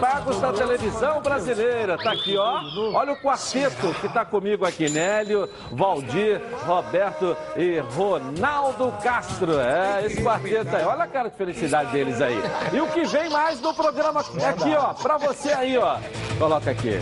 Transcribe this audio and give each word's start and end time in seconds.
pagos 0.00 0.40
da 0.40 0.52
televisão 0.52 1.20
brasileira. 1.20 1.96
Tá 1.98 2.12
aqui, 2.12 2.36
ó. 2.36 2.60
Olha 2.94 3.12
o 3.12 3.16
quarteto 3.20 3.94
que 4.00 4.08
tá 4.08 4.24
comigo 4.24 4.64
aqui: 4.64 4.88
Nélio, 4.88 5.48
Valdir, 5.72 6.40
Roberto 6.66 7.36
e 7.56 7.78
Ronaldo 7.94 8.92
Castro. 9.02 9.58
É, 9.60 10.06
esse 10.06 10.22
quarteto 10.22 10.74
aí. 10.74 10.84
Olha 10.84 11.04
a 11.04 11.08
cara 11.08 11.28
de 11.28 11.36
felicidade 11.36 11.92
deles 11.92 12.20
aí. 12.20 12.38
E 12.72 12.80
o 12.80 12.86
que 12.88 13.04
vem 13.04 13.30
mais 13.30 13.60
no 13.60 13.74
programa 13.74 14.24
é 14.40 14.46
aqui, 14.46 14.74
ó, 14.74 14.94
pra 14.94 15.16
você 15.16 15.52
aí, 15.52 15.76
ó. 15.78 15.96
Coloca 16.38 16.70
aqui. 16.70 16.98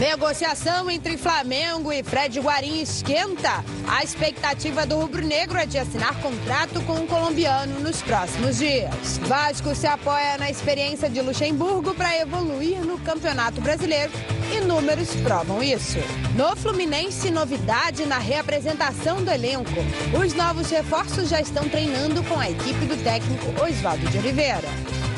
Negociação 0.00 0.90
entre 0.90 1.18
Flamengo 1.18 1.92
e 1.92 2.02
Fred 2.02 2.40
Guarim 2.40 2.80
esquenta. 2.80 3.62
A 3.86 4.02
expectativa 4.02 4.86
do 4.86 4.96
rubro-negro 4.96 5.58
é 5.58 5.66
de 5.66 5.76
assinar 5.76 6.18
contrato 6.22 6.80
com 6.86 6.94
o 6.94 7.06
colombiano 7.06 7.80
nos 7.80 8.00
próximos 8.00 8.56
dias. 8.56 9.18
Vasco 9.18 9.74
se 9.74 9.86
apoia 9.86 10.38
na 10.38 10.50
experiência 10.50 11.10
de 11.10 11.20
Luxemburgo 11.20 11.92
para 11.94 12.16
evoluir 12.16 12.80
no 12.80 12.98
Campeonato 13.00 13.60
Brasileiro 13.60 14.10
e 14.50 14.60
números 14.62 15.14
provam 15.16 15.62
isso. 15.62 15.98
No 16.34 16.56
Fluminense, 16.56 17.30
novidade 17.30 18.06
na 18.06 18.16
reapresentação 18.16 19.22
do 19.22 19.30
elenco. 19.30 19.68
Os 20.18 20.32
novos 20.32 20.70
reforços 20.70 21.28
já 21.28 21.42
estão 21.42 21.68
treinando 21.68 22.24
com 22.24 22.40
a 22.40 22.50
equipe 22.50 22.86
do 22.86 22.96
técnico 23.04 23.50
Oswaldo 23.62 24.08
de 24.08 24.16
Oliveira. 24.16 24.68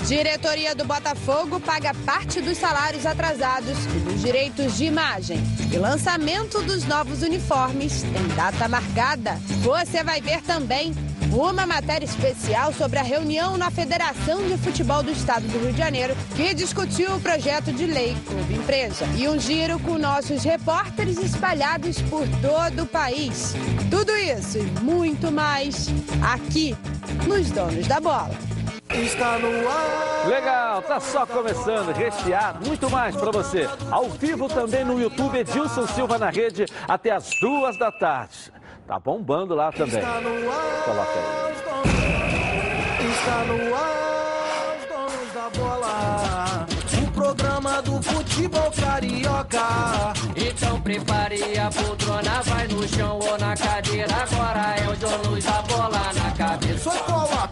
Diretoria 0.06 0.74
do 0.74 0.84
Botafogo 0.84 1.60
paga 1.60 1.94
parte 2.04 2.40
dos 2.40 2.58
salários 2.58 3.06
atrasados 3.06 3.84
e 3.86 3.98
dos 4.00 4.20
direitos 4.20 4.76
de 4.76 4.84
imagem. 4.84 5.38
E 5.72 5.78
lançamento 5.78 6.60
dos 6.62 6.84
novos 6.84 7.22
uniformes 7.22 8.02
tem 8.02 8.28
data 8.34 8.68
marcada. 8.68 9.38
Você 9.62 10.02
vai 10.02 10.20
ver 10.20 10.42
também 10.42 10.92
uma 11.32 11.66
matéria 11.66 12.04
especial 12.04 12.72
sobre 12.72 12.98
a 12.98 13.02
reunião 13.02 13.56
na 13.56 13.70
Federação 13.70 14.46
de 14.46 14.58
Futebol 14.58 15.02
do 15.02 15.10
Estado 15.10 15.46
do 15.46 15.58
Rio 15.58 15.72
de 15.72 15.78
Janeiro, 15.78 16.16
que 16.36 16.52
discutiu 16.52 17.14
o 17.14 17.20
projeto 17.20 17.72
de 17.72 17.86
lei 17.86 18.16
Clube 18.26 18.54
Empresa. 18.54 19.06
E 19.16 19.28
um 19.28 19.38
giro 19.38 19.78
com 19.78 19.96
nossos 19.96 20.42
repórteres 20.42 21.18
espalhados 21.18 22.02
por 22.02 22.26
todo 22.42 22.82
o 22.82 22.86
país. 22.86 23.54
Tudo 23.88 24.14
isso 24.16 24.58
e 24.58 24.62
muito 24.82 25.30
mais 25.30 25.88
aqui 26.22 26.76
nos 27.26 27.50
Donos 27.50 27.86
da 27.86 28.00
Bola. 28.00 28.51
Está 28.94 29.38
no 29.38 29.68
ar. 29.68 30.28
Legal, 30.28 30.82
tá 30.82 31.00
só 31.00 31.26
começando, 31.26 31.92
recheado, 31.92 32.66
muito 32.66 32.88
mais 32.88 33.16
para 33.16 33.30
você. 33.32 33.68
Ao 33.90 34.08
vivo 34.08 34.48
também 34.48 34.84
no 34.84 35.00
YouTube, 35.00 35.38
Edilson 35.38 35.86
Silva 35.88 36.16
na 36.18 36.30
rede, 36.30 36.66
até 36.86 37.10
as 37.10 37.30
duas 37.40 37.76
da 37.76 37.90
tarde. 37.90 38.52
Tá 38.86 38.98
bombando 39.00 39.54
lá 39.54 39.72
também. 39.72 39.98
Está 39.98 40.20
no 40.20 40.50
ar. 40.50 40.84
Coloca 40.84 41.10
aí. 41.18 41.52
Está 43.10 43.44
no 43.44 43.74
ar, 43.74 44.76
os 44.78 44.86
donos 44.88 45.32
da 45.34 45.50
bola. 45.58 46.66
O 47.02 47.10
programa 47.12 47.82
do 47.82 48.02
futebol 48.02 48.70
carioca. 48.70 50.12
Então 50.36 50.80
prepare 50.80 51.58
a 51.58 51.70
poltrona, 51.70 52.42
vai 52.42 52.68
no 52.68 52.88
chão 52.88 53.18
ou 53.18 53.38
na 53.38 53.56
cadeira. 53.56 54.14
Agora 54.14 54.76
é 54.76 54.88
os 54.88 54.98
donos 54.98 55.44
da 55.44 55.62
bola 55.62 56.12
na 56.14 56.30
cabeça. 56.32 56.90
Só 56.90 56.90
coloque, 57.04 57.51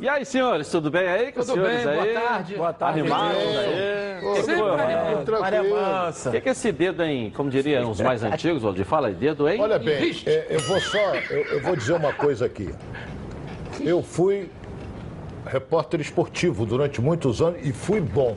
E 0.00 0.08
aí, 0.08 0.24
senhores, 0.24 0.70
tudo 0.70 0.92
bem 0.92 1.08
aí? 1.08 1.32
Com 1.32 1.40
os 1.40 1.46
Tudo 1.46 1.56
senhores 1.56 1.84
bem, 1.84 1.98
aí? 1.98 2.12
boa 2.12 2.20
tarde. 2.28 2.54
Boa 2.54 2.72
tarde. 2.72 3.00
Animados 3.00 3.36
aí? 3.36 4.20
Pô, 4.20 4.32
Que 4.34 4.42
sempre. 4.44 4.62
O 6.28 6.32
que, 6.32 6.40
que 6.40 6.48
é 6.48 6.52
esse 6.52 6.70
dedo 6.70 7.02
em, 7.02 7.30
como 7.30 7.50
diriam 7.50 7.90
os 7.90 8.00
mais 8.00 8.22
antigos, 8.22 8.62
Valdir? 8.62 8.84
Fala 8.84 9.08
aí, 9.08 9.14
dedo 9.14 9.48
em... 9.48 9.60
Olha 9.60 9.76
bem, 9.76 10.14
é, 10.24 10.46
eu 10.50 10.60
vou 10.60 10.80
só, 10.80 10.98
eu, 11.30 11.44
eu 11.46 11.62
vou 11.62 11.74
dizer 11.74 11.94
uma 11.94 12.12
coisa 12.12 12.46
aqui. 12.46 12.72
Eu 13.80 14.00
fui 14.00 14.48
repórter 15.44 16.00
esportivo 16.00 16.64
durante 16.64 17.00
muitos 17.00 17.42
anos 17.42 17.58
e 17.66 17.72
fui 17.72 18.00
bom. 18.00 18.36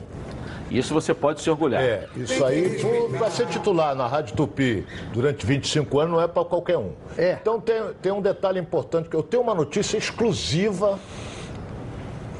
Isso 0.68 0.92
você 0.92 1.14
pode 1.14 1.42
se 1.42 1.50
orgulhar. 1.50 1.80
É, 1.80 2.08
isso 2.16 2.44
aí 2.44 2.80
para 3.16 3.30
ser 3.30 3.46
titular 3.46 3.94
na 3.94 4.08
Rádio 4.08 4.34
Tupi 4.34 4.84
durante 5.12 5.46
25 5.46 6.00
anos 6.00 6.12
não 6.14 6.20
é 6.20 6.26
para 6.26 6.44
qualquer 6.44 6.78
um. 6.78 6.92
É. 7.16 7.36
Então 7.40 7.60
tem, 7.60 7.82
tem 8.00 8.10
um 8.10 8.22
detalhe 8.22 8.58
importante 8.58 9.08
que 9.08 9.14
eu 9.14 9.22
tenho 9.22 9.42
uma 9.42 9.54
notícia 9.54 9.96
exclusiva 9.96 10.98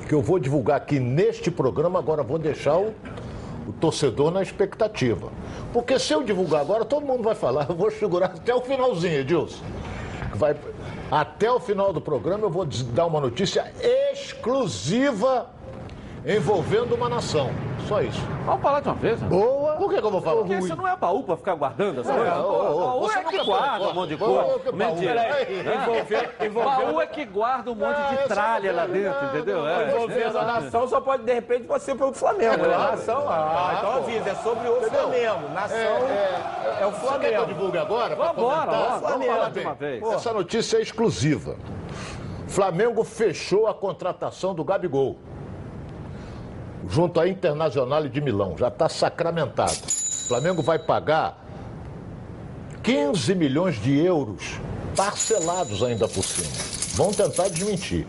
que 0.08 0.14
eu 0.14 0.22
vou 0.22 0.38
divulgar 0.38 0.76
aqui 0.76 0.98
neste 1.00 1.50
programa, 1.50 1.98
agora 1.98 2.22
vou 2.22 2.38
deixar 2.38 2.78
o, 2.78 2.94
o 3.66 3.72
torcedor 3.72 4.30
na 4.30 4.42
expectativa. 4.42 5.30
Porque 5.72 5.98
se 5.98 6.12
eu 6.12 6.22
divulgar 6.22 6.60
agora, 6.60 6.84
todo 6.84 7.06
mundo 7.06 7.22
vai 7.22 7.34
falar, 7.34 7.66
eu 7.70 7.76
vou 7.76 7.90
segurar 7.90 8.26
até 8.26 8.54
o 8.54 8.60
finalzinho, 8.60 9.20
Edilson. 9.20 9.62
Vai, 10.34 10.56
até 11.10 11.50
o 11.50 11.60
final 11.60 11.92
do 11.92 12.00
programa 12.00 12.44
eu 12.44 12.50
vou 12.50 12.64
dar 12.64 13.06
uma 13.06 13.20
notícia 13.20 13.70
exclusiva 14.12 15.50
envolvendo 16.26 16.94
uma 16.94 17.08
nação. 17.08 17.50
Só 17.88 18.00
isso. 18.00 18.20
Vamos 18.46 18.62
falar 18.62 18.80
de 18.80 18.88
uma 18.88 18.94
vez, 18.94 19.20
né? 19.20 19.28
Boa. 19.28 19.72
Por 19.76 19.90
que, 19.90 20.00
que 20.00 20.06
eu 20.06 20.10
vou 20.10 20.22
falar? 20.22 20.36
Porque 20.42 20.54
isso 20.54 20.76
não 20.76 20.86
é 20.88 20.96
baú 20.96 21.22
pra 21.24 21.36
ficar 21.36 21.54
guardando 21.54 22.00
as 22.00 22.06
coisas. 22.06 22.36
ô, 22.38 22.40
ô, 22.40 22.70
ô, 22.72 22.80
baú 22.86 23.00
você 23.00 23.18
é 23.18 23.24
que 23.24 23.44
guarda 23.44 23.88
um 23.88 23.94
monte 23.94 24.08
de 24.10 24.16
coisa. 24.16 24.58
que 24.60 24.72
baú? 24.72 24.76
Mentira. 24.94 25.14
Né? 25.14 26.50
Baú 26.64 27.00
é 27.00 27.06
que 27.06 27.24
guarda 27.24 27.70
um 27.70 27.74
monte 27.74 27.96
de 28.08 28.14
essa 28.14 28.28
tralha 28.28 28.72
lá 28.72 28.86
dentro, 28.86 29.26
entendeu? 29.26 29.66
É. 29.68 29.88
Envolvendo 29.90 30.38
a 30.38 30.44
nação 30.44 30.88
só 30.88 31.00
pode, 31.00 31.24
de 31.24 31.32
repente, 31.34 31.64
pode 31.64 31.82
ser 31.82 31.96
pelo 31.96 32.12
Flamengo. 32.12 32.56
né? 32.56 32.68
Nação, 32.76 33.24
ah, 33.28 33.74
então 33.78 33.92
avisa, 33.96 34.30
é 34.30 34.34
sobre 34.36 34.68
o 34.68 34.76
Entendeu? 34.78 35.00
Flamengo. 35.00 35.48
Nação 35.54 35.76
é, 35.76 36.86
o 36.86 36.90
Você 36.90 37.18
quer 37.18 37.18
que 37.18 37.26
eu 37.26 37.30
Flamengo. 37.32 37.46
divulgue 37.46 37.78
agora? 37.78 38.16
Vambora, 38.16 38.70
vamos, 38.70 39.00
Flamengo. 39.08 39.32
falar 39.34 39.50
de 39.50 39.60
uma 39.60 39.74
vez. 39.74 40.02
Essa 40.02 40.32
notícia 40.32 40.76
é 40.78 40.82
exclusiva. 40.82 41.56
Flamengo 42.48 43.02
fechou 43.04 43.66
a 43.66 43.74
contratação 43.74 44.54
do 44.54 44.62
Gabigol. 44.64 45.16
Junto 46.88 47.20
à 47.20 47.28
Internacional 47.28 48.06
de 48.08 48.20
Milão. 48.20 48.56
Já 48.58 48.68
está 48.68 48.88
sacramentado. 48.88 49.72
O 49.72 50.28
Flamengo 50.28 50.62
vai 50.62 50.78
pagar 50.78 51.44
15 52.82 53.34
milhões 53.34 53.80
de 53.80 53.96
euros, 54.04 54.58
parcelados 54.96 55.82
ainda 55.82 56.08
por 56.08 56.24
cima. 56.24 56.50
Vão 56.96 57.12
tentar 57.12 57.48
desmentir. 57.48 58.06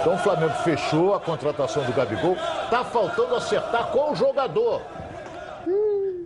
Então 0.00 0.14
o 0.14 0.18
Flamengo 0.18 0.54
fechou 0.62 1.14
a 1.14 1.20
contratação 1.20 1.84
do 1.84 1.92
Gabigol. 1.92 2.36
Está 2.64 2.84
faltando 2.84 3.34
acertar 3.34 3.90
com 3.90 4.12
o 4.12 4.14
jogador. 4.14 4.80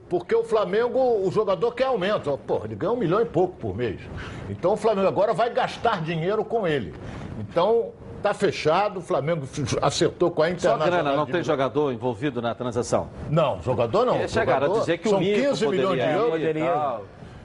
Porque 0.08 0.34
o 0.34 0.42
Flamengo, 0.42 0.98
o 0.98 1.30
jogador 1.30 1.72
quer 1.72 1.84
aumento. 1.84 2.38
Pô, 2.46 2.62
ele 2.64 2.74
ganha 2.74 2.92
um 2.92 2.96
milhão 2.96 3.20
e 3.20 3.24
pouco 3.26 3.56
por 3.56 3.76
mês. 3.76 4.00
Então 4.48 4.72
o 4.72 4.76
Flamengo 4.76 5.08
agora 5.08 5.34
vai 5.34 5.50
gastar 5.50 6.02
dinheiro 6.02 6.44
com 6.44 6.66
ele. 6.66 6.94
Então, 7.38 7.92
tá 8.22 8.34
fechado, 8.34 8.98
o 8.98 9.02
Flamengo 9.02 9.46
acertou 9.82 10.30
com 10.30 10.42
a 10.42 10.46
Só 10.46 10.52
Internacional. 10.52 11.02
grana, 11.02 11.16
não 11.16 11.26
tem 11.26 11.42
jogador 11.42 11.92
envolvido 11.92 12.42
na 12.42 12.54
transação. 12.54 13.08
Não, 13.30 13.60
jogador 13.62 14.04
não. 14.04 14.16
Eles 14.16 14.32
chegaram 14.32 14.58
a 14.58 14.60
Jogador, 14.66 14.80
dizer 14.80 14.98
que 14.98 15.08
o 15.08 15.10
são 15.10 15.20
Nico 15.20 15.40
15 15.40 15.68
milhões 15.68 16.00
de 16.00 16.30
poderia 16.30 16.60
euros. 16.60 16.74
tal. 16.74 17.04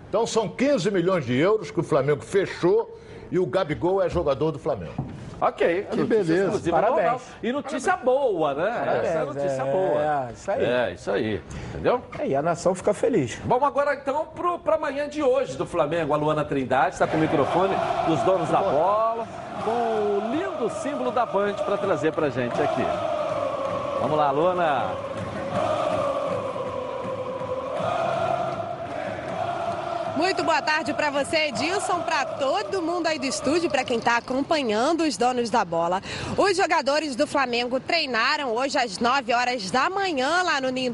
Então 0.09 0.27
são 0.27 0.47
15 0.47 0.91
milhões 0.91 1.25
de 1.25 1.33
euros 1.35 1.71
que 1.71 1.79
o 1.79 1.83
Flamengo 1.83 2.21
fechou 2.21 2.99
e 3.31 3.39
o 3.39 3.45
Gabigol 3.45 4.01
é 4.01 4.09
jogador 4.09 4.51
do 4.51 4.59
Flamengo. 4.59 4.93
Ok, 5.43 5.87
que 5.91 6.03
beleza. 6.05 6.71
Parabéns. 6.71 7.21
E 7.43 7.51
notícia 7.51 7.97
boa, 7.97 8.53
né? 8.53 8.69
Essa 8.69 8.77
é 8.77 8.85
Parabéns, 8.85 9.35
notícia 9.35 9.61
é, 9.61 9.71
boa. 9.71 10.01
é, 10.01 10.31
isso 10.31 10.51
aí. 10.51 10.63
É, 10.63 10.91
isso 10.91 11.11
aí. 11.11 11.41
Entendeu? 11.67 12.01
É, 12.17 12.27
e 12.27 12.35
a 12.35 12.41
nação 12.41 12.73
fica 12.73 12.93
feliz. 12.93 13.37
Vamos 13.43 13.67
agora 13.67 13.93
então 13.93 14.25
para 14.63 14.75
amanhã 14.75 15.09
de 15.09 15.21
hoje 15.21 15.57
do 15.57 15.65
Flamengo. 15.65 16.13
A 16.13 16.17
Luana 16.17 16.45
Trindade 16.45 16.93
está 16.95 17.05
com 17.05 17.17
o 17.17 17.19
microfone 17.19 17.75
dos 18.07 18.21
donos 18.21 18.49
da 18.49 18.59
bola, 18.59 19.27
com 19.65 19.71
o 19.71 20.31
lindo 20.33 20.69
símbolo 20.81 21.11
da 21.11 21.25
Band 21.25 21.55
para 21.55 21.75
trazer 21.75 22.13
para 22.13 22.29
gente 22.29 22.61
aqui. 22.61 22.85
Vamos 23.99 24.17
lá, 24.17 24.31
Luana. 24.31 24.91
Muito 30.15 30.43
boa 30.43 30.61
tarde 30.61 30.93
para 30.93 31.09
você, 31.09 31.47
Edilson, 31.47 32.01
para 32.01 32.23
todo 32.23 32.83
mundo 32.83 33.07
aí 33.07 33.17
do 33.17 33.25
estúdio, 33.25 33.67
para 33.67 33.83
quem 33.83 33.97
está 33.97 34.17
acompanhando 34.17 35.01
os 35.01 35.17
donos 35.17 35.49
da 35.49 35.65
bola. 35.65 36.03
Os 36.37 36.55
jogadores 36.55 37.15
do 37.15 37.25
Flamengo 37.25 37.79
treinaram 37.79 38.55
hoje 38.55 38.77
às 38.77 38.99
9 38.99 39.33
horas 39.33 39.71
da 39.71 39.89
manhã 39.89 40.43
lá 40.43 40.61
no 40.61 40.69
Ninho. 40.69 40.93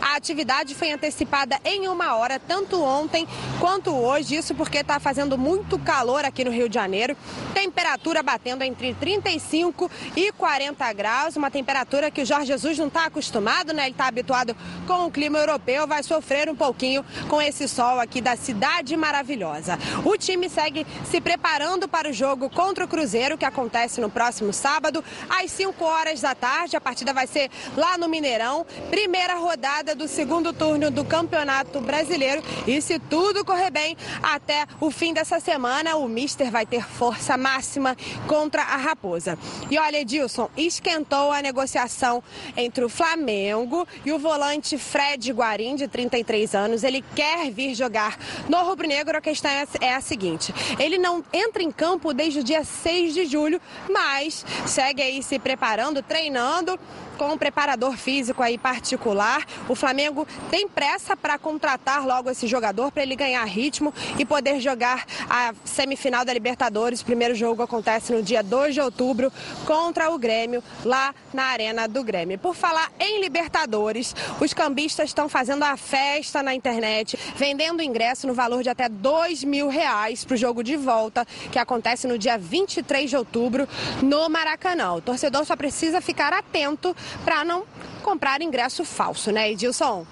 A 0.00 0.16
atividade 0.16 0.74
foi 0.74 0.90
antecipada 0.90 1.60
em 1.62 1.88
uma 1.88 2.16
hora, 2.16 2.40
tanto 2.40 2.82
ontem 2.82 3.28
quanto 3.60 3.94
hoje. 3.94 4.36
Isso 4.36 4.54
porque 4.54 4.78
está 4.78 4.98
fazendo 4.98 5.36
muito 5.36 5.78
calor 5.78 6.24
aqui 6.24 6.42
no 6.42 6.50
Rio 6.50 6.70
de 6.70 6.76
Janeiro. 6.76 7.14
Temperatura 7.52 8.22
batendo 8.22 8.62
entre 8.62 8.94
35 8.94 9.90
e 10.16 10.32
40 10.32 10.90
graus, 10.94 11.36
uma 11.36 11.50
temperatura 11.50 12.10
que 12.10 12.22
o 12.22 12.26
Jorge 12.26 12.46
Jesus 12.46 12.78
não 12.78 12.86
está 12.86 13.04
acostumado, 13.04 13.74
né? 13.74 13.82
Ele 13.82 13.90
está 13.90 14.06
habituado 14.06 14.56
com 14.86 15.04
o 15.04 15.10
clima 15.10 15.38
europeu, 15.38 15.86
vai 15.86 16.02
sofrer 16.02 16.48
um 16.48 16.56
pouquinho 16.56 17.04
com 17.28 17.42
esse 17.42 17.68
sol 17.68 18.00
aqui 18.00 18.22
da 18.22 18.37
Cidade 18.38 18.96
Maravilhosa. 18.96 19.78
O 20.04 20.16
time 20.16 20.48
segue 20.48 20.86
se 21.10 21.20
preparando 21.20 21.88
para 21.88 22.08
o 22.10 22.12
jogo 22.12 22.48
contra 22.48 22.84
o 22.84 22.88
Cruzeiro, 22.88 23.36
que 23.36 23.44
acontece 23.44 24.00
no 24.00 24.08
próximo 24.08 24.52
sábado, 24.52 25.04
às 25.28 25.50
5 25.50 25.84
horas 25.84 26.20
da 26.20 26.34
tarde. 26.34 26.76
A 26.76 26.80
partida 26.80 27.12
vai 27.12 27.26
ser 27.26 27.50
lá 27.76 27.98
no 27.98 28.08
Mineirão. 28.08 28.64
Primeira 28.90 29.34
rodada 29.34 29.94
do 29.94 30.08
segundo 30.08 30.52
turno 30.52 30.90
do 30.90 31.04
Campeonato 31.04 31.80
Brasileiro. 31.80 32.42
E 32.66 32.80
se 32.80 32.98
tudo 32.98 33.44
correr 33.44 33.70
bem, 33.70 33.96
até 34.22 34.66
o 34.80 34.90
fim 34.90 35.12
dessa 35.12 35.40
semana, 35.40 35.96
o 35.96 36.08
Mister 36.08 36.50
vai 36.50 36.64
ter 36.64 36.86
força 36.86 37.36
máxima 37.36 37.96
contra 38.26 38.62
a 38.62 38.76
Raposa. 38.76 39.38
E 39.70 39.78
olha, 39.78 39.98
Edilson, 39.98 40.48
esquentou 40.56 41.32
a 41.32 41.42
negociação 41.42 42.22
entre 42.56 42.84
o 42.84 42.88
Flamengo 42.88 43.86
e 44.04 44.12
o 44.12 44.18
volante 44.18 44.78
Fred 44.78 45.32
Guarim, 45.32 45.76
de 45.76 45.88
33 45.88 46.54
anos. 46.54 46.84
Ele 46.84 47.04
quer 47.14 47.50
vir 47.50 47.74
jogar 47.74 48.16
no 48.48 48.58
Rubro 48.64 48.86
Negro. 48.86 49.16
A 49.16 49.20
questão 49.20 49.50
é, 49.50 49.66
é 49.80 49.94
a 49.94 50.00
seguinte: 50.00 50.54
ele 50.78 50.98
não 50.98 51.24
entra 51.32 51.62
em 51.62 51.70
campo 51.70 52.12
desde 52.12 52.40
o 52.40 52.44
dia 52.44 52.64
6 52.64 53.14
de 53.14 53.26
julho, 53.26 53.60
mas 53.90 54.44
segue 54.66 55.02
aí 55.02 55.22
se 55.22 55.38
preparando, 55.38 56.02
treinando 56.02 56.78
com 57.18 57.32
um 57.32 57.36
preparador 57.36 57.96
físico 57.96 58.42
aí 58.42 58.56
particular. 58.56 59.44
O 59.68 59.74
Flamengo 59.74 60.26
tem 60.50 60.68
pressa 60.68 61.16
para 61.16 61.36
contratar 61.36 62.06
logo 62.06 62.30
esse 62.30 62.46
jogador 62.46 62.92
para 62.92 63.02
ele 63.02 63.16
ganhar 63.16 63.44
ritmo 63.44 63.92
e 64.18 64.24
poder 64.24 64.60
jogar 64.60 65.04
a 65.28 65.52
semifinal 65.64 66.24
da 66.24 66.32
Libertadores. 66.32 67.00
O 67.00 67.04
primeiro 67.04 67.34
jogo 67.34 67.62
acontece 67.62 68.12
no 68.12 68.22
dia 68.22 68.42
2 68.42 68.74
de 68.74 68.80
outubro 68.80 69.32
contra 69.66 70.10
o 70.10 70.18
Grêmio, 70.18 70.62
lá 70.84 71.12
na 71.34 71.44
Arena 71.46 71.88
do 71.88 72.04
Grêmio. 72.04 72.38
Por 72.38 72.54
falar 72.54 72.90
em 73.00 73.20
Libertadores, 73.20 74.14
os 74.40 74.54
cambistas 74.54 75.10
estão 75.10 75.28
fazendo 75.28 75.64
a 75.64 75.76
festa 75.76 76.42
na 76.42 76.54
internet, 76.54 77.18
vendendo 77.34 77.82
ingresso 77.82 78.26
no 78.26 78.34
valor 78.34 78.62
de 78.62 78.68
até 78.68 78.88
2 78.88 79.42
mil 79.42 79.68
reais 79.68 80.24
para 80.24 80.34
o 80.34 80.36
jogo 80.36 80.62
de 80.62 80.76
volta, 80.76 81.26
que 81.50 81.58
acontece 81.58 82.06
no 82.06 82.16
dia 82.16 82.38
23 82.38 83.10
de 83.10 83.16
outubro 83.16 83.68
no 84.02 84.28
Maracanã. 84.28 84.94
O 84.94 85.00
torcedor 85.00 85.44
só 85.44 85.56
precisa 85.56 86.00
ficar 86.00 86.32
atento 86.32 86.94
para 87.24 87.44
não 87.44 87.64
comprar 88.02 88.40
ingresso 88.42 88.84
falso, 88.84 89.30
né, 89.32 89.50
Edilson? 89.52 90.06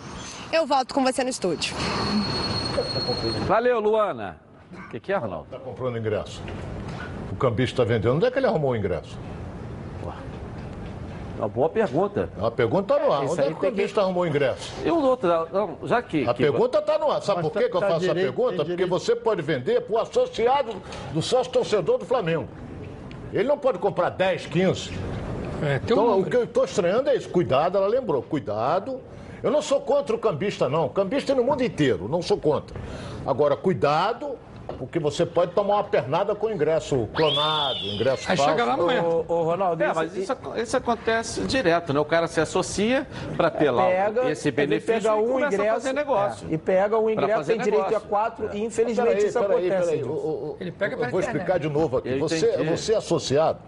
Eu 0.52 0.66
volto 0.66 0.94
com 0.94 1.02
você 1.02 1.22
no 1.24 1.30
estúdio. 1.30 1.74
Valeu, 3.46 3.80
Luana. 3.80 4.38
O 4.72 4.88
que, 4.88 5.00
que 5.00 5.12
é, 5.12 5.16
Ronaldo? 5.16 5.46
Está 5.46 5.58
comprando 5.58 5.98
ingresso. 5.98 6.42
O 7.32 7.36
cambista 7.36 7.82
está 7.82 7.94
vendendo. 7.94 8.16
Onde 8.16 8.26
é 8.26 8.30
que 8.30 8.38
ele 8.38 8.46
arrumou 8.46 8.70
o 8.72 8.76
ingresso? 8.76 9.18
Uma 11.38 11.48
boa 11.48 11.68
pergunta. 11.68 12.30
A 12.40 12.50
pergunta 12.50 12.94
está 12.94 13.06
no 13.06 13.12
ar. 13.12 13.24
Isso 13.24 13.32
Onde 13.34 13.40
é 13.42 13.44
que 13.44 13.52
o 13.52 13.56
tem 13.56 13.70
que- 13.70 13.76
cambista 13.76 14.00
arrumou 14.00 14.22
o 14.22 14.26
ingresso? 14.26 14.72
E 14.84 14.90
o 14.90 14.98
outro, 15.02 15.28
não, 15.52 15.76
já 15.86 16.00
que. 16.00 16.26
A 16.26 16.32
que- 16.32 16.42
pergunta 16.44 16.78
está 16.78 16.98
no 16.98 17.10
ar. 17.10 17.20
Sabe 17.20 17.42
Mas 17.42 17.52
por 17.52 17.58
que, 17.58 17.64
tá- 17.64 17.70
que 17.70 17.76
eu 17.76 17.80
tá 17.80 17.88
faço 17.88 18.00
direito, 18.00 18.18
a 18.18 18.32
pergunta? 18.32 18.56
Porque 18.56 18.70
direito. 18.70 18.88
você 18.88 19.14
pode 19.16 19.42
vender 19.42 19.82
para 19.82 19.94
o 19.94 19.98
associado 19.98 20.72
do 21.12 21.20
sócio 21.20 21.52
torcedor 21.52 21.98
do 21.98 22.06
Flamengo. 22.06 22.48
Ele 23.34 23.46
não 23.46 23.58
pode 23.58 23.78
comprar 23.78 24.08
10, 24.10 24.46
15. 24.46 24.92
É, 25.62 25.78
tem 25.78 25.96
um 25.96 26.02
Então, 26.02 26.20
o 26.20 26.24
que 26.24 26.36
eu 26.36 26.44
estou 26.44 26.64
estranhando 26.64 27.08
é 27.08 27.16
isso. 27.16 27.28
Cuidado, 27.28 27.78
ela 27.78 27.86
lembrou. 27.86 28.22
Cuidado. 28.22 29.00
Eu 29.42 29.50
não 29.50 29.62
sou 29.62 29.80
contra 29.80 30.14
o 30.14 30.18
cambista, 30.18 30.68
não. 30.68 30.88
Cambista 30.88 31.32
é 31.32 31.34
no 31.34 31.44
mundo 31.44 31.62
inteiro, 31.62 32.08
não 32.08 32.22
sou 32.22 32.38
contra. 32.38 32.76
Agora, 33.26 33.56
cuidado, 33.56 34.36
porque 34.78 34.98
você 34.98 35.24
pode 35.26 35.52
tomar 35.52 35.74
uma 35.76 35.84
pernada 35.84 36.34
com 36.34 36.50
ingresso 36.50 37.08
clonado, 37.14 37.78
ingresso 37.78 38.30
Aí 38.30 38.36
falso. 38.36 38.50
chega 38.52 38.64
lá, 38.64 38.76
não 38.76 38.90
entra. 38.90 39.08
Ô, 39.08 39.24
ô, 39.28 39.42
Ronaldo, 39.44 39.82
É, 39.82 39.86
isso- 39.86 39.94
mas 39.94 40.16
isso, 40.16 40.36
isso 40.56 40.76
acontece 40.76 41.40
direto, 41.42 41.92
né? 41.92 42.00
O 42.00 42.04
cara 42.04 42.26
se 42.26 42.40
associa 42.40 43.06
para 43.36 43.50
ter 43.50 43.70
lá 43.70 43.84
pega, 43.86 44.30
esse 44.30 44.50
benefício 44.50 45.02
pega 45.10 45.16
e 45.16 45.22
um 45.24 45.32
começa 45.32 45.54
ingresso, 45.54 45.70
a 45.70 45.74
fazer 45.74 45.92
negócio. 45.92 46.46
é, 46.50 46.54
e 46.54 46.58
pega 46.58 46.98
um 46.98 47.10
ingresso, 47.10 47.44
tem 47.44 47.58
direito 47.58 47.96
a 47.96 48.00
quatro, 48.00 48.48
e 48.52 48.64
infelizmente 48.64 49.08
Peraí, 49.08 49.26
isso 49.26 49.40
peraí, 49.40 49.56
acontece. 49.70 49.90
peraí. 49.90 50.04
O- 50.04 50.08
o- 50.12 50.56
Ele 50.60 50.72
pega 50.72 50.96
eu 50.96 51.10
vou 51.10 51.20
explicar 51.20 51.58
de 51.58 51.68
novo 51.68 51.96
aqui. 51.98 52.18
Você, 52.18 52.56
você 52.64 52.92
é 52.94 52.96
associado, 52.96 53.58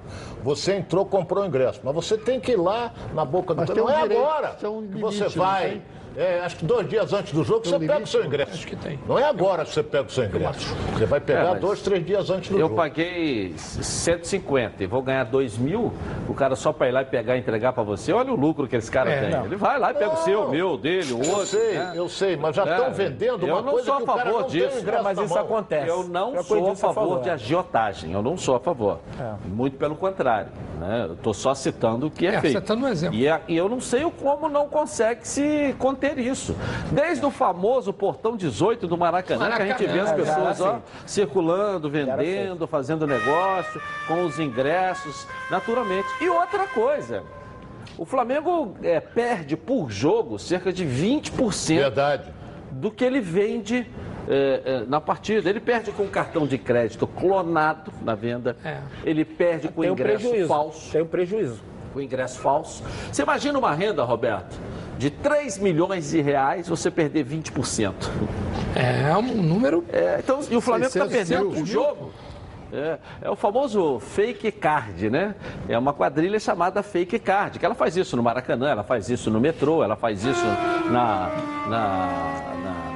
você 0.42 0.74
entrou, 0.76 1.04
comprou 1.06 1.44
o 1.44 1.46
ingresso, 1.46 1.80
mas 1.82 1.94
você 1.94 2.16
tem 2.16 2.38
que 2.40 2.52
ir 2.52 2.56
lá 2.56 2.92
na 3.14 3.24
boca 3.24 3.54
do 3.54 3.60
Mas 3.60 3.70
Não 3.70 3.84
um 3.84 3.90
é 3.90 4.02
direito, 4.02 4.20
agora 4.22 4.56
um 4.64 4.86
que 4.88 4.98
você 4.98 5.28
vai. 5.28 5.82
Tem? 6.18 6.26
é, 6.26 6.40
acho 6.44 6.56
que 6.56 6.64
dois 6.64 6.88
dias 6.88 7.12
antes 7.12 7.32
do 7.32 7.44
jogo, 7.44 7.66
você 7.66 7.76
um 7.76 7.80
pega 7.80 8.02
o 8.02 8.06
seu 8.06 8.24
ingresso. 8.24 8.52
Acho 8.52 8.66
que 8.66 8.76
tem. 8.76 8.98
Não 9.06 9.18
é 9.18 9.24
agora 9.24 9.64
que 9.64 9.72
você 9.72 9.82
pega 9.82 10.06
o 10.08 10.10
seu 10.10 10.24
ingresso. 10.24 10.74
Você 10.94 11.06
vai 11.06 11.20
pegar 11.20 11.56
É, 11.56 11.58
dois, 11.58 11.80
três 11.82 12.04
dias 12.04 12.30
antes 12.30 12.50
do 12.50 12.56
Eu 12.56 12.62
jogo. 12.62 12.76
paguei 12.76 13.54
150 13.56 14.82
e 14.82 14.86
vou 14.86 15.02
ganhar 15.02 15.24
2 15.24 15.58
mil, 15.58 15.92
o 16.28 16.34
cara 16.34 16.56
só 16.56 16.72
para 16.72 16.88
ir 16.88 16.92
lá 16.92 17.02
e 17.02 17.04
pegar 17.04 17.36
e 17.36 17.40
entregar 17.40 17.72
para 17.72 17.82
você. 17.82 18.12
Olha 18.12 18.32
o 18.32 18.36
lucro 18.36 18.66
que 18.66 18.76
esse 18.76 18.90
cara 18.90 19.10
É, 19.10 19.20
tem. 19.22 19.30
não. 19.30 19.44
Ele 19.46 19.56
vai 19.56 19.78
lá 19.78 19.90
e 19.90 19.94
pega 19.94 20.12
o 20.12 20.16
seu, 20.18 20.42
o 20.44 20.50
meu, 20.50 20.72
o 20.72 20.76
dele, 20.78 21.12
o 21.12 21.22
Eu 21.22 21.30
outro. 21.30 21.46
sei, 21.46 21.74
né? 21.78 21.92
eu 21.94 22.08
sei, 22.08 22.36
mas 22.36 22.56
já 22.56 22.64
É, 22.66 22.76
estão 22.76 22.92
vendendo 22.92 23.44
uma 23.46 23.56
eu 23.58 23.62
não 23.62 23.72
coisa 23.72 23.86
sou 23.86 23.94
a 23.94 23.96
que 23.98 24.02
o 24.02 24.06
cara 24.06 24.18
favor 24.24 24.40
não 24.42 24.48
tem 24.48 24.60
disso. 24.60 24.84
mas 25.02 25.18
isso 25.18 25.38
acontece. 25.38 25.88
Eu 25.88 26.04
não 26.04 26.36
É 26.36 26.42
sou 26.42 26.70
a 26.70 26.76
favor 26.76 27.20
de 27.22 27.28
é. 27.28 27.32
agiotagem, 27.32 28.12
eu 28.12 28.22
não 28.22 28.36
sou 28.36 28.56
a 28.56 28.60
favor. 28.60 28.98
Muito 29.46 29.76
pelo 29.76 29.94
contrário. 29.96 30.50
Né? 30.78 31.06
Eu 31.08 31.14
estou 31.14 31.34
só 31.34 31.54
citando 31.54 32.06
o 32.06 32.10
que 32.10 32.26
é, 32.26 32.34
É, 32.34 32.40
feito. 32.40 32.54
você 32.54 32.60
tá 32.60 32.76
no 32.76 32.86
exemplo. 32.88 33.16
E, 33.16 33.28
a- 33.28 33.40
e 33.48 33.56
eu 33.56 33.68
não 33.68 33.80
sei 33.80 34.04
o 34.04 34.10
como 34.12 34.48
não 34.48 34.68
consegue 34.68 35.26
se 35.26 35.74
conter 35.78 36.07
isso. 36.16 36.54
Desde 36.92 37.24
o 37.26 37.30
famoso 37.30 37.92
portão 37.92 38.36
18 38.36 38.86
do 38.86 38.96
Maracanã, 38.96 39.50
que 39.50 39.62
a 39.62 39.66
gente 39.66 39.86
vê 39.86 40.00
as 40.00 40.10
Maracanã, 40.10 40.48
pessoas 40.48 40.60
ó, 40.60 40.80
circulando, 41.04 41.90
vendendo, 41.90 42.66
fazendo 42.66 43.06
negócio, 43.06 43.80
com 44.06 44.24
os 44.24 44.38
ingressos, 44.38 45.26
naturalmente. 45.50 46.08
E 46.20 46.28
outra 46.28 46.66
coisa. 46.66 47.22
O 47.96 48.04
Flamengo 48.04 48.76
é, 48.82 49.00
perde 49.00 49.56
por 49.56 49.90
jogo 49.90 50.38
cerca 50.38 50.72
de 50.72 50.84
20% 50.84 51.74
Verdade. 51.76 52.32
do 52.70 52.90
que 52.92 53.04
ele 53.04 53.20
vende 53.20 53.90
eh, 54.28 54.62
eh, 54.64 54.84
na 54.86 55.00
partida. 55.00 55.48
Ele 55.48 55.58
perde 55.58 55.90
com 55.90 56.06
cartão 56.06 56.46
de 56.46 56.58
crédito 56.58 57.06
clonado 57.06 57.90
na 58.02 58.14
venda. 58.14 58.56
É. 58.62 58.78
Ele 59.02 59.24
perde 59.24 59.68
com 59.68 59.80
Tem 59.80 59.90
um 59.90 59.94
ingresso 59.94 60.28
prejuízo. 60.28 60.48
falso. 60.48 60.92
Tem 60.92 61.02
um 61.02 61.06
prejuízo. 61.06 61.62
Com 61.92 62.00
ingresso 62.00 62.38
falso. 62.38 62.84
Você 63.10 63.22
imagina 63.22 63.58
uma 63.58 63.74
renda, 63.74 64.04
Roberto, 64.04 64.54
de 64.98 65.10
3 65.10 65.58
milhões 65.58 66.10
de 66.10 66.20
reais, 66.20 66.68
você 66.68 66.90
perder 66.90 67.24
20%. 67.24 67.92
É 68.74 69.16
um 69.16 69.22
número. 69.42 69.84
É, 69.92 70.16
então, 70.18 70.40
e 70.50 70.56
o 70.56 70.60
Flamengo 70.60 70.88
está 70.88 71.06
600 71.08 71.28
perdendo 71.28 71.54
por 71.54 71.64
jogo. 71.66 72.12
É, 72.70 72.98
é 73.22 73.30
o 73.30 73.36
famoso 73.36 73.98
fake 73.98 74.52
card, 74.52 75.08
né? 75.08 75.34
É 75.68 75.78
uma 75.78 75.94
quadrilha 75.94 76.38
chamada 76.38 76.82
fake 76.82 77.18
card, 77.18 77.58
que 77.58 77.64
ela 77.64 77.74
faz 77.74 77.96
isso 77.96 78.14
no 78.14 78.22
Maracanã, 78.22 78.68
ela 78.68 78.82
faz 78.84 79.08
isso 79.08 79.30
no 79.30 79.40
metrô, 79.40 79.82
ela 79.82 79.96
faz 79.96 80.22
isso 80.22 80.44
na- 80.90 81.30
na- 81.66 82.50
na- 82.62 82.87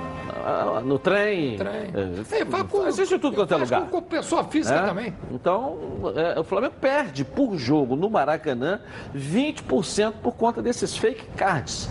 no 0.85 0.99
trem. 0.99 1.57
Trem. 1.57 1.91
É, 1.95 2.41
É, 2.41 2.45
com- 2.65 2.89
em 2.89 3.19
tudo 3.19 3.35
quanto 3.37 3.55
é 3.55 3.57
lugar. 3.57 3.89
Com 3.89 4.03
pessoa 4.03 4.45
física 4.45 4.81
né? 4.83 4.89
também. 4.89 5.17
Então, 5.31 5.79
é, 6.17 6.39
o 6.41 6.45
Flamengo 6.45 6.75
perde 6.81 7.25
por 7.25 7.57
jogo 7.57 7.97
no 7.97 8.09
Maracanã 8.11 8.81
20% 9.15 10.15
por 10.23 10.35
conta 10.35 10.61
desses 10.63 10.97
fake 10.97 11.25
cards. 11.37 11.89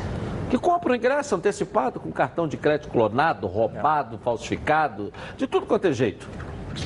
Que 0.50 0.58
compram 0.58 0.94
ingresso 0.96 1.34
antecipado 1.36 2.00
com 2.00 2.12
cartão 2.12 2.48
de 2.48 2.58
crédito 2.58 2.90
clonado, 2.90 3.48
roubado, 3.48 4.18
falsificado, 4.18 5.14
de 5.38 5.48
tudo 5.48 5.66
quanto 5.66 5.88
é 5.88 5.94
jeito. 5.94 6.28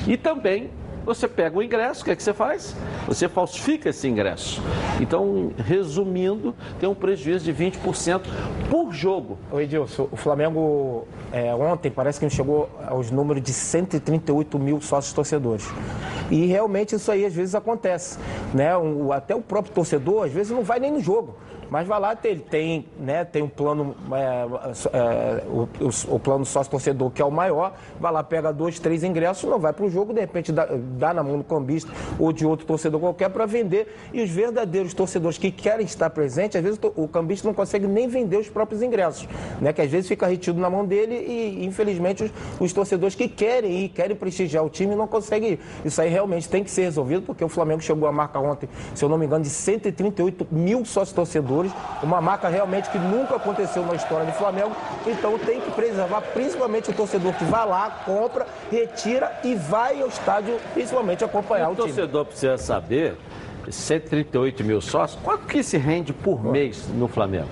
E 0.06 0.16
também 0.16 0.70
você 1.06 1.26
pega 1.28 1.56
o 1.56 1.62
ingresso, 1.62 2.02
o 2.02 2.04
que 2.04 2.10
é 2.10 2.16
que 2.16 2.22
você 2.22 2.34
faz? 2.34 2.74
Você 3.06 3.28
falsifica 3.28 3.88
esse 3.88 4.06
ingresso. 4.08 4.60
Então, 5.00 5.52
resumindo, 5.56 6.54
tem 6.80 6.88
um 6.88 6.94
prejuízo 6.94 7.44
de 7.44 7.54
20% 7.54 8.22
por 8.68 8.92
jogo. 8.92 9.38
Ô 9.50 9.60
Edilson, 9.60 10.08
o 10.10 10.16
Flamengo 10.16 11.06
é, 11.32 11.54
ontem 11.54 11.90
parece 11.90 12.18
que 12.20 12.28
chegou 12.28 12.68
aos 12.86 13.10
números 13.10 13.42
de 13.42 13.52
138 13.52 14.58
mil 14.58 14.80
sócios 14.80 15.12
torcedores. 15.14 15.66
E 16.30 16.46
realmente 16.46 16.96
isso 16.96 17.10
aí 17.12 17.24
às 17.24 17.32
vezes 17.32 17.54
acontece. 17.54 18.18
Né? 18.52 18.76
O- 18.76 19.12
até 19.12 19.34
o 19.34 19.40
próprio 19.40 19.72
torcedor 19.72 20.24
às 20.26 20.32
vezes 20.32 20.50
não 20.52 20.62
vai 20.64 20.80
nem 20.80 20.90
no 20.90 21.00
jogo. 21.00 21.36
Mas 21.70 21.86
vai 21.86 21.98
lá, 22.00 22.14
tem, 22.14 22.38
tem, 22.38 22.86
né, 22.98 23.24
tem 23.24 23.42
um 23.42 23.48
plano, 23.48 23.94
é, 24.12 24.46
é, 24.96 25.42
o, 25.48 25.62
o- 25.84 26.16
o 26.16 26.18
plano 26.20 26.44
sócio-torcedor 26.44 27.10
que 27.10 27.20
é 27.20 27.24
o 27.24 27.30
maior, 27.30 27.74
vai 28.00 28.12
lá, 28.12 28.22
pega 28.22 28.52
dois, 28.52 28.78
três 28.78 29.02
ingressos, 29.02 29.48
não 29.50 29.58
vai 29.58 29.72
para 29.72 29.84
o 29.84 29.90
jogo, 29.90 30.12
de 30.12 30.20
repente 30.20 30.52
dá, 30.52 30.66
dá 30.98 31.12
na 31.12 31.22
mão 31.22 31.38
do 31.38 31.44
cambista 31.44 31.90
ou 32.18 32.32
de 32.32 32.46
outro 32.46 32.66
torcedor 32.66 33.00
qualquer 33.00 33.30
para 33.30 33.46
vender. 33.46 33.94
E 34.12 34.22
os 34.22 34.30
verdadeiros 34.30 34.94
torcedores 34.94 35.38
que 35.38 35.50
querem 35.50 35.84
estar 35.86 36.10
presentes, 36.10 36.56
às 36.56 36.62
vezes 36.62 36.78
o 36.94 37.08
cambista 37.08 37.46
não 37.48 37.54
consegue 37.54 37.86
nem 37.86 38.06
vender 38.08 38.36
os 38.38 38.48
próprios 38.48 38.82
ingressos, 38.82 39.28
né? 39.60 39.72
Que 39.72 39.82
às 39.82 39.90
vezes 39.90 40.08
fica 40.08 40.26
retido 40.26 40.60
na 40.60 40.70
mão 40.70 40.84
dele 40.84 41.14
e, 41.14 41.64
infelizmente, 41.64 42.24
os, 42.24 42.30
os 42.60 42.72
torcedores 42.72 43.14
que 43.14 43.28
querem 43.28 43.84
ir, 43.84 43.88
querem 43.88 44.16
prestigiar 44.16 44.64
o 44.64 44.68
time, 44.70 44.94
não 44.94 45.06
conseguem 45.06 45.52
ir. 45.52 45.60
Isso 45.84 46.00
aí 46.00 46.08
realmente 46.08 46.48
tem 46.48 46.62
que 46.62 46.70
ser 46.70 46.82
resolvido, 46.82 47.22
porque 47.22 47.44
o 47.44 47.48
Flamengo 47.48 47.80
chegou 47.82 48.08
à 48.08 48.12
marca 48.12 48.38
ontem, 48.38 48.68
se 48.94 49.04
eu 49.04 49.08
não 49.08 49.18
me 49.18 49.26
engano, 49.26 49.42
de 49.42 49.50
138 49.50 50.46
mil 50.50 50.84
sócios 50.84 51.12
uma 52.02 52.20
marca 52.20 52.48
realmente 52.48 52.90
que 52.90 52.98
nunca 52.98 53.36
aconteceu 53.36 53.84
na 53.86 53.94
história 53.94 54.26
do 54.26 54.32
Flamengo. 54.32 54.72
Então 55.06 55.38
tem 55.38 55.60
que 55.60 55.70
preservar, 55.70 56.20
principalmente 56.20 56.90
o 56.90 56.92
torcedor 56.92 57.32
que 57.34 57.44
vai 57.44 57.66
lá, 57.66 57.90
compra, 58.04 58.46
retira 58.70 59.32
e 59.42 59.54
vai 59.54 60.00
ao 60.02 60.08
estádio, 60.08 60.58
principalmente 60.74 61.24
acompanhar 61.24 61.68
o 61.68 61.72
o 61.72 61.74
time. 61.76 61.88
torcedor 61.88 62.24
precisa 62.26 62.58
saber, 62.58 63.16
138 63.72 64.64
mil 64.64 64.80
sócios, 64.80 65.20
quanto 65.22 65.46
que 65.46 65.62
se 65.62 65.76
rende 65.76 66.12
por 66.12 66.42
mês 66.42 66.88
no 66.96 67.08
Flamengo? 67.08 67.48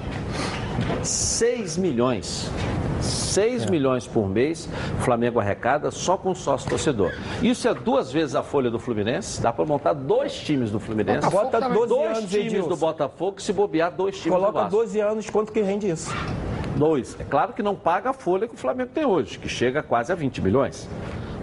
6 1.02 1.76
milhões. 1.76 2.50
6 3.00 3.66
milhões 3.66 4.06
por 4.06 4.28
mês, 4.28 4.68
o 4.99 5.02
Flamengo 5.02 5.38
arrecada 5.38 5.90
só 5.90 6.16
com 6.16 6.35
sócio 6.35 6.68
torcedor. 6.71 7.12
Isso 7.42 7.68
é 7.68 7.75
duas 7.75 8.11
vezes 8.11 8.35
a 8.35 8.42
folha 8.42 8.71
do 8.71 8.78
Fluminense, 8.78 9.42
dá 9.42 9.52
para 9.52 9.64
montar 9.64 9.92
dois 9.92 10.33
times 10.33 10.71
do 10.71 10.80
Fluminense. 10.80 11.21
Botafogo 11.21 11.44
Bota 11.44 11.61
também. 11.61 11.78
12 11.78 11.88
12 11.88 11.88
dois 11.88 12.18
anos, 12.18 12.30
times 12.30 12.47
Edilson. 12.47 12.68
do 12.68 12.76
Botafogo, 12.76 13.42
se 13.42 13.52
bobear 13.52 13.92
dois 13.92 14.16
times 14.16 14.33
do 14.33 14.40
Coloca 14.40 14.52
Vasco. 14.52 14.71
12 14.71 15.00
anos, 15.00 15.30
quanto 15.30 15.52
que 15.52 15.61
rende 15.61 15.90
isso? 15.90 16.11
Dois. 16.76 17.16
É 17.21 17.25
claro 17.25 17.52
que 17.52 17.62
não 17.62 17.75
paga 17.75 18.11
a 18.11 18.12
folha 18.12 18.49
que 18.49 18.54
o 18.54 18.59
Flamengo 18.59 18.90
tem 18.94 19.04
hoje, 19.04 19.38
que 19.38 19.49
chega 19.49 19.83
quase 19.83 20.11
a 20.11 20.14
20 20.14 20.40
milhões. 20.40 20.88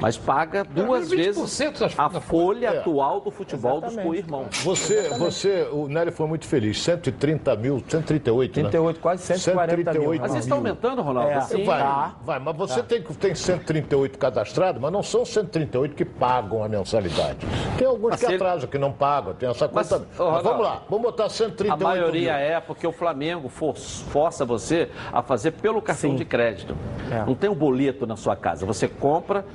Mas 0.01 0.17
paga 0.17 0.63
duas 0.63 1.09
20% 1.09 1.15
vezes 1.15 1.99
a 1.99 2.07
da 2.07 2.19
folha 2.19 2.67
É. 2.67 2.77
atual 2.79 3.21
do 3.21 3.29
futebol 3.29 3.79
dos 3.79 3.91
Exatamente. 3.93 4.07
co-irmãos. 4.07 4.57
Você, 4.63 5.09
você, 5.09 5.67
o 5.71 5.87
Nélio 5.87 6.11
foi 6.11 6.27
muito 6.27 6.47
feliz. 6.47 6.81
130 6.81 7.55
mil, 7.55 7.77
138, 7.87 8.51
38, 8.53 8.95
né? 8.95 9.01
quase 9.01 9.23
140 9.23 9.75
mil. 9.75 9.83
138 9.83 10.21
Mas 10.21 10.35
estão 10.35 10.57
aumentando, 10.57 11.01
Ronaldo? 11.03 11.29
É. 11.31 11.35
assim, 11.35 11.63
Vai, 11.63 11.79
Tá. 11.81 12.15
vai, 12.25 12.39
mas 12.39 12.57
você 12.57 12.81
tem, 12.81 13.01
tem 13.03 13.35
138 13.35 14.17
cadastrados, 14.17 14.81
mas 14.81 14.91
não 14.91 15.03
são 15.03 15.23
138 15.23 15.95
que 15.95 16.03
pagam 16.03 16.63
a 16.63 16.67
mensalidade. 16.67 17.37
Tem 17.77 17.85
alguns 17.87 18.11
Mas 18.11 18.19
que 18.19 18.25
ele- 18.25 18.35
atrasam, 18.35 18.67
que 18.69 18.77
não 18.79 18.91
pagam, 18.91 19.33
tem 19.35 19.47
essa 19.49 19.69
Mas, 19.71 19.87
conta. 19.89 20.05
Mas, 20.09 20.17
Ronaldo, 20.17 20.43
vamos 20.43 20.63
lá, 20.65 20.81
vamos 20.89 21.03
botar 21.05 21.25
A 21.25 21.29
138 21.29 21.83
maioria 21.83 22.33
mil. 22.33 22.41
é 22.41 22.59
porque 22.59 22.87
o 22.87 22.91
Flamengo 22.91 23.47
for- 23.49 23.75
força 23.77 24.43
você 24.45 24.89
a 25.13 25.21
fazer 25.21 25.51
pelo 25.51 25.79
cartão 25.81 26.09
Sim. 26.11 26.15
de 26.15 26.25
crédito. 26.25 26.75
É. 27.11 27.23
Não 27.25 27.35
tem 27.35 27.49
um 27.49 27.55
boleto 27.55 28.07
na 28.07 28.15
sua 28.15 28.35
casa. 28.35 28.65
Você 28.65 28.87
compra. 28.87 29.45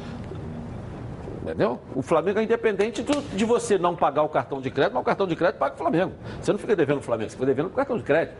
Entendeu? 1.46 1.78
O 1.94 2.02
Flamengo 2.02 2.40
é 2.40 2.42
independente 2.42 3.02
do- 3.02 3.22
de 3.36 3.44
você 3.44 3.78
não 3.78 3.94
pagar 3.94 4.22
o 4.24 4.28
cartão 4.28 4.60
de 4.60 4.68
crédito, 4.68 4.94
mas 4.94 5.02
o 5.02 5.04
cartão 5.04 5.26
de 5.28 5.36
crédito 5.36 5.58
paga 5.58 5.74
o 5.74 5.78
Flamengo. 5.78 6.12
Você 6.40 6.50
não 6.52 6.58
fica 6.58 6.74
devendo 6.74 6.98
o 6.98 7.02
Flamengo, 7.02 7.30
você 7.30 7.36
fica 7.36 7.46
devendo 7.46 7.66
o 7.66 7.70
cartão 7.70 7.96
de 7.96 8.02
crédito. 8.02 8.34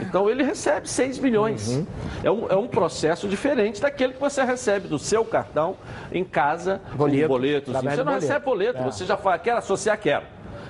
Então 0.00 0.30
ele 0.30 0.42
recebe 0.44 0.88
6 0.88 1.18
milhões. 1.18 1.68
Uhum. 1.68 1.86
É, 2.22 2.30
um, 2.30 2.46
é 2.48 2.56
um 2.56 2.66
processo 2.68 3.28
diferente 3.28 3.80
daquele 3.80 4.12
que 4.14 4.20
você 4.20 4.42
recebe 4.44 4.86
do 4.88 4.98
seu 4.98 5.24
cartão 5.24 5.76
em 6.12 6.24
casa, 6.24 6.80
Boleto, 6.94 7.22
com 7.22 7.28
boletos. 7.28 7.68
através 7.74 7.94
Você 7.96 8.04
não 8.04 8.12
boleto. 8.12 8.26
recebe 8.26 8.44
boleto, 8.44 8.78
É. 8.78 8.84
você 8.84 9.04
já 9.04 9.16
fala, 9.16 9.38
quer 9.38 9.52
associar, 9.56 9.98
quero. 9.98 10.24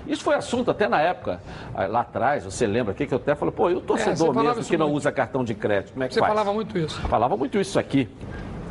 Isso 0.06 0.24
foi 0.24 0.34
assunto 0.34 0.70
até 0.70 0.88
na 0.88 1.00
época, 1.00 1.40
ah, 1.74 1.86
lá 1.86 2.00
atrás, 2.00 2.44
você 2.44 2.66
lembra 2.66 2.92
aqui 2.92 3.06
que 3.06 3.14
eu 3.14 3.18
até 3.18 3.34
falei, 3.36 3.54
pô, 3.54 3.70
e 3.70 3.74
o 3.74 3.76
É, 3.76 3.80
você 3.80 3.86
torcedor 3.86 4.34
falava 4.34 4.56
mesmo 4.56 4.64
que 4.70 4.76
não 4.76 4.86
muito. 4.86 4.96
usa 4.98 5.12
cartão 5.12 5.44
de 5.44 5.54
crédito, 5.54 5.92
como 5.92 6.02
é 6.02 6.08
que 6.08 6.14
Você 6.14 6.20
faz? 6.20 6.32
falava 6.32 6.52
muito 6.52 6.76
isso. 6.76 7.00
Falava 7.02 7.36
muito 7.36 7.58
isso 7.60 7.78
aqui. 7.78 8.08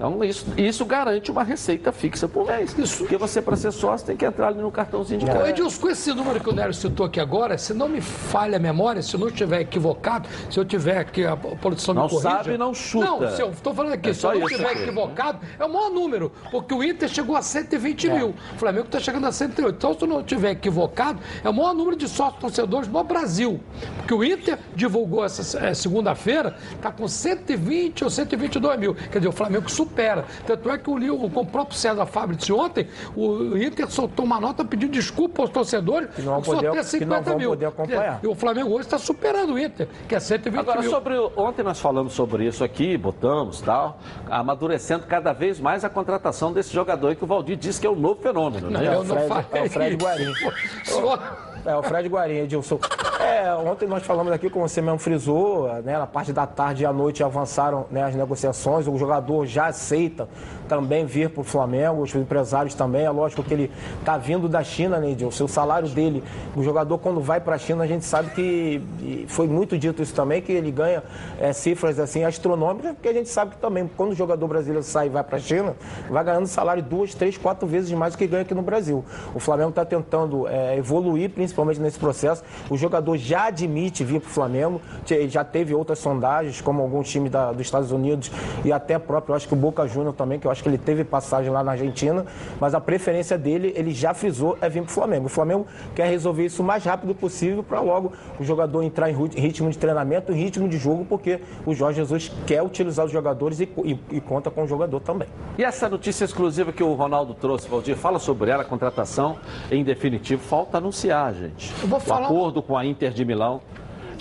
Então, 0.01 0.23
isso, 0.23 0.47
isso 0.57 0.83
garante 0.83 1.29
uma 1.29 1.43
receita 1.43 1.91
fixa 1.91 2.27
por 2.27 2.47
mês. 2.47 2.75
Isso. 2.75 2.97
Porque 2.97 3.17
você, 3.17 3.39
para 3.39 3.55
ser 3.55 3.71
sócio, 3.71 4.07
tem 4.07 4.17
que 4.17 4.25
entrar 4.25 4.47
ali 4.47 4.59
no 4.59 4.71
cartãozinho 4.71 5.19
de 5.19 5.25
Ô, 5.25 5.29
crédito. 5.29 5.49
Edilson, 5.49 5.79
com 5.79 5.89
esse 5.89 6.11
número 6.11 6.39
que 6.39 6.49
o 6.49 6.53
Nélio 6.53 6.73
citou 6.73 7.05
aqui 7.05 7.19
agora, 7.19 7.55
se 7.55 7.71
não 7.71 7.87
me 7.87 8.01
falha 8.01 8.57
a 8.57 8.59
memória, 8.59 9.03
se 9.03 9.13
eu 9.13 9.19
não 9.19 9.27
estiver 9.27 9.61
equivocado, 9.61 10.27
se 10.49 10.59
eu 10.59 10.65
tiver 10.65 10.97
aqui, 10.97 11.23
a 11.23 11.37
produção 11.37 11.93
Não 11.93 12.05
me 12.05 12.09
corrija. 12.09 12.29
sabe, 12.31 12.57
não 12.57 12.73
chuta. 12.73 13.05
Não, 13.05 13.29
se 13.35 13.43
eu 13.43 13.51
estou 13.51 13.75
falando 13.75 13.93
aqui, 13.93 14.09
É 14.09 14.13
se 14.13 14.25
eu 14.25 14.39
não 14.39 14.47
estiver 14.47 14.71
aqui. 14.71 14.81
equivocado, 14.81 15.39
é 15.59 15.63
o 15.65 15.69
maior 15.71 15.91
número, 15.91 16.31
porque 16.49 16.73
o 16.73 16.83
Inter 16.83 17.07
chegou 17.07 17.35
a 17.35 17.43
120 17.43 18.09
É. 18.09 18.13
mil, 18.15 18.29
o 18.55 18.57
Flamengo 18.57 18.87
está 18.87 18.99
chegando 18.99 19.27
a 19.27 19.31
108. 19.31 19.75
Então, 19.75 19.93
se 19.93 20.01
eu 20.01 20.07
não 20.07 20.21
estiver 20.21 20.49
equivocado, 20.49 21.19
é 21.43 21.47
o 21.47 21.53
maior 21.53 21.75
número 21.75 21.95
de 21.95 22.07
sócios 22.09 22.39
torcedores 22.41 22.87
no 22.87 23.03
Brasil. 23.03 23.59
Porque 23.97 24.15
o 24.15 24.23
Inter 24.23 24.57
divulgou 24.75 25.23
essa 25.23 25.59
eh, 25.59 25.75
segunda-feira, 25.75 26.55
está 26.73 26.91
com 26.91 27.07
120 27.07 28.03
ou 28.03 28.09
122 28.09 28.79
mil. 28.79 28.95
Quer 28.95 29.19
dizer, 29.19 29.27
o 29.29 29.31
Flamengo 29.31 29.69
supera. 29.91 30.25
Tanto 30.47 30.69
é 30.69 30.77
que 30.77 30.89
o, 30.89 31.25
o 31.25 31.45
próprio 31.45 31.77
César 31.77 32.05
Fábio 32.05 32.35
disse 32.35 32.51
ontem, 32.53 32.87
o 33.15 33.57
Inter 33.57 33.89
soltou 33.91 34.25
uma 34.25 34.39
nota 34.39 34.63
pedindo 34.63 34.91
desculpa 34.91 35.41
aos 35.41 35.49
torcedores 35.51 36.09
Que 36.15 36.21
não 36.21 36.33
vão 36.33 36.43
só 36.43 36.55
poder- 36.55 36.71
tem 36.83 36.99
que 36.99 37.05
não 37.05 37.21
vão 37.21 37.37
poder 37.39 37.65
acompanhar. 37.65 38.19
E 38.23 38.27
o 38.27 38.35
Flamengo 38.35 38.69
hoje 38.71 38.81
está 38.81 38.97
superando 38.97 39.53
o 39.53 39.59
Inter, 39.59 39.87
que 40.07 40.15
é 40.15 40.19
120 40.19 40.59
Agora, 40.59 40.81
mil. 40.81 40.89
sobre. 40.89 41.15
o- 41.17 41.31
Ontem 41.35 41.63
nós 41.63 41.79
falamos 41.79 42.13
sobre 42.13 42.45
isso 42.45 42.63
aqui, 42.63 42.97
botamos 42.97 43.61
tal, 43.61 43.99
amadurecendo 44.29 45.05
cada 45.05 45.33
vez 45.33 45.59
mais 45.59 45.83
a 45.83 45.89
contratação 45.89 46.53
desse 46.53 46.73
jogador 46.73 47.09
aí 47.09 47.15
que 47.15 47.23
o 47.23 47.27
Valdir 47.27 47.57
disse 47.57 47.79
que 47.81 47.87
é 47.87 47.89
o 47.89 47.95
novo 47.95 48.21
fenômeno, 48.21 48.69
né? 48.69 48.87
eu 48.87 49.03
não 49.03 49.15
Fred- 49.15 49.27
falei 49.27 49.45
é 49.53 49.63
o 49.63 49.69
Fred. 49.69 49.95
Guarim. 50.03 50.33
Só- 50.85 51.19
É, 51.65 51.75
o 51.75 51.83
Fred 51.83 52.09
Guarim, 52.09 52.37
Edilson. 52.37 52.79
É, 53.19 53.53
ontem 53.53 53.87
nós 53.87 54.03
falamos 54.03 54.33
aqui, 54.33 54.49
como 54.49 54.67
você 54.67 54.81
mesmo 54.81 54.97
frisou, 54.97 55.67
né, 55.83 55.95
na 55.97 56.07
parte 56.07 56.33
da 56.33 56.47
tarde 56.47 56.81
e 56.81 56.85
à 56.87 56.91
noite 56.91 57.23
avançaram 57.23 57.85
né, 57.91 58.03
as 58.03 58.15
negociações, 58.15 58.87
o 58.87 58.97
jogador 58.97 59.45
já 59.45 59.67
aceita 59.67 60.27
também 60.67 61.05
vir 61.05 61.29
para 61.29 61.41
o 61.41 61.43
Flamengo, 61.43 62.01
os 62.01 62.15
empresários 62.15 62.73
também, 62.73 63.03
é 63.03 63.09
lógico 63.11 63.43
que 63.43 63.53
ele 63.53 63.71
está 63.99 64.17
vindo 64.17 64.49
da 64.49 64.63
China, 64.63 64.97
né, 64.97 65.11
Edilson? 65.11 65.43
O 65.43 65.47
salário 65.47 65.87
dele, 65.89 66.23
o 66.55 66.63
jogador 66.63 66.97
quando 66.97 67.21
vai 67.21 67.39
para 67.39 67.55
a 67.55 67.57
China, 67.59 67.83
a 67.83 67.87
gente 67.87 68.05
sabe 68.05 68.31
que, 68.31 69.25
foi 69.27 69.47
muito 69.47 69.77
dito 69.77 70.01
isso 70.01 70.15
também, 70.15 70.41
que 70.41 70.51
ele 70.51 70.71
ganha 70.71 71.03
é, 71.39 71.53
cifras 71.53 71.99
assim 71.99 72.23
astronômicas, 72.23 72.93
porque 72.93 73.09
a 73.09 73.13
gente 73.13 73.29
sabe 73.29 73.51
que 73.51 73.57
também, 73.57 73.89
quando 73.95 74.13
o 74.13 74.15
jogador 74.15 74.47
brasileiro 74.47 74.83
sai 74.83 75.07
e 75.07 75.09
vai 75.09 75.23
para 75.23 75.37
a 75.37 75.39
China, 75.39 75.75
vai 76.09 76.23
ganhando 76.23 76.47
salário 76.47 76.81
duas, 76.81 77.13
três, 77.13 77.37
quatro 77.37 77.67
vezes 77.67 77.91
mais 77.91 78.15
do 78.15 78.17
que 78.17 78.25
ganha 78.25 78.41
aqui 78.41 78.55
no 78.55 78.63
Brasil. 78.63 79.05
O 79.35 79.39
Flamengo 79.39 79.69
está 79.69 79.85
tentando 79.85 80.47
é, 80.47 80.75
evoluir, 80.75 81.29
principalmente 81.29 81.50
nesse 81.79 81.99
processo. 81.99 82.43
O 82.69 82.77
jogador 82.77 83.17
já 83.17 83.45
admite 83.45 84.03
vir 84.03 84.19
para 84.19 84.29
o 84.29 84.31
Flamengo, 84.31 84.81
já 85.29 85.43
teve 85.43 85.73
outras 85.73 85.99
sondagens, 85.99 86.61
como 86.61 86.81
alguns 86.81 87.09
times 87.09 87.31
dos 87.31 87.61
Estados 87.61 87.91
Unidos 87.91 88.31
e 88.65 88.71
até 88.71 88.97
próprio, 88.99 89.35
acho 89.35 89.47
que 89.47 89.53
o 89.53 89.57
Boca 89.57 89.87
Júnior 89.87 90.13
também, 90.13 90.39
que 90.39 90.47
eu 90.47 90.51
acho 90.51 90.61
que 90.63 90.69
ele 90.69 90.77
teve 90.77 91.03
passagem 91.03 91.51
lá 91.51 91.63
na 91.63 91.71
Argentina, 91.71 92.25
mas 92.59 92.73
a 92.73 92.79
preferência 92.81 93.37
dele, 93.37 93.73
ele 93.75 93.91
já 93.91 94.13
frisou, 94.13 94.57
é 94.61 94.69
vir 94.69 94.81
para 94.83 94.89
o 94.91 94.93
Flamengo. 94.93 95.25
O 95.25 95.29
Flamengo 95.29 95.65
quer 95.95 96.07
resolver 96.07 96.45
isso 96.45 96.61
o 96.61 96.65
mais 96.65 96.83
rápido 96.83 97.13
possível 97.15 97.63
para 97.63 97.79
logo 97.81 98.11
o 98.39 98.43
jogador 98.43 98.81
entrar 98.83 99.09
em 99.09 99.15
ritmo 99.35 99.69
de 99.69 99.77
treinamento, 99.77 100.31
ritmo 100.31 100.67
de 100.67 100.77
jogo, 100.77 101.05
porque 101.05 101.39
o 101.65 101.73
Jorge 101.73 101.97
Jesus 101.97 102.31
quer 102.47 102.61
utilizar 102.63 103.05
os 103.05 103.11
jogadores 103.11 103.59
e, 103.59 103.63
e- 103.83 103.99
e 104.11 104.21
conta 104.21 104.49
com 104.49 104.63
o 104.63 104.67
jogador 104.67 104.99
também. 104.99 105.27
E 105.57 105.63
essa 105.63 105.87
notícia 105.89 106.25
exclusiva 106.25 106.71
que 106.71 106.83
o 106.83 106.93
Ronaldo 106.93 107.33
trouxe, 107.33 107.67
Valdir, 107.67 107.95
fala 107.95 108.19
sobre 108.19 108.49
ela, 108.51 108.63
a 108.63 108.65
contratação 108.65 109.37
em 109.69 109.83
definitivo. 109.83 110.41
Falta 110.41 110.77
anunciar, 110.77 111.33
gente. 111.41 111.71
Eu 111.81 111.87
vou 111.87 111.97
o 111.97 112.01
falar- 112.01 112.25
acordo 112.27 112.61
com 112.61 112.77
a 112.77 112.85
Inter 112.85 113.11
de 113.11 113.25
Milão, 113.25 113.61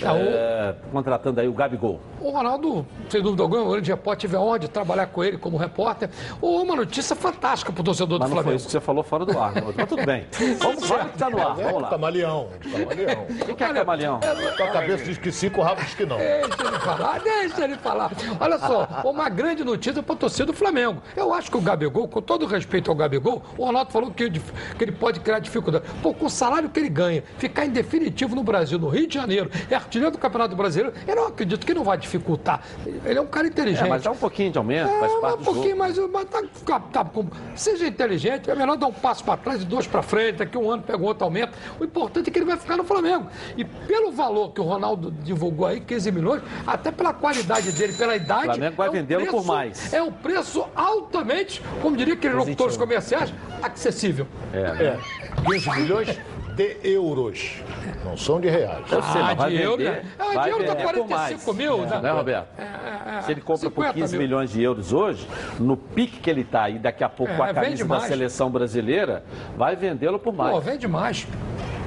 É, 0.01 0.11
o- 0.11 0.15
é, 0.15 0.75
contratando 0.91 1.39
aí 1.39 1.47
o 1.47 1.53
Gabigol. 1.53 1.99
O 2.19 2.29
Ronaldo, 2.31 2.85
sem 3.09 3.21
dúvida 3.21 3.43
alguma, 3.43 3.63
o 3.63 3.71
grande 3.71 3.89
repórter 3.91 4.21
tive 4.21 4.35
a 4.35 4.39
honra 4.41 4.59
de 4.59 4.67
trabalhar 4.67 5.07
com 5.07 5.23
ele 5.23 5.37
como 5.37 5.57
repórter. 5.57 6.09
Ou 6.41 6.61
uma 6.63 6.75
notícia 6.75 7.15
fantástica 7.15 7.71
para 7.71 7.81
o 7.81 7.83
torcedor 7.83 8.19
Mas 8.19 8.29
do 8.29 8.35
não 8.35 8.35
foi 8.35 8.43
Flamengo. 8.43 8.57
isso 8.57 8.65
que 8.67 8.71
você 8.71 8.79
falou 8.79 9.03
fora 9.03 9.25
do 9.25 9.39
ar. 9.39 9.53
Mas 9.75 9.87
tudo 9.89 10.05
bem. 10.05 10.25
Vamos 10.59 10.89
lá, 10.89 11.05
que 11.05 11.13
está 11.15 11.29
no 11.29 11.37
ar. 11.41 11.59
É 11.59 11.63
Vamos 11.63 11.73
o 11.73 11.79
lá. 11.79 11.89
camaleão. 11.89 12.47
Camaleão. 12.71 13.25
O 13.49 13.55
que 13.55 13.63
é 13.63 13.73
camaleão? 13.73 14.19
Tua 14.57 14.67
cabeça 14.67 15.03
diz 15.03 15.17
que 15.17 15.31
sim, 15.31 15.49
com 15.49 15.61
o 15.61 15.63
rabo 15.63 15.81
diz 15.81 15.93
que 15.95 16.05
não. 16.05 16.17
Deixa 16.17 16.63
ele 16.67 16.79
falar, 16.79 17.19
deixa 17.19 17.63
ele 17.63 17.75
falar. 17.77 18.11
Olha 18.39 18.59
só, 18.59 18.87
uma 19.05 19.29
grande 19.29 19.63
notícia 19.63 20.01
para 20.03 20.13
a 20.15 20.17
torcida 20.17 20.45
do 20.45 20.53
Flamengo. 20.53 21.01
Eu 21.15 21.33
acho 21.33 21.49
que 21.49 21.57
o 21.57 21.61
Gabigol, 21.61 22.07
com 22.07 22.21
todo 22.21 22.45
respeito 22.45 22.89
ao 22.91 22.95
Gabigol, 22.95 23.41
o 23.57 23.65
Ronaldo 23.65 23.91
falou 23.91 24.11
que, 24.11 24.29
que 24.29 24.41
ele 24.83 24.91
pode 24.91 25.19
criar 25.19 25.39
dificuldade. 25.39 25.85
Pô, 26.01 26.13
com 26.13 26.25
o 26.25 26.29
salário 26.29 26.69
que 26.69 26.79
ele 26.79 26.89
ganha, 26.89 27.23
ficar 27.37 27.65
em 27.65 27.69
definitivo 27.69 28.35
no 28.35 28.43
Brasil, 28.43 28.77
no 28.77 28.89
Rio 28.89 29.07
de 29.07 29.13
Janeiro, 29.15 29.49
é 29.69 29.75
artilheiro 29.91 30.11
do 30.11 30.17
Campeonato 30.17 30.55
Brasileiro, 30.55 30.95
eu 31.05 31.15
não 31.15 31.27
acredito 31.27 31.65
que 31.65 31.73
não 31.73 31.83
vai 31.83 31.97
dificultar. 31.97 32.61
Ele 33.03 33.19
é 33.19 33.21
um 33.21 33.27
cara 33.27 33.47
inteligente. 33.47 33.85
É, 33.85 33.89
mas 33.89 34.01
dá 34.01 34.11
um 34.11 34.15
pouquinho 34.15 34.49
de 34.51 34.57
aumento, 34.57 34.87
faz 34.87 35.11
É, 35.11 35.19
parte 35.19 35.35
um 35.35 35.37
do 35.39 35.43
pouquinho 35.43 35.65
jogo. 35.69 35.79
mais, 35.79 35.97
mas 35.97 36.25
tá, 36.29 36.43
tá, 36.65 36.79
tá 37.03 37.11
seja 37.55 37.85
inteligente, 37.85 38.49
é 38.49 38.55
melhor 38.55 38.77
dar 38.77 38.87
um 38.87 38.93
passo 38.93 39.23
para 39.23 39.37
trás 39.37 39.61
e 39.61 39.65
dois 39.65 39.85
para 39.85 40.01
frente, 40.01 40.37
daqui 40.37 40.57
um 40.57 40.71
ano 40.71 40.81
pega 40.81 40.97
um 40.97 41.05
outro 41.05 41.25
aumento. 41.25 41.57
O 41.79 41.83
importante 41.83 42.29
é 42.29 42.31
que 42.31 42.39
ele 42.39 42.45
vai 42.45 42.55
ficar 42.57 42.77
no 42.77 42.85
Flamengo. 42.85 43.27
E 43.57 43.65
pelo 43.65 44.11
valor 44.11 44.53
que 44.53 44.61
o 44.61 44.63
Ronaldo 44.63 45.11
divulgou 45.11 45.67
aí, 45.67 45.81
15 45.81 46.11
milhões, 46.11 46.41
até 46.65 46.89
pela 46.91 47.13
qualidade 47.13 47.71
dele, 47.73 47.91
pela 47.93 48.15
idade. 48.15 48.41
O 48.47 48.53
Flamengo 48.53 48.75
vai 48.77 48.89
um 48.89 48.93
vendê-lo 48.93 49.27
por 49.27 49.45
mais. 49.45 49.93
É 49.93 50.01
um 50.01 50.11
preço 50.11 50.65
altamente, 50.73 51.61
como 51.81 51.97
diria 51.97 52.13
aqueles 52.13 52.37
locutores 52.37 52.77
comerciais, 52.77 53.33
acessível. 53.61 54.25
É, 54.53 54.73
né? 54.73 54.99
15 55.45 55.69
milhões 55.81 56.19
de 56.55 56.77
euros. 56.83 57.55
Não 58.03 58.17
são 58.17 58.39
de 58.39 58.49
reais. 58.49 58.83
Eu 58.91 59.01
sei, 59.03 59.21
mas 59.21 59.37
vai 59.37 59.49
de 59.51 59.61
euro, 59.61 59.77
vender, 59.77 59.91
né? 59.91 60.03
Ah, 60.19 60.29
de 60.29 60.35
vai 60.35 60.51
euro 60.51 60.63
por 60.65 60.75
45 60.75 61.09
mais. 61.09 61.57
mil, 61.57 61.83
É, 61.83 61.87
né? 61.87 62.01
né, 62.01 62.11
Roberto? 62.11 62.47
É, 62.59 63.17
é, 63.17 63.21
Se 63.21 63.31
ele 63.31 63.41
compra 63.41 63.69
por 63.69 63.83
50 63.85 63.93
15 63.93 64.17
mil. 64.17 64.27
milhões 64.27 64.51
de 64.51 64.61
euros 64.61 64.93
hoje, 64.93 65.27
no 65.59 65.77
pique 65.77 66.19
que 66.19 66.29
ele 66.29 66.41
está 66.41 66.69
e 66.69 66.77
daqui 66.79 67.03
a 67.03 67.09
pouco 67.09 67.31
É, 67.33 67.37
com 67.37 67.43
a 67.43 67.53
camisa 67.53 67.85
da 67.85 67.99
seleção 68.01 68.49
brasileira, 68.49 69.23
vai 69.57 69.75
vendê-lo 69.75 70.19
por 70.19 70.33
mais. 70.33 70.51
Pô, 70.53 70.59
vende 70.61 70.87
mais. 70.87 71.27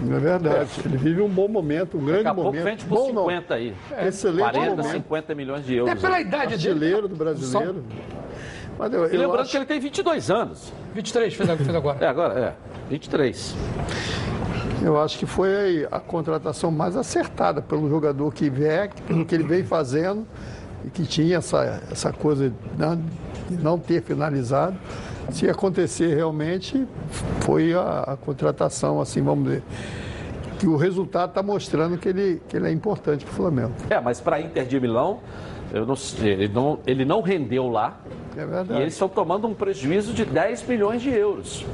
É 0.02 0.18
verdade. 0.18 0.68
Ele 0.84 0.96
vive 0.98 1.22
um 1.22 1.28
bom 1.28 1.48
momento, 1.48 1.96
um 1.96 2.04
grande 2.04 2.24
Daqui 2.24 2.28
a 2.28 2.34
pouco 2.34 2.50
momento. 2.50 2.64
vende 2.64 2.84
por 2.84 2.94
bom, 2.98 3.12
não. 3.12 3.22
50 3.24 3.54
aí. 3.54 3.74
Excelente 4.06 4.50
40, 4.52 4.70
momento. 4.70 4.92
50 4.92 5.34
milhões 5.34 5.64
de 5.64 5.76
É 5.76 5.80
euros. 5.80 6.00
pela 6.00 6.20
idade 6.20 6.56
dele. 6.58 6.68
Artilheiro 6.74 7.08
do 7.08 7.16
brasileiro. 7.16 7.84
Mas 8.78 8.92
eu, 8.92 9.00
E 9.06 9.14
eu 9.14 9.20
lembrando 9.20 9.40
acho- 9.42 9.50
que 9.50 9.56
ele 9.56 9.66
tem 9.66 9.78
22 9.80 10.30
anos. 10.30 10.72
23 10.94 11.34
fez, 11.34 11.50
fez 11.50 11.74
agora. 11.74 12.04
É, 12.04 12.08
agora, 12.08 12.38
é, 12.38 12.52
23. 12.90 13.54
Eu 14.82 15.00
acho 15.00 15.18
que 15.18 15.26
foi 15.26 15.86
a 15.90 15.98
contratação 16.00 16.70
mais 16.70 16.96
acertada 16.96 17.62
pelo 17.62 17.88
jogador 17.88 18.32
que 18.34 18.50
vem, 18.50 18.90
pelo 19.06 19.24
que 19.24 19.34
ele 19.34 19.44
vem 19.44 19.64
fazendo 19.64 20.26
e 20.84 20.90
que 20.90 21.04
tinha 21.04 21.38
essa, 21.38 21.82
essa 21.90 22.12
coisa 22.12 22.50
de 23.48 23.56
não 23.62 23.78
ter 23.78 24.02
finalizado. 24.02 24.76
Se 25.30 25.48
acontecer 25.48 26.14
realmente, 26.14 26.86
foi 27.40 27.72
a, 27.72 28.00
a 28.08 28.16
contratação, 28.16 29.00
assim, 29.00 29.22
vamos 29.22 29.44
dizer, 29.44 29.62
que 30.58 30.66
o 30.66 30.76
resultado 30.76 31.30
está 31.30 31.42
mostrando 31.42 31.96
que 31.96 32.08
ele, 32.08 32.42
que 32.46 32.56
ele 32.56 32.68
é 32.68 32.70
importante 32.72 33.24
para 33.24 33.32
o 33.32 33.34
Flamengo. 33.34 33.72
É, 33.88 33.98
mas 34.00 34.20
para 34.20 34.38
Inter 34.40 34.66
de 34.66 34.78
Milão, 34.78 35.20
Eu 35.72 35.86
não 35.86 35.96
sei, 35.96 36.30
ele 36.32 36.48
não, 36.48 36.78
ele 36.86 37.04
não 37.06 37.20
rendeu 37.22 37.68
lá. 37.68 37.98
É 38.36 38.42
E 38.42 38.46
verdade. 38.46 38.80
eles 38.82 38.92
estão 38.94 39.08
tomando 39.08 39.46
um 39.46 39.54
prejuízo 39.54 40.12
de 40.12 40.24
10 40.24 40.66
milhões 40.66 41.02
de 41.02 41.10
euros. 41.10 41.64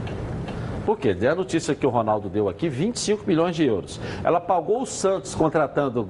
Por 0.84 0.98
quê? 0.98 1.12
Dê 1.14 1.28
a 1.28 1.34
notícia 1.34 1.74
que 1.74 1.86
o 1.86 1.90
Ronaldo 1.90 2.28
deu 2.28 2.48
aqui, 2.48 2.68
25 2.68 3.24
milhões 3.26 3.54
de 3.54 3.64
euros. 3.64 4.00
Ela 4.24 4.40
pagou 4.40 4.82
o 4.82 4.86
Santos 4.86 5.34
contratando. 5.34 6.08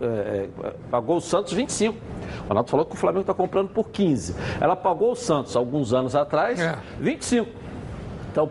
é, 0.00 0.48
é, 0.64 0.72
pagou 0.90 1.16
o 1.16 1.20
Santos 1.20 1.52
25. 1.52 1.98
O 2.44 2.48
Ronaldo 2.48 2.70
falou 2.70 2.86
que 2.86 2.94
o 2.94 2.96
Flamengo 2.96 3.22
está 3.22 3.34
comprando 3.34 3.68
por 3.68 3.88
15. 3.90 4.34
Ela 4.60 4.74
pagou 4.76 5.12
o 5.12 5.16
Santos 5.16 5.54
alguns 5.56 5.92
anos 5.92 6.14
atrás, 6.16 6.58
É. 6.60 6.76
25. 6.98 7.50
Então, 8.30 8.48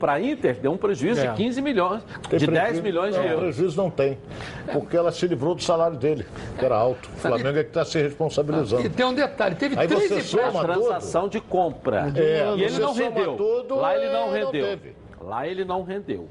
para 0.00 0.14
a 0.14 0.20
Inter, 0.20 0.56
deu 0.60 0.72
um 0.72 0.76
prejuízo 0.76 1.20
É. 1.20 1.28
de 1.28 1.34
15 1.36 1.62
milhões, 1.62 2.02
Tem 2.28 2.38
de 2.38 2.46
10 2.46 2.50
prejuízo? 2.50 2.82
milhões 2.82 3.14
de 3.14 3.20
não, 3.20 3.26
euros. 3.26 3.40
prejuízo 3.40 3.76
não 3.76 3.88
tem. 3.90 4.18
Porque 4.72 4.96
ela 4.96 5.12
se 5.12 5.26
livrou 5.26 5.54
do 5.54 5.62
salário 5.62 5.96
dele, 5.96 6.26
que 6.58 6.64
era 6.64 6.74
alto. 6.76 7.08
O 7.14 7.18
Flamengo 7.20 7.58
é 7.58 7.62
que 7.62 7.70
está 7.70 7.84
se 7.84 7.98
E 7.98 8.02
responsabilizando. 8.02 8.90
tem 8.90 9.06
um 9.06 9.14
detalhe, 9.14 9.54
teve 9.54 9.78
Aí 9.78 9.86
três 9.86 10.02
você 10.02 10.14
empréstimos. 10.14 10.44
soma 10.46 10.60
A 10.60 10.64
transação 10.64 11.28
de 11.28 11.40
compra. 11.40 12.12
É, 12.16 12.54
e 12.56 12.62
ele 12.64 12.78
não 12.78 12.92
rendeu. 12.92 13.36
tudo, 13.36 13.76
Lá 13.76 13.94
ele 13.96 14.06
é, 14.06 14.12
não 14.12 14.26
não 14.26 14.32
rendeu. 14.32 14.66
teve. 14.66 14.96
Lá 15.20 15.46
ele 15.46 15.64
não 15.64 15.82
rendeu. 15.84 16.28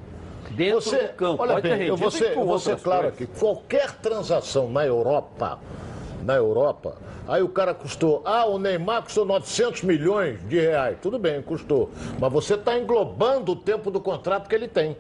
Dentro 0.52 0.82
Você, 0.82 0.98
do 0.98 1.14
campo. 1.14 1.42
olha 1.42 1.54
Pode 1.54 1.62
ter 1.64 1.70
bem, 1.78 1.88
eu 1.88 1.96
rendido 1.96 1.98
vou 1.98 2.12
ser, 2.12 2.38
eu 2.38 2.46
vou 2.46 2.60
ser 2.60 2.76
claro 2.78 3.04
coisas. 3.12 3.22
aqui, 3.22 3.40
qualquer 3.40 3.92
transação 3.94 4.70
na 4.70 4.86
Europa, 4.86 5.58
na 6.24 6.36
Europa, 6.36 6.96
aí 7.28 7.44
o 7.44 7.50
cara 7.50 7.74
custou, 7.74 8.22
ah, 8.26 8.46
o 8.46 8.58
Neymar 8.58 9.04
custou 9.04 9.26
900 9.26 9.84
milhões 9.84 10.40
de 10.48 10.60
reais, 10.60 10.98
tudo 11.02 11.20
bem, 11.20 11.42
custou, 11.42 11.90
mas 12.20 12.32
você 12.32 12.56
está 12.56 12.78
englobando 12.78 13.52
o 13.52 13.56
tempo 13.56 13.92
do 13.92 14.00
contrato 14.00 14.48
que 14.48 14.56
ele 14.56 14.68
tem. 14.68 14.98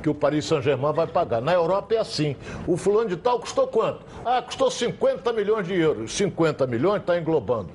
Que 0.00 0.08
o 0.08 0.14
Paris 0.14 0.44
Saint-Germain 0.44 0.92
vai 0.92 1.08
pagar. 1.08 1.42
Na 1.42 1.52
Europa 1.52 1.92
é 1.92 1.98
assim. 1.98 2.36
O 2.68 2.76
fulano 2.76 3.08
de 3.08 3.16
tal 3.16 3.40
custou 3.40 3.66
quanto? 3.66 3.98
Ah, 4.24 4.40
custou 4.40 4.70
50 4.70 5.32
milhões 5.32 5.66
de 5.66 5.74
euros. 5.74 6.12
50 6.12 6.68
milhões 6.68 7.00
está 7.00 7.18
englobando 7.18 7.68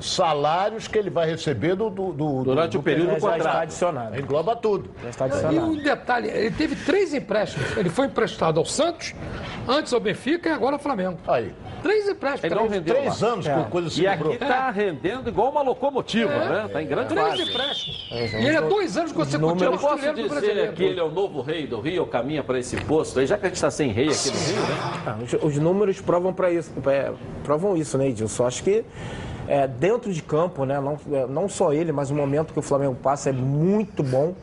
salários 0.00 0.86
que 0.88 0.96
ele 0.98 1.10
vai 1.10 1.28
receber 1.28 1.74
do, 1.74 1.90
do, 1.90 2.12
do- 2.12 2.44
Durante 2.44 2.72
do 2.72 2.80
o 2.80 2.82
período 2.82 3.06
do 3.06 3.10
Já 3.12 3.16
está 3.18 3.32
contrato. 3.32 3.56
adicionado. 3.62 4.18
Engloba 4.20 4.56
tudo. 4.56 4.90
Já 5.02 5.10
está 5.10 5.26
E 5.26 5.30
adicionado. 5.30 5.66
um 5.70 5.76
detalhe, 5.82 6.28
ele 6.28 6.50
teve 6.50 6.76
três 6.76 7.12
empréstimos. 7.14 7.76
Ele 7.76 7.88
foi 7.88 8.06
emprestado 8.06 8.58
ao 8.58 8.64
Santos, 8.64 9.14
antes 9.66 9.92
ao 9.92 10.00
Benfica 10.00 10.48
e 10.48 10.52
agora 10.52 10.76
ao 10.76 10.78
Flamengo. 10.80 11.18
Aí. 11.26 11.52
Três 11.82 12.08
empréstimos. 12.08 12.44
Ele 12.44 12.54
não 12.54 12.66
três, 12.66 12.72
rendeu 12.74 12.94
Três 12.96 13.20
lá. 13.20 13.28
anos 13.28 13.44
que 13.46 13.50
a 13.52 13.62
coisa 13.64 13.90
se 13.90 14.02
E 14.02 14.06
aqui 14.08 14.32
está 14.32 14.70
rendendo 14.70 15.28
igual 15.28 15.50
uma 15.50 15.62
locomotiva, 15.62 16.32
né? 16.32 16.64
Está 16.66 16.82
em 16.82 16.86
grande 16.86 17.08
três 17.08 17.28
fase. 17.28 17.42
empréstimos. 17.42 18.08
E 18.10 18.46
ele 18.46 18.56
é 18.56 18.60
dois 18.62 18.96
anos 18.96 19.12
consecutivos 19.12 19.62
Eu 19.62 19.78
posso 19.78 19.96
dizer 20.14 20.28
brasileiro. 20.28 20.72
que 20.72 20.82
ele 20.82 20.98
é 20.98 21.02
o 21.04 21.10
novo 21.10 21.40
rei 21.40 21.66
do 21.68 21.80
Rio, 21.80 22.04
caminha 22.06 22.42
para 22.42 22.58
esse 22.58 22.76
posto 22.78 23.20
aí, 23.20 23.26
já 23.26 23.38
que 23.38 23.46
a 23.46 23.48
gente 23.48 23.56
está 23.56 23.70
sem 23.70 23.90
rei 23.92 24.08
aqui 24.08 24.28
no 24.30 24.38
Rio, 24.38 24.60
né? 24.60 25.02
Ah, 25.06 25.16
os, 25.22 25.32
os 25.54 25.58
números 25.58 26.00
provam 26.00 26.32
para 26.32 26.50
isso, 26.50 26.72
é, 26.86 27.12
provam 27.44 27.76
isso, 27.76 27.96
né, 27.96 28.08
Edilson? 28.08 28.44
Acho 28.44 28.64
que 28.64 28.84
é, 29.48 29.66
dentro 29.66 30.12
de 30.12 30.22
campo, 30.22 30.64
né, 30.64 30.78
não, 30.78 30.98
é, 31.10 31.26
não 31.26 31.48
só 31.48 31.72
ele, 31.72 31.90
mas 31.90 32.10
o 32.10 32.14
momento 32.14 32.52
que 32.52 32.58
o 32.58 32.62
Flamengo 32.62 32.94
passa 32.94 33.30
é 33.30 33.32
muito 33.32 34.02
bom. 34.02 34.34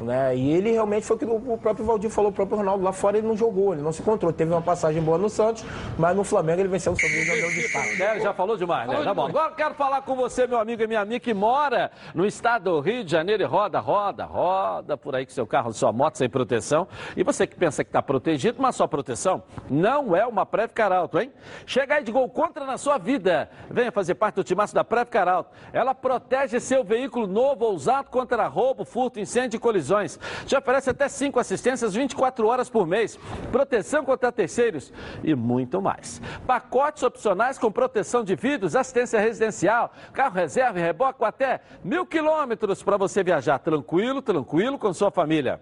Né? 0.00 0.36
E 0.36 0.50
ele 0.50 0.72
realmente 0.72 1.06
foi 1.06 1.16
o 1.16 1.18
que 1.18 1.24
o 1.24 1.58
próprio 1.58 1.84
Valdir 1.84 2.10
falou, 2.10 2.30
o 2.30 2.34
próprio 2.34 2.58
Ronaldo 2.58 2.84
lá 2.84 2.92
fora 2.92 3.18
ele 3.18 3.26
não 3.26 3.36
jogou, 3.36 3.72
ele 3.72 3.82
não 3.82 3.92
se 3.92 4.00
encontrou. 4.02 4.32
Teve 4.32 4.52
uma 4.52 4.62
passagem 4.62 5.02
boa 5.02 5.18
no 5.18 5.28
Santos, 5.28 5.64
mas 5.98 6.16
no 6.16 6.24
Flamengo 6.24 6.60
ele 6.60 6.68
venceu 6.68 6.92
o 6.92 6.96
São 6.96 7.08
Paulo 7.08 7.22
e 7.22 7.40
deu 7.40 7.50
destaque. 7.50 8.02
É, 8.02 8.20
já 8.20 8.32
falou 8.32 8.56
demais, 8.56 8.88
né? 8.88 9.02
Tá 9.02 9.14
bom. 9.14 9.26
Agora 9.26 9.50
eu 9.50 9.56
quero 9.56 9.74
falar 9.74 10.02
com 10.02 10.14
você, 10.14 10.46
meu 10.46 10.58
amigo 10.58 10.82
e 10.82 10.86
minha 10.86 11.00
amiga, 11.00 11.20
que 11.20 11.34
mora 11.34 11.90
no 12.14 12.26
estado 12.26 12.70
do 12.70 12.80
Rio 12.80 13.04
de 13.04 13.10
Janeiro 13.10 13.42
e 13.42 13.46
roda, 13.46 13.78
roda, 13.80 14.24
roda 14.24 14.96
por 14.96 15.14
aí 15.14 15.24
com 15.24 15.32
seu 15.32 15.46
carro, 15.46 15.72
sua 15.72 15.92
moto 15.92 16.16
sem 16.16 16.28
proteção. 16.28 16.86
E 17.16 17.22
você 17.22 17.46
que 17.46 17.56
pensa 17.56 17.82
que 17.82 17.90
está 17.90 18.02
protegido, 18.02 18.60
mas 18.60 18.76
só 18.76 18.86
proteção 18.86 19.42
não 19.68 20.14
é 20.14 20.26
uma 20.26 20.46
Preve 20.46 20.72
Caralto, 20.72 21.18
hein? 21.18 21.32
Chega 21.66 21.96
aí 21.96 22.04
de 22.04 22.12
gol 22.12 22.28
contra 22.28 22.64
na 22.64 22.78
sua 22.78 22.98
vida. 22.98 23.50
Venha 23.70 23.92
fazer 23.92 24.14
parte 24.14 24.36
do 24.36 24.44
timaço 24.44 24.74
da 24.74 24.84
Preve 24.84 25.10
Caralto. 25.10 25.50
Ela 25.72 25.94
protege 25.94 26.60
seu 26.60 26.84
veículo 26.84 27.26
novo 27.26 27.64
ou 27.64 27.74
usado 27.74 28.10
contra 28.10 28.46
roubo, 28.46 28.84
furto, 28.84 29.20
incêndio 29.20 29.56
e 29.56 29.60
colisões. 29.88 30.20
Te 30.46 30.56
oferece 30.56 30.90
até 30.90 31.08
cinco 31.08 31.40
assistências 31.40 31.94
24 31.94 32.46
horas 32.46 32.68
por 32.68 32.86
mês, 32.86 33.18
proteção 33.50 34.04
contra 34.04 34.30
terceiros 34.30 34.92
e 35.24 35.34
muito 35.34 35.80
mais. 35.80 36.20
Pacotes 36.46 37.02
opcionais 37.02 37.58
com 37.58 37.72
proteção 37.72 38.22
de 38.22 38.36
vidros, 38.36 38.76
assistência 38.76 39.18
residencial, 39.18 39.92
carro 40.12 40.34
reserva 40.34 40.78
e 40.78 40.82
reboque 40.82 41.18
com 41.18 41.24
até 41.24 41.60
mil 41.82 42.04
quilômetros 42.04 42.82
para 42.82 42.96
você 42.96 43.22
viajar 43.24 43.58
tranquilo, 43.58 44.20
tranquilo 44.20 44.78
com 44.78 44.92
sua 44.92 45.10
família. 45.10 45.60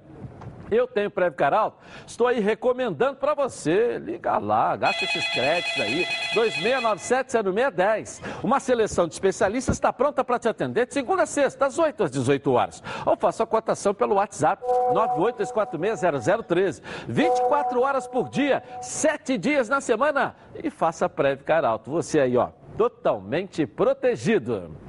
Eu 0.71 0.87
tenho 0.87 1.11
Preve 1.11 1.37
Caralto, 1.37 1.79
estou 2.07 2.27
aí 2.27 2.41
recomendando 2.41 3.17
para 3.17 3.35
você. 3.35 3.99
Liga 3.99 4.39
lá, 4.39 4.75
gasta 4.77 5.05
esses 5.05 5.29
créditos 5.33 5.81
aí. 5.81 6.07
2697-0610. 6.35 8.23
Uma 8.43 8.59
seleção 8.61 9.07
de 9.07 9.15
especialistas 9.15 9.77
está 9.77 9.93
pronta 9.93 10.25
para 10.25 10.39
te 10.39 10.49
atender 10.49 10.87
de 10.87 10.95
segunda 10.95 11.23
a 11.23 11.27
sexta, 11.27 11.61
das 11.61 11.79
8 11.79 12.05
às 12.05 12.11
18 12.11 12.53
horas. 12.53 12.83
Ou 13.05 13.17
faça 13.17 13.43
a 13.43 13.47
cotação 13.47 13.95
pelo 13.95 14.17
WhatsApp 14.17 14.63
982460013. 14.93 16.83
24 17.09 17.81
horas 17.81 18.07
por 18.07 18.29
dia, 18.29 18.63
7 18.81 19.39
dias 19.39 19.69
na 19.69 19.81
semana. 19.81 20.37
E 20.63 20.71
faça 20.71 21.09
Preve 21.09 21.45
Caralto. 21.45 21.91
Você 21.91 22.21
aí, 22.21 22.37
ó, 22.37 22.49
totalmente 22.77 23.67
protegido. 23.67 24.86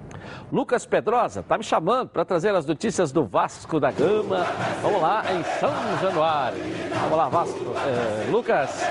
Lucas 0.52 0.86
Pedrosa 0.86 1.42
está 1.42 1.58
me 1.58 1.64
chamando 1.64 2.10
para 2.10 2.24
trazer 2.26 2.54
as 2.56 2.66
notícias 2.66 3.12
do 3.12 3.26
Vasco 3.26 3.80
da 3.80 3.92
Gama. 3.92 4.46
Vamos 4.82 5.02
lá, 5.02 5.24
em 5.34 5.44
São 5.60 5.74
Januário. 6.02 6.60
Vamos 7.02 7.18
lá, 7.18 7.30
Vasco. 7.30 7.60
É, 7.86 8.32
Lucas. 8.32 8.82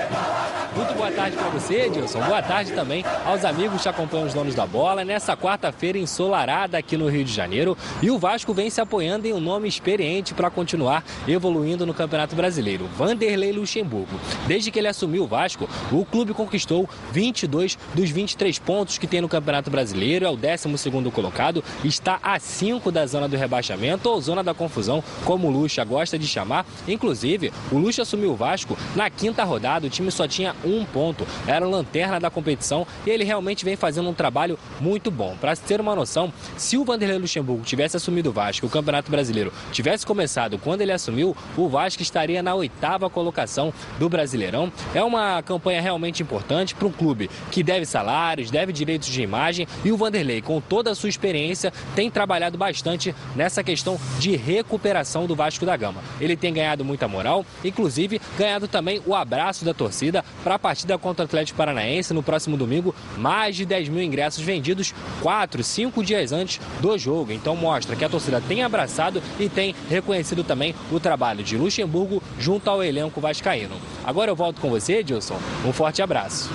Muito 0.77 0.93
boa 0.93 1.11
tarde 1.11 1.35
para 1.35 1.49
você, 1.49 1.87
Edilson. 1.87 2.21
Boa 2.21 2.39
tarde 2.39 2.71
também 2.71 3.03
aos 3.25 3.43
amigos 3.43 3.81
que 3.81 3.89
acompanham 3.89 4.27
os 4.27 4.33
donos 4.35 4.53
da 4.53 4.67
bola 4.67 5.03
nessa 5.03 5.35
quarta-feira 5.35 5.97
ensolarada 5.97 6.77
aqui 6.77 6.95
no 6.95 7.09
Rio 7.09 7.25
de 7.25 7.33
Janeiro. 7.33 7.75
E 7.99 8.11
o 8.11 8.19
Vasco 8.19 8.53
vem 8.53 8.69
se 8.69 8.79
apoiando 8.79 9.25
em 9.25 9.33
um 9.33 9.39
nome 9.39 9.67
experiente 9.67 10.35
para 10.35 10.51
continuar 10.51 11.03
evoluindo 11.27 11.83
no 11.83 11.95
Campeonato 11.95 12.35
Brasileiro, 12.35 12.85
Vanderlei 12.95 13.51
Luxemburgo. 13.51 14.19
Desde 14.45 14.69
que 14.69 14.77
ele 14.77 14.87
assumiu 14.87 15.23
o 15.23 15.27
Vasco, 15.27 15.67
o 15.91 16.05
clube 16.05 16.31
conquistou 16.31 16.87
22 17.11 17.75
dos 17.95 18.11
23 18.11 18.59
pontos 18.59 18.99
que 18.99 19.07
tem 19.07 19.19
no 19.19 19.27
Campeonato 19.27 19.71
Brasileiro, 19.71 20.27
é 20.27 20.29
o 20.29 20.37
12º 20.37 21.11
colocado, 21.11 21.63
está 21.83 22.19
a 22.21 22.39
5 22.39 22.91
da 22.91 23.07
zona 23.07 23.27
do 23.27 23.35
rebaixamento 23.35 24.07
ou 24.07 24.21
zona 24.21 24.43
da 24.43 24.53
confusão, 24.53 25.03
como 25.25 25.47
o 25.47 25.51
Lucha 25.51 25.83
gosta 25.83 26.19
de 26.19 26.27
chamar. 26.27 26.67
Inclusive, 26.87 27.51
o 27.71 27.79
Lucha 27.79 28.03
assumiu 28.03 28.33
o 28.33 28.35
Vasco 28.35 28.77
na 28.95 29.09
quinta 29.09 29.43
rodada, 29.43 29.87
o 29.87 29.89
time 29.89 30.11
só 30.11 30.27
tinha 30.27 30.55
um 30.67 30.85
ponto, 30.85 31.25
era 31.45 31.67
o 31.67 31.69
lanterna 31.69 32.19
da 32.19 32.29
competição 32.29 32.85
e 33.05 33.09
ele 33.09 33.23
realmente 33.23 33.65
vem 33.65 33.75
fazendo 33.75 34.09
um 34.09 34.13
trabalho 34.13 34.57
muito 34.79 35.09
bom. 35.09 35.35
Para 35.39 35.55
ter 35.55 35.81
uma 35.81 35.95
noção, 35.95 36.31
se 36.57 36.77
o 36.77 36.85
Vanderlei 36.85 37.17
Luxemburgo 37.17 37.63
tivesse 37.63 37.97
assumido 37.97 38.29
o 38.29 38.33
Vasco, 38.33 38.65
o 38.65 38.69
Campeonato 38.69 39.09
Brasileiro 39.09 39.51
tivesse 39.71 40.05
começado 40.05 40.57
quando 40.57 40.81
ele 40.81 40.91
assumiu, 40.91 41.35
o 41.55 41.67
Vasco 41.67 42.01
estaria 42.01 42.41
na 42.43 42.53
oitava 42.53 43.09
colocação 43.09 43.73
do 43.99 44.09
Brasileirão. 44.09 44.71
É 44.93 45.03
uma 45.03 45.41
campanha 45.41 45.81
realmente 45.81 46.21
importante 46.21 46.75
para 46.75 46.87
um 46.87 46.91
clube 46.91 47.29
que 47.51 47.63
deve 47.63 47.85
salários, 47.85 48.51
deve 48.51 48.71
direitos 48.71 49.07
de 49.07 49.21
imagem 49.21 49.67
e 49.83 49.91
o 49.91 49.97
Vanderlei, 49.97 50.41
com 50.41 50.59
toda 50.59 50.91
a 50.91 50.95
sua 50.95 51.09
experiência, 51.09 51.71
tem 51.95 52.09
trabalhado 52.09 52.57
bastante 52.57 53.15
nessa 53.35 53.63
questão 53.63 53.99
de 54.19 54.35
recuperação 54.35 55.25
do 55.25 55.35
Vasco 55.35 55.65
da 55.65 55.75
Gama. 55.75 56.01
Ele 56.19 56.35
tem 56.35 56.53
ganhado 56.53 56.83
muita 56.83 57.07
moral, 57.07 57.45
inclusive 57.63 58.21
ganhado 58.37 58.67
também 58.67 59.01
o 59.05 59.15
abraço 59.15 59.65
da 59.65 59.73
torcida 59.73 60.23
para 60.43 60.56
a 60.57 60.59
partida 60.59 60.97
contra 60.97 61.23
o 61.23 61.25
Atlético 61.25 61.57
Paranaense 61.57 62.13
no 62.13 62.21
próximo 62.23 62.57
domingo. 62.57 62.93
Mais 63.15 63.55
de 63.55 63.65
10 63.65 63.89
mil 63.89 64.01
ingressos 64.03 64.43
vendidos 64.43 64.93
quatro, 65.21 65.63
cinco 65.63 66.03
dias 66.03 66.31
antes 66.31 66.59
do 66.81 66.97
jogo. 66.97 67.31
Então 67.31 67.55
mostra 67.55 67.95
que 67.95 68.03
a 68.03 68.09
torcida 68.09 68.41
tem 68.45 68.63
abraçado 68.63 69.21
e 69.39 69.47
tem 69.47 69.73
reconhecido 69.89 70.43
também 70.43 70.75
o 70.91 70.99
trabalho 70.99 71.43
de 71.43 71.55
Luxemburgo 71.57 72.21
junto 72.39 72.69
ao 72.69 72.83
elenco 72.83 73.21
vascaíno. 73.21 73.75
Agora 74.03 74.31
eu 74.31 74.35
volto 74.35 74.59
com 74.59 74.69
você, 74.69 74.97
Edilson. 74.97 75.37
Um 75.65 75.71
forte 75.71 76.01
abraço. 76.01 76.49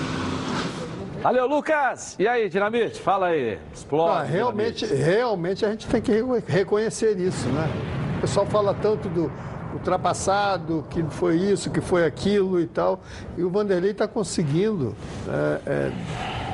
Valeu, 1.21 1.47
Lucas. 1.47 2.15
E 2.19 2.27
aí, 2.27 2.49
Dinamite? 2.49 2.99
Fala 2.99 3.27
aí. 3.27 3.57
Explode. 3.73 4.17
Ah, 4.19 4.23
realmente, 4.23 4.85
realmente 4.85 5.65
a 5.65 5.71
gente 5.71 5.87
tem 5.87 6.01
que 6.01 6.11
reco- 6.11 6.43
reconhecer 6.45 7.17
isso, 7.17 7.47
né? 7.47 7.69
O 8.17 8.21
pessoal 8.21 8.45
fala 8.45 8.73
tanto 8.73 9.07
do 9.07 9.31
ultrapassado, 9.73 10.85
que 10.89 11.03
foi 11.03 11.37
isso, 11.37 11.69
que 11.69 11.81
foi 11.81 12.05
aquilo 12.05 12.59
e 12.59 12.67
tal. 12.67 13.01
E 13.37 13.43
o 13.43 13.49
Vanderlei 13.49 13.91
está 13.91 14.07
conseguindo 14.07 14.95
é, 15.27 15.59
é, 15.65 15.91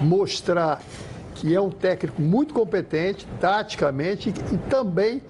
mostrar 0.01 0.82
que 1.36 1.55
é 1.55 1.62
um 1.62 1.69
técnico 1.69 2.21
muito 2.21 2.53
competente, 2.53 3.27
taticamente, 3.39 4.29
e, 4.29 4.55
e 4.55 4.58
também 4.69 5.21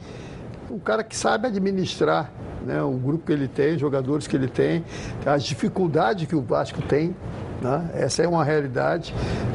um 0.70 0.80
cara 0.80 1.04
que 1.04 1.16
sabe 1.16 1.48
administrar 1.48 2.32
né, 2.66 2.82
o 2.82 2.92
grupo 2.92 3.26
que 3.26 3.32
ele 3.32 3.48
tem, 3.48 3.76
os 3.76 3.82
jogadores 3.82 4.28
que 4.28 4.36
ele 4.36 4.48
tem, 4.48 4.84
as 5.26 5.44
dificuldades 5.44 6.28
que 6.28 6.36
o 6.36 6.42
Vasco 6.42 6.82
tem. 6.82 7.16
Né? 7.62 7.90
Essa 7.94 8.24
é 8.24 8.28
uma 8.28 8.44
realidade. 8.44 9.14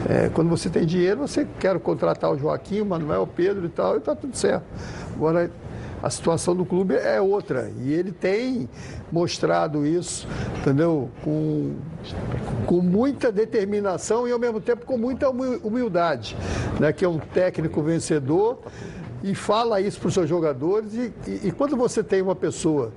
É, 0.08 0.28
quando 0.28 0.48
você 0.50 0.68
tem 0.68 0.84
dinheiro, 0.84 1.20
você 1.20 1.46
quer 1.58 1.78
contratar 1.80 2.30
o 2.30 2.38
Joaquim, 2.38 2.80
o 2.80 2.86
Manuel, 2.86 3.22
o 3.22 3.26
Pedro 3.26 3.66
e 3.66 3.68
tal, 3.68 3.94
e 3.94 3.98
está 3.98 4.14
tudo 4.14 4.36
certo. 4.36 4.64
Agora, 5.14 5.50
a 6.04 6.10
situação 6.10 6.54
do 6.54 6.64
clube 6.64 6.94
é 6.94 7.20
outra. 7.20 7.70
E 7.80 7.92
ele 7.92 8.12
tem 8.12 8.68
mostrado 9.10 9.86
isso, 9.86 10.28
entendeu? 10.60 11.08
Com, 11.22 11.76
com 12.66 12.80
muita 12.80 13.32
determinação 13.32 14.28
e 14.28 14.32
ao 14.32 14.38
mesmo 14.38 14.60
tempo 14.60 14.84
com 14.84 14.98
muita 14.98 15.30
humi- 15.30 15.60
humildade, 15.62 16.36
né? 16.78 16.92
Que 16.92 17.04
é 17.04 17.08
um 17.08 17.18
técnico 17.18 17.80
vencedor 17.82 18.58
e 19.22 19.34
fala 19.34 19.80
isso 19.80 19.98
para 19.98 20.08
os 20.08 20.14
seus 20.14 20.28
jogadores. 20.28 20.92
E, 20.94 21.12
e- 21.26 21.40
e 21.48 21.50
quando 21.50 21.76
você 21.76 22.02
tem 22.02 22.20
uma 22.20 22.34
pessoa 22.36 22.92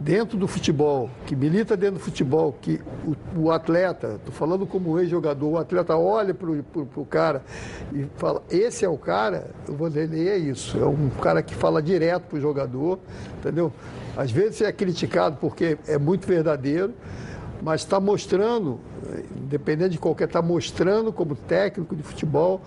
dentro 0.00 0.38
do 0.38 0.48
futebol, 0.48 1.10
que 1.26 1.36
milita 1.36 1.76
dentro 1.76 1.96
do 1.96 2.00
futebol, 2.00 2.56
que 2.60 2.80
o, 3.06 3.42
o 3.42 3.50
atleta, 3.50 4.16
estou 4.16 4.32
falando 4.32 4.66
como 4.66 4.98
ex-jogador, 4.98 5.48
o 5.48 5.58
atleta 5.58 5.96
olha 5.96 6.32
para 6.34 6.50
o 6.50 7.06
cara 7.06 7.42
e 7.92 8.06
fala, 8.16 8.42
esse 8.50 8.84
é 8.84 8.88
o 8.88 8.96
cara, 8.96 9.50
o 9.68 9.74
Vanderlei 9.74 10.28
é 10.28 10.38
isso, 10.38 10.78
é 10.78 10.86
um 10.86 11.10
cara 11.10 11.42
que 11.42 11.54
fala 11.54 11.82
direto 11.82 12.22
para 12.28 12.38
o 12.38 12.40
jogador, 12.40 12.98
entendeu? 13.38 13.72
Às 14.16 14.30
vezes 14.30 14.62
é 14.62 14.72
criticado 14.72 15.36
porque 15.38 15.78
é 15.86 15.98
muito 15.98 16.26
verdadeiro, 16.26 16.94
mas 17.62 17.82
está 17.82 18.00
mostrando, 18.00 18.80
independente 19.36 19.90
de 19.90 19.98
qualquer, 19.98 20.24
está 20.24 20.40
mostrando 20.40 21.12
como 21.12 21.34
técnico 21.34 21.94
de 21.94 22.02
futebol 22.02 22.62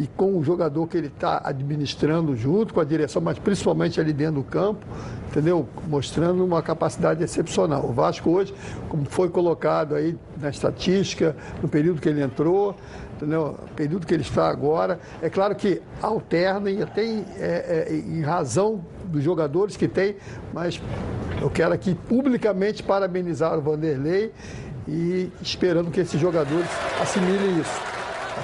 e 0.00 0.06
com 0.06 0.38
o 0.38 0.42
jogador 0.42 0.86
que 0.86 0.96
ele 0.96 1.08
está 1.08 1.42
administrando 1.44 2.34
junto 2.34 2.72
com 2.72 2.80
a 2.80 2.84
direção, 2.84 3.20
mas 3.20 3.38
principalmente 3.38 4.00
ali 4.00 4.14
dentro 4.14 4.36
do 4.36 4.42
campo, 4.42 4.86
entendeu? 5.28 5.68
Mostrando 5.86 6.42
uma 6.42 6.62
capacidade 6.62 7.22
excepcional. 7.22 7.84
O 7.84 7.92
Vasco 7.92 8.30
hoje, 8.30 8.54
como 8.88 9.04
foi 9.04 9.28
colocado 9.28 9.94
aí 9.94 10.16
na 10.40 10.48
estatística, 10.48 11.36
no 11.62 11.68
período 11.68 12.00
que 12.00 12.08
ele 12.08 12.22
entrou, 12.22 12.74
entendeu? 13.16 13.58
No 13.60 13.68
período 13.76 14.06
que 14.06 14.14
ele 14.14 14.22
está 14.22 14.48
agora, 14.48 14.98
é 15.20 15.28
claro 15.28 15.54
que 15.54 15.82
alterna 16.00 16.70
e 16.70 16.82
até 16.82 17.04
em, 17.04 17.22
é, 17.36 17.86
é, 17.90 17.94
em 17.94 18.22
razão 18.22 18.82
dos 19.04 19.22
jogadores 19.22 19.76
que 19.76 19.86
tem, 19.86 20.16
mas 20.50 20.80
eu 21.42 21.50
quero 21.50 21.74
aqui 21.74 21.94
publicamente 21.94 22.82
parabenizar 22.82 23.58
o 23.58 23.60
Vanderlei 23.60 24.32
e 24.88 25.30
esperando 25.42 25.90
que 25.90 26.00
esses 26.00 26.18
jogadores 26.18 26.70
assimilem 27.02 27.60
isso. 27.60 27.99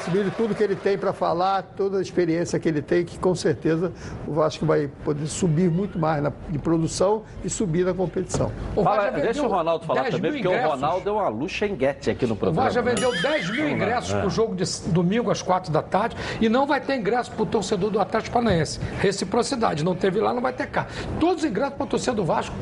Assimile 0.07 0.31
tudo 0.31 0.55
que 0.55 0.62
ele 0.62 0.77
tem 0.77 0.97
para 0.97 1.12
falar, 1.12 1.62
toda 1.77 1.99
a 1.99 2.01
experiência 2.01 2.61
que 2.61 2.69
ele 2.69 2.81
tem, 2.81 3.05
que 3.05 3.19
com 3.19 3.35
certeza 3.35 3.92
o 4.25 4.33
Vasco 4.33 4.64
vai 4.64 4.88
poder 5.05 5.27
subir 5.27 5.69
muito 5.69 5.99
mais 5.99 6.23
na, 6.23 6.33
de 6.49 6.61
produção 6.61 7.25
e 7.45 7.51
subir 7.51 7.85
na 7.85 7.92
competição. 7.92 8.53
O 8.77 8.85
Fala, 8.85 9.11
deixa 9.11 9.42
o 9.42 9.49
Ronaldo 9.49 9.85
falar 9.85 10.03
10 10.03 10.14
também, 10.14 10.31
porque 10.31 10.47
o 10.47 10.53
ingressos. 10.53 10.71
Ronaldo 10.71 11.05
deu 11.05 11.14
uma 11.14 11.29
luxenguete 11.29 12.09
aqui 12.09 12.25
no 12.25 12.35
O 12.35 12.37
programa. 12.37 12.69
Vasco 12.69 12.75
já 12.77 12.83
né? 12.83 12.95
vendeu 12.95 13.21
10 13.21 13.51
mil 13.51 13.69
ingressos 13.69 14.12
para 14.12 14.27
o 14.27 14.31
jogo 14.31 14.55
de 14.55 14.64
domingo 14.92 15.29
às 15.29 15.42
4 15.42 15.73
da 15.73 15.83
tarde 15.83 16.16
e 16.40 16.49
não 16.49 16.69
vai 16.69 16.81
ter 16.81 16.95
ingresso 16.95 17.33
para 17.33 17.42
o 17.42 17.47
torcedor 17.47 17.90
do 17.90 17.99
Atlético 17.99 18.35
Paranaense. 18.35 18.79
Reciprocidade, 19.01 19.85
não 19.85 19.97
teve 19.97 20.21
lá, 20.21 20.33
não 20.33 20.40
vai 20.40 20.53
ter 20.53 20.69
cá. 20.69 20.87
Todos 21.19 21.42
os 21.42 21.51
ingressos 21.51 21.75
para 21.75 21.85
a 21.85 21.88
torcida 21.88 22.14
do 22.14 22.25
Vasco, 22.25 22.55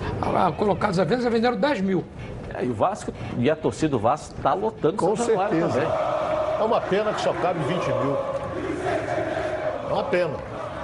colocados 0.57 0.99
à 0.99 1.05
venda, 1.05 1.25
já 1.25 1.29
venderam 1.29 1.59
10 1.59 1.83
mil. 1.83 2.05
É, 2.55 2.65
e 2.65 2.71
o 2.71 2.75
Vasco 2.75 3.13
e 3.39 3.51
a 3.51 3.57
torcida 3.57 3.91
do 3.91 3.99
Vasco 3.99 4.35
está 4.37 4.55
lotando 4.55 4.97
Com 4.97 5.17
certeza. 5.17 5.69
também. 5.69 5.89
É 6.61 6.63
uma 6.63 6.81
pena 6.81 7.13
que 7.13 7.21
só 7.21 7.33
cabe 7.33 7.59
20 7.65 7.85
mil. 7.87 8.17
É 9.89 9.93
uma 9.93 10.05
pena. 10.05 10.35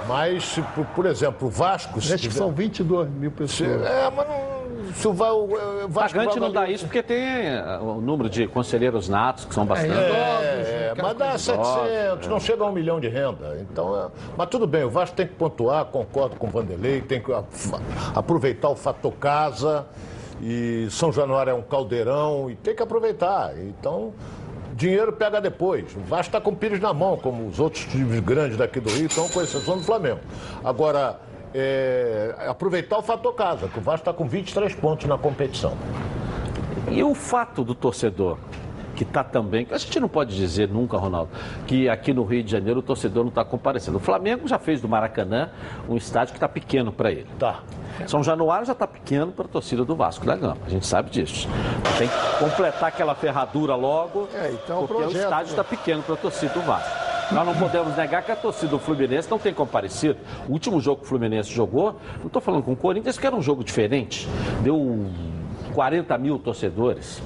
Mas, 0.07 0.43
se, 0.43 0.61
por, 0.61 0.85
por 0.87 1.05
exemplo, 1.05 1.47
o 1.47 1.51
Vasco. 1.51 1.99
Que 1.99 2.17
tiver- 2.17 2.33
são 2.33 2.51
22 2.51 3.09
mil 3.09 3.31
pessoas. 3.31 3.81
É, 3.85 4.11
mas 4.15 4.27
não. 4.27 4.51
Se 4.95 5.07
o, 5.07 5.11
o 5.11 5.15
Vasco. 5.87 6.17
Pagante 6.17 6.39
não 6.39 6.51
dá 6.51 6.67
isso 6.69 6.83
porque 6.85 7.01
tem 7.01 7.17
eh, 7.17 7.79
o 7.81 8.01
número 8.01 8.29
de 8.29 8.45
conselheiros 8.47 9.07
natos, 9.07 9.45
que 9.45 9.53
são 9.53 9.65
bastante. 9.65 9.93
É, 9.93 10.89
aquela 10.91 11.07
mas 11.09 11.17
dá 11.17 11.25
coisa. 11.29 11.83
700, 11.85 12.27
não 12.27 12.39
chega 12.41 12.63
a 12.63 12.67
um 12.67 12.71
milhão 12.73 12.99
de 12.99 13.07
renda. 13.07 13.57
Então, 13.61 13.97
é- 13.97 14.07
mas 14.35 14.49
tudo 14.49 14.67
bem, 14.67 14.83
o 14.83 14.89
Vasco 14.89 15.15
tem 15.15 15.27
que 15.27 15.35
pontuar, 15.35 15.85
concordo 15.85 16.35
com 16.35 16.47
o 16.47 16.49
Vanderlei, 16.49 16.99
tem 16.99 17.21
que 17.21 17.31
aproveitar 18.13 18.67
o 18.69 18.75
fator 18.75 19.13
casa. 19.13 19.85
E 20.41 20.87
São 20.89 21.11
Januário 21.11 21.51
é 21.51 21.53
um 21.53 21.61
caldeirão 21.61 22.49
e 22.49 22.55
tem 22.55 22.75
que 22.75 22.81
aproveitar. 22.81 23.55
Então, 23.59 24.13
dinheiro 24.73 25.13
pega 25.13 25.39
depois. 25.39 25.95
O 25.95 25.99
Vasco 26.01 26.29
está 26.29 26.41
com 26.41 26.55
Pires 26.55 26.79
na 26.79 26.93
mão, 26.93 27.15
como 27.17 27.47
os 27.47 27.59
outros 27.59 27.85
times 27.85 28.19
grandes 28.21 28.57
daqui 28.57 28.79
do 28.79 28.89
Rio 28.89 29.05
estão, 29.05 29.29
com 29.29 29.41
exceção 29.41 29.77
do 29.77 29.83
Flamengo. 29.83 30.19
Agora, 30.63 31.19
é, 31.53 32.33
aproveitar 32.47 32.97
o 32.97 33.01
fator 33.03 33.33
casa, 33.35 33.67
que 33.67 33.77
o 33.77 33.81
Vasco 33.81 34.01
está 34.01 34.13
com 34.13 34.27
23 34.27 34.73
pontos 34.75 35.07
na 35.07 35.17
competição. 35.17 35.77
E 36.89 37.03
o 37.03 37.13
fato 37.13 37.63
do 37.63 37.75
torcedor 37.75 38.37
que 38.95 39.03
está 39.03 39.23
também. 39.23 39.67
A 39.71 39.77
gente 39.77 39.99
não 39.99 40.07
pode 40.07 40.35
dizer 40.35 40.67
nunca, 40.69 40.97
Ronaldo, 40.97 41.31
que 41.67 41.87
aqui 41.89 42.13
no 42.13 42.23
Rio 42.23 42.43
de 42.43 42.51
Janeiro 42.51 42.79
o 42.79 42.83
torcedor 42.83 43.23
não 43.23 43.29
está 43.29 43.43
comparecendo. 43.43 43.97
O 43.97 43.99
Flamengo 43.99 44.47
já 44.47 44.59
fez 44.59 44.81
do 44.81 44.87
Maracanã 44.87 45.49
um 45.87 45.95
estádio 45.95 46.33
que 46.33 46.37
está 46.37 46.47
pequeno 46.49 46.91
para 46.91 47.11
ele. 47.11 47.27
Tá. 47.39 47.61
São 48.07 48.23
Januário 48.23 48.65
já 48.65 48.73
está 48.73 48.87
pequeno 48.87 49.31
para 49.31 49.45
a 49.45 49.49
torcida 49.49 49.83
do 49.85 49.95
Vasco 49.95 50.25
da 50.25 50.35
Gama. 50.35 50.57
A 50.65 50.69
gente 50.69 50.85
sabe 50.85 51.09
disso. 51.09 51.47
Tem 51.97 52.07
que 52.07 52.39
completar 52.39 52.89
aquela 52.89 53.15
ferradura 53.15 53.75
logo, 53.75 54.27
É, 54.33 54.51
então, 54.51 54.79
porque 54.79 54.93
o 54.93 54.97
projeto, 55.05 55.23
estádio 55.23 55.45
né? 55.45 55.51
está 55.51 55.63
pequeno 55.63 56.01
para 56.03 56.13
a 56.15 56.17
torcida 56.17 56.53
do 56.53 56.61
Vasco. 56.61 57.11
Nós 57.31 57.45
não 57.45 57.55
podemos 57.55 57.95
negar 57.95 58.23
que 58.23 58.31
a 58.31 58.35
torcida 58.35 58.71
do 58.71 58.79
Fluminense 58.79 59.29
não 59.31 59.39
tem 59.39 59.53
comparecido. 59.53 60.17
O 60.49 60.51
último 60.51 60.81
jogo 60.81 60.99
que 60.99 61.05
o 61.05 61.07
Fluminense 61.07 61.49
jogou, 61.49 61.95
não 62.19 62.27
estou 62.27 62.41
falando 62.41 62.63
com 62.63 62.73
o 62.73 62.75
Corinthians, 62.75 63.17
que 63.17 63.25
era 63.25 63.33
um 63.35 63.41
jogo 63.41 63.63
diferente. 63.63 64.27
Deu 64.61 65.05
40 65.73 66.17
mil 66.17 66.37
torcedores. 66.37 67.21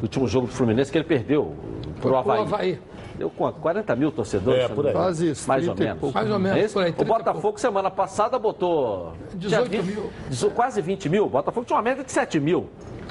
O 0.00 0.02
último 0.02 0.26
jogo 0.28 0.46
do 0.46 0.52
Fluminense 0.52 0.90
que 0.92 0.98
ele 0.98 1.04
perdeu 1.04 1.54
pro 2.00 2.10
pro 2.10 2.16
Havaí. 2.16 2.40
Havaí. 2.40 2.80
Deu 3.16 3.30
quanto? 3.30 3.60
40 3.60 3.94
mil 3.94 4.10
torcedores? 4.10 4.64
É, 4.64 4.68
por 4.68 4.86
aí. 4.86 4.92
Quase 4.92 5.30
isso, 5.30 5.46
Mais 5.48 5.68
ou 5.68 5.74
30 5.74 5.94
menos. 5.94 6.12
Mais 6.14 6.30
ou 6.30 6.38
menos, 6.38 6.58
É 6.58 6.64
isso? 6.64 6.74
por 6.74 6.82
aí, 6.82 6.90
o 6.90 6.94
30 6.94 7.12
Botafogo 7.18 7.58
semana 7.60 7.90
passada 7.90 8.38
botou 8.40 9.12
18 9.34 9.70
tinha 9.70 9.82
mil. 9.82 10.10
dezo- 10.28 10.50
quase 10.50 10.82
20 10.82 11.08
mil. 11.08 11.26
O 11.26 11.28
Botafogo 11.28 11.64
tinha 11.64 11.76
uma 11.76 11.82
média 11.82 12.02
de 12.02 12.10
7 12.10 12.40
mil. 12.40 12.66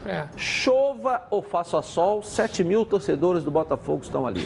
É. 0.05 0.25
Chova 0.35 1.21
ou 1.31 1.41
faça 1.41 1.81
sol, 1.81 2.21
7 2.21 2.65
mil 2.65 2.85
torcedores 2.85 3.43
do 3.45 3.49
Botafogo 3.51 4.01
estão 4.03 4.27
ali. 4.27 4.45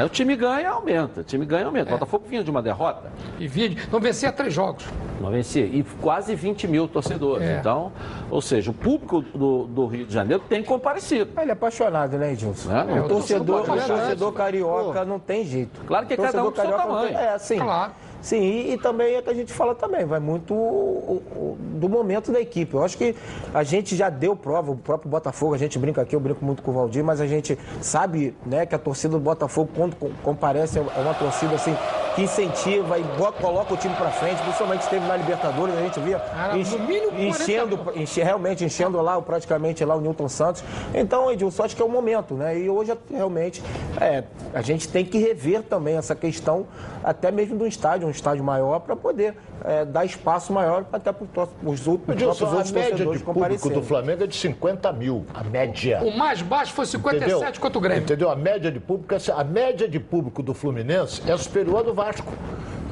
Aí 0.00 0.06
o 0.06 0.08
time 0.08 0.34
ganha, 0.34 0.70
aumenta. 0.70 1.20
O 1.20 1.24
time 1.24 1.44
ganha, 1.44 1.66
aumenta. 1.66 1.90
O 1.90 1.92
Botafogo 1.92 2.24
vinha 2.26 2.42
de 2.42 2.50
uma 2.50 2.62
derrota, 2.62 3.12
E 3.38 3.46
vídeo. 3.46 3.86
Não 3.92 4.00
vencia 4.00 4.32
três 4.32 4.54
jogos. 4.54 4.82
não 5.20 5.30
vencia. 5.30 5.62
E 5.66 5.84
quase 6.00 6.34
20 6.34 6.66
mil 6.66 6.88
torcedores. 6.88 7.46
É. 7.46 7.58
Então, 7.58 7.92
ou 8.30 8.40
seja, 8.40 8.70
o 8.70 8.74
público 8.74 9.20
do, 9.20 9.66
do 9.66 9.86
Rio 9.86 10.06
de 10.06 10.14
Janeiro 10.14 10.42
tem 10.48 10.62
comparecido. 10.62 11.38
Ele 11.38 11.50
é 11.50 11.52
apaixonado, 11.52 12.16
né, 12.16 12.32
Edilson? 12.32 12.72
É, 12.74 12.82
o 13.00 13.04
o 13.04 13.08
torcedor, 13.08 13.66
torcedor 13.66 13.84
o 13.84 13.98
torcedor 13.98 14.32
Pô. 14.32 14.38
carioca 14.38 15.04
não 15.04 15.18
tem 15.18 15.44
jeito. 15.44 15.82
Claro 15.86 16.06
que 16.06 16.16
cada 16.16 16.42
um 16.42 16.50
torcedor 16.50 16.52
com 16.52 16.78
seu 16.78 16.88
tamanho. 16.88 17.18
É, 17.18 17.38
sim. 17.38 17.58
Claro. 17.58 17.92
Sim, 18.22 18.38
e, 18.38 18.72
e 18.74 18.76
também 18.78 19.14
é 19.16 19.22
que 19.22 19.30
a 19.30 19.34
gente 19.34 19.52
fala 19.52 19.74
também, 19.74 20.04
vai 20.04 20.20
muito 20.20 20.52
o- 20.52 21.22
o- 21.34 21.56
do 21.78 21.88
momento 21.88 22.30
da 22.30 22.38
equipe. 22.40 22.74
Eu 22.74 22.84
acho 22.84 22.98
que 22.98 23.14
a 23.54 23.62
gente 23.62 23.96
já 23.96 24.10
deu 24.10 24.36
prova, 24.36 24.70
o 24.72 24.76
próprio 24.76 25.10
Botafogo, 25.10 25.54
a 25.54 25.58
gente 25.58 25.78
brinca 25.78 26.02
aqui, 26.02 26.14
eu 26.14 26.20
brinco 26.20 26.44
muito 26.44 26.62
com 26.62 26.70
o 26.70 26.74
Valdir, 26.74 27.02
mas 27.02 27.20
a 27.20 27.26
gente 27.26 27.58
sabe 27.80 28.34
né, 28.44 28.66
que 28.66 28.74
a 28.74 28.78
torcida 28.78 29.14
do 29.14 29.20
Botafogo, 29.20 29.70
quando 29.74 29.96
co- 29.96 30.10
comparece, 30.22 30.78
é 30.78 30.82
uma 30.82 31.14
torcida 31.14 31.54
assim, 31.54 31.74
que 32.14 32.22
incentiva 32.22 32.98
e 32.98 33.04
coloca 33.40 33.74
o 33.74 33.76
time 33.76 33.94
pra 33.94 34.10
frente, 34.10 34.40
principalmente 34.42 34.82
esteve 34.82 35.06
na 35.06 35.16
Libertadores, 35.16 35.76
a 35.76 35.80
gente 35.80 36.00
via 36.00 36.18
Cara, 36.18 36.56
enche- 36.58 36.76
no 36.76 36.84
mínimo 36.86 37.10
40 37.12 37.24
enchendo, 37.28 37.78
enche- 37.94 38.22
realmente 38.22 38.64
enchendo 38.64 39.00
lá 39.00 39.20
praticamente 39.22 39.84
lá 39.84 39.94
o 39.94 40.00
Newton 40.00 40.28
Santos. 40.28 40.62
Então, 40.94 41.30
Edilson, 41.30 41.62
acho 41.64 41.76
que 41.76 41.82
é 41.82 41.84
o 41.84 41.88
momento, 41.88 42.34
né? 42.34 42.58
E 42.58 42.68
hoje 42.68 42.96
realmente 43.10 43.62
é, 44.00 44.24
a 44.52 44.62
gente 44.62 44.88
tem 44.88 45.04
que 45.04 45.18
rever 45.18 45.62
também 45.62 45.96
essa 45.96 46.14
questão, 46.14 46.66
até 47.04 47.30
mesmo 47.30 47.56
do 47.56 47.66
estádio, 47.66 48.06
um 48.06 48.10
estádio 48.10 48.42
maior, 48.44 48.80
para 48.80 48.96
poder 48.96 49.36
é, 49.64 49.84
dar 49.84 50.04
espaço 50.04 50.52
maior 50.52 50.84
até 50.92 51.12
para 51.12 51.24
os 51.64 51.86
outros, 51.86 51.86
os 51.86 51.86
próprios 51.86 52.22
Edilson, 52.22 52.46
a 52.46 52.50
outros 52.50 52.72
média 52.72 53.06
de 53.06 53.18
público 53.18 53.70
do 53.70 53.82
Flamengo 53.82 54.24
é 54.24 54.26
de 54.26 54.36
50 54.36 54.92
mil. 54.92 55.26
A 55.34 55.44
média. 55.44 56.00
O 56.02 56.16
mais 56.16 56.42
baixo 56.42 56.72
foi 56.72 56.86
57 56.86 57.60
contra 57.60 57.78
o 57.78 57.80
Grêmio. 57.80 58.02
Entendeu? 58.02 58.30
A 58.30 58.36
média 58.36 58.70
de 58.70 58.80
público, 58.80 59.14
a 59.34 59.44
média 59.44 59.88
de 59.88 60.00
público 60.00 60.42
do 60.42 60.54
Fluminense 60.54 61.22
é 61.30 61.36
superior 61.36 61.80
à 61.80 61.82
do 61.82 61.94
Vasco. 61.94 62.32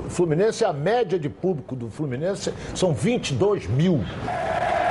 O 0.09 0.11
Fluminense, 0.11 0.65
a 0.65 0.73
média 0.73 1.19
de 1.19 1.29
público 1.29 1.77
do 1.77 1.91
Fluminense 1.91 2.51
são 2.75 2.95
22 2.95 3.67
mil. 3.67 4.03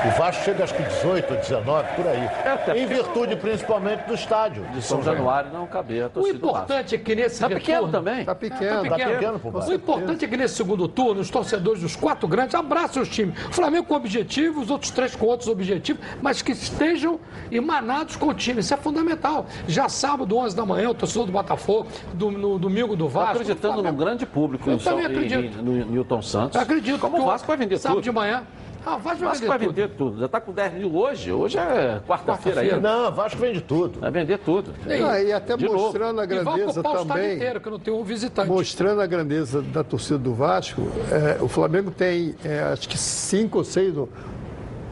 O 0.06 0.10
Vasco 0.12 0.44
chega 0.46 0.64
acho 0.64 0.76
que 0.76 0.84
18 0.84 1.34
ou 1.34 1.40
19, 1.40 1.96
por 1.96 2.08
aí. 2.08 2.24
até 2.46 2.78
em 2.80 2.86
virtude 2.86 3.36
principalmente 3.36 4.02
do 4.06 4.14
estádio. 4.14 4.64
De 4.72 4.80
São 4.82 5.02
Januário 5.02 5.52
não 5.52 5.66
cabia 5.66 6.10
a 6.16 6.20
O 6.20 6.28
importante 6.28 6.94
é 6.94 6.98
que 7.00 7.16
nesse 7.16 7.40
Tá 7.40 7.48
pequeno 7.50 7.86
retorno- 7.88 7.92
também. 7.92 8.24
Tá 8.24 8.36
pequeno. 8.36 8.84
Tá 8.84 8.90
Tá 8.90 8.96
pequeno 9.10 9.40
pro 9.40 9.58
O 9.68 9.74
importante 9.74 10.24
é 10.24 10.28
que 10.28 10.38
nesse 10.38 10.54
segundo 10.56 10.88
turno, 10.88 11.20
os 11.20 11.32
torcedores 11.32 11.82
dos 11.82 11.96
quatro 11.96 12.28
grandes 12.28 12.54
abraçem 12.54 13.02
os 13.02 13.10
times. 13.10 13.34
O 13.48 13.52
Flamengo 13.54 13.88
com 13.88 13.96
objetivo, 13.96 14.62
os 14.62 14.70
outros 14.70 14.92
três 14.92 15.16
com 15.16 15.26
outros 15.26 15.50
objetivos, 15.50 16.00
mas 16.22 16.44
que 16.44 16.52
estejam 16.52 17.20
emanados 17.52 18.16
com 18.16 18.28
o 18.28 18.34
time. 18.36 18.60
Isso 18.60 18.76
é 18.76 18.78
fundamental. 18.78 19.48
Já 19.68 19.90
sábado, 19.90 20.38
11 20.38 20.56
da 20.56 20.64
manhã, 20.66 20.92
o 20.92 20.94
torcedor 20.94 21.26
do 21.26 21.32
Botafogo, 21.32 21.88
do, 22.14 22.30
no 22.32 22.60
domingo 22.60 22.96
do 22.96 23.06
Tô 23.06 23.10
Vasco. 23.10 23.32
acreditando 23.32 23.78
do 23.82 23.84
num 23.84 23.96
grande 23.98 24.28
público 24.28 24.70
Eu 24.70 24.78
também 24.78 25.07
acredito. 25.08 25.60
em- 25.60 25.62
no 25.64 25.86
Newton 25.92 26.22
Santos. 26.22 26.56
Eu 26.56 26.62
acredito. 26.62 27.00
Como 27.00 27.22
o 27.22 27.26
Vasco 27.26 27.48
vai 27.48 27.58
vender 27.58 27.78
sábado 27.78 27.96
tudo. 27.98 28.04
de 28.04 28.12
manhã. 28.12 28.44
Ah, 28.86 28.96
o 28.96 29.00
Vasco 29.00 29.20
vai 29.20 29.28
Vasco 29.30 29.42
vender 29.42 29.48
vai 29.48 29.60
tudo. 29.60 29.74
vender 29.76 29.88
tudo. 29.98 30.20
Já 30.20 30.26
está 30.28 30.40
com 30.40 30.54
10 30.54 30.74
mil 30.76 30.96
hoje. 30.96 31.30
Hoje 31.32 31.58
é 31.58 31.62
quarta-feira 31.64 32.06
Quarta-feira. 32.08 32.62
ainda. 32.62 32.80
Não, 32.80 33.12
Vasco 33.12 33.38
vende 33.38 33.60
tudo. 33.60 34.00
Vai 34.00 34.12
vender 34.12 34.38
tudo. 34.40 34.72
Ah, 35.10 35.22
e 35.22 35.34
até 35.34 35.58
De 35.58 35.66
novo. 35.66 35.78
mostrando 35.78 36.22
a 36.22 36.24
E 36.24 36.28
vai 36.28 36.36
grandeza 36.44 36.70
ocupar 36.80 36.92
o 36.92 36.96
estado 37.02 37.08
também. 37.18 37.36
inteiro, 37.36 37.60
que 37.60 37.70
não 37.70 37.80
tem 37.80 37.94
um 37.94 38.04
visitante. 38.04 38.48
Mostrando 38.48 39.02
a 39.02 39.06
grandeza 39.06 39.62
da 39.62 39.84
torcida 39.84 40.18
do 40.18 40.34
Vasco, 40.34 40.84
é, 41.12 41.44
o 41.44 41.50
Flamengo 41.50 41.92
tem 41.92 42.34
é, 42.46 42.60
acho 42.62 42.88
que 42.88 42.98
cinco 42.98 43.58
ou 43.58 43.64
seis, 43.66 43.98
ou 43.98 44.08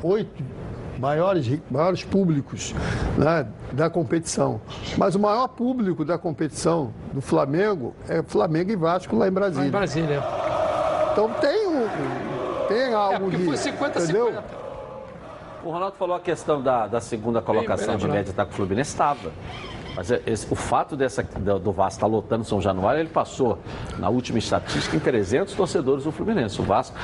oito 0.04 0.44
maiores, 1.00 1.60
maiores 1.70 2.04
públicos 2.04 2.74
né, 3.18 3.46
da 3.72 3.90
competição. 3.90 4.62
Mas 4.98 5.16
o 5.16 5.20
maior 5.20 5.48
público 5.48 6.04
da 6.06 6.18
competição 6.18 6.92
do 7.14 7.22
Flamengo 7.22 7.94
é 8.08 8.22
Flamengo 8.24 8.72
e 8.72 8.76
Vasco 8.76 9.16
lá 9.16 9.28
em 9.28 9.30
Lá 9.30 9.36
Brasília. 9.36 9.68
em 9.68 9.72
Brasília. 9.72 10.24
Então 11.12 11.30
tem, 11.40 11.68
um, 11.68 11.88
tem 12.68 12.78
É, 12.78 12.94
algo 12.94 13.20
porque 13.26 13.38
de. 13.38 13.46
foi 13.46 13.58
50 13.58 14.00
entendeu? 14.04 14.28
50. 14.28 14.44
O 15.64 15.72
Ronaldo 15.72 15.96
falou 15.98 16.16
a 16.16 16.20
questão 16.20 16.62
da, 16.62 16.86
da 16.88 17.02
segunda 17.02 17.42
colocação 17.42 17.96
bem 17.96 17.98
de 17.98 18.08
média 18.08 18.34
tá 18.34 18.46
com 18.46 18.52
o 18.52 18.54
Fluminense 18.54 18.92
estava. 18.92 19.32
Mas 19.96 20.12
é- 20.12 20.22
esse- 20.28 20.46
o 20.52 20.56
fato 20.56 20.96
dessa, 20.96 21.24
do, 21.24 21.58
do 21.58 21.72
Vasco 21.72 21.94
estar 21.98 22.06
lotando 22.08 22.44
São 22.44 22.62
Januário, 22.62 23.00
ele 23.00 23.10
passou, 23.10 23.58
na 23.98 24.10
última 24.10 24.38
estatística, 24.38 24.96
em 24.96 25.00
300 25.00 25.54
torcedores 25.56 26.04
do 26.04 26.12
Fluminense. 26.12 26.60
O 26.62 26.64
Vasco, 26.66 26.96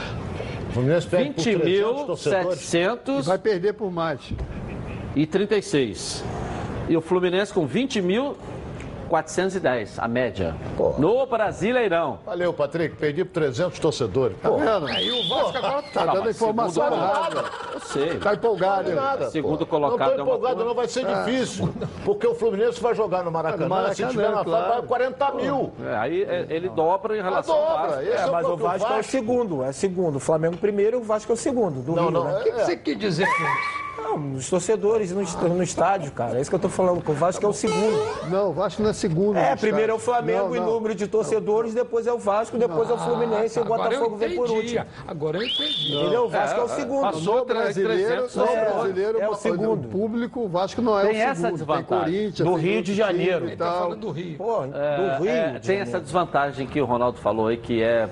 O 0.71 0.73
Fluminense 0.73 1.05
perde 1.05 1.31
por 1.33 1.43
300 1.43 2.05
torcedores. 2.05 2.59
20.736. 2.61 3.23
Vai 3.25 3.37
perder 3.37 3.73
por 3.73 3.91
mais. 3.91 4.21
E 6.87 6.95
o 6.95 7.01
Fluminense 7.01 7.53
com 7.53 7.67
20.410, 7.67 9.89
a 9.97 10.07
média. 10.07 10.55
Pô. 10.77 10.93
No 10.97 11.25
Brasileirão. 11.25 12.19
Valeu, 12.25 12.53
Patrick. 12.53 12.95
Perdi 12.95 13.25
por 13.25 13.33
300 13.33 13.77
torcedores. 13.79 14.37
Pô, 14.41 14.51
Tá 14.51 14.79
vendo? 14.79 14.87
Aí 14.87 15.11
o 15.11 15.27
Vasco 15.27 15.57
agora 15.57 15.81
Tá 15.93 16.05
Não, 16.05 16.13
dando 16.13 16.29
informação 16.29 16.87
errada. 16.87 17.43
Sei. 17.85 18.17
Tá 18.17 18.33
empolgado. 18.33 18.91
nada. 18.93 19.29
Segundo 19.29 19.59
pô. 19.59 19.65
colocado 19.65 19.97
Não 19.99 20.05
é 20.05 20.15
uma 20.15 20.21
empolgado, 20.23 20.55
coisa- 20.55 20.69
não. 20.69 20.75
Vai 20.75 20.87
ser 20.87 21.05
difícil. 21.05 21.69
Porque 22.05 22.25
o 22.27 22.33
Fluminense 22.35 22.81
vai 22.81 22.95
jogar 22.95 23.23
no 23.23 23.31
Maracanã. 23.31 23.63
No 23.63 23.69
Maracanã, 23.69 23.93
se 23.95 24.07
tiver 24.07 24.31
na 24.31 24.43
claro. 24.43 24.69
vai 24.69 24.81
40 24.83 25.31
mil. 25.33 25.71
É, 25.83 25.95
aí 25.95 26.23
é, 26.23 26.45
ele 26.49 26.69
dobra 26.69 27.17
em 27.17 27.21
relação 27.21 27.55
ao 27.55 27.61
dobra. 27.61 27.87
Vasco. 27.97 28.01
É, 28.01 28.11
é, 28.15 28.31
mas 28.31 28.45
o 28.45 28.47
problema. 28.47 28.77
Vasco 28.77 28.93
é 28.93 28.99
o 28.99 29.03
segundo, 29.03 29.63
é 29.63 29.71
segundo. 29.71 30.15
O 30.15 30.19
Flamengo 30.19 30.57
primeiro 30.57 30.97
e 30.97 30.99
o 31.01 31.03
Vasco 31.03 31.31
é 31.31 31.35
o 31.35 31.37
segundo. 31.37 31.81
Do 31.81 31.93
Não, 31.93 32.03
Rio, 32.03 32.11
não. 32.11 32.23
né? 32.25 32.39
O 32.39 32.43
que, 32.43 32.51
que 32.51 32.61
é. 32.61 32.65
você 32.65 32.77
quer 32.77 32.95
dizer 32.95 33.25
com 33.27 33.43
isso? 33.43 33.81
Não, 33.97 34.33
os 34.33 34.49
torcedores 34.49 35.11
no, 35.11 35.21
no 35.49 35.63
estádio, 35.63 36.11
cara. 36.11 36.37
É 36.37 36.41
isso 36.41 36.49
que 36.49 36.55
eu 36.55 36.59
tô 36.59 36.69
falando. 36.69 37.03
O 37.05 37.13
Vasco 37.13 37.45
é 37.45 37.47
o 37.47 37.53
segundo. 37.53 38.29
Não, 38.29 38.49
o 38.49 38.53
Vasco 38.53 38.81
não 38.81 38.89
é 38.89 38.93
segundo. 38.93 39.37
É, 39.37 39.55
primeiro 39.55 39.91
é 39.91 39.95
o 39.95 39.97
estádio. 39.97 40.23
Flamengo 40.23 40.49
Não, 40.49 40.55
em 40.55 40.59
não. 40.59 40.73
número 40.73 40.95
de 40.95 41.07
torcedores, 41.07 41.73
depois 41.73 42.07
é 42.07 42.13
o 42.13 42.17
Vasco, 42.17 42.57
depois 42.57 42.89
é 42.89 42.93
o 42.93 42.97
Fluminense 42.97 43.59
e 43.59 43.61
o 43.61 43.65
Botafogo 43.65 44.15
vem 44.15 44.35
por 44.35 44.49
último. 44.49 44.85
Agora 45.07 45.37
eu 45.37 45.43
entendi. 45.43 45.95
Entendeu? 45.95 46.25
O 46.25 46.29
Vasco 46.29 46.59
é, 46.59 46.63
o 46.63 46.67
segundo. 46.69 47.01
passou 47.01 47.45
brasileiro, 47.73 48.27
300 48.27 48.35
no 48.35 48.43
é, 48.45 48.65
brasileiro 48.71 49.19
é 49.19 49.27
o 49.27 49.31
o 49.31 49.35
segundo. 49.35 49.87
público, 49.87 50.39
o 50.41 50.47
Vasco 50.47 50.81
não 50.81 50.99
é 50.99 51.03
Tem 51.07 51.11
o 51.11 51.21
essa 51.21 51.35
segundo. 51.35 51.51
desvantagem. 51.57 52.05
Tem 52.05 52.21
Corinthians, 52.21 52.47
Do 52.49 52.55
Rio 52.55 52.83
de 52.83 52.93
Janeiro. 52.93 53.45
e 53.45 53.47
Ele 53.49 53.55
tá 53.57 53.65
tal. 53.65 53.79
falando 53.83 53.99
do 54.01 54.11
Rio. 54.11 54.37
Pô, 54.37 54.61
do 54.67 54.75
É, 54.77 55.17
Rio. 55.19 55.29
é, 55.29 55.45
de 55.45 55.51
tem 55.51 55.61
Janeiro. 55.61 55.81
essa 55.89 55.99
desvantagem 55.99 56.67
que 56.67 56.81
o 56.81 56.85
Ronaldo 56.85 57.17
falou 57.19 57.47
aí, 57.47 57.57
que 57.57 57.81
é. 57.81 58.09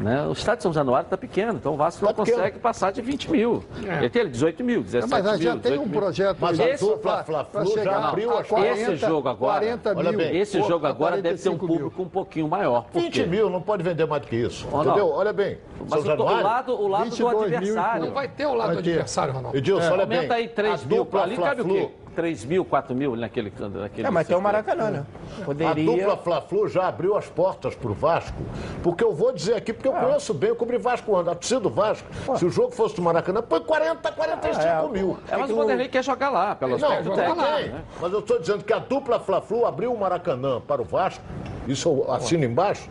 Né? 0.00 0.26
O 0.26 0.32
estádio 0.32 0.56
de 0.58 0.62
São 0.62 0.72
Januário 0.72 1.04
está 1.06 1.16
pequeno, 1.18 1.52
então 1.52 1.74
o 1.74 1.76
Vasco 1.76 2.02
não 2.04 2.12
Tá 2.12 2.22
pequeno. 2.22 2.38
consegue 2.38 2.58
passar 2.58 2.90
de 2.90 3.02
20 3.02 3.30
mil. 3.30 3.62
É. 3.86 3.98
Ele 3.98 4.08
tem 4.08 4.26
18 4.30 4.64
mil, 4.64 4.82
17 4.82 5.10
Mas 5.10 5.22
mil. 5.24 5.38
já 5.42 5.50
tem 5.52 5.72
18 5.72 5.82
um 5.82 5.88
projeto 5.90 6.36
Mas 6.40 6.58
aí 6.58 6.72
a 6.72 6.78
pra- 6.78 6.86
dupla 6.86 7.12
pra 7.12 7.24
Fla-Flu 7.24 7.66
já 7.66 7.74
chegar 7.74 8.04
abriu 8.08 8.30
a 8.36 8.40
as 8.40 8.46
40, 8.48 8.80
Esse 8.80 8.96
jogo 8.96 9.28
agora, 9.28 9.52
40 9.60 9.90
olha 9.94 10.08
mil. 10.10 10.18
bem, 10.18 10.36
Esse 10.38 10.58
Pô, 10.58 10.66
jogo 10.66 10.86
agora 10.86 11.20
deve 11.20 11.36
ter 11.42 11.48
um 11.50 11.58
45 11.58 11.66
mil. 11.66 11.76
público 11.76 12.02
um 12.02 12.08
pouquinho 12.08 12.48
maior. 12.48 12.86
Por 12.90 13.02
20 13.02 13.12
quê? 13.12 13.26
mil, 13.26 13.50
não 13.50 13.60
pode 13.60 13.82
vender 13.82 14.06
mais 14.06 14.22
do 14.22 14.28
que 14.28 14.36
isso. 14.36 14.66
Ronaldo. 14.68 14.88
Entendeu? 14.90 15.08
Olha 15.14 15.32
bem. 15.34 15.58
Mas 15.80 15.88
São 15.90 15.98
o, 15.98 16.02
o 16.02 16.04
Januário, 16.06 16.42
lado, 16.44 16.80
o 16.80 16.88
lado 16.88 17.04
do 17.04 17.10
22 17.10 17.34
mil 17.50 17.56
adversário. 17.58 18.04
Não 18.06 18.12
vai 18.12 18.28
ter 18.28 18.46
o 18.46 18.54
lado 18.54 18.72
do 18.72 18.78
adversário, 18.78 19.34
Ronaldo. 19.34 19.58
Edilson, 19.58 19.92
olha 19.92 20.06
bem. 20.06 20.16
Aumenta 20.18 20.34
aí 20.34 20.48
3 20.48 20.82
a 20.82 20.86
mil. 20.86 21.08
Ali 21.22 21.36
cabe 21.36 21.60
o 21.60 21.64
quê? 21.66 21.90
3 22.14 22.44
mil, 22.44 22.64
4 22.64 22.94
mil 22.94 23.16
naquele. 23.16 23.52
naquele 23.58 24.06
É, 24.06 24.10
mas 24.10 24.26
tem 24.26 24.36
o. 24.36 24.40
Maracanã, 24.40 24.90
né? 24.90 25.06
A 25.40 25.44
Poderia. 25.44 25.84
dupla 25.84 26.16
Fla-Flu 26.16 26.68
já 26.68 26.88
abriu 26.88 27.16
as 27.16 27.26
portas 27.26 27.74
para 27.74 27.90
o 27.90 27.94
Vasco, 27.94 28.42
porque 28.82 29.02
eu 29.02 29.12
vou 29.14 29.32
dizer 29.32 29.54
aqui, 29.54 29.72
porque 29.72 29.88
eu 29.88 29.92
conheço 29.92 30.34
bem, 30.34 30.50
eu 30.50 30.56
cobri 30.56 30.78
Vasco 30.78 31.14
ano, 31.16 31.30
a 31.30 31.34
torcida 31.34 31.60
do 31.60 31.70
Vasco, 31.70 32.06
se 32.36 32.44
o 32.44 32.50
jogo 32.50 32.72
fosse 32.72 32.96
do 32.96 33.02
Maracanã, 33.02 33.42
põe 33.42 33.60
40, 33.60 34.12
45 34.12 34.88
mil. 34.88 35.18
É, 35.30 35.36
mas 35.36 35.50
o 35.50 35.56
Vanderlei 35.56 35.88
quer 35.88 36.02
jogar 36.04 36.30
lá, 36.30 36.54
pelo 36.54 36.78
Não, 36.78 36.88
aspecto 36.88 37.14
técnico. 37.14 37.40
né? 37.40 37.84
mas 38.00 38.12
eu 38.12 38.18
estou 38.20 38.38
dizendo 38.38 38.64
que 38.64 38.72
a 38.72 38.78
dupla 38.78 39.20
Fla-Flu 39.20 39.66
abriu 39.66 39.92
o 39.92 39.98
Maracanã 39.98 40.60
para 40.60 40.82
o 40.82 40.84
Vasco, 40.84 41.22
isso 41.66 41.88
eu 41.88 42.12
assino 42.12 42.44
embaixo, 42.44 42.88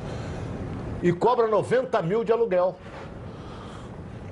e 1.01 1.11
cobra 1.11 1.47
90 1.47 2.01
mil 2.01 2.23
de 2.23 2.31
aluguel. 2.31 2.75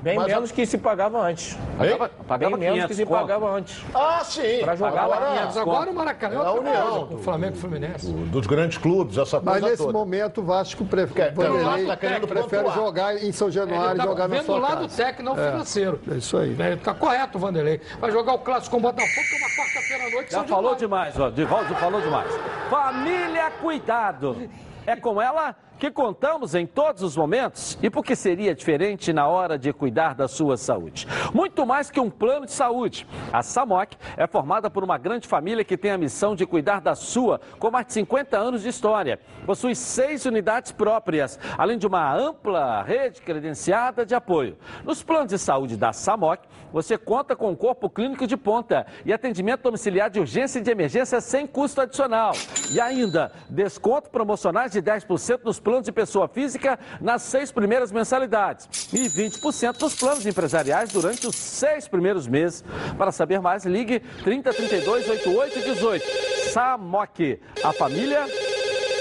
Bem 0.01 0.15
Mas 0.15 0.27
menos 0.27 0.51
que 0.51 0.65
se 0.65 0.77
pagava 0.77 1.19
antes. 1.19 1.57
Pagava, 1.77 2.07
Bem 2.07 2.25
pagava 2.27 2.57
menos 2.57 2.73
500 2.75 2.88
que 2.88 2.93
se 2.95 3.05
conto. 3.05 3.19
pagava 3.19 3.49
antes. 3.51 3.83
Ah, 3.93 4.21
sim. 4.23 4.60
Pra 4.62 4.75
jogar 4.75 5.03
Agora, 5.03 5.25
500 5.27 5.45
Mas 5.45 5.57
agora 5.57 5.89
o 5.91 5.93
Maracanã 5.95 6.36
é 6.36 6.38
É 6.38 6.45
a 6.45 6.51
outra 6.51 6.69
União. 6.69 7.03
o 7.12 7.17
Flamengo 7.17 7.53
e 7.55 7.57
o 7.57 7.62
Fluminense. 7.62 8.12
dos 8.13 8.47
grandes 8.47 8.77
clubes, 8.77 9.17
essa 9.17 9.39
Mas 9.41 9.53
coisa 9.55 9.67
nesse 9.69 9.83
toda. 9.83 9.93
momento 9.97 10.41
o 10.41 10.43
Vasco 10.43 10.86
prefere, 10.86 11.31
quer- 11.33 11.39
o 11.49 11.63
Vasco 11.63 11.88
tá 11.88 11.97
querendo 11.97 12.27
prefere 12.27 12.63
pontuar. 12.63 12.75
jogar 12.75 13.15
em 13.17 13.31
São 13.31 13.49
Januário 13.51 13.95
e 13.95 13.97
tá 13.97 14.03
jogar 14.03 14.27
na 14.27 14.36
vendo 14.36 14.43
o 14.43 14.45
sua 14.45 14.60
lado 14.60 14.81
casa. 14.83 14.97
técnico, 15.03 15.23
não 15.23 15.36
financeiro. 15.36 15.99
É 16.12 16.15
isso 16.15 16.38
aí. 16.38 16.49
Né, 16.51 16.75
Tá 16.83 16.93
correto 16.93 17.38
o 17.38 17.41
Vanderlei. 17.41 17.81
Vai 17.99 18.12
jogar 18.12 18.33
o 18.33 18.39
clássico 18.39 18.71
com 18.71 18.77
o 18.77 18.81
Botafogo, 18.81 19.12
que 19.12 19.36
é 19.36 19.38
uma 19.39 19.49
quarta-feira 19.65 20.03
à 20.05 20.10
noite. 20.12 20.31
Já 20.31 20.38
São 20.39 20.47
falou 20.47 20.75
demais, 20.75 21.19
ó. 21.19 21.29
Divaldo 21.29 21.75
falou 21.75 22.01
demais. 22.01 22.31
Família 22.69 23.51
Cuidado. 23.62 24.49
É 24.86 24.95
com 24.95 25.21
ela 25.21 25.55
que 25.77 25.91
contamos 25.91 26.55
em 26.55 26.65
todos 26.65 27.03
os 27.03 27.15
momentos 27.15 27.77
e 27.81 27.89
porque 27.89 28.15
seria 28.15 28.53
diferente 28.53 29.13
na 29.13 29.27
hora 29.27 29.57
de 29.57 29.71
cuidar 29.71 30.15
da 30.15 30.27
sua 30.27 30.57
saúde. 30.57 31.07
Muito 31.33 31.65
mais 31.65 31.91
que 31.91 31.99
um 31.99 32.09
plano 32.09 32.45
de 32.45 32.51
saúde. 32.51 33.07
A 33.31 33.43
SAMOC 33.43 33.95
é 34.15 34.25
formada 34.27 34.69
por 34.69 34.83
uma 34.83 34.97
grande 34.97 35.27
família 35.27 35.63
que 35.63 35.77
tem 35.77 35.91
a 35.91 35.97
missão 35.97 36.35
de 36.35 36.45
cuidar 36.45 36.81
da 36.81 36.95
sua 36.95 37.39
com 37.59 37.69
mais 37.69 37.85
de 37.85 37.93
50 37.93 38.37
anos 38.37 38.61
de 38.63 38.69
história. 38.69 39.19
Possui 39.45 39.75
seis 39.75 40.25
unidades 40.25 40.71
próprias, 40.71 41.39
além 41.57 41.77
de 41.77 41.85
uma 41.85 42.13
ampla 42.13 42.81
rede 42.83 43.21
credenciada 43.21 44.05
de 44.05 44.15
apoio. 44.15 44.57
Nos 44.83 45.03
planos 45.03 45.29
de 45.29 45.37
saúde 45.37 45.77
da 45.77 45.93
SAMOC, 45.93 46.47
você 46.71 46.97
conta 46.97 47.35
com 47.35 47.49
um 47.51 47.55
corpo 47.55 47.89
clínico 47.89 48.27
de 48.27 48.35
ponta 48.35 48.85
e 49.05 49.13
atendimento 49.13 49.61
domiciliar 49.61 50.09
de 50.09 50.19
urgência 50.19 50.59
e 50.59 50.61
de 50.61 50.71
emergência 50.71 51.21
sem 51.21 51.47
custo 51.47 51.81
adicional. 51.81 52.33
E 52.71 52.79
ainda, 52.79 53.31
desconto 53.49 54.09
promocionais 54.09 54.71
de 54.71 54.81
10% 54.81 55.41
nos 55.43 55.59
planos 55.67 55.84
de 55.84 55.91
pessoa 55.91 56.30
física 56.30 56.80
nas 57.01 57.23
seis 57.23 57.51
primeiras 57.51 57.91
mensalidades 57.91 58.69
e 58.93 58.99
20% 59.10 59.82
nos 59.82 59.95
planos 59.95 60.25
empresariais 60.25 60.93
durante 60.93 61.27
os 61.27 61.36
seis 61.36 61.89
primeiros 61.89 62.25
meses. 62.25 62.63
Para 62.97 63.12
saber 63.12 63.41
mais, 63.41 63.65
ligue 63.65 63.99
30 64.23 64.53
32 64.53 65.10
88 65.10 65.60
18. 65.60 66.06
SAMOC, 66.53 67.41
a 67.62 67.73
família 67.73 68.23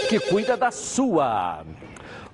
que 0.08 0.18
cuida 0.18 0.56
da 0.56 0.72
sua. 0.72 1.64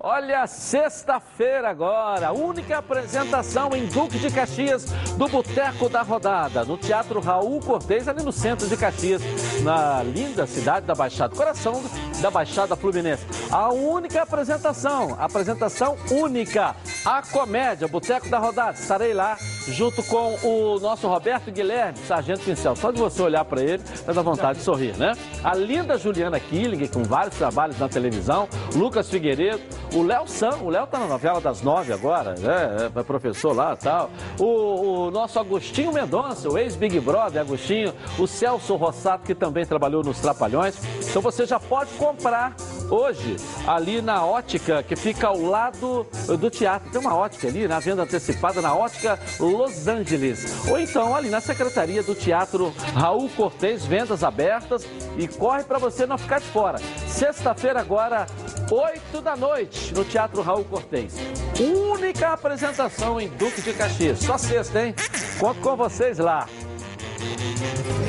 Olha, 0.05 0.49
sexta-feira 0.49 1.71
agora, 1.71 2.33
única 2.33 2.79
apresentação 2.79 3.71
em 3.73 3.87
Duque 3.87 4.19
de 4.19 4.33
Caxias 4.33 4.87
do 5.17 5.29
Boteco 5.29 5.88
da 5.88 6.03
Rodada, 6.03 6.65
no 6.65 6.77
Teatro 6.77 7.21
Raul 7.21 7.61
Cortez, 7.61 8.09
ali 8.09 8.21
no 8.21 8.33
centro 8.33 8.67
de 8.67 8.77
Caxias, 8.77 9.23
na 9.62 10.03
linda 10.03 10.45
cidade 10.45 10.87
da 10.87 10.95
Baixada, 10.97 11.37
coração 11.37 11.85
da 12.21 12.33
Baixada 12.33 12.75
Fluminense. 12.75 13.25
A 13.49 13.73
única 13.73 14.23
apresentação, 14.23 15.17
apresentação 15.21 15.97
única, 16.11 16.75
a 17.05 17.23
comédia, 17.23 17.87
Boteco 17.87 18.29
da 18.29 18.38
Rodada. 18.38 18.73
Estarei 18.73 19.15
lá 19.15 19.37
junto 19.69 20.03
com 20.03 20.35
o 20.43 20.81
nosso 20.81 21.07
Roberto 21.07 21.53
Guilherme, 21.53 21.97
Sargento 22.09 22.41
Pincel. 22.41 22.75
Só 22.75 22.91
de 22.91 22.99
você 22.99 23.23
olhar 23.23 23.45
para 23.45 23.62
ele, 23.62 23.83
dar 24.05 24.21
vontade 24.23 24.59
de 24.59 24.65
sorrir, 24.65 24.97
né? 24.97 25.12
A 25.45 25.55
linda 25.55 25.97
Juliana 25.97 26.41
Killing, 26.41 26.88
com 26.88 27.05
vários 27.05 27.37
trabalhos 27.37 27.79
na 27.79 27.88
televisão, 27.88 28.49
Lucas 28.75 29.09
Figueiredo, 29.09 29.62
o 29.94 30.02
Léo 30.02 30.26
Sam, 30.26 30.57
o 30.62 30.70
Léo 30.70 30.87
tá 30.87 30.98
na 30.98 31.07
novela 31.07 31.40
das 31.40 31.62
nove 31.62 31.92
agora, 31.92 32.35
né? 32.35 32.90
É 32.94 33.02
professor 33.02 33.55
lá 33.55 33.76
tal. 33.76 34.11
O, 34.38 35.07
o 35.07 35.11
nosso 35.11 35.38
Agostinho 35.38 35.92
Mendonça, 35.92 36.48
o 36.48 36.57
ex-Big 36.57 36.98
Brother 37.00 37.42
Agostinho, 37.42 37.92
o 38.18 38.26
Celso 38.26 38.74
Rossato, 38.76 39.24
que 39.24 39.35
também 39.35 39.66
trabalhou 39.66 40.02
nos 40.02 40.20
Trapalhões. 40.20 40.76
Então 41.09 41.20
você 41.20 41.44
já 41.44 41.61
pode 41.61 41.90
comprar 41.94 42.55
hoje 42.90 43.37
ali 43.66 44.00
na 44.00 44.24
ótica 44.24 44.83
que 44.83 44.96
fica 44.96 45.28
ao 45.28 45.40
lado 45.40 46.07
do 46.38 46.50
teatro. 46.50 46.90
Tem 46.90 47.00
uma 47.00 47.14
ótica 47.14 47.48
ali, 47.48 47.68
na 47.68 47.78
venda 47.78 48.02
antecipada 48.02 48.61
na 48.61 48.74
ótica 48.74 49.18
Los 49.38 49.87
Angeles. 49.88 50.68
Ou 50.68 50.78
então 50.78 51.14
ali 51.14 51.28
na 51.28 51.40
secretaria 51.40 52.02
do 52.02 52.14
Teatro 52.14 52.72
Raul 52.94 53.28
Cortez, 53.31 53.85
vendas 53.85 54.24
abertas 54.24 54.87
e 55.18 55.28
corre 55.28 55.64
para 55.64 55.78
você 55.78 56.07
não 56.07 56.16
ficar 56.16 56.40
de 56.40 56.46
fora. 56.46 56.78
Sexta-feira 57.07 57.81
agora, 57.81 58.26
8 58.73 59.21
da 59.21 59.37
noite, 59.37 59.93
no 59.93 60.03
Teatro 60.03 60.41
Raul 60.41 60.65
Cortez. 60.65 61.15
Única 61.61 62.33
apresentação 62.33 63.21
em 63.21 63.29
Duque 63.29 63.61
de 63.61 63.75
Caxias. 63.75 64.21
Só 64.21 64.39
sexta, 64.39 64.87
hein? 64.87 64.95
Conto 65.39 65.61
com 65.61 65.77
vocês 65.77 66.19
lá. 66.19 66.49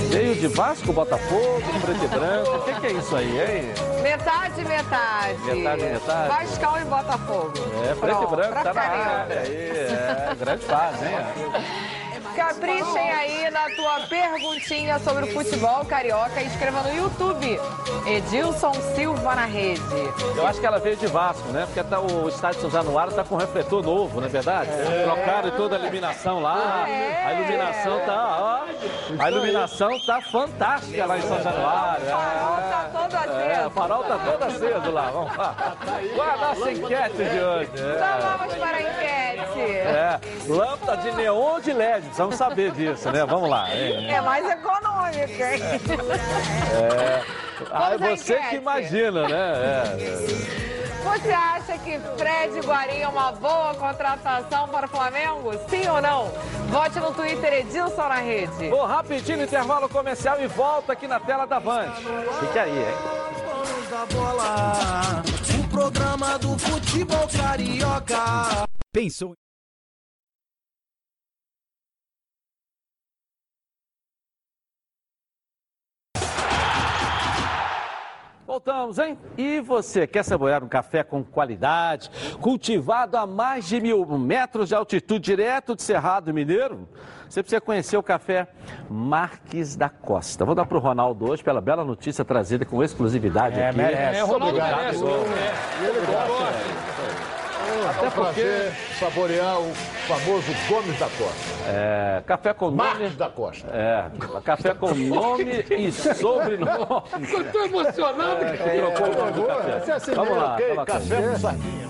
Veio 0.10 0.36
de 0.36 0.47
Vasco, 0.47 0.93
Botafogo, 0.93 1.62
preto 1.82 2.06
e 2.06 2.08
branco. 2.08 2.52
O 2.52 2.62
que, 2.62 2.80
que 2.80 2.88
é 2.88 2.91
isso 2.93 3.13
aí, 3.13 3.41
hein? 3.41 3.73
Metade, 4.02 4.63
metade. 4.63 5.41
Metade, 5.43 5.84
metade. 5.84 6.30
Vascão 6.30 6.80
e 6.80 6.86
Botafogo. 6.86 7.54
É, 7.84 7.95
preto 7.95 8.17
Pronto, 8.17 8.23
e 8.23 8.36
branco 8.38 8.63
tá 8.63 8.73
na 8.73 8.82
área. 8.82 9.39
Aí, 9.41 9.56
é, 9.56 10.36
grande 10.39 10.63
fase, 10.63 11.06
hein? 11.06 11.93
Caprichem 12.35 13.11
aí 13.11 13.49
na 13.51 13.69
tua 13.75 14.01
perguntinha 14.07 14.99
sobre 14.99 15.25
o 15.25 15.33
futebol 15.33 15.85
carioca 15.85 16.41
e 16.41 16.47
escreva 16.47 16.81
no 16.81 16.95
YouTube. 16.95 17.59
Edilson 18.05 18.73
Silva 18.95 19.35
na 19.35 19.45
rede. 19.45 19.81
Eu 20.35 20.45
acho 20.47 20.59
que 20.59 20.65
ela 20.65 20.79
veio 20.79 20.95
de 20.95 21.07
Vasco, 21.07 21.47
né? 21.49 21.65
Porque 21.65 21.83
tá, 21.83 21.99
o 21.99 22.27
estádio 22.27 22.61
São 22.61 22.69
Januário 22.69 23.13
tá 23.13 23.23
com 23.23 23.35
refletor 23.35 23.83
novo, 23.83 24.19
não 24.19 24.27
é 24.27 24.29
verdade? 24.29 24.69
Trocaram 25.03 25.51
toda 25.51 25.75
a 25.75 25.79
iluminação 25.79 26.39
lá. 26.39 26.85
A 26.85 27.33
iluminação 27.33 27.99
tá, 28.05 28.37
ó. 28.39 29.23
A 29.23 29.31
iluminação 29.31 29.99
tá 30.05 30.21
fantástica 30.21 31.05
lá 31.05 31.17
em 31.17 31.21
São 31.21 31.41
Januário. 31.41 32.05
O 32.05 32.09
farol 32.09 32.57
tá 32.69 32.89
todo 32.93 33.15
aceso. 33.15 33.39
É, 33.39 33.67
o 33.67 33.69
farol 33.69 34.03
tá 34.03 34.17
todo 34.17 34.43
aceso 34.43 34.91
lá. 34.91 35.11
Vamos 35.11 35.37
lá. 35.37 35.55
Qual 36.15 36.27
é 36.27 36.31
a 36.31 36.37
nossa 36.37 36.71
enquete 36.71 37.17
de 37.17 37.39
hoje? 37.39 37.71
Então 37.73 38.37
vamos 38.37 38.55
para 38.55 38.77
a 38.77 38.81
enquete. 38.81 39.43
É, 39.53 40.19
lâmpada 40.47 40.97
de 40.97 41.11
neon 41.11 41.59
de 41.59 41.73
LED, 41.73 42.07
precisamos 42.27 42.36
saber 42.36 42.71
disso, 42.71 43.12
né? 43.12 43.25
Vamos 43.25 43.49
lá. 43.49 43.69
É, 43.69 44.12
É 44.12 44.21
mais 44.21 44.45
econômico, 44.49 45.43
hein? 45.43 45.62
é. 46.73 47.23
Ah, 47.71 47.89
Vamos 47.97 48.03
à 48.03 48.15
você 48.17 48.36
que 48.49 48.55
imagina, 48.55 49.27
né? 49.27 49.38
É. 49.38 50.63
Você 51.03 51.31
acha 51.31 51.77
que 51.79 51.99
Fred 52.17 52.59
Guarim 52.65 52.99
é 53.01 53.07
uma 53.07 53.31
boa 53.33 53.75
contratação 53.75 54.67
para 54.69 54.86
o 54.86 54.89
Flamengo? 54.89 55.51
Sim 55.69 55.88
ou 55.89 56.01
não? 56.01 56.31
Vote 56.69 56.99
no 56.99 57.13
Twitter 57.13 57.53
Edilson 57.53 58.07
na 58.07 58.15
rede. 58.15 58.69
Vou 58.69 58.86
rapidinho 58.86 59.39
no 59.39 59.43
intervalo 59.43 59.89
comercial 59.89 60.41
e 60.41 60.47
volta 60.47 60.93
aqui 60.93 61.07
na 61.07 61.19
tela 61.19 61.45
da 61.45 61.59
Band. 61.59 61.91
Fique 62.39 62.57
aí, 62.57 62.71
hein? 62.71 62.95
Programa 65.69 66.38
do 66.39 66.57
futebol 66.57 67.27
carioca. 67.36 68.65
Pensou 68.93 69.33
Voltamos, 78.57 78.99
hein? 78.99 79.17
E 79.35 79.59
você 79.61 80.05
quer 80.05 80.21
saborear 80.21 80.63
um 80.63 80.67
café 80.67 81.03
com 81.03 81.23
qualidade, 81.23 82.11
cultivado 82.39 83.17
a 83.17 83.25
mais 83.25 83.67
de 83.67 83.81
mil 83.81 84.05
metros 84.05 84.69
de 84.69 84.75
altitude, 84.75 85.19
direto 85.21 85.75
de 85.75 85.81
Cerrado 85.81 86.31
Mineiro? 86.31 86.87
Você 87.27 87.41
precisa 87.41 87.59
conhecer 87.59 87.97
o 87.97 88.03
café 88.03 88.47
Marques 88.87 89.75
da 89.75 89.89
Costa. 89.89 90.45
Vou 90.45 90.53
dar 90.53 90.67
para 90.67 90.77
o 90.77 90.79
Ronaldo 90.79 91.31
hoje 91.31 91.43
pela 91.43 91.59
bela 91.59 91.83
notícia 91.83 92.23
trazida 92.23 92.63
com 92.63 92.83
exclusividade 92.83 93.59
É, 93.59 93.69
aqui. 93.69 93.77
merece. 93.79 94.19
É, 94.19 94.21
Ronaldo 94.21 94.45
Obrigado, 94.55 94.77
merece. 94.77 94.99
Igor. 94.99 96.92
Até 97.97 98.10
porque 98.10 98.71
saborear 98.99 99.60
o 99.60 99.73
famoso 100.08 100.51
Gomes 100.67 100.99
da 100.99 101.08
Costa. 101.08 101.53
É, 101.67 102.23
café 102.25 102.53
com 102.53 102.65
nome. 102.65 102.77
Marques 102.77 103.15
da 103.15 103.29
Costa. 103.29 103.67
É, 103.71 104.06
café 104.43 104.73
com 104.73 104.93
nome 104.93 105.65
e 105.69 105.91
sobrenome. 105.91 107.32
Eu 107.32 107.51
tô 107.51 107.65
emocionado. 107.65 108.43
É, 108.43 108.58
que 108.58 108.77
trocou 108.77 109.13
o 109.13 109.17
nome 109.17 109.32
do 109.32 109.43
café. 109.43 110.13
Vamos 110.15 110.38
lá, 110.38 110.53
ok? 110.53 110.69
fala, 110.69 110.86
Café 110.86 111.21
com 111.21 111.39
sardinha. 111.39 111.89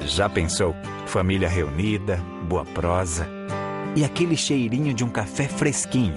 Já 0.00 0.28
pensou? 0.28 0.74
Família 1.06 1.48
reunida, 1.48 2.16
boa 2.42 2.64
prosa 2.64 3.38
e 3.98 4.04
aquele 4.04 4.36
cheirinho 4.36 4.94
de 4.94 5.04
um 5.04 5.08
café 5.08 5.48
fresquinho. 5.48 6.14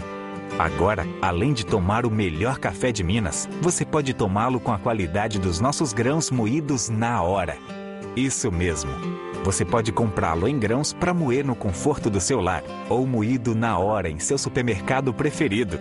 Agora, 0.59 1.03
além 1.21 1.53
de 1.53 1.65
tomar 1.65 2.05
o 2.05 2.11
melhor 2.11 2.59
café 2.59 2.91
de 2.91 3.03
Minas, 3.03 3.49
você 3.61 3.85
pode 3.85 4.13
tomá-lo 4.13 4.59
com 4.59 4.71
a 4.71 4.77
qualidade 4.77 5.39
dos 5.39 5.59
nossos 5.59 5.93
grãos 5.93 6.29
moídos 6.29 6.89
na 6.89 7.23
hora. 7.23 7.57
Isso 8.15 8.51
mesmo. 8.51 8.91
Você 9.43 9.63
pode 9.63 9.91
comprá-lo 9.91 10.47
em 10.47 10.59
grãos 10.59 10.93
para 10.93 11.13
moer 11.13 11.45
no 11.45 11.55
conforto 11.55 12.09
do 12.09 12.19
seu 12.19 12.41
lar 12.41 12.63
ou 12.89 13.07
moído 13.07 13.55
na 13.55 13.77
hora 13.77 14.09
em 14.09 14.19
seu 14.19 14.37
supermercado 14.37 15.13
preferido. 15.13 15.79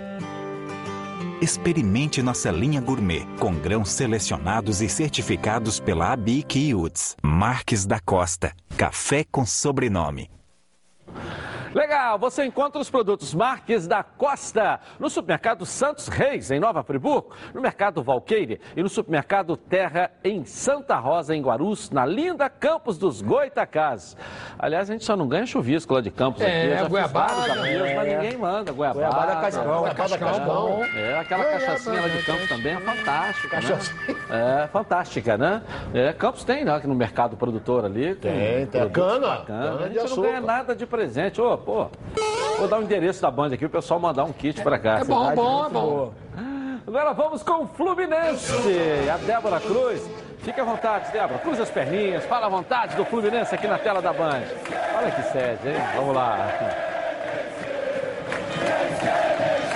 Experimente 1.43 2.23
nossa 2.23 2.51
linha 2.51 2.81
gourmet 2.81 3.27
com 3.39 3.55
grãos 3.55 3.91
selecionados 3.91 4.81
e 4.81 4.89
certificados 4.89 5.81
pela 5.81 6.13
ABIC 6.13 6.69
e 6.69 6.75
UTS. 6.75 7.17
Marques 7.23 7.87
da 7.87 7.99
Costa. 7.99 8.53
Café 8.77 9.25
com 9.25 9.45
sobrenome. 9.45 10.31
Legal, 11.75 12.19
você 12.19 12.45
encontra 12.45 12.81
os 12.81 12.91
produtos 12.91 13.33
Marques 13.33 13.87
da 13.87 14.03
Costa 14.03 14.81
no 14.99 15.09
supermercado 15.09 15.65
Santos 15.65 16.09
Reis, 16.09 16.51
em 16.51 16.59
Nova 16.59 16.83
Friburgo, 16.83 17.33
no 17.55 17.61
mercado 17.61 18.03
Valqueire 18.03 18.61
e 18.77 18.83
no 18.83 18.89
supermercado 18.89 19.57
Terra, 19.57 20.11
em 20.25 20.45
Santa 20.45 20.97
Rosa, 20.97 21.35
em 21.35 21.41
Guarus, 21.41 21.89
na 21.91 22.05
linda 22.05 22.51
Campos 22.51 22.99
dos 22.99 23.23
Goitacás. 23.23 24.17
Aliás, 24.59 24.91
a 24.91 24.93
gente 24.93 25.05
só 25.05 25.15
não 25.15 25.29
ganha 25.29 25.47
chuvisco 25.47 25.95
lá 25.95 26.01
de 26.01 26.11
Campos 26.11 26.43
É, 26.43 26.75
aqui. 26.75 26.83
Eu 26.83 26.89
goiabada, 26.89 27.69
é. 27.69 27.95
mas 27.95 28.09
ninguém 28.09 28.37
manda. 28.37 28.73
Goiabada. 28.73 29.07
Goiabada 29.07 29.41
cascão. 29.41 29.81
Goiabada 29.81 30.19
cascão. 30.19 30.85
É, 30.97 31.19
aquela 31.21 31.45
cachaçinha 31.45 32.01
lá 32.01 32.09
de 32.09 32.23
Campos 32.25 32.49
também 32.49 32.75
é 32.75 32.81
fantástica, 32.81 33.61
né? 33.61 33.79
É, 34.31 34.67
fantástica, 34.67 35.39
né? 35.39 35.63
É, 35.95 36.13
Campos 36.13 36.43
tem, 36.43 36.65
né? 36.65 36.75
Aqui 36.75 36.89
no 36.89 36.97
mercado 36.97 37.37
produtor 37.37 37.85
ali. 37.85 38.17
Tem, 38.17 38.67
tem. 38.67 38.89
Cana, 38.91 39.45
cana 39.47 39.85
A 39.85 39.89
gente 39.89 40.11
não 40.11 40.23
ganha 40.23 40.41
nada 40.41 40.75
de 40.75 40.85
presente. 40.85 41.41
Ô, 41.41 41.60
pô, 41.61 41.87
vou 42.59 42.69
dar 42.69 42.79
o 42.79 42.83
endereço 42.83 43.23
da 43.23 43.31
banda 43.31 43.55
aqui, 43.55 43.65
o 43.65 43.71
pessoal 43.71 44.01
mandar 44.01 44.25
um 44.25 44.33
kit 44.33 44.63
pra 44.63 44.79
cá. 44.79 44.99
É 45.01 45.05
bom, 45.05 45.35
bom, 45.35 45.67
é 45.67 45.69
bom. 45.69 46.13
Agora 46.87 47.13
vamos 47.13 47.43
com 47.43 47.65
o 47.65 47.67
Fluminense. 47.69 48.53
A 49.13 49.17
Débora 49.19 49.61
Cruz. 49.61 50.09
Fique 50.39 50.59
à 50.59 50.65
vontade, 50.65 51.13
Débora. 51.13 51.39
Cruza 51.39 51.63
as 51.63 51.71
perninhas. 51.71 52.25
Fala 52.25 52.47
à 52.47 52.49
vontade 52.49 52.97
do 52.97 53.05
Fluminense 53.05 53.55
aqui 53.55 53.67
na 53.69 53.79
tela 53.79 54.01
da 54.01 54.13
Band. 54.13 54.43
Olha 54.97 55.11
que 55.11 55.23
sede, 55.25 55.69
hein? 55.69 55.77
Vamos 55.95 56.15
lá. 56.15 56.49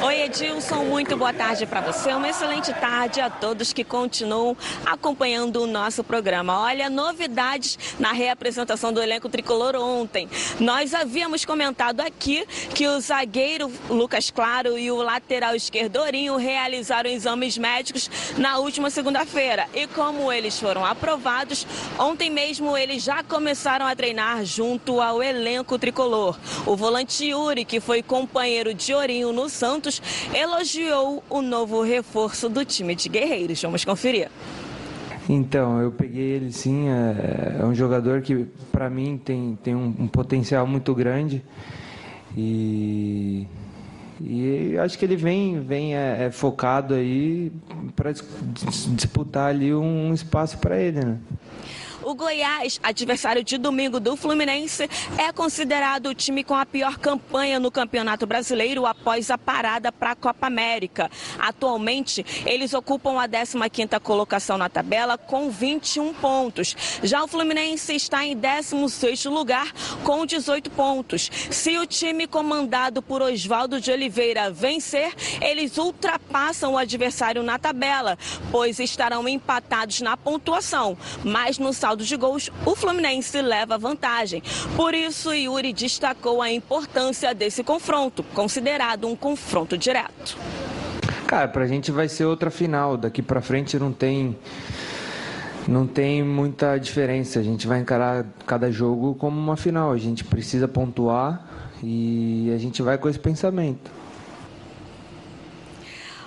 Oi, 0.05 0.21
Edilson, 0.21 0.85
muito 0.85 1.17
boa 1.17 1.33
tarde 1.33 1.65
para 1.65 1.81
você. 1.81 2.13
Uma 2.13 2.29
excelente 2.29 2.71
tarde 2.75 3.23
a 3.23 3.31
todos 3.31 3.73
que 3.73 3.83
continuam 3.83 4.55
acompanhando 4.85 5.63
o 5.63 5.67
nosso 5.67 6.05
programa. 6.05 6.61
Olha, 6.61 6.91
novidades 6.91 7.79
na 7.99 8.13
reapresentação 8.13 8.93
do 8.93 9.01
elenco 9.01 9.31
tricolor 9.31 9.75
ontem. 9.77 10.29
Nós 10.61 10.93
havíamos 10.93 11.47
comentado 11.47 12.03
aqui 12.03 12.47
que 12.75 12.87
o 12.87 13.01
zagueiro 13.01 13.73
Lucas 13.89 14.31
Claro 14.31 14.77
e 14.77 14.91
o 14.91 14.97
lateral 14.97 15.57
esquerdo 15.57 15.97
Orinho 15.97 16.37
realizaram 16.37 17.09
exames 17.09 17.57
médicos 17.57 18.11
na 18.37 18.59
última 18.59 18.91
segunda-feira. 18.91 19.67
E 19.73 19.87
como 19.87 20.31
eles 20.31 20.61
foram 20.61 20.85
aprovados, 20.85 21.67
ontem 21.99 22.29
mesmo 22.29 22.77
eles 22.77 23.03
já 23.03 23.23
começaram 23.23 23.87
a 23.87 23.97
treinar 23.97 24.45
junto 24.45 25.01
ao 25.01 25.23
elenco 25.23 25.79
tricolor. 25.79 26.39
O 26.67 26.77
volante 26.77 27.25
Yuri, 27.25 27.65
que 27.65 27.81
foi 27.81 28.03
companheiro 28.03 28.75
de 28.75 28.93
Ourinho 28.93 29.33
no 29.33 29.49
Santos, 29.49 29.94
elogiou 30.33 31.23
o 31.29 31.43
novo 31.43 31.83
reforço 31.83 32.49
do 32.49 32.65
time 32.65 32.95
de 32.95 33.09
guerreiros. 33.09 33.61
Vamos 33.63 33.85
conferir. 33.85 34.31
Então, 35.29 35.81
eu 35.81 35.91
peguei 35.91 36.33
ele 36.33 36.53
sim, 36.53 36.89
é, 36.89 37.57
é 37.61 37.65
um 37.65 37.75
jogador 37.75 38.21
que 38.21 38.47
para 38.71 38.91
mim 38.91 39.17
tem, 39.17 39.59
tem 39.63 39.75
um, 39.75 39.95
um 40.01 40.07
potencial 40.07 40.67
muito 40.67 40.95
grande 40.95 41.43
e, 42.37 43.47
e 44.21 44.77
acho 44.79 44.99
que 44.99 45.05
ele 45.05 45.17
vem, 45.17 45.61
vem 45.61 45.97
é, 45.97 46.25
é 46.25 46.31
focado 46.31 46.93
aí 46.93 47.51
para 47.97 48.13
disputar 48.91 49.49
ali 49.49 49.75
um 49.75 50.13
espaço 50.13 50.59
para 50.59 50.79
ele, 50.79 51.01
né? 51.03 51.19
O 52.05 52.15
Goiás, 52.15 52.79
adversário 52.83 53.43
de 53.43 53.57
domingo 53.57 53.99
do 53.99 54.15
Fluminense, 54.15 54.89
é 55.17 55.33
considerado 55.33 56.11
o 56.11 56.15
time 56.15 56.45
com 56.45 56.55
a 56.55 56.67
pior 56.67 56.99
campanha 56.99 57.59
no 57.59 57.71
Campeonato 57.71 58.27
Brasileiro 58.27 58.85
após 58.85 59.31
a 59.31 59.39
parada 59.39 59.91
para 59.91 60.11
a 60.11 60.15
Copa 60.15 60.47
América. 60.47 61.11
Atualmente, 61.39 62.25
eles 62.45 62.75
ocupam 62.75 63.19
a 63.19 63.27
15ª 63.27 63.99
colocação 64.01 64.59
na 64.59 64.69
tabela 64.69 65.17
com 65.17 65.49
21 65.49 66.13
pontos. 66.13 66.77
Já 67.03 67.25
o 67.25 67.27
Fluminense 67.27 67.95
está 67.95 68.23
em 68.23 68.37
16º 68.37 69.31
lugar 69.31 69.73
com 70.03 70.27
18 70.27 70.71
pontos. 70.73 71.31
Se 71.51 71.79
o 71.79 71.87
time 71.87 72.27
comandado 72.27 73.01
por 73.01 73.23
Oswaldo 73.23 73.81
de 73.81 73.91
Oliveira 73.91 74.51
vencer, 74.51 75.15
eles 75.41 75.79
ultrapassam 75.79 76.75
o 76.75 76.79
adversário 76.79 77.43
na 77.43 77.59
tabela, 77.59 78.19
pois 78.51 78.79
estarão 78.79 79.27
empatados 79.27 80.03
na 80.03 80.19
pontuação, 80.19 80.99
mas 81.25 81.59
no 81.59 81.73
saldo 81.73 81.94
de 82.03 82.17
gols, 82.17 82.51
o 82.65 82.75
Fluminense 82.75 83.41
leva 83.41 83.79
vantagem. 83.79 84.43
Por 84.75 84.95
isso, 84.95 85.33
Yuri 85.33 85.73
destacou 85.73 86.43
a 86.43 86.51
importância 86.51 87.35
desse 87.35 87.63
confronto, 87.63 88.23
considerado 88.35 89.07
um 89.07 89.15
confronto 89.15 89.79
direto. 89.79 90.37
Cara, 91.27 91.49
pra 91.49 91.67
gente 91.67 91.91
vai 91.91 92.09
ser 92.09 92.25
outra 92.25 92.51
final. 92.51 92.97
Daqui 92.97 93.23
pra 93.23 93.41
frente 93.41 93.79
não 93.79 93.93
tem 93.93 94.37
não 95.67 95.87
tem 95.87 96.23
muita 96.23 96.79
diferença. 96.79 97.41
A 97.41 97.43
gente 97.43 97.67
vai 97.67 97.81
encarar 97.81 98.27
cada 98.47 98.71
jogo 98.71 99.15
como 99.15 99.39
uma 99.39 99.57
final. 99.57 99.93
A 99.93 99.99
gente 99.99 100.25
precisa 100.25 100.69
pontuar 100.69 101.45
e 101.83 102.53
a 102.55 102.59
gente 102.59 102.83
vai 102.83 102.99
com 102.99 103.09
esse 103.09 103.19
pensamento. 103.19 103.91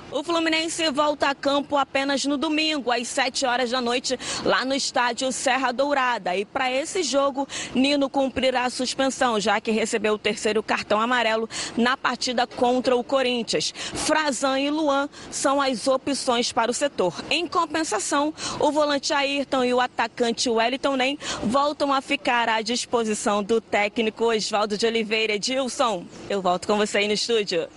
O 0.10 0.24
Fluminense 0.24 0.90
volta 0.90 1.30
a 1.30 1.36
campo 1.36 1.76
apenas 1.76 2.24
no 2.24 2.38
domingo, 2.38 2.92
às 2.92 3.10
7 3.10 3.46
horas 3.46 3.72
da 3.72 3.82
noite, 3.82 4.18
lá 4.46 4.64
no 4.64 4.74
estádio 4.74 5.30
Serra 5.34 5.74
Dourada. 5.74 6.34
E 6.34 6.46
para 6.46 6.72
esse 6.72 7.04
jogo, 7.04 7.46
Nino 7.76 8.10
cumprirá 8.10 8.64
a 8.64 8.70
suspensão, 8.70 9.38
já 9.38 9.60
que 9.60 9.70
recebeu 9.70 10.14
o 10.14 10.18
terceiro 10.18 10.64
cartão 10.64 11.02
amarelo 11.02 11.50
na 11.76 11.98
partida 11.98 12.48
contra 12.48 12.96
o 12.96 13.04
Corinthians. 13.04 13.74
Frazan 13.76 14.60
e 14.62 14.70
Luan 14.70 15.10
são 15.30 15.62
as 15.62 15.88
opções 15.90 16.54
para 16.54 16.72
o 16.72 16.74
setor. 16.74 17.14
Em 17.30 17.46
compensação, 17.46 18.34
o 18.62 18.72
volante 18.72 19.14
Ayrton 19.14 19.66
e 19.66 19.74
o 19.74 19.82
atacante 19.82 20.50
Wellington 20.50 20.96
Nem 20.96 21.20
voltam 21.44 21.92
a 21.92 22.00
ficar 22.00 22.48
à 22.48 22.62
disposição 22.62 23.44
do 23.44 23.60
técnico 23.60 24.26
Oswaldo 24.26 24.78
de 24.78 24.86
Oliveira. 24.86 25.34
Edilson, 25.34 26.06
eu 26.30 26.42
volto 26.42 26.66
com 26.66 26.78
você 26.78 27.00
aí 27.00 27.08
no 27.08 27.14
estúdio. 27.14 27.68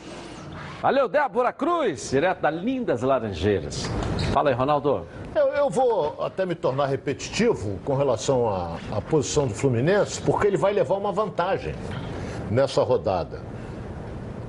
Valeu, 0.80 1.08
Débora 1.08 1.52
Cruz, 1.52 2.10
direto 2.10 2.40
da 2.40 2.50
Lindas 2.50 3.02
Laranjeiras. 3.02 3.84
Fala 4.32 4.48
aí, 4.48 4.54
Ronaldo. 4.54 5.06
Eu, 5.34 5.48
eu 5.48 5.68
vou 5.68 6.24
até 6.24 6.46
me 6.46 6.54
tornar 6.54 6.86
repetitivo 6.86 7.78
com 7.84 7.94
relação 7.94 8.48
à, 8.48 8.78
à 8.90 9.00
posição 9.02 9.46
do 9.46 9.52
Fluminense, 9.52 10.22
porque 10.22 10.46
ele 10.46 10.56
vai 10.56 10.72
levar 10.72 10.94
uma 10.94 11.12
vantagem 11.12 11.74
nessa 12.50 12.82
rodada. 12.82 13.42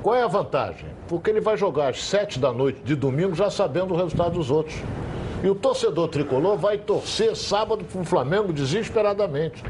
Qual 0.02 0.16
é 0.16 0.24
a 0.24 0.28
vantagem? 0.28 0.88
Porque 1.10 1.30
ele 1.30 1.42
vai 1.42 1.58
jogar 1.58 1.90
às 1.90 2.02
sete 2.02 2.40
da 2.40 2.54
noite 2.54 2.82
de 2.82 2.96
domingo 2.96 3.36
já 3.36 3.50
sabendo 3.50 3.94
o 3.94 3.98
resultado 3.98 4.32
dos 4.32 4.50
outros. 4.50 4.82
E 5.44 5.50
o 5.50 5.56
torcedor 5.56 6.08
tricolor 6.08 6.56
vai 6.56 6.78
torcer 6.78 7.36
sábado 7.36 7.84
para 7.84 8.02
o 8.02 8.06
Flamengo 8.06 8.54
desesperadamente. 8.54 9.62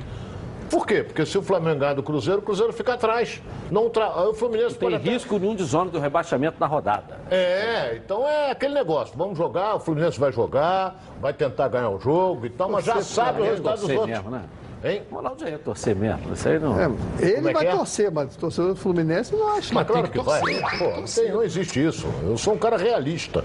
Por 0.71 0.87
quê? 0.87 1.03
Porque 1.03 1.25
se 1.25 1.37
o 1.37 1.41
Flamengo 1.41 1.79
ganhar 1.81 1.93
do 1.93 2.01
Cruzeiro, 2.01 2.39
o 2.39 2.41
Cruzeiro 2.41 2.71
fica 2.71 2.93
atrás. 2.93 3.41
Não 3.69 3.89
tra... 3.89 4.29
O 4.29 4.33
Fluminense 4.33 4.75
Tem 4.77 4.89
pode 4.89 4.95
até- 4.95 5.11
risco 5.11 5.37
nenhum 5.37 5.53
de 5.53 5.63
zona 5.65 5.91
do 5.91 5.99
rebaixamento 5.99 6.55
na 6.59 6.65
rodada. 6.65 7.19
É, 7.29 7.95
então 7.97 8.25
é 8.25 8.51
aquele 8.51 8.73
negócio. 8.73 9.13
Vamos 9.17 9.37
jogar, 9.37 9.75
o 9.75 9.79
Fluminense 9.79 10.17
vai 10.17 10.31
jogar, 10.31 10.95
vai 11.19 11.33
tentar 11.33 11.67
ganhar 11.67 11.89
o 11.89 11.99
jogo 11.99 12.45
e 12.45 12.49
tal, 12.49 12.69
mas 12.69 12.85
já 12.85 13.01
sabe 13.01 13.41
o 13.41 13.43
resultado 13.43 13.81
dos 13.81 13.89
outros. 13.89 14.07
mesmo, 14.07 14.31
né? 14.31 14.43
Hein? 14.83 15.03
O 15.11 15.15
Ronaldo 15.15 15.41
já 15.43 15.49
ia 15.51 15.59
torcer 15.59 15.95
mesmo. 15.95 16.33
Isso 16.33 16.49
aí 16.49 16.57
não. 16.57 16.79
É, 16.79 16.89
ele 17.19 17.49
é 17.49 17.53
vai 17.53 17.65
que 17.65 17.67
é? 17.71 17.75
torcer, 17.75 18.11
mas 18.11 18.35
o 18.35 18.39
torcedor 18.39 18.73
do 18.73 18.79
Fluminense 18.79 19.35
não 19.35 19.47
acha 19.49 19.71
Mas 19.73 19.85
que 19.85 19.91
claro 19.93 20.07
tem 20.07 20.11
que 20.19 20.25
vai. 20.25 20.41
torcer. 20.41 20.79
Pô, 20.79 20.85
não, 20.97 21.03
tem- 21.05 21.31
não 21.31 21.43
existe 21.43 21.85
isso. 21.85 22.07
Eu 22.23 22.35
sou 22.37 22.53
um 22.55 22.57
cara 22.57 22.77
realista. 22.77 23.43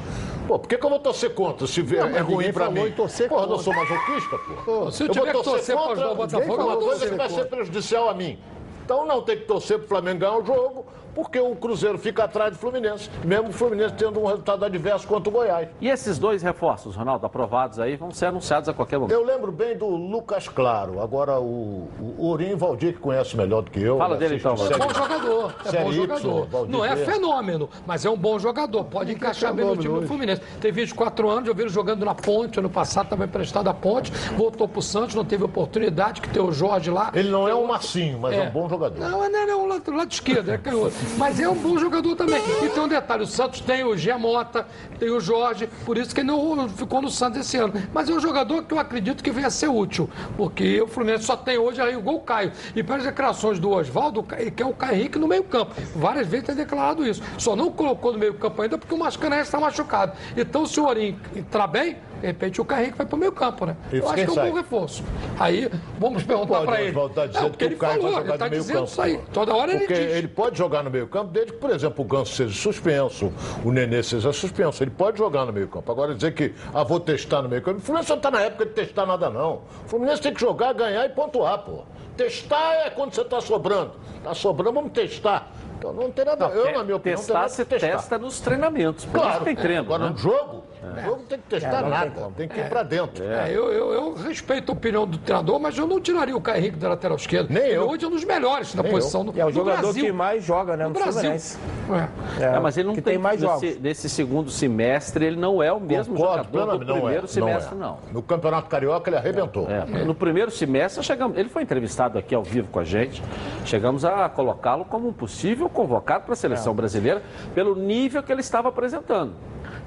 Pô, 0.49 0.59
por 0.59 0.67
que, 0.69 0.79
que 0.79 0.87
eu 0.87 0.91
vou 0.91 0.99
torcer 0.99 1.35
contra 1.35 1.67
se 1.67 1.83
Não, 1.83 2.07
é, 2.07 2.21
ruim 2.21 2.53
pra 2.53 2.71
mim? 2.71 2.91
torcer 2.93 3.29
Porra, 3.29 3.43
eu 3.43 3.49
não 3.49 3.57
contra. 3.59 3.65
sou 3.65 3.75
masoquista, 3.75 4.39
pô. 4.39 4.55
Pô, 4.65 4.91
se 4.91 5.03
eu 5.03 5.07
eu 5.09 5.13
tiver 5.13 5.33
vou 5.33 5.43
que 5.43 5.51
torcer 5.51 5.77
pra 5.77 5.85
ajudar 5.93 6.11
o 6.13 6.15
Botafogo, 6.15 6.55
uma 6.55 6.63
eu 6.63 6.67
vou 6.67 6.77
coisa 6.77 6.91
torcer 6.91 7.11
que 7.11 7.17
vai 7.17 7.29
ser 7.29 7.35
contra. 7.35 7.57
prejudicial 7.57 8.09
a 8.09 8.15
mim. 8.15 8.39
Então 8.85 9.05
não 9.05 9.21
tem 9.23 9.37
que 9.37 9.45
torcer 9.45 9.79
pro 9.81 9.89
Flamengo 9.89 10.21
ganhar 10.21 10.39
o 10.39 10.45
jogo, 10.47 10.87
porque 11.17 11.41
o 11.41 11.57
Cruzeiro 11.57 11.97
fica 11.97 12.25
atrás 12.25 12.53
do 12.53 12.59
Fluminense, 12.59 13.09
mesmo 13.25 13.49
o 13.49 13.53
Fluminense 13.53 13.95
tendo 13.95 14.21
um 14.21 14.27
resultado 14.27 14.67
adverso 14.67 15.09
contra 15.09 15.31
o 15.31 15.33
Goiás. 15.33 15.67
E 15.81 15.89
esses 15.89 16.19
dois 16.19 16.43
reforços, 16.43 16.95
Ronaldo, 16.95 17.25
aprovados 17.25 17.81
aí, 17.81 17.97
vão 17.97 18.11
ser 18.11 18.27
anunciados 18.27 18.69
a 18.69 18.75
qualquer 18.75 18.99
momento. 18.99 19.13
Eu 19.13 19.25
lembro 19.25 19.51
bem 19.51 19.75
do 19.79 19.87
Lucas 19.87 20.47
Claro. 20.47 21.01
Agora 21.01 21.41
o, 21.41 21.89
o 21.99 22.27
Ourinho 22.27 22.59
Valdir, 22.59 22.93
que 22.93 23.01
conhece 23.01 23.35
melhor 23.35 23.63
do 23.63 23.71
que 23.71 23.81
eu. 23.81 23.97
Fala 23.97 24.15
ele 24.17 24.29
dele, 24.29 24.37
então, 24.37 24.53
É 24.53 24.57
série- 24.59 24.79
bom 24.79 24.93
jogador, 24.93 25.55
é 25.65 25.69
Série 25.71 25.85
bom 25.85 25.91
Y, 25.93 25.97
jogador. 25.97 26.47
Valdir 26.49 26.73
Não 26.73 26.85
é 26.85 26.97
fenômeno, 26.97 27.71
mas 27.87 28.05
é 28.05 28.11
um 28.11 28.17
bom 28.17 28.39
jogador. 28.39 28.85
Pode 28.85 29.13
encaixar 29.13 29.55
bem 29.55 29.65
no 29.65 29.73
time 29.77 29.89
do 29.95 29.99
hoje. 30.01 30.07
Fluminense. 30.09 30.43
Tem 30.61 30.71
24 30.71 31.31
anos, 31.31 31.49
eu 31.49 31.55
vi 31.55 31.63
ele 31.63 31.71
jogando 31.71 32.05
na 32.05 32.15
Ponte, 32.15 32.59
ano 32.59 32.69
passado 32.69 33.05
estava 33.07 33.25
emprestado 33.25 33.69
à 33.69 33.75
Ponte, 33.75 34.13
voltou 34.37 34.69
pro 34.69 34.83
Santos, 34.83 35.15
não 35.15 35.25
teve 35.25 35.45
oportunidade, 35.45 36.21
que 36.21 36.29
tem 36.29 36.43
o 36.43 36.53
Jorge 36.53 36.91
lá. 36.91 37.11
Ele 37.15 37.31
não 37.31 37.49
é 37.49 37.55
um 37.55 37.65
o- 37.65 37.69
Marcinho, 37.69 38.19
mas 38.19 38.35
é, 38.35 38.43
um 38.43 38.51
bom 38.51 38.69
jogador. 38.69 39.01
Não, 39.01 39.25
é 39.25 39.57
um 39.57 39.67
lado, 39.67 39.91
lado 39.93 40.13
esquerdo, 40.13 40.51
é 40.51 40.59
canhoto. 40.59 40.95
Mas 41.17 41.41
é 41.41 41.49
um 41.49 41.55
bom 41.55 41.79
jogador 41.79 42.15
também. 42.15 42.43
E 42.63 42.69
tem 42.69 42.83
um 42.83 42.89
detalhe: 42.89 43.23
o 43.23 43.27
Santos 43.27 43.61
tem 43.61 43.85
o 43.85 43.97
Giamota, 43.97 44.67
tem 44.99 45.11
o 45.11 45.21
Jorge, 45.21 45.69
por 45.85 45.97
isso 45.97 46.15
que 46.15 46.21
ele 46.21 46.29
não 46.29 46.69
ficou 46.69 47.01
no 47.01 47.11
Santos 47.11 47.41
esse 47.41 47.57
ano. 47.57 47.73
Mas 47.93 48.09
é 48.09 48.13
um 48.13 48.21
jogador 48.21 48.63
que 48.65 48.75
eu 48.75 48.79
acredito 48.79 49.23
que 49.23 49.31
venha 49.31 49.47
a 49.47 49.51
ser 49.51 49.69
útil, 49.69 50.09
porque 50.37 50.81
o 50.81 50.87
Fluminense 50.87 51.25
só 51.25 51.37
tem 51.37 51.59
hoje 51.59 51.81
aí 51.81 51.97
o 51.97 52.01
gol 52.01 52.21
Caio. 52.21 52.53
E 52.75 52.83
pelas 52.83 53.05
declarações 53.05 53.59
do 53.59 53.71
Oswaldo, 53.71 54.25
ele 54.39 54.51
quer 54.51 54.67
o 54.67 54.73
Caio 54.73 54.97
Henrique 54.97 55.19
no 55.19 55.29
meio-campo. 55.29 55.75
Várias 55.95 56.27
vezes 56.27 56.47
tem 56.47 56.55
declarado 56.55 57.07
isso. 57.07 57.23
Só 57.39 57.57
não 57.57 57.71
colocou 57.71 58.13
no 58.13 58.19
meio-campo 58.19 58.61
ainda 58.63 58.77
porque 58.77 58.95
o 58.95 58.99
Mascarenhas 58.99 59.47
está 59.49 59.59
machucado. 59.59 60.13
Então, 60.37 60.67
se 60.67 60.79
o 60.81 60.87
Orim 60.87 61.19
entrar 61.35 61.67
bem, 61.67 61.97
de 62.27 62.33
repente 62.33 62.61
o 62.61 62.67
Henrique 62.73 62.99
vai 62.99 63.07
para 63.07 63.17
o 63.17 63.19
meio-campo, 63.19 63.67
né? 63.67 63.77
Isso, 63.93 63.97
eu 63.97 64.07
acho 64.07 64.15
que 64.15 64.21
é 64.23 64.31
um 64.31 64.35
sai? 64.35 64.51
bom 64.51 64.57
reforço. 64.57 65.05
Aí, 65.39 65.71
vamos 65.99 66.23
perguntar 66.25 66.63
para 66.63 66.81
ele. 66.83 66.91
Oswaldo, 66.91 67.15
tá 67.15 67.27
dizendo 67.27 67.43
Não, 67.43 67.51
porque 67.51 67.65
que 67.69 67.73
ele 67.73 67.77
falou, 67.77 67.95
vai 68.03 68.11
ele 68.11 68.17
jogar 68.17 68.35
está 68.35 68.45
no 68.47 68.51
meio 68.51 68.63
dizendo 68.63 68.77
campo. 68.79 68.91
isso 68.91 69.03
aí. 69.03 69.21
Toda 69.33 69.55
hora 69.55 69.71
ele 69.71 69.79
Porque 69.81 69.95
diz. 69.95 70.13
ele 70.17 70.29
pode 70.29 70.59
jogar 70.59 70.83
no 70.83 70.91
meio 70.91 71.07
campo, 71.07 71.31
desde 71.31 71.53
que, 71.53 71.59
por 71.59 71.71
exemplo, 71.71 72.05
o 72.05 72.09
Ganso 72.09 72.33
seja 72.35 72.55
suspenso, 72.55 73.33
o 73.65 73.71
Nenê 73.71 74.03
seja 74.03 74.33
suspenso. 74.33 74.83
Ele 74.83 74.91
pode 74.91 75.19
jogar 75.19 75.45
no 75.47 75.53
meio 75.53 75.69
campo. 75.69 75.91
Agora, 75.93 76.15
dizer 76.15 76.35
que, 76.35 76.53
ah, 76.75 76.83
vou 76.83 76.99
testar 76.99 77.43
no 77.43 77.49
meio 77.49 77.63
campo. 77.63 77.79
O 77.79 77.83
Fluminense 77.83 78.11
não 78.11 78.17
está 78.17 78.31
na 78.31 78.41
época 78.41 78.67
de 78.67 78.73
testar 78.73 79.07
nada, 79.07 79.31
não. 79.31 79.63
O 79.85 79.89
Fluminense 79.89 80.21
tem 80.21 80.35
que 80.35 80.41
jogar, 80.41 80.73
ganhar 80.73 81.05
e 81.07 81.11
pontuar, 81.11 81.59
pô. 81.59 81.85
Testar 82.17 82.73
é 82.87 82.91
quando 82.91 83.15
você 83.15 83.21
está 83.21 83.41
sobrando. 83.41 83.93
Está 84.17 84.35
sobrando, 84.35 84.73
vamos 84.73 84.93
testar. 84.93 85.53
Então 85.79 85.93
não 85.93 86.11
tem 86.11 86.25
nada. 86.25 86.47
eu, 86.47 86.73
na 86.73 86.83
minha 86.83 86.97
opinião, 86.97 86.97
não 86.97 87.01
tem 87.01 87.15
testar, 87.17 87.35
nada 87.35 87.49
testar. 87.55 87.79
testa 87.79 88.19
nos 88.19 88.41
treinamentos. 88.41 89.05
Por 89.05 89.19
isso 89.19 89.27
Claro, 89.29 89.45
tem 89.45 89.55
treino. 89.55 89.83
agora 89.83 90.05
né? 90.05 90.11
no 90.11 90.17
jogo, 90.17 90.65
no 90.95 91.01
jogo 91.03 91.17
não 91.19 91.25
tem 91.27 91.39
que 91.39 91.45
testar 91.49 91.69
É, 91.79 91.81
tem 91.83 91.91
nada. 91.91 92.11
como. 92.11 92.31
Tem, 92.33 92.49
que 92.49 92.61
ir 92.61 92.69
pra 92.69 92.83
dentro. 92.83 93.25
É, 93.25 93.51
eu, 93.51 93.73
eu- 93.73 93.93
eu 93.93 94.15
respeito 94.15 94.71
a 94.71 94.75
opinião 94.75 95.07
do 95.07 95.19
treinador, 95.19 95.59
mas 95.61 95.77
eu 95.77 95.87
não 95.87 96.01
tiraria 96.01 96.37
o 96.37 96.41
Caio 96.41 96.59
Henrique 96.59 96.77
da 96.79 96.89
lateral 96.91 97.17
esquerda. 97.17 97.53
Nem 97.53 97.63
Ele 97.65 97.75
eu. 97.77 97.89
hoje 97.89 98.05
é 98.05 98.09
um 98.09 98.11
dos 98.11 98.25
melhores 98.25 98.75
na 98.75 98.83
Nem 98.83 98.93
posição 98.93 99.25
do, 99.25 99.37
E 99.37 99.41
é 99.41 99.45
o 99.45 99.49
do 99.49 99.55
jogador 99.55 99.81
Brasil. 99.83 100.05
que 100.05 100.13
mais 100.13 100.45
joga, 100.45 100.77
né? 100.77 100.85
No 100.85 100.91
No, 100.91 101.01
Brasil. 101.01 101.31
É. 101.31 102.45
É, 102.45 102.59
mas 102.61 102.77
ele 102.77 102.89
não 102.89 102.95
que 102.95 103.03
tem, 103.03 103.15
tem 103.15 103.23
mais 103.23 103.41
nesse, 103.41 103.67
jogos. 103.69 103.81
nesse 103.81 104.09
segundo 104.09 104.51
semestre, 104.51 105.25
ele 105.25 105.37
não 105.37 105.63
é 105.63 105.73
o 105.73 105.81
mesmo 105.81 106.15
Concordo, 106.17 106.45
jogador 106.45 106.45
do 106.45 106.51
plenamente, 106.51 106.87
não 106.89 106.95
primeiro 107.01 107.25
é, 107.25 107.29
semestre, 107.29 107.75
não. 107.75 107.87
não. 107.89 107.99
é. 108.09 108.13
No 108.13 108.23
Campeonato 108.23 108.69
Carioca 108.69 109.09
ele 109.11 109.17
arrebentou. 109.17 109.69
É, 109.71 110.05
no 110.05 110.15
primeiro 110.15 110.51
semestre, 110.51 111.03
chegamos, 111.05 111.37
ele 111.39 111.49
foi 111.49 111.63
entrevistado 111.63 112.19
aqui 112.19 112.35
ao 112.35 112.43
vivo 112.43 112.69
com 112.69 112.81
a 112.81 112.85
gente. 112.85 113.23
Chegamos 113.65 114.05
a 114.05 114.29
colocá-lo 114.29 114.85
como 114.85 115.09
um 115.09 115.13
possível 115.13 115.69
convocado 115.69 116.25
para 116.25 116.33
a 116.33 116.37
seleção 116.37 116.75
brasileira 116.75 117.23
pelo 117.55 117.75
nível 117.75 118.23
que 118.23 118.33
ele 118.33 118.41
estava 118.41 118.69
apresentando. 118.69 119.33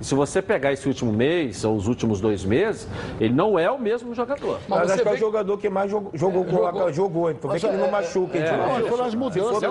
E 0.01 0.05
se 0.05 0.15
você 0.15 0.41
pegar 0.41 0.71
esse 0.71 0.87
último 0.87 1.11
mês, 1.11 1.63
ou 1.65 1.75
os 1.75 1.87
últimos 1.87 2.21
dois 2.21 2.45
meses, 2.45 2.87
ele 3.19 3.33
não 3.33 3.59
é 3.59 3.69
o 3.69 3.77
mesmo 3.77 4.15
jogador. 4.15 4.59
Mas, 4.67 4.79
Mas 4.79 4.91
acho 4.91 5.03
que 5.03 5.09
é 5.09 5.11
o 5.13 5.17
jogador 5.17 5.57
que 5.57 5.69
mais 5.69 5.91
jogou, 5.91 6.11
jogou, 6.13 6.47
jogou. 6.49 6.93
jogou. 6.93 7.31
Então 7.31 7.51
vê 7.51 7.59
que 7.59 7.65
ele 7.65 7.75
é- 7.75 7.79
não 7.79 7.91
machuca. 7.91 8.37
é, 8.37 8.57
não, 8.57 8.87
foram 8.87 9.05
as 9.05 9.15
mudanças. 9.15 9.63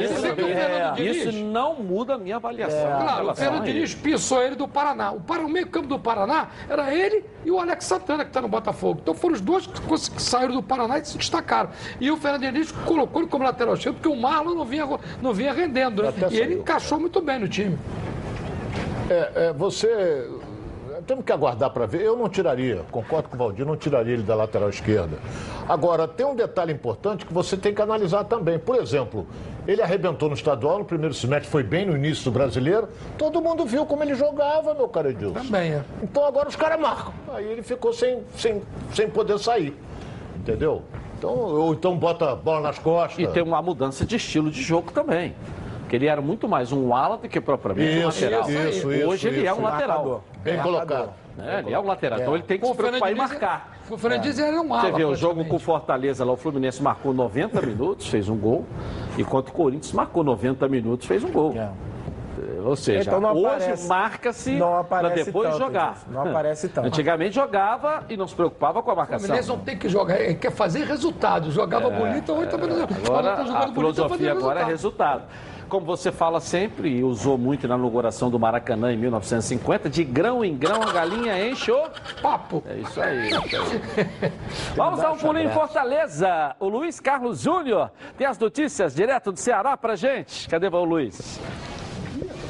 Isso, 0.00 0.94
Diniz- 0.96 1.16
isso 1.26 1.32
não 1.44 1.76
muda 1.76 2.14
a 2.14 2.18
minha 2.18 2.36
avaliação. 2.36 2.78
em 2.78 3.02
Claro, 3.04 3.30
o 3.30 3.34
Fernando. 3.34 3.64
Diniz 3.64 3.94
pisou 3.94 4.42
ele 4.42 4.56
do 4.56 4.66
Paraná. 4.66 5.12
O, 5.12 5.20
Para- 5.20 5.44
o 5.44 5.48
meio-campo 5.48 5.86
do 5.86 5.98
Paraná 5.98 6.48
era 6.68 6.92
ele 6.94 7.24
e 7.44 7.50
o 7.50 7.58
Alex 7.60 7.84
Santana, 7.84 8.24
que 8.24 8.30
está 8.30 8.40
no 8.42 8.48
Botafogo. 8.48 8.98
Então 9.02 9.14
foram 9.14 9.34
os 9.34 9.40
dois 9.40 9.66
que 9.66 10.22
saíram 10.22 10.54
do 10.54 10.62
Paraná 10.62 10.98
e 10.98 11.04
se 11.04 11.16
destacaram. 11.16 11.70
E 12.00 12.10
o 12.10 12.16
Fernando 12.16 12.42
Diniz 12.42 12.72
colocou 12.72 13.22
ele 13.22 13.30
como 13.30 13.44
lateral 13.44 13.74
esquerdo, 13.74 13.96
porque 13.96 14.08
o 14.08 14.16
Marlon 14.16 14.54
não 14.54 14.64
vinha, 14.64 14.86
não 15.22 15.32
vinha 15.32 15.52
rendendo. 15.52 16.02
Né? 16.02 16.12
E 16.30 16.38
ele 16.38 16.54
encaixou 16.54 16.98
muito 16.98 17.20
bem 17.20 17.38
no 17.38 17.48
time. 17.48 17.78
É, 19.10 19.46
é, 19.48 19.52
você. 19.52 20.28
Temos 21.06 21.24
que 21.24 21.32
aguardar 21.32 21.70
para 21.70 21.86
ver. 21.86 22.00
Eu 22.00 22.16
não 22.16 22.28
tiraria, 22.28 22.82
concordo 22.90 23.28
com 23.28 23.36
o 23.36 23.38
Valdir, 23.38 23.64
não 23.64 23.76
tiraria 23.76 24.14
ele 24.14 24.22
da 24.22 24.34
lateral 24.34 24.68
esquerda. 24.68 25.18
Agora, 25.68 26.08
tem 26.08 26.26
um 26.26 26.34
detalhe 26.34 26.72
importante 26.72 27.24
que 27.24 27.32
você 27.32 27.56
tem 27.56 27.72
que 27.72 27.80
analisar 27.80 28.24
também. 28.24 28.58
Por 28.58 28.76
exemplo, 28.76 29.26
ele 29.68 29.82
arrebentou 29.82 30.28
no 30.28 30.34
estadual, 30.34 30.78
no 30.78 30.84
primeiro 30.84 31.14
semestre 31.14 31.48
foi 31.48 31.62
bem 31.62 31.86
no 31.86 31.96
início 31.96 32.24
do 32.24 32.30
brasileiro. 32.32 32.88
Todo 33.16 33.40
mundo 33.40 33.64
viu 33.64 33.86
como 33.86 34.02
ele 34.02 34.14
jogava, 34.14 34.74
meu 34.74 34.88
cara 34.88 35.10
Edilson. 35.10 35.34
Também, 35.34 35.74
é. 35.74 35.82
Então 36.02 36.24
agora 36.24 36.48
os 36.48 36.56
caras 36.56 36.80
marcam. 36.80 37.12
Aí 37.32 37.44
ele 37.46 37.62
ficou 37.62 37.92
sem, 37.92 38.22
sem, 38.36 38.62
sem 38.92 39.08
poder 39.08 39.38
sair. 39.38 39.76
Entendeu? 40.36 40.82
Então, 41.18 41.30
ou 41.30 41.72
então 41.72 41.96
bota 41.96 42.32
a 42.32 42.34
bola 42.34 42.60
nas 42.60 42.78
costas. 42.78 43.18
E 43.18 43.26
tem 43.28 43.42
uma 43.42 43.62
mudança 43.62 44.04
de 44.04 44.16
estilo 44.16 44.50
de 44.50 44.62
jogo 44.62 44.90
também. 44.92 45.34
Porque 45.96 46.04
ele 46.04 46.06
era 46.06 46.20
muito 46.20 46.46
mais 46.46 46.72
um 46.72 46.94
ala 46.94 47.16
do 47.16 47.26
que 47.28 47.40
propriamente 47.40 48.04
um 48.04 48.08
Isso, 48.10 48.22
lateral. 48.24 48.50
isso, 48.50 48.92
isso, 48.92 49.08
Hoje 49.08 49.28
ele 49.28 49.46
é 49.46 49.50
isso. 49.50 49.60
um 49.60 49.62
lateral. 49.62 49.96
Marcador. 49.98 50.20
Bem 50.42 50.58
colocado. 50.58 51.10
né? 51.38 51.62
Ele 51.64 51.74
é 51.74 51.80
um 51.80 51.86
lateral. 51.86 52.20
Então 52.20 52.34
ele 52.34 52.42
tem 52.42 52.58
que 52.58 52.64
O 52.66 52.68
se 52.68 52.74
preocupar 52.76 53.14
Diniz- 53.14 53.30
marcar. 53.30 53.76
O 53.88 53.96
Fernando 53.96 54.20
Diniz 54.22 54.38
era 54.38 54.60
um 54.60 54.74
ala. 54.74 54.82
Você 54.82 54.92
vê, 54.92 55.04
o 55.04 55.14
jogo 55.14 55.44
com 55.46 55.56
o 55.56 55.58
Fortaleza 55.58 56.24
lá, 56.24 56.32
o 56.32 56.36
Fluminense 56.36 56.82
marcou 56.82 57.14
90 57.14 57.62
minutos, 57.62 58.08
fez 58.08 58.28
um 58.28 58.36
gol. 58.36 58.66
E 59.16 59.24
contra 59.24 59.50
o 59.50 59.54
Corinthians 59.54 59.92
marcou 59.92 60.22
90 60.22 60.68
minutos, 60.68 61.06
fez 61.06 61.24
um 61.24 61.30
gol. 61.30 61.54
É. 61.56 61.70
Ou 62.64 62.74
seja, 62.74 63.08
Então 63.08 63.20
não 63.20 63.32
hoje 63.36 63.86
marca-se 63.86 64.50
não 64.56 64.82
para 64.84 65.08
depois 65.10 65.50
tanto, 65.50 65.58
jogar. 65.58 65.98
Não 66.10 66.22
aparece 66.22 66.68
tanto. 66.68 66.86
Antigamente 66.88 67.34
jogava 67.34 68.02
e 68.08 68.16
não 68.16 68.26
se 68.26 68.34
preocupava 68.34 68.82
com 68.82 68.90
a 68.90 68.94
O 68.94 68.96
marcação. 68.96 69.20
Fluminense 69.20 69.48
não 69.48 69.58
tem 69.58 69.76
que 69.78 69.88
jogar, 69.88 70.20
ele 70.20 70.34
quer 70.34 70.50
fazer 70.50 70.84
resultado. 70.84 71.50
Jogava 71.52 71.88
bonito, 71.88 72.32
hoje 72.32 72.50
tá 72.50 72.58
fazendo 72.58 72.80
É, 72.80 73.06
Agora, 73.06 73.36
tá 73.36 73.44
jogando 73.44 73.56
a 73.62 73.66
bonito, 73.66 73.94
tá 73.94 74.02
filosofia 74.08 74.32
agora 74.32 74.60
é 74.60 74.64
resultado. 74.64 75.22
Como 75.68 75.84
você 75.84 76.12
fala 76.12 76.40
sempre, 76.40 76.88
e 76.88 77.02
usou 77.02 77.36
muito 77.36 77.66
na 77.66 77.76
inauguração 77.76 78.30
do 78.30 78.38
Maracanã 78.38 78.92
em 78.92 78.96
1950, 78.96 79.90
de 79.90 80.04
grão 80.04 80.44
em 80.44 80.56
grão 80.56 80.82
a 80.82 80.92
galinha 80.92 81.48
enche 81.48 81.72
o... 81.72 81.88
Papo. 82.22 82.62
É 82.66 82.76
isso 82.76 83.00
aí. 83.00 83.18
é 83.18 83.26
isso 83.26 83.36
aí. 83.36 84.32
Vamos 84.76 85.00
dar 85.00 85.12
um 85.12 85.16
pulinho 85.16 85.48
em 85.48 85.52
Fortaleza. 85.52 86.54
O 86.60 86.68
Luiz 86.68 87.00
Carlos 87.00 87.40
Júnior 87.40 87.90
tem 88.16 88.26
as 88.26 88.38
notícias 88.38 88.94
direto 88.94 89.32
do 89.32 89.38
Ceará 89.38 89.76
pra 89.76 89.96
gente. 89.96 90.48
Cadê 90.48 90.68
o 90.68 90.84
Luiz? 90.84 91.40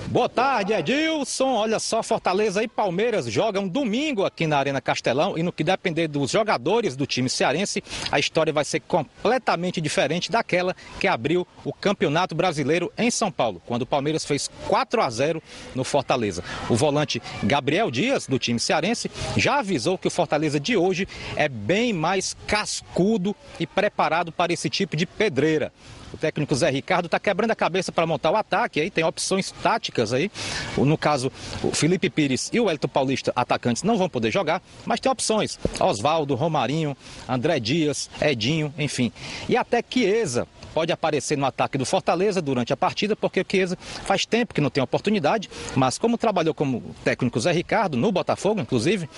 Boa 0.09 0.28
tarde, 0.28 0.72
Edilson. 0.72 1.54
Olha 1.54 1.80
só, 1.80 2.00
Fortaleza 2.00 2.62
e 2.62 2.68
Palmeiras 2.68 3.26
jogam 3.26 3.66
domingo 3.66 4.24
aqui 4.24 4.46
na 4.46 4.57
Arena 4.57 4.80
Castelão 4.80 5.36
e 5.36 5.42
no 5.42 5.52
que 5.52 5.64
depender 5.64 6.07
dos 6.07 6.30
jogadores 6.30 6.94
do 6.94 7.04
time 7.04 7.28
cearense, 7.28 7.82
a 8.11 8.18
história 8.18 8.52
vai 8.52 8.64
ser 8.64 8.80
completamente 8.80 9.80
diferente 9.80 10.30
daquela 10.30 10.76
que 11.00 11.09
abriu 11.09 11.44
o 11.64 11.72
Campeonato 11.72 12.36
Brasileiro 12.36 12.92
em 12.96 13.11
São 13.11 13.32
Paulo, 13.32 13.61
quando 13.66 13.82
o 13.82 13.86
Palmeiras 13.86 14.24
fez 14.24 14.48
4 14.68 15.02
a 15.02 15.11
0 15.11 15.42
no 15.74 15.82
Fortaleza. 15.82 16.44
O 16.70 16.76
volante 16.76 17.20
Gabriel 17.42 17.90
Dias, 17.90 18.28
do 18.28 18.38
time 18.38 18.61
cearense, 18.61 19.11
já 19.36 19.59
avisou 19.59 19.98
que 19.98 20.07
o 20.07 20.11
Fortaleza 20.11 20.61
de 20.61 20.76
hoje 20.76 21.09
é 21.34 21.48
bem 21.48 21.92
mais 21.92 22.36
cascudo 22.46 23.34
e 23.59 23.66
preparado 23.66 24.30
para 24.30 24.52
esse 24.52 24.70
tipo 24.70 24.96
de 24.96 25.04
pedreira. 25.04 25.72
O 26.17 26.19
técnico 26.19 26.55
Zé 26.55 26.71
Ricardo 26.71 27.05
está 27.05 27.21
quebrando 27.21 27.51
a 27.51 27.55
cabeça 27.55 27.93
para 27.93 28.07
montar 28.07 28.31
o 28.31 28.37
ataque, 28.37 28.81
aí 28.81 28.91
tem 28.91 29.05
opções 29.05 29.51
táticas 29.62 30.14
aí. 30.14 30.31
No 30.79 30.97
caso, 30.97 31.31
o 31.62 31.73
Felipe 31.73 32.09
Pires 32.09 32.49
e 32.55 32.59
o 32.59 32.71
Elton 32.71 32.89
Paulista, 32.89 33.35
atacantes, 33.37 33.83
não 33.83 33.99
vão 33.99 34.09
poder 34.09 34.31
jogar, 34.31 34.62
mas 34.87 34.99
tem 34.99 35.12
opções. 35.12 35.59
Oswaldo, 35.79 36.35
Romarinho, 36.35 36.97
André 37.29 37.61
Dias, 37.61 38.09
Edinho, 38.19 38.73
enfim. 38.79 39.12
E 39.47 39.59
até 39.59 39.85
Chiesa 39.87 40.49
pode 40.77 40.93
aparecer 40.93 41.39
no 41.39 41.47
ataque 41.47 41.79
do 41.79 41.87
Fortaleza 41.87 42.43
durante 42.43 42.70
a 42.70 42.77
partida, 42.77 43.16
porque 43.16 43.41
o 43.41 43.47
Chiesa 43.51 43.79
faz 43.81 44.27
tempo 44.27 44.53
que 44.53 44.61
não 44.61 44.68
tem 44.68 44.83
oportunidade, 44.85 45.49
mas 45.74 45.97
como 45.97 46.18
trabalhou 46.18 46.53
como 46.53 46.95
técnico 47.03 47.41
Zé 47.41 47.51
Ricardo, 47.51 47.97
no 47.97 48.12
Botafogo, 48.12 48.61
inclusive, 48.61 49.09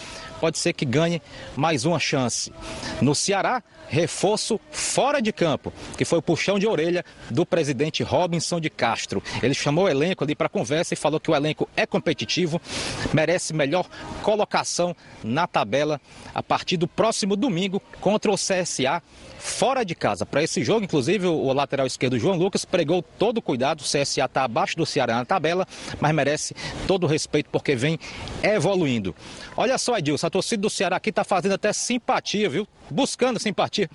pode 0.41 0.57
ser 0.57 0.73
que 0.73 0.85
ganhe 0.85 1.21
mais 1.57 1.85
uma 1.85 1.99
chance. 1.99 2.53
No 3.03 3.13
Ceará, 3.13 3.61
reforço 3.89 4.61
fora 4.71 5.21
de 5.21 5.33
campo, 5.33 5.73
que 5.97 6.05
foi 6.05 6.19
o 6.19 6.23
puxão 6.23 6.61
de 6.61 6.67
orelha 6.67 7.05
do 7.29 7.45
presidente 7.45 8.05
Robinson 8.05 8.61
de 8.61 8.71
Castro. 8.71 9.21
Ele 9.43 9.55
chamou 9.55 9.87
o 9.87 9.89
elenco 9.89 10.23
ali 10.23 10.37
para 10.37 10.49
conversa 10.49 10.95
e 10.95 10.97
falou 10.97 11.19
que 11.19 11.31
o 11.31 11.35
elenco 11.35 11.69
é 11.75 11.87
competitivo, 11.87 12.61
merece 13.13 13.53
melhor 13.53 13.89
colocação 14.23 14.95
na 15.25 15.47
tabela 15.47 16.01
a 16.33 16.43
partir 16.43 16.77
do 16.77 16.87
próximo 16.87 17.35
domingo 17.35 17.83
contra 18.01 18.31
o 18.31 18.37
CSA 18.37 19.03
fora 19.39 19.85
de 19.85 19.95
casa. 19.95 20.27
Para 20.27 20.43
esse 20.43 20.63
jogo, 20.63 20.85
inclusive, 20.85 21.27
o 21.27 21.48
lateral 21.53 21.87
esquerdo 21.87 22.19
João 22.19 22.37
Lucas 22.37 22.65
pregou 22.65 23.03
todo 23.03 23.39
o 23.39 23.43
cuidado. 23.43 23.81
O 23.81 23.85
CSA 23.85 24.25
está 24.25 24.45
abaixo 24.45 24.77
do 24.77 24.87
Ceará 24.87 25.17
na 25.17 25.25
tabela, 25.25 25.67
mas 26.01 26.15
merece 26.15 26.55
todo 26.87 27.05
o 27.05 27.07
respeito 27.07 27.51
porque 27.51 27.75
vem 27.75 27.99
evoluindo. 28.43 29.15
Olha 29.57 29.79
só, 29.79 29.97
Edilson, 29.97 30.27
a 30.27 30.31
torcida 30.31 30.63
do 30.63 30.71
Ceará 30.71 30.97
aqui 30.97 31.11
está 31.11 31.25
fazendo 31.25 31.53
até 31.53 31.73
simpatia, 31.73 32.49
viu? 32.49 32.67
Buscando 32.91 33.39
simpatia 33.39 33.89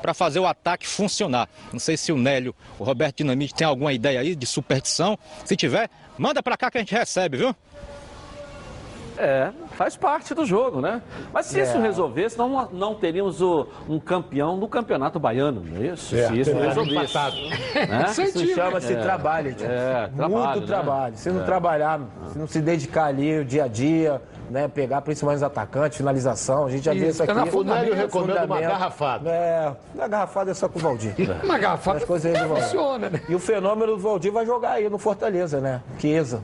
para 0.00 0.14
fazer 0.14 0.38
o 0.38 0.46
ataque 0.46 0.86
funcionar. 0.86 1.48
Não 1.72 1.80
sei 1.80 1.96
se 1.96 2.12
o 2.12 2.16
Nélio, 2.16 2.54
o 2.78 2.84
Roberto 2.84 3.18
Dinamite 3.18 3.54
tem 3.54 3.66
alguma 3.66 3.92
ideia 3.92 4.20
aí 4.20 4.34
de 4.34 4.46
superstição. 4.46 5.18
Se 5.44 5.56
tiver, 5.56 5.90
manda 6.16 6.42
para 6.42 6.56
cá 6.56 6.70
que 6.70 6.78
a 6.78 6.80
gente 6.80 6.94
recebe, 6.94 7.36
viu? 7.36 7.54
É, 9.18 9.50
faz 9.72 9.96
parte 9.96 10.32
do 10.32 10.44
jogo, 10.46 10.80
né? 10.80 11.02
Mas 11.32 11.46
se 11.46 11.58
É. 11.58 11.64
isso 11.64 11.78
resolvesse, 11.78 12.38
não, 12.38 12.68
não 12.72 12.94
teríamos 12.94 13.40
o- 13.42 13.66
um 13.88 13.98
campeão 13.98 14.56
no 14.56 14.68
Campeonato 14.68 15.18
Baiano, 15.18 15.60
não 15.64 15.76
é 15.82 15.86
isso? 15.88 16.14
É, 16.14 16.28
se 16.28 16.40
isso 16.40 16.50
teria 16.52 16.68
resolvesse. 16.68 17.14
Né? 17.14 18.06
Isso 18.08 18.46
chama-se 18.54 18.92
É. 18.92 18.96
trabalho, 18.96 19.54
tio. 19.54 19.66
É, 19.66 20.08
trabalho, 20.14 20.30
Muito 20.46 20.60
né? 20.60 20.66
trabalho. 20.66 21.16
Se 21.16 21.30
não 21.30 21.42
É. 21.42 21.44
trabalhar, 21.44 22.00
se 22.32 22.38
não 22.38 22.46
se 22.46 22.60
dedicar 22.60 23.06
ali 23.06 23.40
o 23.40 23.44
dia 23.44 23.64
a 23.64 23.68
dia, 23.68 24.20
né, 24.50 24.68
pegar 24.68 25.00
principalmente 25.02 25.38
os 25.38 25.42
atacantes, 25.42 25.98
finalização, 25.98 26.66
a 26.66 26.70
gente 26.70 26.84
já 26.84 26.92
Isso, 26.92 27.00
viu 27.00 27.10
isso 27.10 27.22
aqui. 27.22 27.32
na 27.32 27.44
O 27.44 27.64
Nélio 27.64 27.94
recomenda 27.94 28.44
uma 28.44 28.60
garrafada. 28.60 29.30
É, 29.30 29.72
a 30.00 30.08
garrafada 30.08 30.50
é 30.50 30.54
só 30.54 30.68
com 30.68 30.78
o 30.78 30.82
Valdir. 30.82 31.14
Uma 31.44 31.58
garrafada 31.58 31.98
As 31.98 32.04
coisas 32.04 32.32
aí 32.34 32.40
do 32.40 32.48
Valdir. 32.48 32.64
funciona, 32.64 33.10
né? 33.10 33.20
E 33.28 33.34
o 33.34 33.38
fenômeno 33.38 33.96
do 33.96 33.98
Valdir 33.98 34.32
vai 34.32 34.46
jogar 34.46 34.72
aí 34.72 34.88
no 34.88 34.96
Fortaleza, 34.98 35.60
né? 35.60 35.82
Chiesa. 35.98 36.40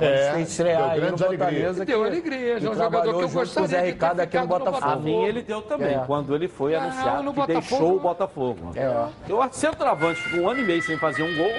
É, 0.00 0.30
Pode 0.30 0.42
estrear 0.42 0.76
deu 0.82 0.84
aí 0.90 0.94
no 1.00 1.06
grandes 1.06 1.22
alegrias. 1.22 1.52
Fortaleza. 1.76 1.84
Deu 1.84 2.04
alegria, 2.04 2.56
que 2.60 2.66
é 2.66 2.70
um 2.70 2.74
jogador 2.74 3.02
que 3.18 3.24
eu 3.24 3.28
gostaria 3.28 3.68
Zé 3.68 3.76
de 3.76 3.82
ter 3.84 3.92
Ricardo 3.92 4.20
aqui 4.20 4.38
no 4.38 4.46
Botafogo. 4.46 4.84
A 4.86 4.96
mim 4.96 5.22
ele 5.24 5.42
deu 5.42 5.62
também, 5.62 5.94
É. 5.94 6.02
quando 6.06 6.34
ele 6.34 6.48
foi 6.48 6.72
Não, 6.72 6.80
anunciado 6.80 7.22
que 7.30 7.32
Botafogo 7.40 7.60
deixou 7.60 7.96
o 7.96 8.00
Botafogo. 8.00 8.70
É. 8.74 9.06
Eu 9.28 9.48
centroavante 9.52 10.20
ficou 10.20 10.40
um 10.40 10.48
ano 10.48 10.60
e 10.60 10.64
meio 10.64 10.82
sem 10.82 10.98
fazer 10.98 11.22
um 11.22 11.36
gol, 11.36 11.52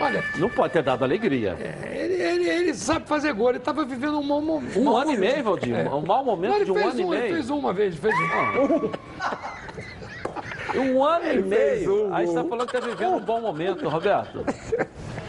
Olha, 0.00 0.22
não 0.36 0.48
pode 0.48 0.72
ter 0.74 0.82
dado 0.84 1.02
alegria. 1.02 1.56
ele, 1.90 2.14
ele, 2.22 2.48
ele 2.48 2.74
sabe 2.74 3.08
fazer 3.08 3.32
gol, 3.32 3.48
ele 3.48 3.58
estava 3.58 3.84
vivendo 3.84 4.16
um 4.20 4.22
mau 4.22 4.40
momento. 4.40 4.78
Um 4.78 4.96
ano 4.96 5.12
e 5.12 5.16
meio, 5.16 5.42
Valdir, 5.42 5.92
um 5.92 6.02
mau 6.06 6.24
momento 6.24 6.50
Não, 6.50 6.56
ele 6.58 6.64
de 6.66 6.70
um 6.70 6.76
ano 6.88 7.00
e 7.00 7.04
um, 7.04 7.12
Ele 7.14 7.22
meio. 7.22 7.34
fez 7.34 7.50
uma 7.50 7.72
vez, 7.72 7.94
ele 7.94 8.00
fez 8.00 8.14
um. 8.14 8.90
Um 10.76 11.04
ano 11.04 11.32
e 11.32 11.42
meio. 11.42 12.14
Aí 12.14 12.26
você 12.26 12.34
tá 12.34 12.44
falando 12.44 12.66
que 12.66 12.72
tá 12.72 12.86
vivendo 12.86 13.14
um 13.16 13.20
bom 13.20 13.40
momento, 13.40 13.88
Roberto. 13.88 14.44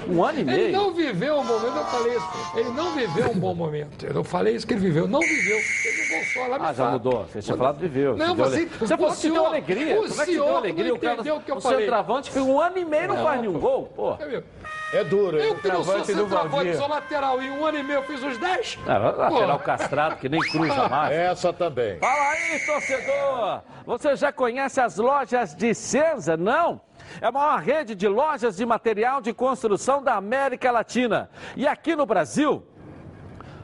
Um 0.08 0.24
ano 0.24 0.38
e 0.40 0.42
Ele 0.42 0.52
meio. 0.52 0.72
não 0.72 0.94
viveu 0.94 1.36
um 1.36 1.44
momento, 1.44 1.78
eu 1.78 1.86
falei 1.86 2.16
isso. 2.16 2.28
Ele 2.56 2.70
não 2.72 2.92
viveu 2.96 3.30
um 3.32 3.40
bom 3.40 3.54
momento. 3.54 4.06
Eu 4.06 4.14
não 4.14 4.24
falei 4.24 4.56
isso 4.56 4.66
que 4.68 4.74
ele 4.74 4.82
viveu. 4.82 5.08
Não 5.08 5.20
viveu. 5.20 5.58
Ele 5.58 6.58
não 6.58 6.66
Ah, 6.66 6.74
já 6.74 6.90
mudou. 6.92 7.26
Você 7.26 7.42
tinha 7.42 7.56
falado 7.58 7.78
viveu. 7.80 8.18
Não, 8.18 8.36
você- 8.36 8.66
Você 8.66 8.98
falou 8.98 9.16
que 9.16 9.30
deu 9.30 9.46
alegria. 9.46 10.00
o 10.00 10.08
Como 10.10 10.22
é 10.22 10.26
que 10.26 10.32
deu 10.32 10.58
alegria? 10.58 10.94
O 10.94 11.00
cara, 11.00 11.14
entendeu 11.16 11.42
o 11.56 11.62
centroavante 11.62 12.40
um 12.40 12.60
ano 12.60 12.78
e 12.78 12.86
meio 12.86 13.08
não 13.10 13.24
faz 13.24 13.42
nenhum 13.42 13.60
gol. 13.60 13.92
Pô. 13.96 14.18
É 14.92 15.04
duro, 15.04 15.40
hein? 15.40 15.46
Eu 15.50 15.56
que 15.56 15.68
não 15.68 15.84
sou 15.84 16.04
centroavante, 16.04 16.76
sou 16.76 16.88
lateral. 16.88 17.42
Em 17.42 17.52
um 17.52 17.64
ano 17.66 17.78
e 17.78 17.84
meio 17.84 17.98
eu 18.00 18.04
fiz 18.04 18.24
os 18.24 18.38
10. 18.38 18.80
Ah, 18.88 18.98
lateral 18.98 19.60
castrado 19.60 20.16
que 20.16 20.28
nem 20.28 20.40
cruza 20.40 20.88
mais. 20.90 21.16
Essa 21.16 21.54
também. 21.54 22.00
Fala 22.00 22.30
aí, 22.32 22.60
torcedor! 22.66 23.62
Você 23.86 24.16
já 24.16 24.32
conhece 24.32 24.82
as 24.82 24.98
lojas 24.98 25.54
de 25.56 25.74
Senza? 25.76 26.36
Não? 26.36 26.82
É 27.22 27.28
a 27.28 27.32
maior 27.32 27.60
rede 27.60 27.94
de 27.96 28.08
lojas 28.08 28.58
de 28.58 28.66
material 28.66 29.22
de 29.22 29.34
construção 29.34 30.02
da 30.02 30.16
América 30.16 30.72
Latina. 30.72 31.30
E 31.56 31.68
aqui 31.68 31.96
no 31.96 32.06
Brasil, 32.06 32.66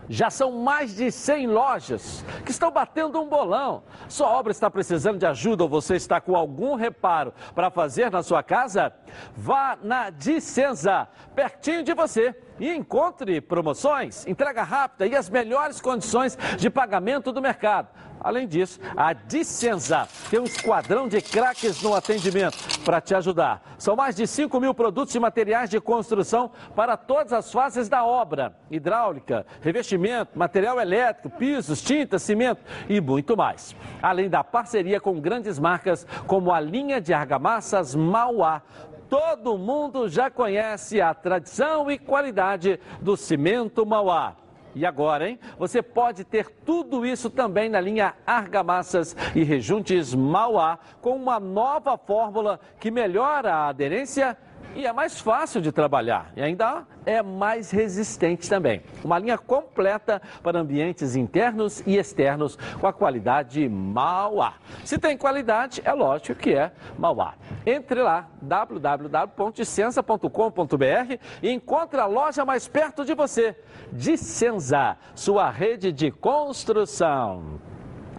já 0.10 0.30
são 0.30 0.52
mais 0.52 0.96
de 0.96 1.12
100 1.12 1.48
lojas 1.48 2.26
que 2.44 2.52
estão 2.52 2.72
batendo 2.72 3.22
um 3.22 3.28
bolão. 3.28 3.84
Sua 4.08 4.28
obra 4.28 4.52
está 4.52 4.70
precisando 4.70 5.18
de 5.18 5.26
ajuda 5.26 5.64
ou 5.64 5.70
você 5.70 5.96
está 5.96 6.22
com 6.22 6.36
algum 6.36 6.76
reparo 6.76 7.34
para 7.54 7.70
fazer 7.70 8.12
na 8.12 8.24
sua 8.24 8.44
casa? 8.44 8.94
Vá 9.36 9.78
na 9.82 10.10
Dicenza, 10.10 11.08
pertinho 11.36 11.84
de 11.84 11.94
você, 11.94 12.36
e 12.60 12.72
encontre 12.72 13.42
promoções, 13.42 14.26
entrega 14.28 14.64
rápida 14.64 15.06
e 15.08 15.16
as 15.16 15.30
melhores 15.30 15.82
condições 15.82 16.38
de 16.58 16.70
pagamento 16.70 17.32
do 17.32 17.42
mercado. 17.42 17.90
Além 18.26 18.48
disso, 18.48 18.80
a 18.98 19.14
Dicenza 19.14 20.08
tem 20.32 20.40
um 20.40 20.46
esquadrão 20.46 21.08
de 21.08 21.22
craques 21.22 21.84
no 21.84 21.94
atendimento 21.94 22.58
para 22.84 23.00
te 23.00 23.14
ajudar. 23.14 23.62
São 23.78 23.96
mais 23.96 24.16
de 24.16 24.26
5 24.26 24.60
mil 24.60 24.74
produtos 24.74 25.14
e 25.14 25.20
materiais 25.20 25.70
de 25.70 25.80
construção 25.80 26.50
para 26.76 26.98
todas 26.98 27.32
as 27.32 27.52
fases 27.52 27.88
da 27.88 28.04
obra: 28.04 28.58
hidráulica, 28.72 29.46
revestimento, 29.62 30.40
material 30.40 30.80
elétrico, 30.82 31.38
pisos, 31.38 31.84
tinta, 31.84 32.18
cimento 32.18 32.64
e 32.90 33.00
muito 33.00 33.38
mais. 33.38 33.76
Além 34.02 34.28
da 34.28 34.44
parceria 34.44 35.00
com 35.00 35.22
grandes 35.22 35.60
marcas 35.60 36.08
como 36.26 36.52
a 36.52 36.60
linha 36.60 37.00
de 37.00 37.14
argamassas 37.14 37.94
Mauá. 37.94 38.64
Todo 39.08 39.56
mundo 39.56 40.10
já 40.10 40.32
conhece 40.32 41.00
a 41.00 41.14
tradição 41.14 41.92
e 41.92 42.00
qualidade 42.00 42.80
do 43.00 43.16
cimento 43.16 43.86
Mauá. 43.86 44.36
E 44.76 44.86
agora, 44.86 45.30
hein? 45.30 45.40
Você 45.58 45.82
pode 45.82 46.26
ter 46.26 46.50
tudo 46.66 47.06
isso 47.06 47.30
também 47.30 47.70
na 47.70 47.80
linha 47.80 48.14
Argamassas 48.28 49.16
e 49.34 49.42
Rejuntes 49.42 50.14
Mauá, 50.14 50.78
com 51.02 51.16
uma 51.16 51.40
nova 51.40 51.98
fórmula 51.98 52.60
que 52.78 52.92
melhora 52.92 53.54
a 53.54 53.70
aderência 53.70 54.38
e 54.76 54.86
é 54.86 54.94
mais 54.94 55.20
fácil 55.20 55.60
de 55.62 55.72
trabalhar. 55.72 56.32
E 56.36 56.42
ainda 56.42 56.86
é 57.06 57.24
mais 57.24 57.72
resistente 57.72 58.50
também. 58.50 58.82
Uma 59.04 59.18
linha 59.18 59.38
completa 59.38 60.22
para 60.44 60.60
ambientes 60.60 61.16
internos 61.16 61.82
e 61.86 61.98
externos 61.98 62.58
com 62.80 62.86
a 62.86 62.94
qualidade 62.94 63.68
Mauá. 63.70 64.56
Se 64.84 64.98
tem 64.98 65.18
qualidade, 65.18 65.82
é 65.86 65.94
lógico 65.94 66.40
que 66.40 66.54
é 66.54 66.72
Mauá. 66.98 67.36
Entre 67.66 68.02
lá, 68.02 68.28
www.dicenza.com.br 68.42 71.20
e 71.42 71.52
encontre 71.52 72.00
a 72.00 72.06
loja 72.06 72.44
mais 72.44 72.68
perto 72.68 73.06
de 73.06 73.14
você. 73.14 73.56
Dicenza, 73.92 74.98
sua 75.16 75.50
rede 75.50 75.92
de 75.92 76.12
construção. 76.12 77.60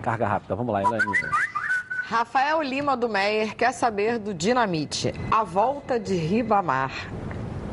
Carga 0.03 0.27
rápida, 0.27 0.55
vamos 0.55 0.73
lá, 0.73 0.83
Elaine. 0.83 1.05
Rafael 2.09 2.63
Lima 2.63 2.97
do 2.97 3.09
Meyer 3.09 3.57
quer 3.57 3.73
saber 3.73 4.21
do 4.21 4.33
Dinamite. 4.33 5.13
A 5.29 5.43
volta 5.43 5.99
de 5.99 6.15
Ribamar 6.15 6.93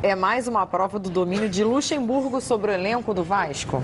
é 0.01 0.15
mais 0.15 0.47
uma 0.47 0.65
prova 0.65 0.97
do 0.97 1.07
domínio 1.07 1.47
de 1.47 1.63
Luxemburgo 1.63 2.41
sobre 2.41 2.71
o 2.71 2.73
elenco 2.73 3.13
do 3.13 3.23
Vasco? 3.23 3.83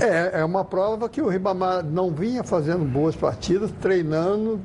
É, 0.00 0.40
é 0.40 0.44
uma 0.46 0.64
prova 0.64 1.10
que 1.10 1.20
o 1.20 1.28
Ribamar 1.28 1.84
não 1.84 2.10
vinha 2.10 2.42
fazendo 2.42 2.82
boas 2.82 3.14
partidas, 3.14 3.70
treinando. 3.82 4.64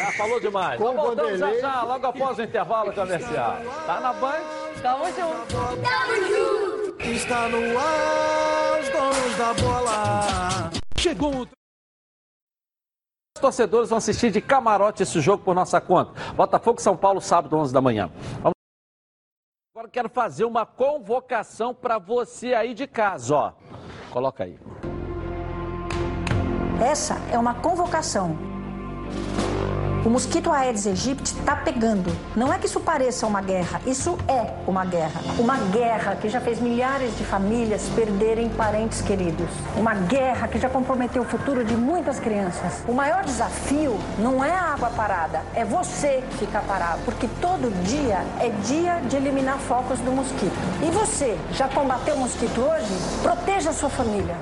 Ah, 0.00 0.12
falou 0.12 0.40
demais. 0.40 0.78
Com 0.78 0.84
Nós 0.84 0.96
voltamos 0.96 1.38
já 1.38 1.60
já, 1.60 1.82
logo 1.82 2.06
após 2.06 2.38
o 2.38 2.42
intervalo 2.42 2.94
comercial. 2.94 3.58
Tá 3.84 4.00
na 4.00 4.14
Band? 4.14 4.40
Tamo 4.80 5.04
junto. 5.04 5.54
Está 7.02 7.46
no 7.50 7.78
ar, 7.78 8.80
os 8.80 8.88
donos 8.88 9.36
da 9.36 9.52
bola. 9.52 10.70
Chegou 10.96 11.42
o... 11.42 11.57
Torcedores 13.38 13.88
vão 13.88 13.98
assistir 13.98 14.30
de 14.30 14.40
camarote 14.40 15.02
esse 15.02 15.20
jogo 15.20 15.42
por 15.44 15.54
nossa 15.54 15.80
conta. 15.80 16.12
Botafogo 16.34 16.80
São 16.80 16.96
Paulo, 16.96 17.20
sábado, 17.20 17.56
11 17.56 17.72
da 17.72 17.80
manhã. 17.80 18.10
Vamos 18.42 18.58
Agora 19.78 19.88
quero 19.92 20.08
fazer 20.08 20.44
uma 20.44 20.66
convocação 20.66 21.72
para 21.72 21.98
você 21.98 22.52
aí 22.52 22.74
de 22.74 22.84
casa, 22.84 23.32
ó. 23.32 23.52
Coloca 24.10 24.42
aí. 24.42 24.58
Essa 26.80 27.14
é 27.32 27.38
uma 27.38 27.54
convocação. 27.54 28.36
O 30.04 30.10
mosquito 30.10 30.52
Aedes 30.52 30.86
aegypti 30.86 31.32
está 31.32 31.56
pegando. 31.56 32.14
Não 32.36 32.52
é 32.52 32.58
que 32.58 32.66
isso 32.66 32.78
pareça 32.78 33.26
uma 33.26 33.42
guerra, 33.42 33.80
isso 33.84 34.16
é 34.28 34.54
uma 34.66 34.84
guerra. 34.84 35.20
Uma 35.38 35.56
guerra 35.56 36.14
que 36.16 36.28
já 36.28 36.40
fez 36.40 36.60
milhares 36.60 37.16
de 37.18 37.24
famílias 37.24 37.82
perderem 37.96 38.48
parentes 38.48 39.02
queridos. 39.02 39.48
Uma 39.76 39.94
guerra 39.94 40.46
que 40.46 40.58
já 40.58 40.70
comprometeu 40.70 41.22
o 41.22 41.24
futuro 41.24 41.64
de 41.64 41.76
muitas 41.76 42.20
crianças. 42.20 42.84
O 42.86 42.92
maior 42.92 43.24
desafio 43.24 43.98
não 44.18 44.42
é 44.42 44.52
a 44.52 44.72
água 44.72 44.90
parada, 44.90 45.42
é 45.54 45.64
você 45.64 46.22
ficar 46.38 46.62
parado. 46.62 47.00
Porque 47.04 47.28
todo 47.40 47.70
dia 47.82 48.24
é 48.40 48.50
dia 48.64 49.00
de 49.08 49.16
eliminar 49.16 49.58
focos 49.58 49.98
do 49.98 50.12
mosquito. 50.12 50.56
E 50.80 50.90
você, 50.90 51.36
já 51.52 51.66
combateu 51.68 52.14
o 52.14 52.18
mosquito 52.18 52.60
hoje? 52.60 52.92
Proteja 53.22 53.70
a 53.70 53.72
sua 53.72 53.90
família 53.90 54.36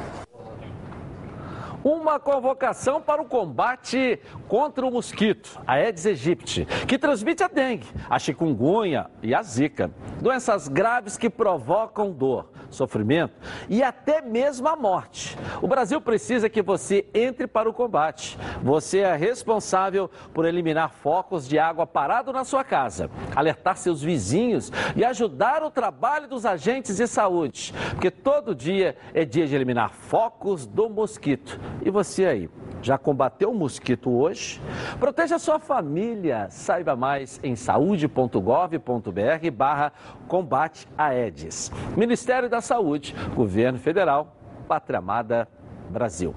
uma 1.87 2.18
convocação 2.18 3.01
para 3.01 3.22
o 3.22 3.26
combate 3.26 4.18
contra 4.49 4.84
o 4.84 4.91
mosquito, 4.91 5.61
a 5.64 5.74
Aedes 5.74 6.05
aegypti, 6.05 6.66
que 6.84 6.99
transmite 6.99 7.45
a 7.45 7.49
dengue, 7.49 7.87
a 8.11 8.18
chikungunya 8.18 9.09
e 9.22 9.32
a 9.32 9.41
zika. 9.41 9.89
Doenças 10.20 10.66
graves 10.66 11.16
que 11.16 11.30
provocam 11.30 12.11
dor, 12.11 12.51
sofrimento 12.70 13.34
e 13.68 13.84
até 13.84 14.20
mesmo 14.20 14.66
a 14.66 14.74
morte. 14.74 15.39
O 15.62 15.68
Brasil 15.68 16.01
precisa 16.01 16.49
que 16.49 16.61
você 16.61 17.07
entre 17.14 17.47
para 17.47 17.70
o 17.70 17.72
combate. 17.72 18.37
Você 18.64 18.99
é 18.99 19.14
responsável 19.14 20.11
por 20.34 20.45
eliminar 20.45 20.91
focos 20.91 21.47
de 21.47 21.57
água 21.57 21.87
parado 21.87 22.32
na 22.32 22.45
sua 22.45 22.64
casa, 22.64 23.09
alertar 23.37 23.76
seus 23.76 24.03
vizinhos 24.03 24.72
e 24.97 25.05
ajudar 25.05 25.62
o 25.62 25.70
trabalho 25.70 26.26
dos 26.26 26.45
agentes 26.45 26.97
de 26.97 27.07
saúde, 27.07 27.72
porque 27.91 28.11
todo 28.11 28.57
dia 28.57 28.97
é 29.14 29.24
dia 29.24 29.47
de 29.47 29.55
eliminar 29.55 29.91
focos 29.91 30.66
do 30.66 30.91
mosquito. 30.91 31.61
E 31.82 31.90
você 31.90 32.24
aí, 32.24 32.50
já 32.82 32.98
combateu 32.98 33.50
o 33.50 33.54
mosquito 33.54 34.10
hoje? 34.10 34.60
Proteja 34.98 35.38
sua 35.38 35.58
família. 35.58 36.48
Saiba 36.50 36.96
mais 36.96 37.40
em 37.42 37.54
saúde.gov.br 37.56 39.50
barra 39.52 39.92
combate 40.28 40.88
a 40.96 41.06
Aedes. 41.06 41.70
Ministério 41.96 42.48
da 42.48 42.60
Saúde, 42.60 43.14
Governo 43.34 43.78
Federal, 43.78 44.36
Pátria 44.66 44.98
Amada 44.98 45.48
Brasil. 45.90 46.34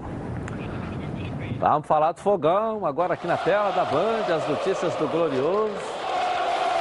Vamos 1.58 1.86
falar 1.86 2.12
do 2.12 2.20
fogão, 2.20 2.86
agora 2.86 3.14
aqui 3.14 3.26
na 3.26 3.36
tela 3.36 3.70
da 3.72 3.84
Band, 3.84 4.34
as 4.34 4.48
notícias 4.48 4.94
do 4.96 5.06
Glorioso. 5.08 5.74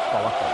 Coloca. 0.09 0.48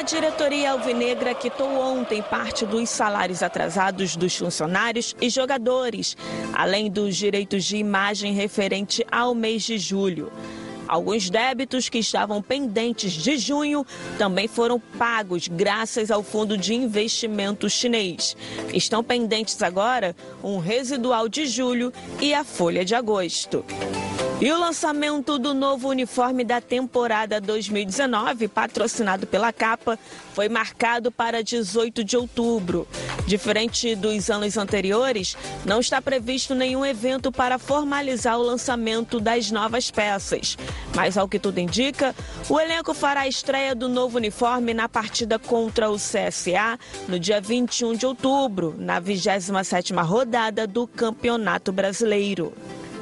A 0.00 0.02
diretoria 0.02 0.72
alvinegra 0.72 1.34
quitou 1.34 1.68
ontem 1.78 2.22
parte 2.22 2.64
dos 2.64 2.88
salários 2.88 3.42
atrasados 3.42 4.16
dos 4.16 4.34
funcionários 4.34 5.14
e 5.20 5.28
jogadores, 5.28 6.16
além 6.54 6.90
dos 6.90 7.14
direitos 7.14 7.66
de 7.66 7.76
imagem 7.76 8.32
referente 8.32 9.04
ao 9.12 9.34
mês 9.34 9.62
de 9.62 9.76
julho. 9.76 10.32
Alguns 10.88 11.28
débitos 11.28 11.90
que 11.90 11.98
estavam 11.98 12.40
pendentes 12.40 13.12
de 13.12 13.36
junho 13.36 13.86
também 14.16 14.48
foram 14.48 14.80
pagos 14.80 15.46
graças 15.48 16.10
ao 16.10 16.22
fundo 16.22 16.56
de 16.56 16.72
investimento 16.72 17.68
chinês. 17.68 18.34
Estão 18.72 19.04
pendentes 19.04 19.60
agora 19.60 20.16
um 20.42 20.56
residual 20.56 21.28
de 21.28 21.44
julho 21.44 21.92
e 22.18 22.32
a 22.32 22.42
folha 22.42 22.86
de 22.86 22.94
agosto. 22.94 23.62
E 24.40 24.50
o 24.50 24.58
lançamento 24.58 25.38
do 25.38 25.52
novo 25.52 25.86
uniforme 25.90 26.44
da 26.44 26.62
temporada 26.62 27.38
2019, 27.42 28.48
patrocinado 28.48 29.26
pela 29.26 29.52
Capa, 29.52 29.98
foi 30.32 30.48
marcado 30.48 31.12
para 31.12 31.42
18 31.42 32.02
de 32.02 32.16
outubro. 32.16 32.88
Diferente 33.26 33.94
dos 33.94 34.30
anos 34.30 34.56
anteriores, 34.56 35.36
não 35.66 35.78
está 35.78 36.00
previsto 36.00 36.54
nenhum 36.54 36.86
evento 36.86 37.30
para 37.30 37.58
formalizar 37.58 38.38
o 38.38 38.42
lançamento 38.42 39.20
das 39.20 39.50
novas 39.50 39.90
peças. 39.90 40.56
Mas, 40.94 41.18
ao 41.18 41.28
que 41.28 41.38
tudo 41.38 41.58
indica, 41.58 42.14
o 42.48 42.58
elenco 42.58 42.94
fará 42.94 43.20
a 43.20 43.28
estreia 43.28 43.74
do 43.74 43.90
novo 43.90 44.16
uniforme 44.16 44.72
na 44.72 44.88
partida 44.88 45.38
contra 45.38 45.90
o 45.90 45.96
CSA 45.96 46.78
no 47.06 47.18
dia 47.18 47.42
21 47.42 47.94
de 47.94 48.06
outubro, 48.06 48.74
na 48.78 49.02
27ª 49.02 50.02
rodada 50.02 50.66
do 50.66 50.86
Campeonato 50.86 51.70
Brasileiro. 51.72 52.54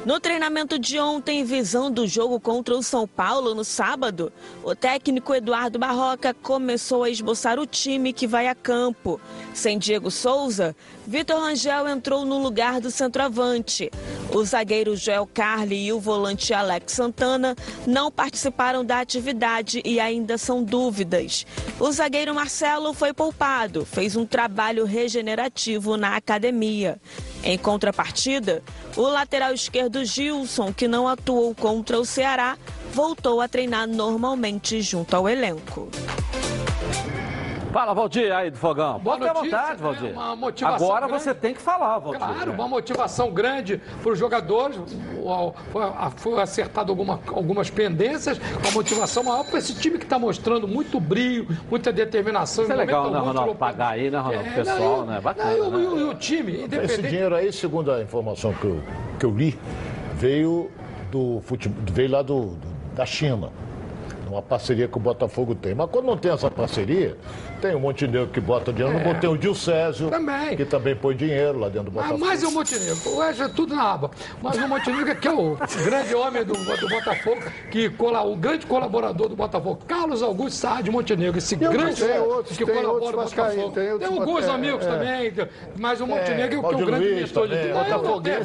No 0.09 0.19
treinamento 0.19 0.79
de 0.79 0.97
ontem, 0.97 1.43
visão 1.43 1.91
do 1.91 2.07
jogo 2.07 2.39
contra 2.39 2.75
o 2.75 2.81
São 2.81 3.07
Paulo 3.07 3.53
no 3.53 3.63
sábado, 3.63 4.33
o 4.63 4.73
técnico 4.73 5.35
Eduardo 5.35 5.77
Barroca 5.77 6.33
começou 6.33 7.03
a 7.03 7.11
esboçar 7.11 7.59
o 7.59 7.67
time 7.67 8.11
que 8.11 8.25
vai 8.25 8.47
a 8.47 8.55
campo. 8.55 9.21
Sem 9.53 9.77
Diego 9.77 10.09
Souza, 10.09 10.75
Vitor 11.05 11.39
Rangel 11.39 11.87
entrou 11.87 12.25
no 12.25 12.41
lugar 12.41 12.81
do 12.81 12.89
centroavante. 12.89 13.91
O 14.33 14.43
zagueiro 14.43 14.95
Joel 14.95 15.29
Carli 15.31 15.85
e 15.85 15.93
o 15.93 15.99
volante 15.99 16.55
Alex 16.55 16.93
Santana 16.93 17.55
não 17.85 18.11
participaram 18.11 18.83
da 18.83 18.99
atividade 18.99 19.79
e 19.85 19.99
ainda 19.99 20.39
são 20.39 20.63
dúvidas. 20.63 21.45
O 21.79 21.91
zagueiro 21.91 22.33
Marcelo 22.33 22.95
foi 22.95 23.13
poupado, 23.13 23.85
fez 23.85 24.15
um 24.15 24.25
trabalho 24.25 24.85
regenerativo 24.85 25.97
na 25.97 26.15
academia. 26.15 26.99
Em 27.43 27.57
contrapartida, 27.57 28.61
o 28.95 29.01
lateral 29.03 29.53
esquerdo 29.53 30.03
Gilson, 30.03 30.73
que 30.73 30.87
não 30.87 31.07
atuou 31.07 31.55
contra 31.55 31.99
o 31.99 32.05
Ceará, 32.05 32.57
voltou 32.93 33.39
a 33.39 33.47
treinar 33.47 33.87
normalmente 33.87 34.81
junto 34.81 35.15
ao 35.15 35.27
elenco. 35.27 35.89
Fala, 37.71 37.93
Valdir, 37.93 38.33
aí 38.35 38.49
do 38.49 38.57
Fogão. 38.57 38.97
Boa 38.99 39.19
ter 39.19 39.27
notícia, 39.27 39.57
vontade, 39.57 39.81
né? 39.83 39.89
Valdir. 39.91 40.11
Uma 40.13 40.35
motivação 40.35 40.87
Agora 40.87 41.07
grande. 41.07 41.23
você 41.23 41.33
tem 41.35 41.53
que 41.53 41.61
falar, 41.61 41.99
Valdir. 41.99 42.19
Claro, 42.19 42.51
uma 42.53 42.67
motivação 42.67 43.31
grande 43.31 43.79
para 44.01 44.11
os 44.11 44.17
jogadores. 44.17 44.77
O- 45.21 45.53
Foi, 45.71 45.83
foi 46.15 46.41
acertado 46.41 46.91
alguma- 46.91 47.19
algumas 47.27 47.69
pendências, 47.69 48.39
uma 48.63 48.71
motivação 48.71 49.23
maior 49.23 49.45
para 49.45 49.59
esse 49.59 49.75
time 49.75 49.99
que 49.99 50.03
está 50.03 50.17
mostrando 50.17 50.67
muito 50.67 50.99
brilho, 50.99 51.47
muita 51.69 51.91
determinação. 51.93 52.63
Isso 52.63 52.73
é 52.73 52.75
legal, 52.75 53.11
né, 53.11 53.19
Ronaldo? 53.19 53.53
Pagar 53.55 53.89
aí, 53.89 54.09
né, 54.09 54.17
Ronaldo? 54.17 54.47
É, 54.47 54.51
O 54.51 54.55
pessoal, 54.55 54.79
não, 54.97 55.05
né? 55.05 55.17
e- 55.19 55.21
Bacana, 55.21 55.51
não, 55.51 55.57
e 55.57 55.61
o- 55.61 55.69
né? 55.71 55.83
e 55.83 55.87
o- 55.87 55.99
e 55.99 56.03
o 56.05 56.13
time, 56.15 56.51
Esse 56.53 56.63
independente. 56.65 57.01
dinheiro 57.09 57.35
aí, 57.35 57.53
segundo 57.53 57.91
a 57.91 58.01
informação 58.01 58.51
que 58.53 58.65
eu, 58.65 58.81
que 59.19 59.25
eu 59.25 59.31
li, 59.31 59.59
veio 60.15 60.71
do 61.11 61.39
futebol, 61.43 61.77
veio 61.93 62.09
lá 62.11 62.21
do, 62.23 62.47
do- 62.55 62.95
da 62.95 63.05
China. 63.05 63.49
Uma 64.29 64.43
parceria 64.43 64.87
que 64.87 64.95
o 64.95 64.99
Botafogo 64.99 65.55
tem. 65.55 65.73
Mas 65.73 65.89
quando 65.89 66.05
não 66.05 66.15
tem 66.15 66.31
essa 66.31 66.51
parceria, 66.51 67.17
tem 67.59 67.75
um 67.75 67.79
Montenegro 67.79 68.27
que 68.27 68.39
bota 68.39 68.71
dinheiro. 68.71 68.95
É. 68.95 69.03
Não 69.03 69.13
botei 69.13 69.27
o 69.29 69.35
Dil 69.35 69.55
Césio, 69.55 70.09
Também. 70.09 70.55
que 70.55 70.65
também 70.65 70.95
põe 70.95 71.15
dinheiro 71.15 71.57
lá 71.57 71.67
dentro 71.67 71.89
do 71.89 71.99
Ah, 71.99 72.03
Botafogo. 72.03 72.19
mais 72.25 72.43
é 72.43 72.47
o 72.47 72.51
Montenegro. 72.51 72.97
O 73.15 73.23
Edson 73.23 73.43
é 73.43 73.49
tudo 73.49 73.75
na 73.75 73.91
aba. 73.93 74.11
Mas 74.41 74.55
o 74.57 74.67
Montenegro 74.67 75.15
que 75.15 75.27
é 75.27 75.31
o 75.33 75.57
grande 75.83 76.13
homem 76.15 76.43
do, 76.45 76.53
do 76.53 76.87
Botafogo, 76.89 77.41
que 77.71 77.89
cola, 77.89 78.21
o 78.21 78.35
grande 78.35 78.67
colaborador 78.67 79.29
do 79.29 79.35
Botafogo, 79.35 79.79
Carlos 79.87 80.21
Augusto 80.21 80.57
Saad 80.59 80.89
Montenegro, 80.91 81.37
esse 81.39 81.57
Tem 81.57 81.67
grande 81.69 81.99
tem 82.05 82.19
outros, 82.19 82.55
que 82.57 82.65
tem 82.65 82.75
colabora 82.75 82.93
outros 83.03 83.11
no 83.11 83.17
vascaínos, 83.23 83.55
Botafogo. 83.65 83.99
tem 83.99 84.09
Tem, 84.09 84.19
alguns 84.19 84.43
é, 84.45 84.49
amigos 84.51 84.85
é. 84.85 84.89
também, 84.89 85.33
mas 85.77 86.01
o 86.01 86.05
Montenegro 86.07 86.55
é, 86.55 86.59
o 86.59 86.69
que 86.69 86.73
é 86.75 86.77
o 86.83 86.85
grande 86.85 87.15
diretor 87.15 87.47
de 87.47 87.55
tudo. 87.57 87.69
Não, 87.73 87.83
Botafoguense, 87.83 88.43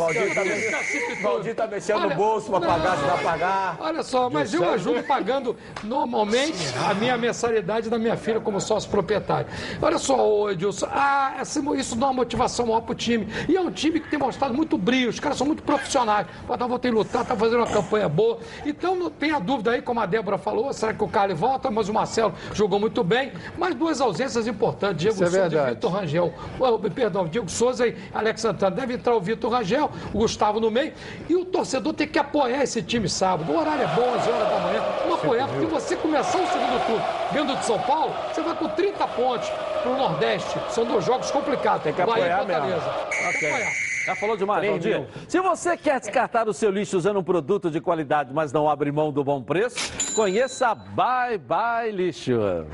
Valdir 1.22 1.54
tá 1.54 1.64
esse 1.64 1.74
mexendo- 1.74 2.08
no 2.08 2.14
bolso 2.14 2.50
pra 2.50 2.60
pagar, 2.60 2.96
se 2.96 3.04
vai 3.04 3.22
pagar. 3.22 3.76
Olha 3.80 4.02
só, 4.02 4.30
mas 4.30 4.52
eu 4.54 4.68
ajudo 4.70 5.02
pagando 5.04 5.56
normalmente 5.82 6.58
a 6.88 6.94
minha 6.94 7.16
mensalidade 7.16 7.90
da 7.90 7.98
minha 7.98 8.16
filha 8.16 8.40
como 8.40 8.60
sócio 8.60 8.88
proprietário. 8.90 9.46
Olha 9.80 9.98
só, 9.98 10.26
ô 10.26 10.50
Edilson, 10.50 10.86
ah, 10.90 11.42
isso 11.76 11.96
dá 11.96 12.06
uma 12.06 12.14
motivação 12.14 12.66
maior 12.66 12.80
pro 12.80 12.94
time. 12.94 13.26
E 13.48 13.56
é 13.56 13.60
um 13.60 13.70
time 13.70 14.00
que 14.00 14.08
tem 14.08 14.18
mostrado 14.18 14.54
muito 14.54 14.78
brilho, 14.78 15.10
os 15.10 15.20
caras 15.20 15.38
são 15.38 15.46
muito 15.46 15.62
profissionais. 15.62 16.26
O 16.44 16.46
Botafogo 16.46 16.78
tem 16.78 16.90
lutado, 16.90 17.26
tá 17.26 17.36
fazendo 17.36 17.58
uma 17.58 17.66
campanha 17.66 18.08
boa. 18.08 18.38
Então 18.64 18.94
não 18.96 19.10
tem 19.10 19.32
a 19.32 19.38
dúvida 19.38 19.72
aí, 19.72 19.82
como 19.82 20.00
a 20.00 20.06
Débora 20.06 20.38
falou, 20.38 20.72
será 20.72 20.94
que 20.94 21.02
o 21.02 21.08
Carlos 21.08 21.38
volta? 21.38 21.70
Mas 21.70 21.88
o 21.88 21.92
Marcelo 21.92 22.34
jogou 22.52 22.78
muito 22.78 23.02
bem. 23.02 23.32
Mas 23.58 23.74
duas 23.74 24.00
ausências 24.00 24.46
importantes, 24.46 24.98
Diego 24.98 25.14
Isso 25.14 25.24
é 25.24 25.26
Souza 25.26 25.38
e 25.38 25.48
verdade. 25.48 25.74
Vitor 25.74 25.92
Rangel. 25.92 26.34
Oh, 26.58 26.78
Perdão, 26.90 27.26
Diego 27.26 27.50
Souza 27.50 27.86
e 27.86 27.96
Alex 28.12 28.40
Santana. 28.40 28.76
Deve 28.76 28.94
entrar 28.94 29.14
o 29.14 29.20
Vitor 29.20 29.50
Rangel, 29.50 29.90
o 30.12 30.18
Gustavo 30.18 30.60
no 30.60 30.70
meio. 30.70 30.92
E 31.28 31.34
o 31.34 31.44
torcedor 31.44 31.92
tem 31.94 32.06
que 32.06 32.18
apoiar 32.18 32.62
esse 32.62 32.82
time 32.82 33.08
sábado. 33.08 33.50
O 33.50 33.58
horário 33.58 33.82
é 33.82 33.86
bom, 33.94 34.16
11 34.16 34.30
horas 34.30 34.48
da 34.48 34.58
manhã. 34.60 34.82
Vamos 35.02 35.18
apoiar, 35.18 35.48
porque 35.48 35.63
você 35.64 35.96
começar 35.96 36.38
o 36.38 36.46
segundo 36.46 36.86
turno 36.86 37.04
dentro 37.32 37.56
de 37.56 37.64
São 37.64 37.78
Paulo, 37.80 38.14
você 38.32 38.42
vai 38.42 38.54
com 38.54 38.68
30 38.68 39.06
pontos 39.08 39.48
pro 39.82 39.96
Nordeste. 39.96 40.58
São 40.70 40.84
dois 40.84 41.04
jogos 41.04 41.30
complicados. 41.30 41.82
Tem 41.82 41.92
que 41.92 42.02
apoiar 42.02 42.44
mesmo. 42.44 42.62
Tem 43.10 43.32
que 43.38 43.46
apoiar. 43.46 43.72
Já 44.04 44.14
falou 44.14 44.36
demais, 44.36 44.68
Valdir. 44.68 45.06
Se 45.26 45.40
você 45.40 45.76
quer 45.78 45.98
descartar 45.98 46.46
o 46.46 46.52
seu 46.52 46.70
lixo 46.70 46.96
usando 46.98 47.18
um 47.20 47.24
produto 47.24 47.70
de 47.70 47.80
qualidade, 47.80 48.34
mas 48.34 48.52
não 48.52 48.68
abre 48.68 48.92
mão 48.92 49.10
do 49.10 49.24
bom 49.24 49.42
preço, 49.42 50.14
conheça 50.14 50.68
a 50.68 50.74
Bye 50.74 51.38
Bye 51.38 51.90
Lixo. 51.90 52.66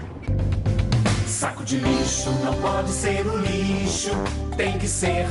Saco 1.27 1.63
de 1.63 1.79
lixo 1.79 2.31
não 2.45 2.55
pode 2.55 2.89
ser 2.89 3.25
o 3.25 3.37
lixo, 3.39 4.11
tem 4.57 4.77
que 4.77 4.89
ser. 4.89 5.25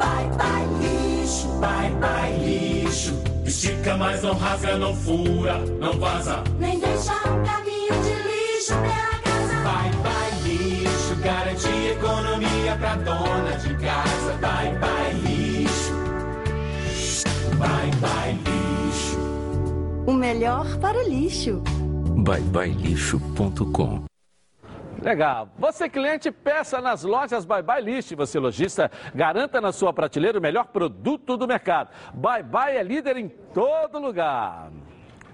Bye 0.00 0.30
bye 0.38 0.66
lixo, 0.80 1.46
bye 1.60 1.90
bye 2.00 2.32
lixo. 2.38 3.12
Estica, 3.44 3.96
mas 3.98 4.22
não 4.22 4.34
rasga, 4.34 4.78
não 4.78 4.94
fura, 4.96 5.58
não 5.78 5.92
vaza. 5.98 6.42
Nem 6.58 6.80
deixa 6.80 7.12
um 7.28 7.44
caminho 7.44 7.94
de 8.02 8.14
lixo 8.28 8.72
pela 8.72 9.18
casa 9.22 9.60
Vai, 9.62 9.90
vai, 10.02 10.30
lixo, 10.42 11.14
garantir 11.22 11.92
economia 11.92 12.76
pra 12.78 12.96
dona 12.96 13.56
de 13.58 13.74
casa. 13.76 14.32
Vai, 14.40 14.78
vai, 14.78 15.12
lixo. 15.12 15.92
Vai, 17.58 17.90
vai, 18.00 18.32
lixo. 18.32 19.18
O 20.06 20.12
melhor 20.14 20.78
para 20.78 20.98
o 20.98 21.08
lixo. 21.08 21.62
byebyelixo.com 22.24 24.04
Legal. 25.00 25.48
Você 25.58 25.88
cliente, 25.88 26.30
peça 26.30 26.80
nas 26.80 27.02
lojas 27.02 27.44
Bye 27.44 27.62
Bye 27.62 27.82
List. 27.82 28.14
Você 28.14 28.38
lojista, 28.38 28.90
garanta 29.14 29.60
na 29.60 29.72
sua 29.72 29.92
prateleira 29.92 30.38
o 30.38 30.42
melhor 30.42 30.66
produto 30.66 31.36
do 31.36 31.48
mercado. 31.48 31.90
Bye 32.12 32.42
Bye 32.42 32.76
é 32.76 32.82
líder 32.82 33.16
em 33.16 33.28
todo 33.28 33.98
lugar. 33.98 34.70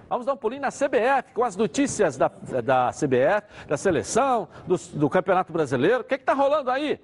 Vamos 0.09 0.25
dar 0.25 0.35
um 0.35 0.37
pulinho 0.37 0.62
na 0.62 0.69
CBF, 0.69 1.33
com 1.35 1.43
as 1.43 1.57
notícias 1.57 2.17
da, 2.17 2.29
da 2.62 2.91
CBF, 2.93 3.67
da 3.67 3.77
seleção, 3.77 4.49
do, 4.64 4.77
do 4.95 5.11
Campeonato 5.11 5.53
Brasileiro. 5.53 6.03
O 6.03 6.05
que 6.05 6.14
está 6.14 6.33
rolando 6.33 6.71
aí? 6.71 7.01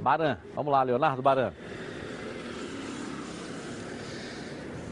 Baran, 0.00 0.36
vamos 0.54 0.70
lá, 0.70 0.82
Leonardo 0.82 1.22
Baran. 1.22 1.52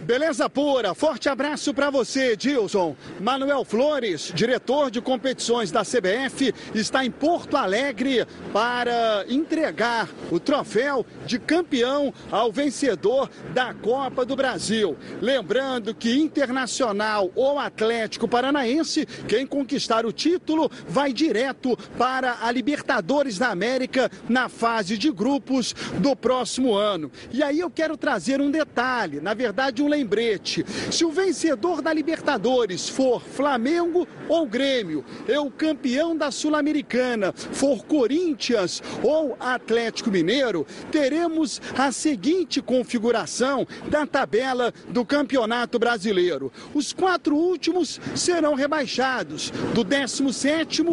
Beleza 0.08 0.48
pura, 0.48 0.94
forte 0.94 1.28
abraço 1.28 1.74
para 1.74 1.90
você, 1.90 2.34
Dilson. 2.34 2.96
Manuel 3.20 3.62
Flores, 3.62 4.32
diretor 4.34 4.90
de 4.90 5.02
competições 5.02 5.70
da 5.70 5.82
CBF, 5.82 6.54
está 6.74 7.04
em 7.04 7.10
Porto 7.10 7.58
Alegre 7.58 8.26
para 8.50 9.26
entregar 9.28 10.08
o 10.30 10.40
troféu 10.40 11.04
de 11.26 11.38
campeão 11.38 12.10
ao 12.30 12.50
vencedor 12.50 13.28
da 13.52 13.74
Copa 13.74 14.24
do 14.24 14.34
Brasil. 14.34 14.96
Lembrando 15.20 15.94
que 15.94 16.18
Internacional 16.18 17.30
ou 17.34 17.58
Atlético 17.58 18.26
Paranaense, 18.26 19.04
quem 19.28 19.46
conquistar 19.46 20.06
o 20.06 20.12
título, 20.12 20.70
vai 20.88 21.12
direto 21.12 21.76
para 21.98 22.38
a 22.40 22.50
Libertadores 22.50 23.36
da 23.36 23.50
América 23.50 24.10
na 24.26 24.48
fase 24.48 24.96
de 24.96 25.10
grupos 25.12 25.74
do 25.98 26.16
próximo 26.16 26.74
ano. 26.74 27.12
E 27.30 27.42
aí 27.42 27.60
eu 27.60 27.68
quero 27.68 27.94
trazer 27.94 28.40
um 28.40 28.50
detalhe, 28.50 29.20
na 29.20 29.34
verdade, 29.34 29.82
um 29.82 29.97
lembrete. 29.98 30.64
Se 30.90 31.04
o 31.04 31.10
vencedor 31.10 31.82
da 31.82 31.92
Libertadores 31.92 32.88
for 32.88 33.20
Flamengo 33.22 34.06
ou 34.28 34.46
Grêmio, 34.46 35.04
e 35.26 35.36
o 35.36 35.50
campeão 35.50 36.16
da 36.16 36.30
Sul-Americana 36.30 37.32
for 37.32 37.84
Corinthians 37.84 38.82
ou 39.02 39.36
Atlético 39.40 40.10
Mineiro, 40.10 40.66
teremos 40.92 41.60
a 41.76 41.90
seguinte 41.90 42.62
configuração 42.62 43.66
da 43.90 44.06
tabela 44.06 44.72
do 44.88 45.04
Campeonato 45.04 45.78
Brasileiro. 45.78 46.52
Os 46.72 46.92
quatro 46.92 47.36
últimos 47.36 48.00
serão 48.14 48.54
rebaixados, 48.54 49.50
do 49.74 49.82
17 49.82 50.84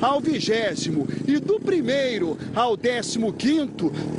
ao 0.00 0.20
20 0.20 0.44
e 1.26 1.38
do 1.38 1.60
primeiro 1.60 2.38
ao 2.54 2.76
15 2.76 3.18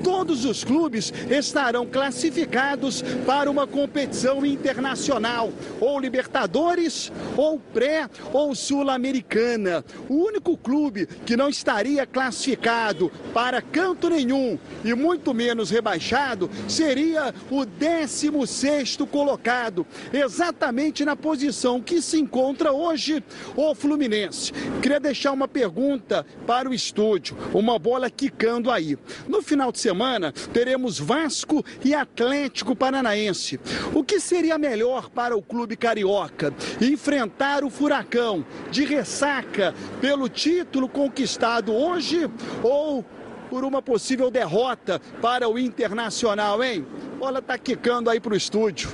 todos 0.04 0.46
os 0.46 0.64
clubes 0.64 1.14
estarão 1.30 1.86
classificados 1.86 3.02
para 3.26 3.50
uma 3.50 3.66
competição 3.66 4.35
internacional, 4.44 5.54
ou 5.80 6.00
Libertadores, 6.00 7.12
ou 7.38 7.60
pré, 7.60 8.10
ou 8.34 8.56
Sul-Americana. 8.56 9.86
O 10.10 10.16
único 10.16 10.58
clube 10.58 11.06
que 11.06 11.38
não 11.38 11.50
estaria 11.50 12.08
classificado 12.08 13.12
para 13.34 13.62
canto 13.62 14.10
nenhum 14.10 14.58
e 14.84 14.96
muito 14.96 15.34
menos 15.34 15.70
rebaixado 15.70 16.50
seria 16.68 17.34
o 17.52 17.66
16º 17.66 19.06
colocado, 19.08 19.86
exatamente 20.12 21.06
na 21.06 21.16
posição 21.16 21.82
que 21.82 22.02
se 22.02 22.20
encontra 22.20 22.72
hoje 22.72 23.24
o 23.56 23.76
Fluminense. 23.76 24.52
Queria 24.82 25.00
deixar 25.00 25.32
uma 25.32 25.48
pergunta 25.48 26.26
para 26.48 26.70
o 26.70 26.74
estúdio, 26.74 27.38
uma 27.54 27.78
bola 27.78 28.10
quicando 28.10 28.72
aí. 28.72 28.98
No 29.28 29.42
final 29.42 29.72
de 29.72 29.80
semana 29.80 30.32
teremos 30.54 30.98
Vasco 31.00 31.64
e 31.84 31.94
Atlético 31.94 32.76
Paranaense. 32.76 33.60
O 33.94 34.04
que 34.04 34.14
seria 34.20 34.57
melhor 34.57 35.09
para 35.09 35.36
o 35.36 35.41
clube 35.41 35.76
carioca? 35.76 36.53
Enfrentar 36.82 37.63
o 37.63 37.70
Furacão 37.70 38.45
de 38.72 38.86
ressaca 38.86 39.74
pelo 40.01 40.30
título 40.30 40.88
conquistado 40.88 41.74
hoje 41.74 42.30
ou 42.63 43.03
por 43.49 43.63
uma 43.63 43.82
possível 43.82 44.30
derrota 44.32 44.99
para 45.22 45.47
o 45.47 45.57
Internacional, 45.57 46.63
hein? 46.63 46.86
Bola 47.18 47.41
tá 47.41 47.57
quicando 47.57 48.09
aí 48.09 48.20
pro 48.20 48.36
estúdio. 48.36 48.89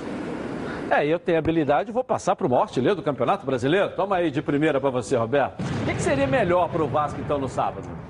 É, 0.90 1.06
eu 1.06 1.18
tenho 1.18 1.38
habilidade, 1.38 1.90
vou 1.90 2.04
passar 2.04 2.36
para 2.36 2.46
o 2.46 2.50
maior 2.50 2.66
do 2.66 3.02
Campeonato 3.02 3.46
Brasileiro. 3.46 3.90
Toma 3.96 4.16
aí 4.16 4.30
de 4.30 4.42
primeira 4.42 4.78
para 4.78 4.90
você, 4.90 5.16
Roberto. 5.16 5.62
O 5.62 5.86
que, 5.86 5.94
que 5.94 6.02
seria 6.02 6.26
melhor 6.26 6.68
para 6.68 6.84
o 6.84 6.86
Vasco, 6.86 7.18
então, 7.18 7.38
no 7.38 7.48
sábado? 7.48 8.01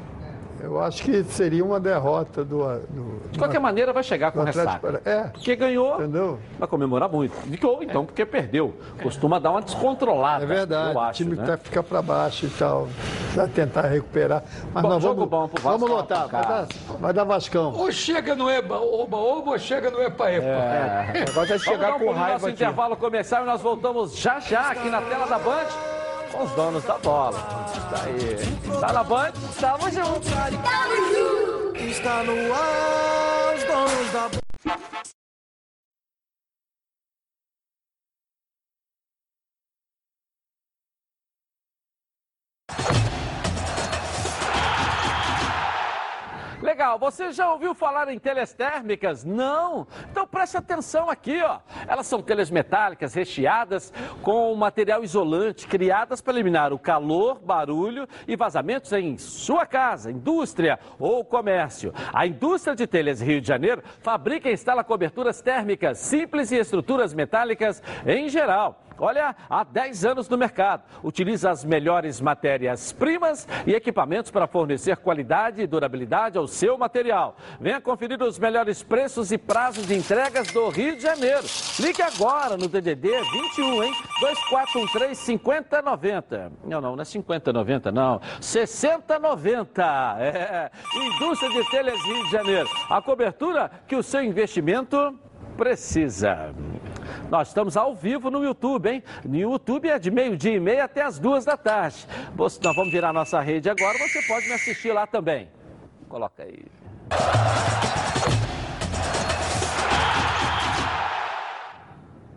Eu 0.62 0.80
acho 0.82 1.02
que 1.02 1.24
seria 1.24 1.64
uma 1.64 1.80
derrota 1.80 2.44
do. 2.44 2.58
do 2.88 3.28
De 3.30 3.38
qualquer 3.38 3.58
maneira, 3.58 3.92
vai 3.92 4.02
chegar 4.02 4.30
com 4.32 4.42
ressaca. 4.44 4.78
Para- 4.78 5.00
É. 5.04 5.22
Porque 5.24 5.56
ganhou, 5.56 5.94
Entendeu? 5.96 6.38
vai 6.58 6.68
comemorar 6.68 7.08
muito. 7.08 7.32
Ou 7.66 7.82
então 7.82 8.04
porque 8.06 8.24
perdeu. 8.24 8.74
Costuma 9.02 9.38
dar 9.38 9.50
uma 9.50 9.62
descontrolada. 9.62 10.44
É 10.44 10.46
verdade, 10.46 10.90
eu 10.90 10.96
o 10.96 11.00
acho, 11.00 11.16
time 11.22 11.36
né? 11.36 11.42
até 11.42 11.56
fica 11.56 11.82
para 11.82 12.00
baixo 12.02 12.46
e 12.46 12.50
tal, 12.50 12.88
vai 13.34 13.48
tentar 13.48 13.82
recuperar. 13.82 14.42
Mas 14.72 14.82
Bom, 14.82 14.88
nós 14.88 15.02
vamos, 15.02 15.28
bom 15.28 15.48
pro 15.48 15.62
Vasco, 15.62 15.78
vamos 15.78 15.90
lotar, 15.96 16.28
vai 16.28 16.42
dar, 16.46 16.66
vai 17.00 17.12
dar 17.12 17.24
Vascão. 17.24 17.72
Ou 17.74 17.90
chega 17.90 18.34
no 18.34 18.48
Eba, 18.50 18.78
Oba, 18.78 19.16
Oba, 19.16 19.50
ou 19.52 19.58
chega 19.58 19.90
no 19.90 20.00
Epa, 20.02 20.30
Epa. 20.30 20.46
É. 20.46 21.10
O 21.14 21.18
negócio 21.26 21.40
é 21.42 21.46
Vamos 21.46 21.62
chegar 21.62 21.90
dar 21.90 21.96
um 21.96 21.98
com 21.98 22.12
raiva 22.12 22.32
nosso 22.34 22.46
aqui. 22.46 22.54
intervalo 22.54 22.96
comercial 22.96 23.42
e 23.42 23.46
nós 23.46 23.60
voltamos 23.60 24.16
já 24.16 24.38
já 24.40 24.70
aqui 24.70 24.88
na 24.88 25.00
tela 25.02 25.26
da 25.26 25.38
Band 25.38 25.66
com 26.32 26.44
os 26.44 26.50
donos 26.52 26.82
da 26.84 26.98
bola. 26.98 27.38
Isso 27.68 27.94
aí. 27.94 28.80
Tá 28.80 28.92
na 28.92 29.04
Band? 29.04 29.32
Tamo 29.60 29.90
junto. 29.90 30.28
Está 31.78 32.22
no 32.24 32.54
ar, 32.54 33.54
os 33.54 33.64
donos 33.64 34.12
da 34.12 35.21
Legal, 46.72 46.98
você 46.98 47.32
já 47.32 47.52
ouviu 47.52 47.74
falar 47.74 48.08
em 48.08 48.18
telhas 48.18 48.54
térmicas? 48.54 49.26
Não? 49.26 49.86
Então 50.10 50.26
preste 50.26 50.56
atenção 50.56 51.10
aqui, 51.10 51.38
ó. 51.42 51.58
Elas 51.86 52.06
são 52.06 52.22
telhas 52.22 52.50
metálicas 52.50 53.12
recheadas 53.12 53.92
com 54.22 54.54
material 54.54 55.04
isolante, 55.04 55.66
criadas 55.66 56.22
para 56.22 56.32
eliminar 56.32 56.72
o 56.72 56.78
calor, 56.78 57.38
barulho 57.38 58.08
e 58.26 58.34
vazamentos 58.36 58.90
em 58.94 59.18
sua 59.18 59.66
casa, 59.66 60.10
indústria 60.10 60.78
ou 60.98 61.22
comércio. 61.22 61.92
A 62.10 62.26
indústria 62.26 62.74
de 62.74 62.86
telhas 62.86 63.20
Rio 63.20 63.42
de 63.42 63.48
Janeiro 63.48 63.82
fabrica 64.00 64.48
e 64.48 64.54
instala 64.54 64.82
coberturas 64.82 65.42
térmicas 65.42 65.98
simples 65.98 66.50
e 66.52 66.56
estruturas 66.56 67.12
metálicas 67.12 67.82
em 68.06 68.30
geral. 68.30 68.81
Olha, 68.98 69.34
há 69.48 69.64
10 69.64 70.04
anos 70.04 70.28
no 70.28 70.36
mercado. 70.38 70.82
Utiliza 71.02 71.50
as 71.50 71.64
melhores 71.64 72.20
matérias-primas 72.20 73.46
e 73.66 73.74
equipamentos 73.74 74.30
para 74.30 74.46
fornecer 74.46 74.96
qualidade 74.96 75.60
e 75.62 75.66
durabilidade 75.66 76.38
ao 76.38 76.46
seu 76.46 76.76
material. 76.78 77.36
Venha 77.60 77.80
conferir 77.80 78.22
os 78.22 78.38
melhores 78.38 78.82
preços 78.82 79.32
e 79.32 79.38
prazos 79.38 79.86
de 79.86 79.94
entregas 79.94 80.48
do 80.48 80.68
Rio 80.68 80.96
de 80.96 81.02
Janeiro. 81.02 81.44
Ligue 81.80 82.02
agora 82.02 82.56
no 82.56 82.68
DDD 82.68 83.08
21, 83.32 83.82
hein? 83.84 83.92
2413 84.20 85.14
5090. 85.14 86.52
Não, 86.64 86.80
não, 86.80 86.96
não 86.96 87.02
é 87.02 87.04
5090, 87.04 87.92
não. 87.92 88.20
6090. 88.40 89.82
É. 90.18 90.70
Indústria 90.94 91.50
de 91.50 91.70
Telhas 91.70 92.00
Rio 92.02 92.24
de 92.24 92.30
Janeiro. 92.30 92.68
A 92.88 93.00
cobertura 93.00 93.70
que 93.86 93.96
o 93.96 94.02
seu 94.02 94.22
investimento 94.22 95.18
precisa. 95.56 96.54
Nós 97.30 97.48
estamos 97.48 97.76
ao 97.76 97.94
vivo 97.94 98.30
no 98.30 98.44
YouTube, 98.44 98.88
hein? 98.90 99.02
No 99.24 99.36
YouTube 99.36 99.88
é 99.88 99.98
de 99.98 100.10
meio-dia 100.10 100.54
e 100.54 100.60
meia 100.60 100.84
até 100.84 101.02
as 101.02 101.18
duas 101.18 101.44
da 101.44 101.56
tarde. 101.56 102.06
Você- 102.34 102.60
nós 102.62 102.74
vamos 102.76 102.92
virar 102.92 103.12
nossa 103.12 103.40
rede 103.40 103.68
agora, 103.70 103.96
você 103.98 104.20
pode 104.26 104.46
me 104.46 104.52
assistir 104.54 104.92
lá 104.92 105.06
também. 105.06 105.48
Coloca 106.08 106.42
aí. 106.42 106.64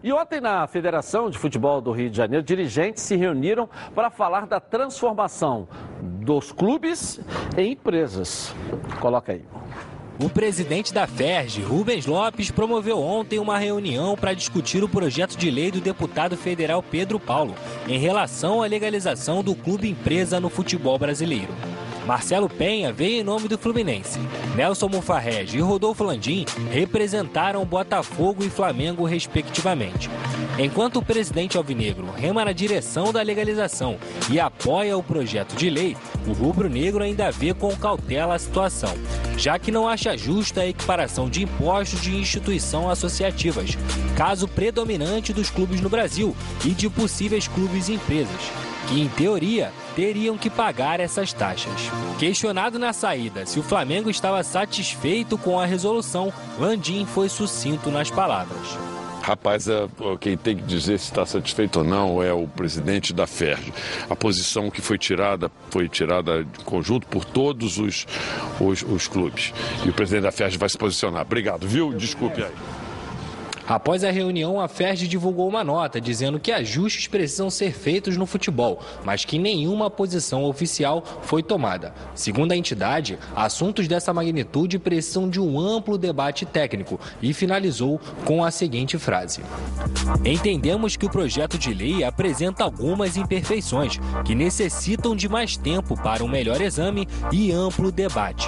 E 0.03 0.13
ontem, 0.13 0.39
na 0.39 0.68
Federação 0.68 1.32
de 1.32 1.38
Futebol 1.38 1.82
do 1.82 1.91
Rio 1.91 2.11
de 2.11 2.18
Janeiro, 2.18 2.45
dirigentes 2.45 3.01
se 3.01 3.16
reuniram 3.16 3.68
para 3.95 4.11
falar 4.11 4.45
da 4.45 4.59
transformação 4.59 5.68
dos 5.99 6.51
clubes 6.51 7.20
em 7.57 7.72
empresas. 7.72 8.53
Coloca 8.99 9.32
aí. 9.32 9.43
O 10.18 10.30
presidente 10.30 10.93
da 10.93 11.05
FERJ, 11.05 11.61
Rubens 11.61 12.05
Lopes, 12.05 12.49
promoveu 12.49 12.97
ontem 12.99 13.38
uma 13.38 13.57
reunião 13.57 14.16
para 14.16 14.34
discutir 14.34 14.82
o 14.82 14.88
projeto 14.88 15.36
de 15.36 15.51
lei 15.51 15.70
do 15.70 15.82
deputado 15.82 16.38
federal 16.38 16.82
Pedro 16.82 17.20
Paulo 17.20 17.53
em 17.86 17.99
relação 17.99 18.63
à 18.63 18.66
legalização 18.66 19.43
do 19.43 19.53
clube 19.53 19.89
empresa 19.89 20.39
no 20.39 20.49
futebol 20.49 20.97
brasileiro. 20.97 21.53
Marcelo 22.06 22.47
Penha 22.47 22.93
veio 22.93 23.22
em 23.22 23.24
nome 23.24 23.47
do 23.47 23.58
Fluminense. 23.58 24.20
Nelson 24.56 24.88
Mufarrege 24.88 25.58
e 25.58 25.62
Rodolfo 25.62 26.03
Landim 26.03 26.45
representaram 26.72 27.66
Botafogo 27.66 28.43
e 28.43 28.49
Flamengo, 28.49 29.06
respectivamente. 29.06 30.10
Enquanto 30.60 30.97
o 30.97 31.06
presidente 31.06 31.58
alvinegro 31.58 32.12
rema 32.12 32.45
na 32.45 32.51
direção 32.51 33.12
da 33.12 33.22
legalização 33.22 33.97
e 34.30 34.39
apoia 34.39 34.97
o 34.97 35.03
projeto 35.03 35.56
de 35.56 35.70
lei, 35.70 35.97
o 36.28 36.34
rubro-negro 36.34 37.03
ainda 37.03 37.32
vê 37.32 37.53
com 37.53 37.76
cautela 37.76 38.36
a 38.36 38.39
situação, 38.39 38.93
já 39.38 39.58
que 39.58 39.72
não 39.72 39.88
acha 39.88 40.16
justa 40.16 40.62
a 40.62 40.68
equiparação 40.68 41.30
de 41.30 41.43
impostos 41.43 42.01
de 42.01 42.16
instituição 42.16 42.89
associativas, 42.89 43.78
caso 44.16 44.47
predominante 44.47 45.34
dos 45.34 45.49
clubes 45.49 45.82
no 45.82 45.89
Brasil 45.89 46.36
e 46.64 46.70
de 46.70 46.89
possíveis 46.89 47.47
clubes 47.47 47.89
e 47.89 47.93
empresas, 47.93 48.51
que 48.88 49.02
em 49.02 49.08
teoria 49.08 49.72
teriam 49.96 50.38
que 50.38 50.50
pagar 50.50 51.00
essas 51.00 51.34
taxas. 51.34 51.90
Questionado 52.20 52.78
na 52.80 52.94
saída 52.94 53.46
se 53.46 53.60
o 53.60 53.64
Flamengo 53.64 54.10
estava 54.10 54.44
satisfeito 54.44 55.38
com 55.38 55.60
a 55.60 55.66
resolução, 55.66 56.32
Landim 56.60 57.06
foi 57.06 57.30
sucinto 57.30 57.90
nas 57.90 58.10
palavras. 58.10 58.78
Rapaz, 59.26 59.68
é, 59.68 59.88
quem 60.20 60.38
tem 60.38 60.56
que 60.56 60.62
dizer 60.62 61.00
se 61.00 61.06
está 61.06 61.26
satisfeito 61.26 61.80
ou 61.80 61.84
não 61.84 62.22
é 62.22 62.32
o 62.32 62.48
presidente 62.48 63.12
da 63.12 63.26
FERJ. 63.26 63.74
A 64.08 64.16
posição 64.16 64.70
que 64.70 64.82
foi 64.82 65.00
tirada 65.00 65.50
foi 65.72 65.90
tirada 65.90 66.42
em 66.42 66.64
conjunto 66.64 67.08
por 67.08 67.26
todos 67.26 67.80
os, 67.80 68.06
os, 68.62 68.84
os 68.84 69.08
clubes. 69.08 69.52
E 69.84 69.90
o 69.90 69.94
presidente 69.94 70.26
da 70.26 70.32
FERJ 70.32 70.60
vai 70.60 70.70
se 70.70 70.78
posicionar. 70.78 71.24
Obrigado, 71.24 71.68
viu? 71.68 71.92
Desculpe 71.92 72.44
aí. 72.44 72.54
Após 73.68 74.03
a 74.03 74.11
reunião, 74.11 74.61
a 74.61 74.68
FERJ 74.68 75.07
divulgou 75.07 75.47
uma 75.47 75.63
nota 75.63 75.99
dizendo 75.99 76.39
que 76.39 76.51
ajustes 76.51 77.07
precisam 77.07 77.49
ser 77.49 77.74
feitos 77.74 78.16
no 78.16 78.28
futebol, 78.28 78.80
mas 79.03 79.26
que 79.26 79.39
nenhuma 79.39 79.89
posição 79.89 80.43
oficial 80.43 81.03
foi 81.24 81.41
tomada. 81.41 81.93
Segundo 82.13 82.51
a 82.51 82.55
entidade, 82.55 83.18
assuntos 83.36 83.88
dessa 83.88 84.13
magnitude 84.13 84.78
precisam 84.78 85.28
de 85.28 85.39
um 85.39 85.59
amplo 85.59 85.97
debate 85.97 86.45
técnico 86.45 86.99
e 87.22 87.34
finalizou 87.34 87.99
com 88.24 88.43
a 88.43 88.51
seguinte 88.51 88.99
frase: 88.99 89.41
Entendemos 90.24 90.95
que 90.95 91.07
o 91.07 91.11
projeto 91.11 91.57
de 91.57 91.74
lei 91.74 92.03
apresenta 92.03 92.63
algumas 92.63 93.18
imperfeições 93.18 93.99
que 94.24 94.36
necessitam 94.36 95.16
de 95.16 95.28
mais 95.28 95.57
tempo 95.57 95.95
para 96.01 96.24
um 96.24 96.28
melhor 96.28 96.61
exame 96.61 97.07
e 97.32 97.51
amplo 97.51 97.91
debate. 97.91 98.47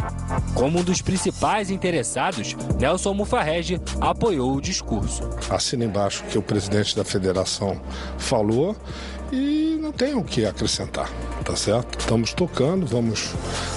Como 0.53 0.79
um 0.79 0.83
dos 0.83 1.01
principais 1.01 1.71
interessados, 1.71 2.55
Nelson 2.79 3.13
Mufarrege 3.15 3.81
apoiou 3.99 4.55
o 4.55 4.61
discurso. 4.61 5.06
Assina 5.49 5.85
embaixo 5.85 6.23
que 6.25 6.37
o 6.37 6.41
presidente 6.41 6.95
da 6.95 7.03
federação 7.03 7.79
falou 8.17 8.75
e 9.31 9.77
não 9.81 9.91
tenho 9.91 10.19
o 10.19 10.23
que 10.23 10.45
acrescentar, 10.45 11.09
tá 11.43 11.55
certo? 11.55 11.99
Estamos 11.99 12.33
tocando, 12.33 12.85
vamos, 12.85 13.33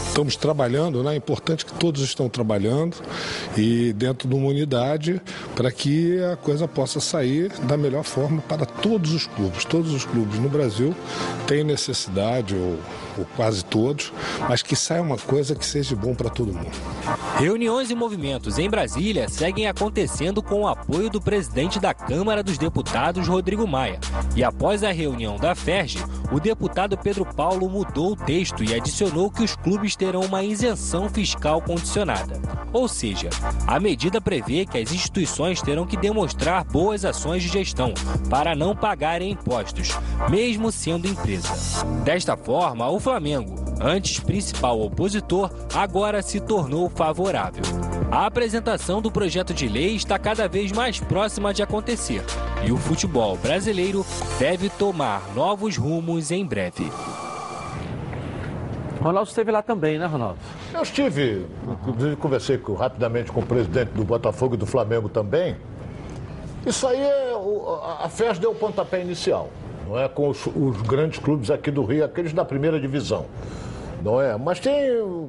estamos 0.06 0.36
trabalhando, 0.36 1.02
né? 1.02 1.14
É 1.14 1.16
importante 1.16 1.64
que 1.64 1.72
todos 1.74 2.02
estão 2.02 2.28
trabalhando 2.28 2.96
e 3.56 3.92
dentro 3.92 4.28
de 4.28 4.34
uma 4.34 4.48
unidade 4.48 5.20
para 5.54 5.70
que 5.70 6.22
a 6.22 6.36
coisa 6.36 6.68
possa 6.68 7.00
sair 7.00 7.50
da 7.64 7.76
melhor 7.76 8.04
forma 8.04 8.40
para 8.42 8.64
todos 8.64 9.12
os 9.12 9.26
clubes. 9.26 9.64
Todos 9.64 9.92
os 9.92 10.04
clubes 10.04 10.38
no 10.38 10.48
Brasil 10.48 10.94
têm 11.46 11.64
necessidade, 11.64 12.54
ou, 12.54 12.78
ou 13.18 13.26
quase 13.36 13.64
todos, 13.64 14.12
mas 14.48 14.62
que 14.62 14.76
saia 14.76 15.02
uma 15.02 15.18
coisa 15.18 15.54
que 15.54 15.64
seja 15.64 15.94
bom 15.96 16.14
para 16.14 16.30
todo 16.30 16.52
mundo. 16.52 16.76
Reuniões 17.38 17.90
e 17.90 17.94
movimentos 17.94 18.58
em 18.58 18.68
Brasília 18.68 19.28
seguem 19.28 19.66
acontecendo 19.66 20.42
com 20.42 20.62
o 20.62 20.68
apoio 20.68 21.08
do 21.08 21.20
presidente 21.20 21.80
da 21.80 21.94
Câmara 21.94 22.42
dos 22.42 22.58
Deputados, 22.58 23.26
Rodrigo 23.26 23.66
Maia. 23.66 23.98
E 24.36 24.44
após 24.44 24.84
a 24.84 24.92
reunião 24.92 25.36
da 25.36 25.54
FERJ, 25.54 26.04
o 26.30 26.38
deputado 26.38 26.96
Pedro 26.96 27.24
Paulo 27.24 27.68
mudou 27.68 28.12
o 28.12 28.16
texto 28.16 28.62
e 28.62 28.74
adicionou 28.74 29.30
que 29.30 29.42
os 29.42 29.56
clubes 29.56 29.96
terão 29.96 30.20
uma 30.20 30.44
isenção 30.44 31.08
fiscal 31.08 31.60
condicionada. 31.60 32.40
Ou 32.72 32.86
seja, 32.86 33.30
a 33.66 33.80
medida 33.80 34.20
prevê 34.20 34.64
que 34.64 34.78
as 34.78 34.92
instituições 34.92 35.60
terão 35.60 35.86
que 35.86 35.96
demonstrar 35.96 36.64
boas 36.64 37.04
ações 37.04 37.42
de 37.42 37.48
gestão 37.48 37.92
para 38.28 38.54
não 38.54 38.76
pagarem 38.76 39.32
impostos, 39.32 39.90
mesmo 40.28 40.70
sendo 40.70 41.08
empresa. 41.08 41.48
Desta 42.04 42.36
forma, 42.36 42.88
o 42.88 42.99
Flamengo, 43.00 43.54
antes 43.80 44.20
principal 44.20 44.80
opositor, 44.80 45.50
agora 45.74 46.22
se 46.22 46.38
tornou 46.40 46.88
favorável. 46.90 47.62
A 48.10 48.26
apresentação 48.26 49.00
do 49.00 49.10
projeto 49.10 49.54
de 49.54 49.68
lei 49.68 49.94
está 49.96 50.18
cada 50.18 50.46
vez 50.48 50.70
mais 50.72 51.00
próxima 51.00 51.54
de 51.54 51.62
acontecer 51.62 52.22
e 52.64 52.70
o 52.70 52.76
futebol 52.76 53.36
brasileiro 53.36 54.04
deve 54.38 54.68
tomar 54.68 55.22
novos 55.34 55.76
rumos 55.76 56.30
em 56.30 56.44
breve. 56.44 56.90
Ronaldo 59.00 59.28
esteve 59.30 59.50
lá 59.50 59.62
também, 59.62 59.98
né, 59.98 60.04
Ronaldo? 60.06 60.38
Eu 60.74 60.82
estive, 60.82 61.46
inclusive 61.66 62.16
conversei 62.16 62.58
com- 62.58 62.74
rapidamente 62.74 63.32
com 63.32 63.40
o 63.40 63.46
presidente 63.46 63.90
do 63.92 64.04
Botafogo 64.04 64.54
e 64.54 64.58
do 64.58 64.66
Flamengo 64.66 65.08
também. 65.08 65.56
Isso 66.66 66.86
aí 66.86 67.00
é. 67.00 67.34
o- 67.34 67.80
a- 67.82 68.04
A 68.04 68.08
FES 68.10 68.38
deu 68.38 68.50
o 68.50 68.54
pontapé 68.54 69.00
inicial, 69.00 69.48
não 69.90 69.98
é? 69.98 70.08
Com 70.08 70.28
os, 70.28 70.46
os 70.46 70.80
grandes 70.82 71.18
clubes 71.18 71.50
aqui 71.50 71.70
do 71.70 71.84
Rio, 71.84 72.04
aqueles 72.04 72.32
da 72.32 72.44
primeira 72.44 72.78
divisão, 72.80 73.26
não 74.02 74.22
é? 74.22 74.36
Mas 74.38 74.60
tem. 74.60 75.28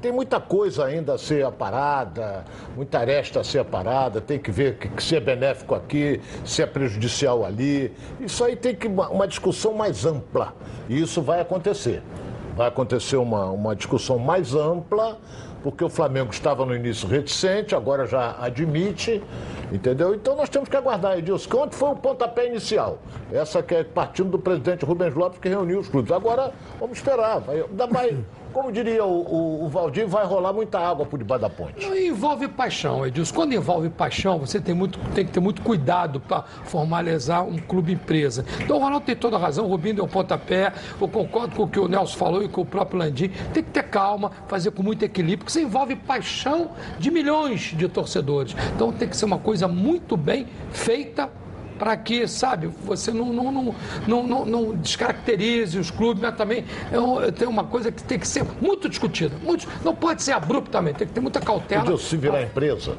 Tem 0.00 0.10
muita 0.10 0.40
coisa 0.40 0.84
ainda 0.84 1.14
a 1.14 1.18
ser 1.18 1.44
aparada, 1.44 2.44
muita 2.74 2.98
aresta 2.98 3.38
a 3.38 3.44
ser 3.44 3.60
aparada, 3.60 4.20
tem 4.20 4.36
que 4.36 4.50
ver 4.50 4.78
que, 4.78 4.88
que 4.88 5.00
se 5.00 5.14
é 5.14 5.20
benéfico 5.20 5.76
aqui, 5.76 6.20
se 6.44 6.60
é 6.60 6.66
prejudicial 6.66 7.44
ali. 7.44 7.92
Isso 8.18 8.42
aí 8.42 8.56
tem 8.56 8.74
que 8.74 8.88
uma, 8.88 9.08
uma 9.08 9.28
discussão 9.28 9.74
mais 9.74 10.04
ampla. 10.04 10.54
E 10.88 11.00
isso 11.00 11.22
vai 11.22 11.40
acontecer. 11.40 12.02
Vai 12.56 12.66
acontecer 12.66 13.16
uma, 13.16 13.44
uma 13.52 13.76
discussão 13.76 14.18
mais 14.18 14.56
ampla, 14.56 15.18
porque 15.66 15.82
o 15.82 15.88
Flamengo 15.88 16.30
estava 16.30 16.64
no 16.64 16.76
início 16.76 17.08
reticente, 17.08 17.74
agora 17.74 18.06
já 18.06 18.36
admite, 18.38 19.20
entendeu? 19.72 20.14
Então 20.14 20.36
nós 20.36 20.48
temos 20.48 20.68
que 20.68 20.76
aguardar, 20.76 21.18
Edilson. 21.18 21.50
que 21.50 21.56
Ontem 21.56 21.74
foi 21.74 21.88
o 21.88 21.96
pontapé 21.96 22.46
inicial. 22.46 23.00
Essa 23.32 23.60
que 23.64 23.74
é 23.74 23.82
partindo 23.82 24.30
do 24.30 24.38
presidente 24.38 24.84
Rubens 24.84 25.12
Lopes, 25.16 25.40
que 25.40 25.48
reuniu 25.48 25.80
os 25.80 25.88
clubes. 25.88 26.12
Agora, 26.12 26.52
vamos 26.78 26.98
esperar. 26.98 27.40
Vai, 27.40 27.62
ainda 27.62 27.86
vai, 27.88 28.16
como 28.56 28.72
diria 28.72 29.04
o, 29.04 29.20
o, 29.20 29.64
o 29.66 29.68
Valdir, 29.68 30.08
vai 30.08 30.24
rolar 30.24 30.50
muita 30.50 30.78
água 30.78 31.04
por 31.04 31.18
debaixo 31.18 31.42
da 31.42 31.50
ponte. 31.50 31.86
Não, 31.86 31.94
envolve 31.94 32.48
paixão, 32.48 33.06
Edilson. 33.06 33.34
Quando 33.34 33.52
envolve 33.52 33.90
paixão, 33.90 34.38
você 34.38 34.58
tem, 34.58 34.74
muito, 34.74 34.98
tem 35.14 35.26
que 35.26 35.30
ter 35.30 35.40
muito 35.40 35.60
cuidado 35.60 36.20
para 36.20 36.42
formalizar 36.64 37.44
um 37.44 37.58
clube 37.58 37.92
empresa. 37.92 38.46
Então 38.62 38.78
o 38.78 38.80
Ronaldo 38.80 39.04
tem 39.04 39.14
toda 39.14 39.36
a 39.36 39.38
razão, 39.38 39.66
o 39.66 39.68
Rubinho 39.68 39.96
deu 39.96 40.04
um 40.06 40.08
pontapé, 40.08 40.72
eu 40.98 41.06
concordo 41.06 41.54
com 41.54 41.64
o 41.64 41.68
que 41.68 41.78
o 41.78 41.86
Nelson 41.86 42.16
falou 42.16 42.42
e 42.42 42.48
com 42.48 42.62
o 42.62 42.64
próprio 42.64 42.98
Landim. 42.98 43.28
Tem 43.52 43.62
que 43.62 43.70
ter 43.70 43.82
calma, 43.82 44.32
fazer 44.48 44.70
com 44.70 44.82
muito 44.82 45.04
equilíbrio, 45.04 45.40
porque 45.40 45.52
você 45.52 45.60
envolve 45.60 45.94
paixão 45.94 46.70
de 46.98 47.10
milhões 47.10 47.74
de 47.76 47.86
torcedores. 47.88 48.56
Então 48.74 48.90
tem 48.90 49.06
que 49.06 49.18
ser 49.18 49.26
uma 49.26 49.38
coisa 49.38 49.68
muito 49.68 50.16
bem 50.16 50.46
feita 50.70 51.28
para 51.78 51.96
que, 51.96 52.26
sabe, 52.26 52.66
você 52.84 53.10
não, 53.12 53.26
não, 53.32 53.52
não, 53.52 53.74
não, 54.06 54.22
não, 54.26 54.44
não 54.44 54.74
descaracterize 54.76 55.78
os 55.78 55.90
clubes, 55.90 56.22
mas 56.22 56.34
também 56.36 56.64
é 56.90 56.98
um- 56.98 57.30
tem 57.32 57.46
uma 57.46 57.64
coisa 57.64 57.90
que 57.92 58.02
tem 58.02 58.18
que 58.18 58.26
ser 58.28 58.44
muito 58.60 58.88
discutida. 58.88 59.36
Muito, 59.42 59.68
não 59.84 59.94
pode 59.94 60.22
ser 60.22 60.32
abruptamente, 60.32 60.98
tem 60.98 61.06
que 61.08 61.12
ter 61.14 61.20
muita 61.20 61.40
cautela. 61.40 61.82
Edilson, 61.84 62.04
se 62.06 62.16
virar 62.16 62.42
empresa, 62.42 62.96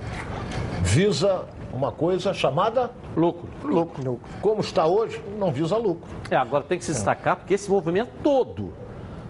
visa 0.81 1.45
uma 1.73 1.91
coisa 1.91 2.33
chamada 2.33 2.91
lucro. 3.15 3.47
Lucro. 3.63 4.19
Como 4.41 4.61
está 4.61 4.85
hoje, 4.87 5.21
não 5.37 5.51
visa 5.51 5.77
lucro. 5.77 6.09
É, 6.31 6.35
agora 6.35 6.63
tem 6.63 6.77
que 6.77 6.85
se 6.85 6.91
destacar 6.93 7.35
porque 7.37 7.53
esse 7.53 7.69
movimento 7.69 8.09
todo 8.23 8.73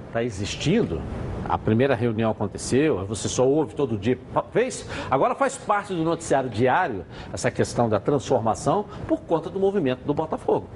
está 0.08 0.24
existindo. 0.24 1.02
A 1.48 1.58
primeira 1.58 1.96
reunião 1.96 2.32
aconteceu, 2.32 3.06
você 3.06 3.30
só 3.30 3.48
ouve 3.48 3.74
todo 3.74 3.98
dia, 3.98 4.18
fez? 4.52 4.88
Agora 5.10 5.34
faz 5.36 5.56
parte 5.58 5.94
do 5.94 6.04
noticiário 6.04 6.50
diário 6.50 7.06
essa 7.32 7.50
questão 7.50 7.88
da 7.88 8.00
transformação 8.00 8.86
por 9.08 9.22
conta 9.22 9.50
do 9.50 9.60
movimento 9.60 10.00
do 10.06 10.14
Botafogo. 10.14 10.68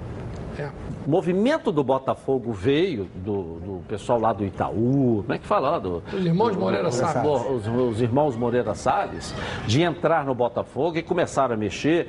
É. 0.58 0.68
O 1.06 1.10
movimento 1.10 1.72
do 1.72 1.82
Botafogo 1.82 2.52
veio 2.52 3.08
do, 3.16 3.42
do 3.58 3.82
pessoal 3.88 4.20
lá 4.20 4.32
do 4.34 4.44
Itaú, 4.44 5.22
como 5.22 5.32
é 5.32 5.38
que 5.38 5.46
fala 5.46 5.70
lá? 5.70 5.78
Do, 5.78 6.02
Os 6.12 6.24
irmãos 6.24 6.54
do- 6.54 6.60
Moreira 6.60 6.90
Salles. 6.92 7.42
Os, 7.50 7.66
os 7.66 8.00
irmãos 8.02 8.36
Moreira 8.36 8.74
Salles, 8.74 9.34
de 9.66 9.82
entrar 9.82 10.24
no 10.26 10.34
Botafogo 10.34 10.96
e 10.98 11.02
começaram 11.02 11.54
a 11.54 11.56
mexer 11.56 12.08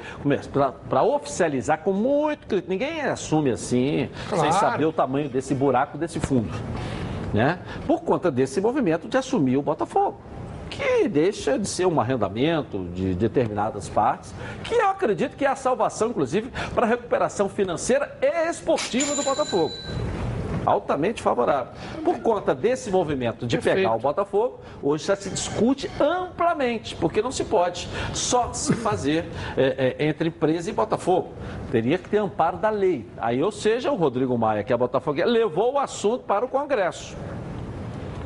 para 0.89 1.03
oficializar 1.03 1.79
com 1.79 1.93
muito. 1.93 2.61
Ninguém 2.67 3.01
assume 3.01 3.49
assim, 3.51 4.09
sem 4.29 4.37
Claro. 4.37 4.53
saber 4.53 4.85
o 4.85 4.91
tamanho 4.93 5.29
desse 5.29 5.55
buraco, 5.55 5.97
desse 5.97 6.19
fundo. 6.19 6.49
Né? 7.33 7.59
Por 7.87 8.01
conta 8.01 8.29
desse 8.29 8.61
movimento 8.61 9.07
de 9.07 9.17
assumir 9.17 9.57
o 9.57 9.61
Botafogo. 9.61 10.21
Que 10.69 11.07
deixa 11.07 11.57
de 11.57 11.67
ser 11.67 11.85
um 11.85 11.99
arrendamento 11.99 12.85
de 12.93 13.13
determinadas 13.13 13.89
partes, 13.89 14.33
que 14.63 14.73
eu 14.73 14.89
acredito 14.89 15.35
que 15.35 15.45
é 15.45 15.49
a 15.49 15.55
salvação, 15.55 16.09
inclusive, 16.09 16.51
para 16.73 16.85
a 16.85 16.89
recuperação 16.89 17.47
financeira 17.47 18.17
e 18.21 18.49
esportiva 18.49 19.15
do 19.15 19.23
Botafogo. 19.23 19.73
Altamente 20.65 21.21
favorável. 21.21 21.73
Por 22.03 22.19
conta 22.19 22.55
desse 22.55 22.89
movimento 22.89 23.45
de 23.45 23.57
Perfeito. 23.57 23.75
pegar 23.75 23.95
o 23.95 23.99
Botafogo, 23.99 24.59
hoje 24.81 25.05
já 25.05 25.15
se 25.15 25.29
discute 25.29 25.89
amplamente, 25.99 26.95
porque 26.95 27.21
não 27.21 27.31
se 27.31 27.43
pode 27.43 27.87
só 28.13 28.53
se 28.53 28.73
fazer 28.73 29.25
é, 29.57 29.95
é, 29.99 30.07
entre 30.07 30.29
empresa 30.29 30.69
e 30.69 30.73
Botafogo. 30.73 31.33
Teria 31.71 31.97
que 31.97 32.09
ter 32.09 32.17
amparo 32.17 32.57
da 32.57 32.69
lei. 32.69 33.05
Aí, 33.17 33.41
ou 33.41 33.51
seja, 33.51 33.91
o 33.91 33.95
Rodrigo 33.95 34.37
Maia, 34.37 34.63
que 34.63 34.71
é 34.71 34.77
Botafogo, 34.77 35.23
levou 35.25 35.73
o 35.73 35.79
assunto 35.79 36.23
para 36.23 36.45
o 36.45 36.47
Congresso. 36.47 37.15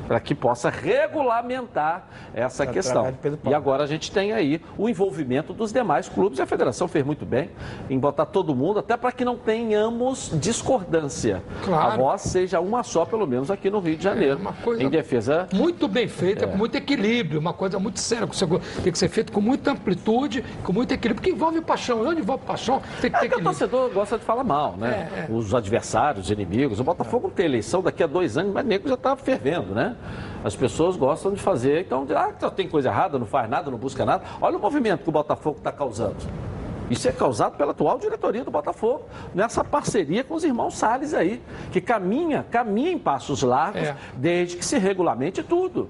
Para 0.08 0.20
que 0.20 0.34
possa 0.34 0.70
regulamentar 0.70 2.08
essa 2.34 2.64
É, 2.64 2.68
questão. 2.68 3.14
E 3.46 3.54
agora 3.54 3.84
a 3.84 3.88
gente 3.88 4.12
tem 4.12 4.32
aí 4.32 4.62
o 4.78 4.88
envolvimento 4.88 5.54
dos 5.54 5.72
demais 5.74 6.08
clubes 6.08 6.40
e 6.40 6.42
a 6.42 6.46
federação 6.46 6.88
fez 6.88 7.06
muito 7.06 7.26
bem 7.26 7.50
em 7.90 8.00
botar 8.00 8.26
todo 8.26 8.56
mundo, 8.56 8.80
até 8.80 8.96
para 8.96 9.12
que 9.12 9.26
não 9.26 9.38
tenhamos 9.38 10.32
discordância. 10.36 11.44
Claro. 11.64 11.92
A 11.94 11.98
voz 11.98 12.22
seja 12.22 12.60
uma 12.60 12.84
só, 12.84 13.06
pelo 13.06 13.28
menos 13.28 13.52
aqui 13.52 13.70
no 13.70 13.80
Rio 13.80 13.98
de 13.98 14.04
Janeiro, 14.04 14.40
coisa 14.64 14.82
em 14.84 14.90
defesa 14.90 15.48
Muito 15.54 15.88
bem 15.88 16.08
feita, 16.08 16.46
É. 16.46 16.48
com 16.48 16.58
muito 16.58 16.76
equilíbrio, 16.76 17.40
uma 17.40 17.54
coisa 17.54 17.80
muito 17.80 18.00
séria. 18.00 18.26
que 18.28 18.36
você- 18.36 18.48
Tem 18.84 18.92
que 18.92 18.98
ser 18.98 19.10
feito 19.10 19.32
com 19.32 19.42
muita 19.42 19.72
amplitude, 19.72 20.44
com 20.64 20.72
muito 20.74 20.92
equilíbrio, 20.94 21.16
porque 21.22 21.30
envolve 21.32 21.60
paixão. 21.62 22.02
Onde 22.06 22.22
envolve 22.22 22.44
paixão, 22.46 22.82
tem 23.02 23.12
que 23.12 23.20
ter 23.20 23.26
É 23.26 23.30
que 23.30 23.36
o 23.36 23.44
torcedor 23.44 23.90
gosta 23.92 24.18
de 24.18 24.24
falar 24.24 24.44
mal, 24.44 24.76
né? 24.78 25.10
É, 25.16 25.20
é. 25.22 25.28
Os 25.30 25.54
adversários, 25.54 26.26
os 26.26 26.32
inimigos. 26.32 26.80
O 26.80 26.84
Botafogo 26.84 27.30
tem 27.30 27.46
eleição 27.46 27.82
daqui 27.82 28.02
a 28.04 28.08
dois 28.08 28.38
anos, 28.38 28.54
mas 28.54 28.66
nego 28.66 28.88
já 28.88 28.94
está 28.96 29.16
fervendo, 29.16 29.74
né? 29.76 29.96
As 30.44 30.56
pessoas 30.56 30.96
gostam 30.96 31.34
de 31.34 31.42
fazer, 31.42 31.82
então, 31.82 32.06
ah, 32.16 32.32
tem 32.50 32.70
coisa 32.70 32.90
errada, 32.90 33.18
não 33.20 33.26
faz 33.26 33.50
nada, 33.50 33.70
não 33.72 33.78
busca 33.78 34.06
nada. 34.06 34.24
Olha 34.40 34.58
o 34.58 34.62
movimento 34.62 35.04
que 35.04 35.10
o 35.10 35.12
Botafogo 35.12 35.58
está 35.58 35.72
causando. 35.72 36.16
Isso 36.90 37.08
é 37.10 37.12
causado 37.12 37.58
pela 37.58 37.72
atual 37.72 38.00
diretoria 38.00 38.46
do 38.46 38.52
Botafogo, 38.52 39.04
nessa 39.36 39.62
parceria 39.64 40.24
com 40.24 40.36
os 40.36 40.44
irmãos 40.46 40.78
Salles 40.78 41.14
aí, 41.14 41.44
que 41.72 41.82
caminha, 41.82 42.46
caminha 42.50 42.92
em 42.92 42.98
passos 42.98 43.44
largos, 43.44 43.82
É. 43.82 43.98
desde 44.16 44.56
que 44.56 44.64
se 44.64 44.78
regulamente 44.78 45.44
tudo. 45.44 45.90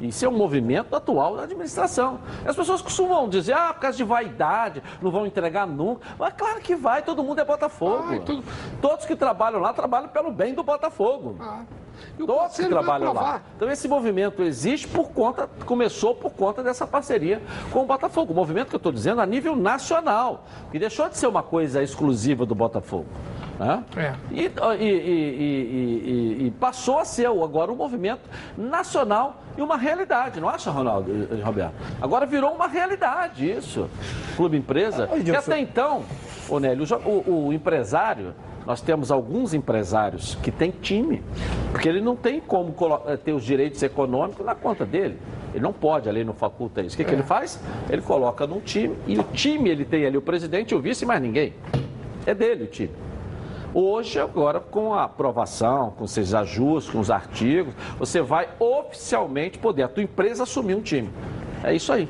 Isso 0.00 0.24
é 0.24 0.28
um 0.28 0.36
movimento 0.36 0.94
atual 0.94 1.36
da 1.36 1.42
administração. 1.42 2.20
As 2.46 2.54
pessoas 2.54 2.80
costumam 2.80 3.28
dizer, 3.28 3.54
ah, 3.54 3.74
por 3.74 3.80
causa 3.80 3.96
de 3.96 4.04
vaidade, 4.04 4.80
não 5.02 5.10
vão 5.10 5.26
entregar 5.26 5.66
nunca. 5.66 6.02
Mas 6.16 6.34
claro 6.34 6.60
que 6.60 6.76
vai, 6.76 7.02
todo 7.02 7.24
mundo 7.24 7.40
é 7.40 7.44
Botafogo. 7.44 8.04
Todos 8.80 9.04
que 9.06 9.16
trabalham 9.16 9.58
lá 9.60 9.72
trabalham 9.72 10.08
pelo 10.08 10.30
bem 10.30 10.54
do 10.54 10.62
Botafogo. 10.62 11.34
E 12.18 12.26
Todos 12.26 12.56
que 12.56 12.66
trabalham 12.66 13.12
lá. 13.12 13.42
Então 13.56 13.70
esse 13.70 13.88
movimento 13.88 14.42
existe 14.42 14.86
por 14.88 15.10
conta, 15.10 15.48
começou 15.64 16.14
por 16.14 16.32
conta 16.32 16.62
dessa 16.62 16.86
parceria 16.86 17.42
com 17.70 17.82
o 17.82 17.86
Botafogo. 17.86 18.32
O 18.32 18.36
movimento 18.36 18.68
que 18.68 18.74
eu 18.74 18.78
estou 18.78 18.92
dizendo 18.92 19.20
a 19.20 19.26
nível 19.26 19.56
nacional, 19.56 20.44
que 20.70 20.78
deixou 20.78 21.08
de 21.08 21.16
ser 21.16 21.26
uma 21.26 21.42
coisa 21.42 21.82
exclusiva 21.82 22.44
do 22.44 22.54
Botafogo. 22.54 23.06
Né? 23.58 23.84
É. 23.96 24.12
E, 24.30 24.44
e- 24.44 24.84
e- 24.84 26.46
e- 26.46 26.50
passou 26.52 26.98
a 26.98 27.04
ser 27.04 27.26
agora 27.26 27.72
um 27.72 27.76
movimento 27.76 28.20
nacional 28.56 29.42
e 29.56 29.62
uma 29.62 29.76
realidade, 29.76 30.40
não 30.40 30.48
acha, 30.48 30.70
Ronaldo 30.70 31.10
e 31.10 31.40
Roberto? 31.40 31.74
Agora 32.00 32.24
virou 32.26 32.52
uma 32.54 32.68
realidade 32.68 33.50
isso. 33.50 33.88
Clube 34.36 34.56
empresa. 34.56 35.06
Que 35.08 35.16
Edilson. 35.16 35.38
até 35.40 35.58
então, 35.60 36.04
ô 36.48 36.58
Nélio, 36.60 36.84
o 37.04 37.08
o, 37.30 37.46
o 37.48 37.52
empresário, 37.52 38.34
nós 38.66 38.80
temos 38.80 39.10
alguns 39.10 39.54
empresários 39.54 40.36
que 40.42 40.50
têm 40.50 40.70
time, 40.70 41.22
porque 41.72 41.88
ele 41.88 42.00
não 42.00 42.14
tem 42.14 42.40
como 42.40 42.74
eh, 43.06 43.16
ter 43.16 43.32
os 43.32 43.42
direitos 43.42 43.82
econômicos 43.82 44.44
na 44.44 44.54
conta 44.54 44.84
dele. 44.84 45.18
Ele 45.54 45.62
não 45.62 45.72
pode, 45.72 46.08
a 46.08 46.12
lei 46.12 46.22
não 46.24 46.34
faculta 46.34 46.82
isso. 46.82 46.94
O 46.94 46.98
que, 46.98 47.04
que 47.04 47.12
ele 47.14 47.22
faz? 47.22 47.58
Ele 47.88 48.02
coloca 48.02 48.46
num 48.46 48.60
time, 48.60 48.94
e 49.06 49.18
o 49.18 49.22
time 49.24 49.70
ele 49.70 49.84
tem 49.84 50.04
ali 50.04 50.16
o 50.18 50.22
presidente, 50.22 50.74
o 50.74 50.80
vice 50.80 51.04
e 51.04 51.06
mais 51.08 51.20
ninguém. 51.22 51.54
É 52.26 52.34
dele 52.34 52.64
o 52.64 52.66
time. 52.66 52.90
Hoje, 53.74 54.18
agora, 54.18 54.60
com 54.60 54.94
a 54.94 55.04
aprovação, 55.04 55.92
com 55.96 56.04
esses 56.04 56.32
ajustes, 56.32 56.92
com 56.92 57.00
os 57.00 57.10
artigos, 57.10 57.74
você 57.98 58.20
vai 58.20 58.48
oficialmente 58.58 59.58
poder, 59.58 59.82
a 59.82 59.88
tua 59.88 60.02
empresa, 60.02 60.44
assumir 60.44 60.74
um 60.74 60.80
time. 60.80 61.10
É 61.62 61.74
isso 61.74 61.92
aí. 61.92 62.08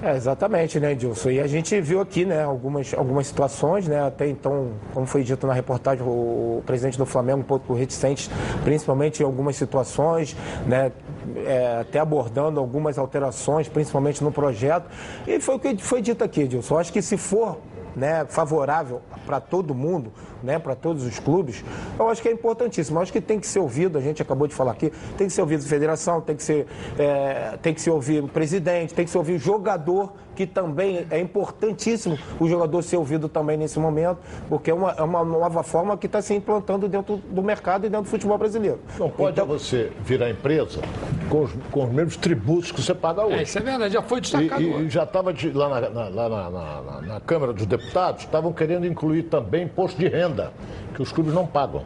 É, 0.00 0.14
exatamente, 0.14 0.78
né, 0.78 0.92
Edilson? 0.92 1.30
E 1.30 1.40
a 1.40 1.46
gente 1.48 1.78
viu 1.80 2.00
aqui, 2.00 2.24
né, 2.24 2.44
algumas, 2.44 2.94
algumas 2.94 3.26
situações, 3.26 3.88
né, 3.88 4.00
até 4.06 4.28
então, 4.28 4.70
como 4.94 5.04
foi 5.06 5.24
dito 5.24 5.44
na 5.44 5.52
reportagem, 5.52 6.04
o, 6.06 6.62
presidente 6.64 6.96
do 6.96 7.04
Flamengo 7.04 7.40
um 7.40 7.44
pouco 7.44 7.74
reticente, 7.74 8.30
principalmente 8.62 9.20
em 9.20 9.26
algumas 9.26 9.56
situações, 9.56 10.36
né, 10.66 10.92
é, 11.36 11.78
até 11.80 11.98
abordando 11.98 12.60
algumas 12.60 12.96
alterações, 12.96 13.68
principalmente 13.68 14.22
no 14.22 14.30
projeto. 14.30 14.86
E 15.26 15.40
foi 15.40 15.56
o 15.56 15.58
que 15.58 15.76
foi 15.78 16.00
dito 16.00 16.22
aqui, 16.22 16.42
Edilson. 16.42 16.78
Acho 16.78 16.92
que 16.92 17.02
se 17.02 17.16
for 17.16 17.58
né, 17.98 18.24
favorável 18.28 19.02
para 19.26 19.40
todo 19.40 19.74
mundo, 19.74 20.12
né, 20.42 20.58
para 20.58 20.74
todos 20.74 21.04
os 21.04 21.18
clubes, 21.18 21.64
eu 21.98 22.08
acho 22.08 22.22
que 22.22 22.28
é 22.28 22.32
importantíssimo. 22.32 22.98
Eu 22.98 23.02
acho 23.02 23.12
que 23.12 23.20
tem 23.20 23.38
que 23.38 23.46
ser 23.46 23.58
ouvido, 23.58 23.98
a 23.98 24.00
gente 24.00 24.22
acabou 24.22 24.46
de 24.46 24.54
falar 24.54 24.72
aqui, 24.72 24.92
tem 25.16 25.26
que 25.26 25.32
ser 25.32 25.40
ouvido 25.40 25.60
a 25.60 25.66
federação, 25.66 26.20
tem 26.20 26.36
que 26.36 26.42
ser, 26.42 26.66
é, 26.98 27.58
tem 27.60 27.74
que 27.74 27.80
ser 27.80 27.90
ouvido 27.90 28.26
o 28.26 28.30
presidente, 28.30 28.94
tem 28.94 29.04
que 29.04 29.10
ser 29.10 29.18
ouvido 29.18 29.36
o 29.36 29.40
jogador, 29.40 30.12
que 30.38 30.46
também 30.46 31.04
é 31.10 31.18
importantíssimo 31.18 32.16
o 32.38 32.48
jogador 32.48 32.80
ser 32.82 32.96
ouvido 32.96 33.28
também 33.28 33.56
nesse 33.56 33.76
momento, 33.80 34.18
porque 34.48 34.70
é 34.70 34.74
uma, 34.74 34.92
é 34.92 35.02
uma 35.02 35.24
nova 35.24 35.64
forma 35.64 35.96
que 35.98 36.06
está 36.06 36.22
se 36.22 36.32
implantando 36.32 36.86
dentro 36.88 37.16
do 37.16 37.42
mercado 37.42 37.86
e 37.86 37.88
dentro 37.90 38.04
do 38.04 38.08
futebol 38.08 38.38
brasileiro. 38.38 38.78
Não 39.00 39.10
pode 39.10 39.40
você 39.40 39.90
virar 40.04 40.30
empresa 40.30 40.80
com 41.28 41.42
os, 41.42 41.50
com 41.72 41.82
os 41.86 41.90
mesmos 41.90 42.16
tributos 42.16 42.70
que 42.70 42.80
você 42.80 42.94
paga 42.94 43.24
hoje. 43.26 43.34
É, 43.34 43.42
isso 43.42 43.58
é 43.58 43.62
verdade, 43.62 43.94
já 43.94 44.00
foi 44.02 44.18
E, 44.18 44.20
destacado. 44.20 44.62
e- 44.62 44.84
e 44.86 44.88
já 44.88 45.02
estava 45.02 45.34
lá, 45.54 45.68
na, 45.68 45.90
na- 45.90 46.08
lá 46.08 46.28
na, 46.28 46.50
na- 46.50 46.82
na- 46.82 47.00
na 47.14 47.20
Câmara 47.20 47.52
dos 47.52 47.66
Deputados, 47.66 48.22
estavam 48.22 48.52
querendo 48.52 48.86
incluir 48.86 49.24
também 49.24 49.64
imposto 49.64 49.98
de 49.98 50.06
renda, 50.06 50.52
que 50.94 51.02
os 51.02 51.10
clubes 51.10 51.34
não 51.34 51.48
pagam. 51.48 51.82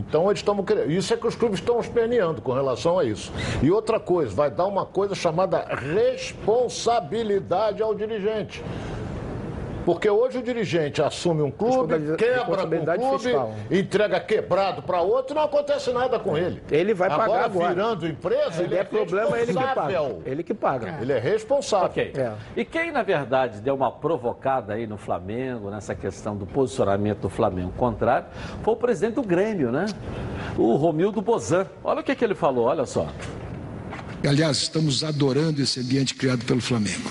Então 0.00 0.28
eles 0.28 0.40
estão 0.40 0.62
querendo. 0.64 0.90
Isso 0.90 1.12
é 1.12 1.16
que 1.16 1.26
os 1.26 1.34
clubes 1.34 1.60
estão 1.60 1.78
esperneando 1.78 2.40
com 2.40 2.52
relação 2.52 2.98
a 2.98 3.04
isso. 3.04 3.30
E 3.62 3.70
outra 3.70 4.00
coisa, 4.00 4.34
vai 4.34 4.50
dar 4.50 4.64
uma 4.66 4.86
coisa 4.86 5.14
chamada 5.14 5.62
responsabilidade 5.74 7.82
ao 7.82 7.94
dirigente. 7.94 8.64
Porque 9.84 10.08
hoje 10.08 10.38
o 10.38 10.42
dirigente 10.42 11.00
assume 11.02 11.42
um 11.42 11.50
clube, 11.50 12.16
quebra 12.16 12.44
com 12.44 12.52
o 12.52 12.98
clube, 12.98 13.18
fiscal. 13.18 13.54
entrega 13.70 14.20
quebrado 14.20 14.82
para 14.82 15.00
outro 15.00 15.34
e 15.34 15.36
não 15.36 15.44
acontece 15.44 15.90
nada 15.92 16.18
com 16.18 16.36
ele. 16.36 16.62
Ele 16.70 16.92
vai 16.94 17.08
pagar 17.08 17.44
agora. 17.44 17.68
virando 17.70 18.06
empresa, 18.06 18.52
Se 18.52 18.62
ele 18.62 18.68
der 18.68 18.80
é 18.80 18.84
problema, 18.84 19.38
é 19.38 19.42
ele 19.42 19.52
que 19.52 19.74
paga. 19.74 20.02
Ele 20.24 20.42
que 20.42 20.54
paga. 20.54 20.98
Ele 21.00 21.12
é 21.12 21.18
responsável. 21.18 21.86
Ok. 21.86 22.12
É. 22.16 22.32
E 22.56 22.64
quem, 22.64 22.92
na 22.92 23.02
verdade, 23.02 23.60
deu 23.60 23.74
uma 23.74 23.90
provocada 23.90 24.74
aí 24.74 24.86
no 24.86 24.96
Flamengo, 24.96 25.70
nessa 25.70 25.94
questão 25.94 26.36
do 26.36 26.46
posicionamento 26.46 27.20
do 27.20 27.28
Flamengo 27.28 27.72
contrário, 27.76 28.26
foi 28.62 28.74
o 28.74 28.76
presidente 28.76 29.14
do 29.14 29.22
Grêmio, 29.22 29.72
né? 29.72 29.86
O 30.58 30.76
Romildo 30.76 31.22
Bozan. 31.22 31.66
Olha 31.82 32.00
o 32.00 32.04
que, 32.04 32.14
que 32.14 32.24
ele 32.24 32.34
falou, 32.34 32.66
olha 32.66 32.84
só. 32.84 33.06
Aliás, 34.26 34.58
estamos 34.58 35.02
adorando 35.02 35.62
esse 35.62 35.80
ambiente 35.80 36.14
criado 36.14 36.44
pelo 36.44 36.60
Flamengo. 36.60 37.10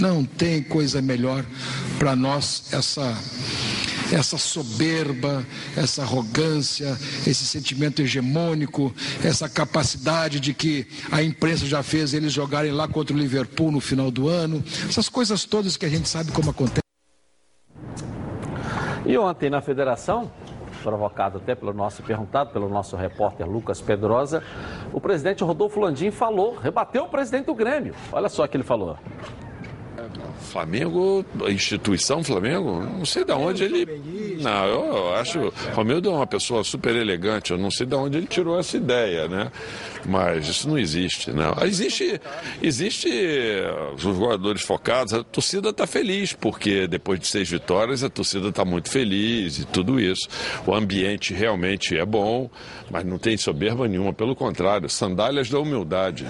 Não 0.00 0.24
tem 0.24 0.62
coisa 0.62 1.00
melhor 1.00 1.44
para 1.98 2.16
nós 2.16 2.64
essa 2.72 3.16
essa 4.12 4.36
soberba, 4.36 5.44
essa 5.76 6.02
arrogância, 6.02 6.90
esse 7.26 7.44
sentimento 7.46 8.02
hegemônico, 8.02 8.94
essa 9.24 9.48
capacidade 9.48 10.38
de 10.40 10.52
que 10.52 10.86
a 11.10 11.22
imprensa 11.22 11.66
já 11.66 11.82
fez 11.82 12.12
eles 12.14 12.32
jogarem 12.32 12.70
lá 12.70 12.86
contra 12.86 13.14
o 13.14 13.18
Liverpool 13.18 13.72
no 13.72 13.80
final 13.80 14.10
do 14.10 14.28
ano, 14.28 14.62
essas 14.88 15.08
coisas 15.08 15.44
todas 15.44 15.76
que 15.76 15.86
a 15.86 15.88
gente 15.88 16.08
sabe 16.08 16.32
como 16.32 16.50
acontece. 16.50 16.84
E 19.06 19.18
ontem 19.18 19.50
na 19.50 19.60
federação, 19.60 20.30
provocado 20.82 21.38
até 21.38 21.54
pelo 21.54 21.72
nosso 21.72 22.02
perguntado, 22.02 22.50
pelo 22.50 22.68
nosso 22.68 22.96
repórter 22.96 23.46
Lucas 23.46 23.80
Pedrosa, 23.80 24.42
o 24.92 25.00
presidente 25.00 25.42
Rodolfo 25.42 25.80
Landim 25.80 26.10
falou, 26.10 26.56
rebateu 26.56 27.04
o 27.04 27.08
presidente 27.08 27.46
do 27.46 27.54
Grêmio. 27.54 27.94
Olha 28.12 28.28
só 28.28 28.44
o 28.44 28.48
que 28.48 28.56
ele 28.56 28.64
falou. 28.64 28.96
Flamengo, 30.40 31.24
a 31.44 31.50
instituição 31.50 32.22
Flamengo, 32.22 32.80
não 32.80 33.04
sei 33.04 33.24
de 33.24 33.32
onde 33.32 33.64
ele. 33.64 33.86
Não, 34.40 34.66
eu 34.66 35.14
acho. 35.14 35.52
Romildo 35.74 36.10
é 36.10 36.12
uma 36.12 36.26
pessoa 36.26 36.62
super 36.64 36.94
elegante, 36.94 37.50
eu 37.50 37.58
não 37.58 37.70
sei 37.70 37.86
de 37.86 37.94
onde 37.94 38.18
ele 38.18 38.26
tirou 38.26 38.58
essa 38.58 38.76
ideia, 38.76 39.28
né? 39.28 39.50
Mas 40.06 40.48
isso 40.48 40.68
não 40.68 40.78
existe, 40.78 41.32
não. 41.32 41.54
Existe, 41.62 42.20
existe 42.62 43.08
os 43.96 44.02
jogadores 44.02 44.62
focados, 44.62 45.12
a 45.14 45.24
torcida 45.24 45.70
está 45.70 45.86
feliz, 45.86 46.32
porque 46.32 46.86
depois 46.86 47.18
de 47.20 47.26
seis 47.26 47.48
vitórias 47.48 48.04
a 48.04 48.10
torcida 48.10 48.48
está 48.48 48.64
muito 48.64 48.90
feliz 48.90 49.58
e 49.58 49.64
tudo 49.64 49.98
isso. 49.98 50.28
O 50.66 50.74
ambiente 50.74 51.32
realmente 51.32 51.96
é 51.96 52.04
bom, 52.04 52.50
mas 52.90 53.04
não 53.04 53.18
tem 53.18 53.36
soberba 53.36 53.88
nenhuma, 53.88 54.12
pelo 54.12 54.36
contrário, 54.36 54.88
sandálias 54.88 55.48
da 55.48 55.58
humildade. 55.58 56.26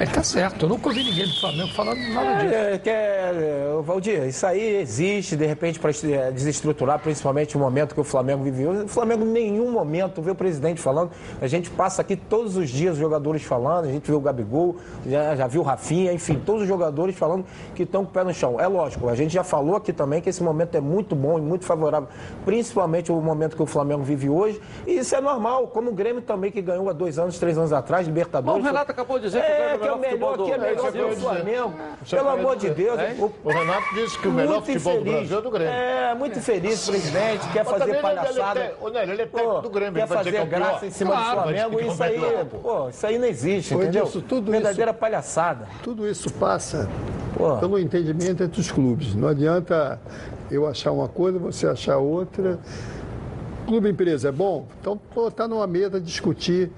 Ele 0.00 0.10
tá 0.10 0.24
certo, 0.24 0.64
eu 0.64 0.68
nunca 0.68 0.88
ouvi 0.88 1.04
ninguém 1.04 1.24
do 1.24 1.34
Flamengo 1.40 1.72
falando 1.72 2.00
nada 2.12 2.42
disso. 2.42 2.54
É, 2.54 2.80
é, 2.84 2.90
é, 2.90 3.82
Valdir, 3.82 4.24
isso 4.26 4.44
aí 4.44 4.76
existe, 4.78 5.36
de 5.36 5.46
repente, 5.46 5.78
para 5.78 5.92
desestruturar, 6.32 6.98
principalmente 6.98 7.56
o 7.56 7.60
momento 7.60 7.94
que 7.94 8.00
o 8.00 8.04
Flamengo 8.04 8.42
viveu. 8.42 8.72
O 8.84 8.88
Flamengo, 8.88 9.24
em 9.24 9.28
nenhum 9.28 9.70
momento, 9.70 10.20
vê 10.20 10.32
o 10.32 10.34
presidente 10.34 10.80
falando. 10.80 11.12
A 11.40 11.46
gente 11.46 11.70
passa 11.70 12.02
aqui 12.02 12.16
todos 12.16 12.56
os 12.56 12.70
dias 12.70 12.94
os 12.94 12.98
jogadores 12.98 13.44
falando, 13.44 13.84
a 13.84 13.92
gente 13.92 14.10
vê 14.10 14.16
o 14.16 14.20
Gabigol, 14.20 14.76
já, 15.06 15.36
já 15.36 15.46
viu 15.46 15.60
o 15.60 15.64
Rafinha, 15.64 16.12
enfim, 16.12 16.42
todos 16.44 16.62
os 16.62 16.68
jogadores 16.68 17.16
falando 17.16 17.44
que 17.74 17.84
estão 17.84 18.04
com 18.04 18.10
o 18.10 18.12
pé 18.12 18.24
no 18.24 18.34
chão. 18.34 18.60
É 18.60 18.66
lógico, 18.66 19.08
a 19.08 19.14
gente 19.14 19.32
já 19.32 19.44
falou 19.44 19.76
aqui 19.76 19.92
também 19.92 20.20
que 20.20 20.28
esse 20.28 20.42
momento 20.42 20.76
é 20.76 20.80
muito 20.80 21.14
bom 21.14 21.38
e 21.38 21.40
muito 21.40 21.64
favorável, 21.64 22.08
principalmente 22.44 23.12
o 23.12 23.20
momento 23.20 23.54
que 23.54 23.62
o 23.62 23.66
Flamengo 23.66 24.02
vive 24.02 24.28
hoje. 24.28 24.60
E 24.88 24.98
isso 24.98 25.14
é 25.14 25.20
normal, 25.20 25.68
como 25.68 25.90
o 25.90 25.94
Grêmio 25.94 26.20
também, 26.20 26.50
que 26.50 26.60
ganhou 26.60 26.88
há 26.88 26.92
dois 26.92 27.16
anos, 27.16 27.38
três 27.38 27.56
anos 27.56 27.72
atrás, 27.72 28.08
Bom, 28.08 28.12
Libertadores. 28.12 28.62
o 28.62 28.66
Renato 28.66 28.90
acabou 28.90 29.18
de 29.18 29.26
dizer 29.26 29.40
que 29.40 29.52
o 29.52 29.56
Grêmio 29.56 29.83
que 29.84 29.88
é 29.88 29.92
o 29.92 29.98
melhor, 29.98 30.36
que 30.36 30.52
é 30.52 30.58
melhor 30.58 30.92
que 30.92 30.98
o 31.00 31.16
Flamengo. 31.16 31.74
Pelo 32.08 32.28
amor 32.28 32.56
de 32.56 32.70
Deus. 32.70 32.98
O, 33.44 33.48
Renato 33.48 33.94
disse 33.94 34.18
que 34.18 34.28
o 34.28 34.32
melhor 34.32 34.62
futebol 34.62 34.98
do. 34.98 35.04
Brasil 35.04 35.38
é 35.38 35.42
do 35.42 35.50
Grêmio. 35.50 35.72
É, 35.72 36.14
muito 36.14 36.38
infeliz, 36.38 36.88
presidente, 36.88 37.48
quer 37.52 37.64
fazer 37.64 37.90
ele- 37.90 37.98
palhaçada. 38.00 38.60
ele 38.60 38.68
é 38.68 38.72
te- 38.72 38.84
ô, 38.84 38.88
Nélio, 38.88 39.12
ele 39.14 39.22
é 39.22 39.26
técnico 39.26 39.60
do 39.62 39.70
Grêmio, 39.70 39.94
Quer 39.94 40.06
fazer 40.08 40.34
é 40.34 40.44
graça 40.46 40.86
em 40.86 40.90
cima 40.90 41.14
do 41.16 41.22
Flamengo, 41.22 41.80
é 41.80 41.86
isso 41.86 42.02
aí, 42.02 42.20
pô, 42.62 42.88
isso 42.88 43.06
aí 43.06 43.18
não 43.18 43.26
existe, 43.26 43.74
entendeu? 43.74 44.06
Verdadeira 44.44 44.92
palhaçada. 44.94 45.68
Tudo 45.82 46.08
isso 46.08 46.32
passa 46.34 46.88
pelo 47.60 47.78
entendimento 47.78 48.42
entre 48.42 48.60
os 48.60 48.70
clubes. 48.70 49.14
Não 49.14 49.28
adianta 49.28 50.00
eu 50.50 50.66
achar 50.66 50.92
uma 50.92 51.08
coisa, 51.08 51.38
você 51.38 51.66
achar 51.66 51.98
outra. 51.98 52.58
Clube 53.66 53.88
empresa 53.88 54.28
é 54.28 54.32
bom? 54.32 54.66
Então 54.80 55.00
está 55.26 55.48
numa 55.48 55.66
mesa 55.66 55.98
discutir 56.00 56.70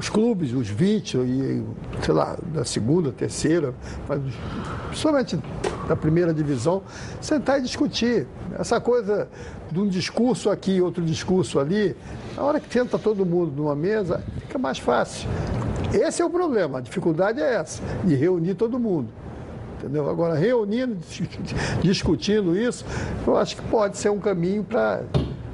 os 0.00 0.08
clubes, 0.08 0.54
os 0.54 0.66
20, 0.66 1.18
e, 1.18 1.62
sei 2.02 2.14
lá, 2.14 2.34
da 2.54 2.64
segunda, 2.64 3.12
terceira, 3.12 3.74
mas 4.08 4.18
principalmente 4.88 5.38
da 5.86 5.94
primeira 5.94 6.32
divisão, 6.32 6.82
sentar 7.20 7.58
e 7.58 7.62
discutir. 7.62 8.26
Essa 8.58 8.80
coisa 8.80 9.28
de 9.70 9.78
um 9.78 9.86
discurso 9.86 10.48
aqui 10.48 10.76
e 10.76 10.80
outro 10.80 11.04
discurso 11.04 11.60
ali, 11.60 11.94
a 12.34 12.42
hora 12.42 12.58
que 12.58 12.72
senta 12.72 12.98
todo 12.98 13.26
mundo 13.26 13.52
numa 13.54 13.74
mesa, 13.76 14.22
fica 14.40 14.58
mais 14.58 14.78
fácil. 14.78 15.28
Esse 15.92 16.22
é 16.22 16.24
o 16.24 16.30
problema, 16.30 16.78
a 16.78 16.80
dificuldade 16.80 17.38
é 17.42 17.56
essa, 17.56 17.82
de 18.02 18.14
reunir 18.14 18.54
todo 18.54 18.78
mundo. 18.78 19.08
Entendeu? 19.78 20.08
Agora, 20.08 20.34
reunindo, 20.34 20.94
dis- 20.94 21.28
discutindo 21.82 22.56
isso, 22.56 22.86
eu 23.26 23.36
acho 23.36 23.54
que 23.56 23.62
pode 23.62 23.98
ser 23.98 24.08
um 24.10 24.18
caminho 24.18 24.64
para 24.64 25.02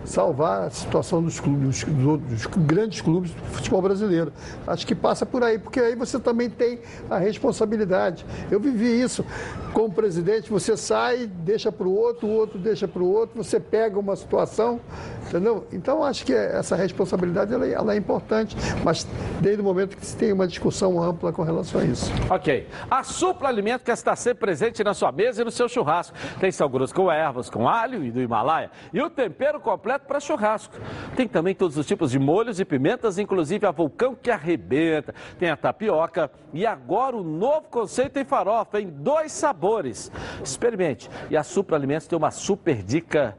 salvar 0.06 0.62
a 0.68 0.70
situação 0.70 1.22
dos 1.22 1.40
clubes, 1.40 1.84
dos, 1.84 2.20
dos 2.20 2.46
grandes 2.46 3.00
clubes 3.00 3.32
do 3.32 3.42
futebol 3.46 3.82
brasileiro. 3.82 4.32
Acho 4.66 4.86
que 4.86 4.94
passa 4.94 5.26
por 5.26 5.42
aí, 5.42 5.58
porque 5.58 5.80
aí 5.80 5.94
você 5.94 6.18
também 6.18 6.48
tem 6.48 6.78
a 7.10 7.18
responsabilidade. 7.18 8.24
Eu 8.50 8.60
vivi 8.60 9.00
isso 9.00 9.24
como 9.72 9.92
presidente, 9.92 10.50
você 10.50 10.76
sai, 10.76 11.26
deixa 11.26 11.70
para 11.70 11.86
o 11.86 11.94
outro, 11.94 12.26
o 12.26 12.30
outro 12.32 12.58
deixa 12.58 12.88
para 12.88 13.02
o 13.02 13.12
outro, 13.12 13.42
você 13.42 13.60
pega 13.60 13.98
uma 13.98 14.16
situação, 14.16 14.80
entendeu? 15.28 15.66
Então 15.72 16.02
acho 16.02 16.24
que 16.24 16.32
essa 16.32 16.74
responsabilidade 16.76 17.52
ela, 17.52 17.66
é- 17.66 17.72
ela 17.72 17.94
é 17.94 17.96
importante, 17.96 18.56
mas 18.84 19.06
desde 19.40 19.60
o 19.60 19.64
momento 19.64 19.96
que 19.96 20.06
se 20.06 20.16
tem 20.16 20.32
uma 20.32 20.46
discussão 20.46 21.02
ampla 21.02 21.32
com 21.32 21.42
relação 21.42 21.80
a 21.80 21.84
isso. 21.84 22.10
Ok. 22.30 22.66
A 22.90 23.02
Supla 23.02 23.48
Alimento 23.48 23.82
quer 23.84 23.92
estar 23.92 24.16
sempre 24.16 24.40
presente 24.40 24.82
na 24.84 24.94
sua 24.94 25.10
mesa 25.12 25.42
e 25.42 25.44
no 25.44 25.50
seu 25.50 25.68
churrasco. 25.68 26.16
Tem 26.38 26.50
sal 26.50 26.68
grosso 26.68 26.94
com 26.94 27.10
ervas, 27.10 27.50
com 27.50 27.68
alho 27.68 28.04
e 28.04 28.10
do 28.10 28.20
Himalaia. 28.20 28.70
E 28.92 29.00
o 29.00 29.10
tempero 29.10 29.58
completo 29.60 29.95
para 30.04 30.20
churrasco. 30.20 30.76
Tem 31.14 31.26
também 31.26 31.54
todos 31.54 31.76
os 31.76 31.86
tipos 31.86 32.10
de 32.10 32.18
molhos 32.18 32.60
e 32.60 32.64
pimentas, 32.64 33.18
inclusive 33.18 33.66
a 33.66 33.70
vulcão 33.70 34.14
que 34.14 34.30
arrebenta. 34.30 35.14
Tem 35.38 35.50
a 35.50 35.56
tapioca 35.56 36.30
e 36.52 36.66
agora 36.66 37.16
o 37.16 37.22
novo 37.22 37.68
conceito 37.68 38.18
em 38.18 38.24
farofa, 38.24 38.80
em 38.80 38.88
dois 38.88 39.32
sabores. 39.32 40.10
Experimente. 40.42 41.08
E 41.30 41.36
a 41.36 41.42
Supra 41.42 41.76
Alimentos 41.76 42.06
tem 42.06 42.16
uma 42.16 42.30
super 42.30 42.82
dica 42.82 43.36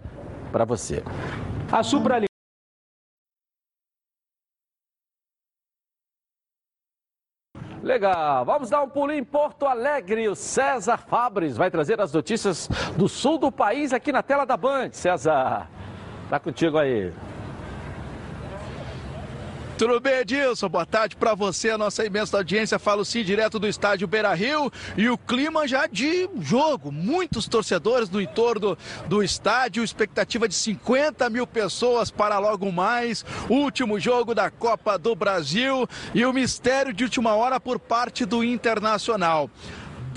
para 0.52 0.66
você. 0.66 1.04
A 1.72 1.84
Supra 1.84 2.16
Alimentos 2.16 2.28
Legal, 7.88 8.44
vamos 8.44 8.70
dar 8.70 8.82
um 8.84 8.90
pulinho 8.90 9.20
em 9.20 9.24
Porto 9.24 9.66
Alegre. 9.66 10.28
O 10.28 10.36
César 10.36 10.98
Fabres 10.98 11.56
vai 11.56 11.72
trazer 11.72 12.02
as 12.02 12.12
notícias 12.12 12.68
do 12.98 13.08
sul 13.08 13.38
do 13.38 13.50
país 13.50 13.94
aqui 13.94 14.12
na 14.12 14.22
tela 14.22 14.46
da 14.46 14.58
Band. 14.58 14.90
César, 14.92 15.70
tá 16.30 16.40
contigo 16.40 16.78
aí. 16.78 17.12
Tudo 19.78 20.00
bem, 20.00 20.22
Edilson? 20.22 20.68
Boa 20.70 20.88
tarde 20.88 21.16
para 21.16 21.36
você, 21.36 21.70
a 21.70 21.78
nossa 21.78 22.04
imensa 22.04 22.36
audiência. 22.36 22.80
Falo 22.80 23.06
sim 23.06 23.24
direto 23.24 23.60
do 23.60 23.68
estádio 23.68 24.08
Beira 24.08 24.34
Rio 24.34 24.72
e 24.98 25.08
o 25.08 25.20
clima 25.20 25.68
já 25.68 25.86
de 25.86 26.28
jogo. 26.40 26.92
Muitos 26.92 27.48
torcedores 27.48 28.10
no 28.10 28.20
entorno 28.20 28.76
do 29.08 29.22
estádio, 29.22 29.84
expectativa 29.84 30.48
de 30.48 30.56
50 30.56 31.30
mil 31.30 31.46
pessoas 31.46 32.10
para 32.10 32.40
logo 32.40 32.72
mais. 32.72 33.24
Último 33.48 34.00
jogo 34.00 34.34
da 34.34 34.50
Copa 34.50 34.98
do 34.98 35.14
Brasil 35.14 35.88
e 36.12 36.26
o 36.26 36.34
mistério 36.34 36.92
de 36.92 37.04
última 37.04 37.36
hora 37.36 37.60
por 37.60 37.78
parte 37.78 38.26
do 38.26 38.44
Internacional. 38.44 39.48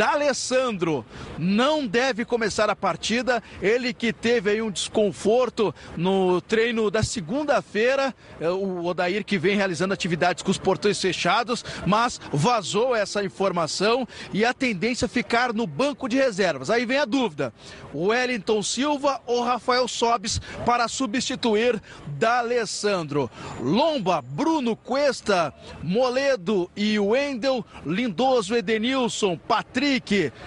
D'Alessandro 0.00 1.04
não 1.38 1.86
deve 1.86 2.24
começar 2.24 2.70
a 2.70 2.74
partida. 2.74 3.42
Ele 3.60 3.92
que 3.92 4.14
teve 4.14 4.48
aí 4.48 4.62
um 4.62 4.70
desconforto 4.70 5.74
no 5.94 6.40
treino 6.40 6.90
da 6.90 7.02
segunda-feira. 7.02 8.14
É, 8.40 8.48
O 8.48 8.86
Odair 8.86 9.22
que 9.26 9.36
vem 9.36 9.58
realizando 9.58 9.92
atividades 9.92 10.42
com 10.42 10.50
os 10.50 10.56
portões 10.56 10.98
fechados, 10.98 11.62
mas 11.86 12.18
vazou 12.32 12.96
essa 12.96 13.22
informação 13.22 14.08
e 14.32 14.42
a 14.42 14.54
tendência 14.54 15.04
é 15.04 15.08
ficar 15.08 15.52
no 15.52 15.66
banco 15.66 16.08
de 16.08 16.16
reservas. 16.16 16.70
Aí 16.70 16.86
vem 16.86 16.96
a 16.96 17.04
dúvida: 17.04 17.52
Wellington 17.94 18.62
Silva 18.62 19.20
ou 19.26 19.44
Rafael 19.44 19.86
Sobes 19.86 20.40
para 20.64 20.88
substituir 20.88 21.78
D'Alessandro. 22.06 23.30
Lomba, 23.60 24.22
Bruno 24.22 24.74
Cuesta, 24.74 25.52
Moledo 25.82 26.70
e 26.74 26.98
Wendel, 26.98 27.62
Lindoso, 27.84 28.56
Edenilson, 28.56 29.36
Patrick. 29.36 29.89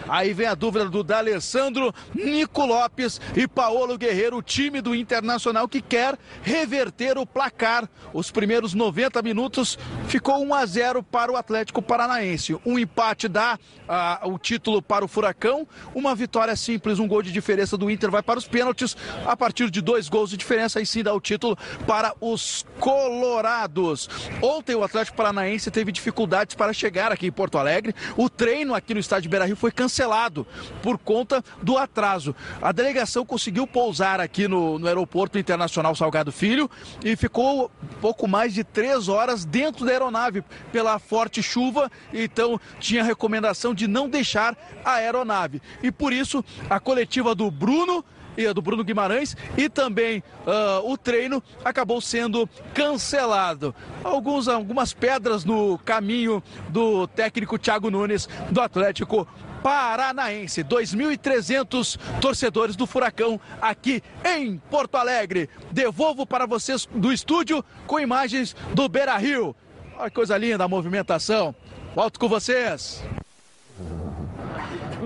Aí 0.08 0.34
vem 0.34 0.48
a 0.48 0.56
dúvida 0.56 0.90
do 0.90 1.04
D'Alessandro, 1.04 1.94
Nico 2.14 2.66
Lopes 2.66 3.20
e 3.36 3.48
Paulo 3.48 3.98
Guerreiro, 3.98 4.42
time 4.42 4.80
do 4.80 4.96
Internacional 4.96 5.68
que 5.68 5.82
quer 5.82 6.18
reverter 6.42 7.18
o 7.18 7.26
placar. 7.26 7.90
Os 8.14 8.32
primeiros 8.32 8.74
90 8.74 9.22
minutos 9.22 9.78
ficou 10.08 10.42
1 10.46 10.54
a 10.54 10.66
0 10.66 11.04
para 11.04 11.32
o 11.32 11.36
Atlético 11.36 11.82
Paranaense. 11.82 12.58
Um 12.66 12.80
empate 12.80 13.28
dá 13.28 13.60
ah, 13.88 14.22
o 14.24 14.38
título 14.40 14.82
para 14.82 15.04
o 15.04 15.08
Furacão, 15.08 15.68
uma 15.94 16.16
vitória 16.16 16.56
simples, 16.56 17.00
um 17.00 17.08
gol 17.08 17.22
de 17.22 17.32
diferença 17.32 17.76
do 17.76 17.92
Inter 17.92 18.10
vai 18.10 18.24
para 18.24 18.40
os 18.40 18.48
pênaltis. 18.48 18.96
A 19.26 19.36
partir 19.36 19.70
de 19.70 19.82
dois 19.82 20.08
gols 20.08 20.30
de 20.30 20.38
diferença, 20.38 20.80
aí 20.80 20.86
sim 20.86 21.04
dá 21.04 21.14
o 21.14 21.20
título 21.20 21.58
para 21.86 22.14
os 22.22 22.66
Colorados. 22.80 24.10
Ontem 24.42 24.76
o 24.76 24.84
Atlético 24.84 25.18
Paranaense 25.18 25.70
teve 25.72 25.92
dificuldades 25.92 26.56
para 26.56 26.74
chegar 26.74 27.12
aqui 27.12 27.28
em 27.28 27.32
Porto 27.32 27.58
Alegre. 27.58 27.94
O 28.16 28.30
treino 28.30 28.74
aqui 28.74 28.94
no 28.94 29.00
estádio 29.00 29.23
Beira 29.28 29.46
Rio 29.46 29.56
foi 29.56 29.72
cancelado 29.72 30.46
por 30.82 30.98
conta 30.98 31.44
do 31.62 31.78
atraso. 31.78 32.36
A 32.62 32.72
delegação 32.72 33.26
conseguiu 33.26 33.66
pousar 33.66 34.20
aqui 34.20 34.48
no, 34.48 34.78
no 34.80 34.88
Aeroporto 34.88 35.38
Internacional 35.38 35.96
Salgado 35.96 36.32
Filho 36.32 36.70
e 37.04 37.16
ficou 37.16 37.72
pouco 38.02 38.28
mais 38.28 38.54
de 38.54 38.64
três 38.64 39.08
horas 39.08 39.46
dentro 39.46 39.86
da 39.86 39.92
aeronave 39.92 40.44
pela 40.72 41.00
forte 41.00 41.42
chuva. 41.42 41.92
Então 42.14 42.60
tinha 42.80 43.04
recomendação 43.04 43.74
de 43.74 43.88
não 43.88 44.10
deixar 44.10 44.58
a 44.84 44.94
aeronave. 44.94 45.62
E 45.82 45.92
por 45.92 46.14
isso 46.14 46.44
a 46.70 46.80
coletiva 46.80 47.36
do 47.36 47.50
Bruno 47.50 48.04
e 48.38 48.48
a 48.48 48.54
do 48.54 48.62
Bruno 48.62 48.84
Guimarães 48.84 49.36
e 49.58 49.70
também 49.70 50.24
ah, 50.46 50.82
o 50.84 50.98
treino 50.98 51.42
acabou 51.64 52.02
sendo 52.02 52.48
cancelado. 52.74 53.74
Alguns, 54.04 54.48
algumas 54.48 54.94
pedras 54.94 55.46
no 55.46 55.78
caminho 55.80 56.42
do 56.70 57.08
técnico 57.08 57.58
Thiago 57.58 57.90
Nunes 57.90 58.28
do 58.50 58.62
Atlético 58.62 59.28
Paranaense. 59.64 60.64
2.300 60.64 61.98
torcedores 62.20 62.76
do 62.76 62.86
Furacão 62.86 63.40
aqui 63.62 64.04
em 64.26 64.58
Porto 64.70 64.96
Alegre. 64.96 65.50
Devolvo 65.72 66.26
para 66.26 66.46
vocês 66.46 66.88
do 66.94 67.14
estúdio 67.14 67.64
com 67.88 68.00
imagens 68.00 68.56
do 68.74 68.90
Beira 68.90 69.16
Rio. 69.18 69.56
Olha 69.98 70.10
que 70.10 70.16
coisa 70.16 70.38
linda 70.38 70.66
a 70.66 70.68
movimentação. 70.68 71.56
Volto 71.96 72.20
com 72.20 72.28
vocês. 72.28 73.04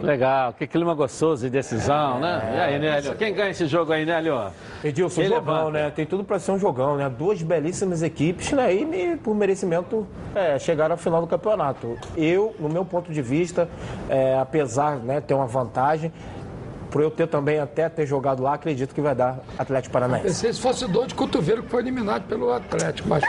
Legal, 0.02 0.54
que 0.54 0.68
clima 0.68 0.94
gostoso 0.94 1.44
de 1.46 1.50
decisão, 1.50 2.20
né? 2.20 2.54
E 2.56 2.60
aí, 2.60 2.80
Nélio? 2.80 3.16
Quem 3.16 3.34
ganha 3.34 3.52
esse 3.52 3.66
jogo 3.68 3.92
aí, 3.92 4.06
Nélio? 4.06 4.52
Edilson, 4.84 5.22
Quem 5.22 5.30
jogão, 5.30 5.54
levanta? 5.56 5.72
né? 5.72 5.90
Tem 5.92 6.06
tudo 6.06 6.24
para 6.24 6.40
ser 6.40 6.52
um 6.52 6.60
jogão, 6.60 6.98
né? 6.98 7.10
Duas 7.10 7.42
belíssimas 7.42 8.02
equipes, 8.04 8.52
né? 8.52 8.74
E 8.74 9.18
por 9.18 9.36
merecimento 9.36 10.08
é, 10.36 10.58
chegaram 10.60 10.96
à 10.96 10.98
final 10.98 11.22
do 11.22 11.28
campeonato. 11.28 11.98
Eu, 12.16 12.56
no 12.60 12.70
meu 12.70 12.86
ponto 12.86 13.12
de 13.12 13.22
vista, 13.22 13.70
é, 14.10 14.38
apesar 14.40 14.98
de 15.00 15.06
né, 15.06 15.22
ter 15.22 15.34
uma 15.34 15.48
vantagem, 15.48 16.12
por 16.90 17.02
eu 17.02 17.12
ter 17.12 17.28
também 17.28 17.60
até 17.60 17.90
ter 17.90 18.06
jogado 18.06 18.42
lá, 18.42 18.54
acredito 18.54 18.96
que 18.96 19.02
vai 19.02 19.14
dar 19.14 19.40
Atlético 19.58 19.92
Paranaense. 19.94 20.28
Pensei 20.28 20.54
se 20.54 20.62
fosse 20.62 20.88
dor 20.88 21.08
de 21.08 21.16
cotovelo 21.16 21.64
que 21.64 21.70
foi 21.70 21.82
eliminado 21.82 22.24
pelo 22.28 22.52
Atlético, 22.54 23.10
mas. 23.10 23.24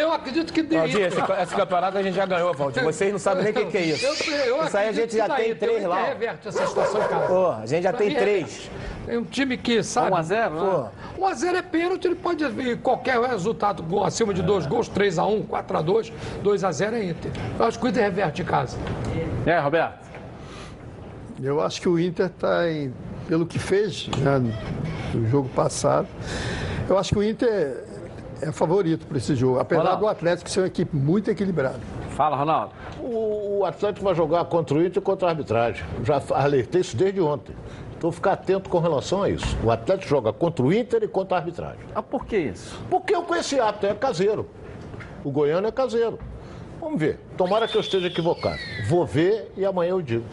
Eu 0.00 0.12
acredito 0.12 0.50
que 0.50 0.62
dê 0.62 0.78
Valdir, 0.78 1.06
esse, 1.06 1.20
esse 1.42 1.54
campeonato 1.54 1.98
a 1.98 2.02
gente 2.02 2.14
já 2.14 2.24
ganhou, 2.24 2.54
Valdir. 2.54 2.82
Vocês 2.82 3.12
não 3.12 3.18
sabem 3.18 3.44
nem 3.44 3.52
o 3.52 3.56
que, 3.56 3.66
que 3.66 3.76
é 3.76 3.82
isso. 3.82 4.06
Eu, 4.06 4.14
eu 4.46 4.64
isso 4.64 4.76
aí 4.76 4.88
a 4.88 4.92
gente 4.92 5.14
já 5.14 5.28
tem 5.28 5.54
três 5.54 5.84
lá. 5.84 6.06
Reverte 6.06 6.48
essa 6.48 6.66
situação, 6.66 7.00
cara. 7.06 7.26
Pô, 7.26 7.50
a 7.50 7.66
gente 7.66 7.82
já 7.82 7.90
Pra 7.90 7.98
tem 7.98 8.08
mim, 8.08 8.14
três. 8.14 8.70
Tem 9.04 9.18
um 9.18 9.24
time 9.24 9.58
que 9.58 9.82
sabe. 9.82 10.12
1 10.12 10.16
a 10.16 10.22
0, 10.22 10.50
Pô, 10.56 10.64
né? 10.64 10.90
1 11.18 11.26
a 11.26 11.34
0 11.34 11.56
é 11.58 11.62
pênalti, 11.62 12.04
ele 12.06 12.14
pode 12.14 12.48
vir 12.48 12.78
qualquer 12.78 13.20
resultado 13.20 13.82
gol 13.82 14.04
acima 14.04 14.32
de 14.32 14.42
dois 14.42 14.66
gols, 14.66 14.88
3 14.88 15.18
a 15.18 15.26
1, 15.26 15.42
4 15.42 15.76
a 15.76 15.82
2, 15.82 16.12
2 16.42 16.64
a 16.64 16.72
0 16.72 16.96
é 16.96 17.04
Inter. 17.04 17.32
Eu 17.58 17.66
acho 17.66 17.78
que 17.78 17.84
o 17.84 17.88
Inter 17.88 18.02
reverte 18.02 18.42
em 18.42 18.44
casa. 18.44 18.78
É, 19.44 19.58
Roberto? 19.58 19.98
Eu 21.42 21.60
acho 21.60 21.80
que 21.80 21.88
o 21.88 21.98
Inter 21.98 22.26
está, 22.26 22.60
pelo 23.28 23.44
que 23.46 23.58
fez 23.58 24.08
né, 24.18 24.40
no 25.12 25.28
jogo 25.28 25.48
passado, 25.50 26.06
eu 26.88 26.98
acho 26.98 27.12
que 27.12 27.18
o 27.18 27.22
Inter 27.22 27.84
é 28.42 28.52
favorito 28.52 29.06
para 29.06 29.18
esse 29.18 29.34
jogo, 29.34 29.58
apesar 29.58 29.82
Ronaldo. 29.82 30.00
do 30.02 30.08
Atlético 30.08 30.50
ser 30.50 30.60
uma 30.60 30.66
equipe 30.66 30.96
muito 30.96 31.30
equilibrada. 31.30 31.80
Fala, 32.10 32.36
Ronaldo. 32.36 32.72
O, 33.00 33.58
o 33.60 33.64
Atlético 33.64 34.04
vai 34.04 34.14
jogar 34.14 34.44
contra 34.46 34.76
o 34.76 34.84
Inter 34.84 34.98
e 34.98 35.04
contra 35.04 35.28
a 35.28 35.30
arbitragem. 35.30 35.84
Já 36.04 36.22
alertei 36.34 36.80
isso 36.80 36.96
desde 36.96 37.20
ontem. 37.20 37.54
Então 37.96 38.10
ficar 38.10 38.32
atento 38.32 38.70
com 38.70 38.78
relação 38.78 39.22
a 39.22 39.28
isso. 39.28 39.56
O 39.62 39.70
Atlético 39.70 40.08
joga 40.08 40.32
contra 40.32 40.64
o 40.64 40.72
Inter 40.72 41.02
e 41.02 41.08
contra 41.08 41.36
a 41.36 41.40
arbitragem. 41.40 41.80
Ah, 41.94 42.02
por 42.02 42.24
que 42.24 42.36
isso? 42.36 42.80
Porque 42.88 43.14
eu 43.14 43.22
conheci 43.22 43.60
ato, 43.60 43.86
é 43.86 43.94
caseiro. 43.94 44.48
O 45.22 45.30
goiano 45.30 45.68
é 45.68 45.70
caseiro. 45.70 46.18
Vamos 46.80 46.98
ver. 46.98 47.18
Tomara 47.36 47.68
que 47.68 47.76
eu 47.76 47.80
esteja 47.82 48.06
equivocado. 48.06 48.58
Vou 48.88 49.04
ver 49.04 49.52
e 49.54 49.66
amanhã 49.66 49.90
eu 49.90 50.00
digo. 50.00 50.24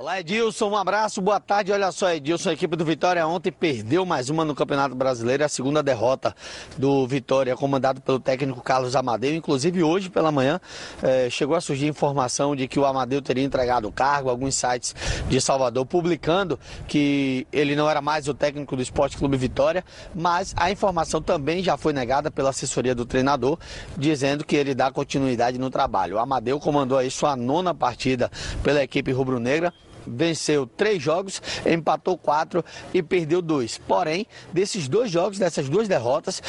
Olá, 0.00 0.20
Edilson, 0.20 0.70
um 0.70 0.76
abraço, 0.76 1.20
boa 1.20 1.40
tarde. 1.40 1.72
Olha 1.72 1.90
só, 1.90 2.12
Edilson, 2.12 2.50
a 2.50 2.52
equipe 2.52 2.76
do 2.76 2.84
Vitória 2.84 3.26
ontem 3.26 3.50
perdeu 3.50 4.06
mais 4.06 4.30
uma 4.30 4.44
no 4.44 4.54
Campeonato 4.54 4.94
Brasileiro, 4.94 5.44
a 5.44 5.48
segunda 5.48 5.82
derrota 5.82 6.36
do 6.76 7.04
Vitória, 7.04 7.56
comandado 7.56 8.00
pelo 8.00 8.20
técnico 8.20 8.60
Carlos 8.60 8.94
Amadeu. 8.94 9.34
Inclusive, 9.34 9.82
hoje 9.82 10.08
pela 10.08 10.30
manhã, 10.30 10.60
eh, 11.02 11.28
chegou 11.30 11.56
a 11.56 11.60
surgir 11.60 11.88
informação 11.88 12.54
de 12.54 12.68
que 12.68 12.78
o 12.78 12.86
Amadeu 12.86 13.20
teria 13.20 13.42
entregado 13.42 13.88
o 13.88 13.92
cargo, 13.92 14.30
alguns 14.30 14.54
sites 14.54 14.94
de 15.28 15.40
Salvador 15.40 15.84
publicando 15.84 16.60
que 16.86 17.44
ele 17.52 17.74
não 17.74 17.90
era 17.90 18.00
mais 18.00 18.28
o 18.28 18.34
técnico 18.34 18.76
do 18.76 18.82
Esporte 18.82 19.16
Clube 19.16 19.36
Vitória, 19.36 19.84
mas 20.14 20.54
a 20.56 20.70
informação 20.70 21.20
também 21.20 21.60
já 21.60 21.76
foi 21.76 21.92
negada 21.92 22.30
pela 22.30 22.50
assessoria 22.50 22.94
do 22.94 23.04
treinador, 23.04 23.58
dizendo 23.96 24.44
que 24.44 24.54
ele 24.54 24.76
dá 24.76 24.92
continuidade 24.92 25.58
no 25.58 25.70
trabalho. 25.70 26.14
O 26.14 26.18
Amadeu 26.20 26.60
comandou 26.60 26.98
aí 26.98 27.10
sua 27.10 27.34
nona 27.34 27.74
partida 27.74 28.30
pela 28.62 28.80
equipe 28.80 29.10
rubro-negra 29.10 29.74
venceu 30.08 30.66
três 30.66 31.02
jogos, 31.02 31.40
empatou 31.66 32.16
quatro 32.16 32.64
e 32.92 33.02
perdeu 33.02 33.42
dois. 33.42 33.78
Porém, 33.78 34.26
desses 34.52 34.88
dois 34.88 35.10
jogos, 35.10 35.38
dessas 35.38 35.68
duas 35.68 35.88
derrotas, 35.88 36.42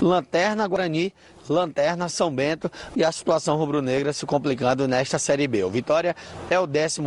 Lanterna 0.00 0.66
Guarani 0.66 1.12
Lanterna, 1.48 2.08
São 2.08 2.34
Bento 2.34 2.70
e 2.94 3.04
a 3.04 3.12
situação 3.12 3.56
rubro-negra 3.56 4.12
se 4.12 4.26
complicando 4.26 4.86
nesta 4.88 5.18
Série 5.18 5.46
B. 5.46 5.64
O 5.64 5.70
Vitória 5.70 6.14
é 6.50 6.58
o 6.58 6.66
15 6.66 7.02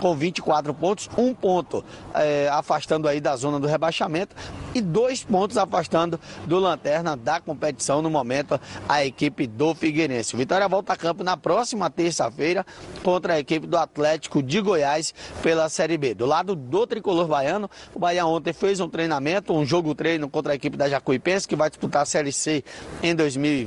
com 0.00 0.14
24 0.14 0.72
pontos, 0.74 1.08
um 1.16 1.34
ponto 1.34 1.84
é, 2.14 2.48
afastando 2.48 3.08
aí 3.08 3.20
da 3.20 3.36
zona 3.36 3.58
do 3.60 3.66
rebaixamento 3.66 4.34
e 4.74 4.80
dois 4.80 5.22
pontos 5.24 5.56
afastando 5.56 6.20
do 6.46 6.58
Lanterna 6.58 7.16
da 7.16 7.40
competição 7.40 8.02
no 8.02 8.10
momento 8.10 8.60
a 8.88 9.04
equipe 9.04 9.46
do 9.46 9.74
Figueirense. 9.74 10.34
O 10.34 10.38
Vitória 10.38 10.68
volta 10.68 10.92
a 10.92 10.96
campo 10.96 11.24
na 11.24 11.36
próxima 11.36 11.90
terça-feira 11.90 12.64
contra 13.02 13.34
a 13.34 13.38
equipe 13.38 13.66
do 13.66 13.76
Atlético 13.76 14.42
de 14.42 14.60
Goiás 14.60 15.14
pela 15.42 15.68
Série 15.68 15.98
B. 15.98 16.14
Do 16.14 16.26
lado 16.26 16.54
do 16.54 16.86
tricolor 16.86 17.26
baiano, 17.26 17.70
o 17.94 17.98
Bahia 17.98 18.26
ontem 18.26 18.52
fez 18.52 18.80
um 18.80 18.88
treinamento, 18.88 19.52
um 19.52 19.64
jogo 19.64 19.94
treino 19.94 20.28
contra 20.28 20.52
a 20.52 20.54
equipe 20.54 20.76
da 20.76 20.88
Jacuipense 20.88 21.46
que 21.46 21.56
vai 21.56 21.68
disputar 21.68 22.02
a 22.02 22.06
Série 22.06 22.32
C 22.32 22.64
em 23.02 23.14
2020 23.14 23.57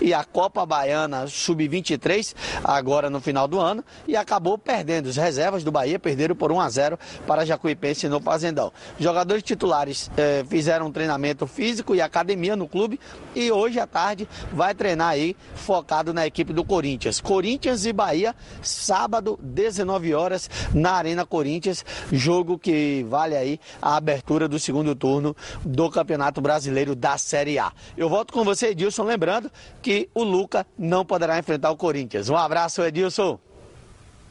e 0.00 0.14
a 0.14 0.24
Copa 0.24 0.64
Baiana 0.66 1.26
Sub-23 1.26 2.34
agora 2.64 3.08
no 3.08 3.20
final 3.20 3.46
do 3.46 3.58
ano 3.60 3.84
e 4.06 4.16
acabou 4.16 4.58
perdendo. 4.58 5.06
Os 5.06 5.16
reservas 5.16 5.64
do 5.64 5.70
Bahia 5.70 5.98
perderam 5.98 6.34
por 6.34 6.50
1 6.50 6.60
a 6.60 6.68
0 6.68 6.98
para 7.26 7.44
Jacuipense 7.44 8.08
no 8.08 8.20
Fazendão. 8.20 8.72
Jogadores 8.98 9.42
titulares 9.42 10.10
eh, 10.16 10.44
fizeram 10.48 10.86
um 10.86 10.92
treinamento 10.92 11.46
físico 11.46 11.94
e 11.94 12.00
academia 12.00 12.56
no 12.56 12.68
clube 12.68 12.98
e 13.34 13.50
hoje 13.50 13.78
à 13.78 13.86
tarde 13.86 14.28
vai 14.52 14.74
treinar 14.74 15.10
aí 15.10 15.36
focado 15.54 16.12
na 16.12 16.26
equipe 16.26 16.52
do 16.52 16.64
Corinthians. 16.64 17.20
Corinthians 17.20 17.86
e 17.86 17.92
Bahia, 17.92 18.34
sábado, 18.62 19.38
19 19.42 20.14
horas, 20.14 20.50
na 20.74 20.92
Arena 20.92 21.24
Corinthians, 21.24 21.84
jogo 22.12 22.58
que 22.58 23.04
vale 23.08 23.36
aí 23.36 23.60
a 23.80 23.96
abertura 23.96 24.48
do 24.48 24.58
segundo 24.58 24.94
turno 24.94 25.36
do 25.64 25.90
Campeonato 25.90 26.40
Brasileiro 26.40 26.94
da 26.94 27.16
Série 27.18 27.58
A. 27.58 27.72
Eu 27.96 28.08
volto 28.08 28.32
com 28.32 28.44
você, 28.44 28.68
Edilson, 28.68 29.04
lembrando 29.04 29.27
que 29.82 30.08
o 30.14 30.22
Luca 30.22 30.66
não 30.78 31.04
poderá 31.04 31.38
enfrentar 31.38 31.70
o 31.70 31.76
Corinthians. 31.76 32.28
Um 32.28 32.36
abraço, 32.36 32.82
Edilson. 32.82 33.38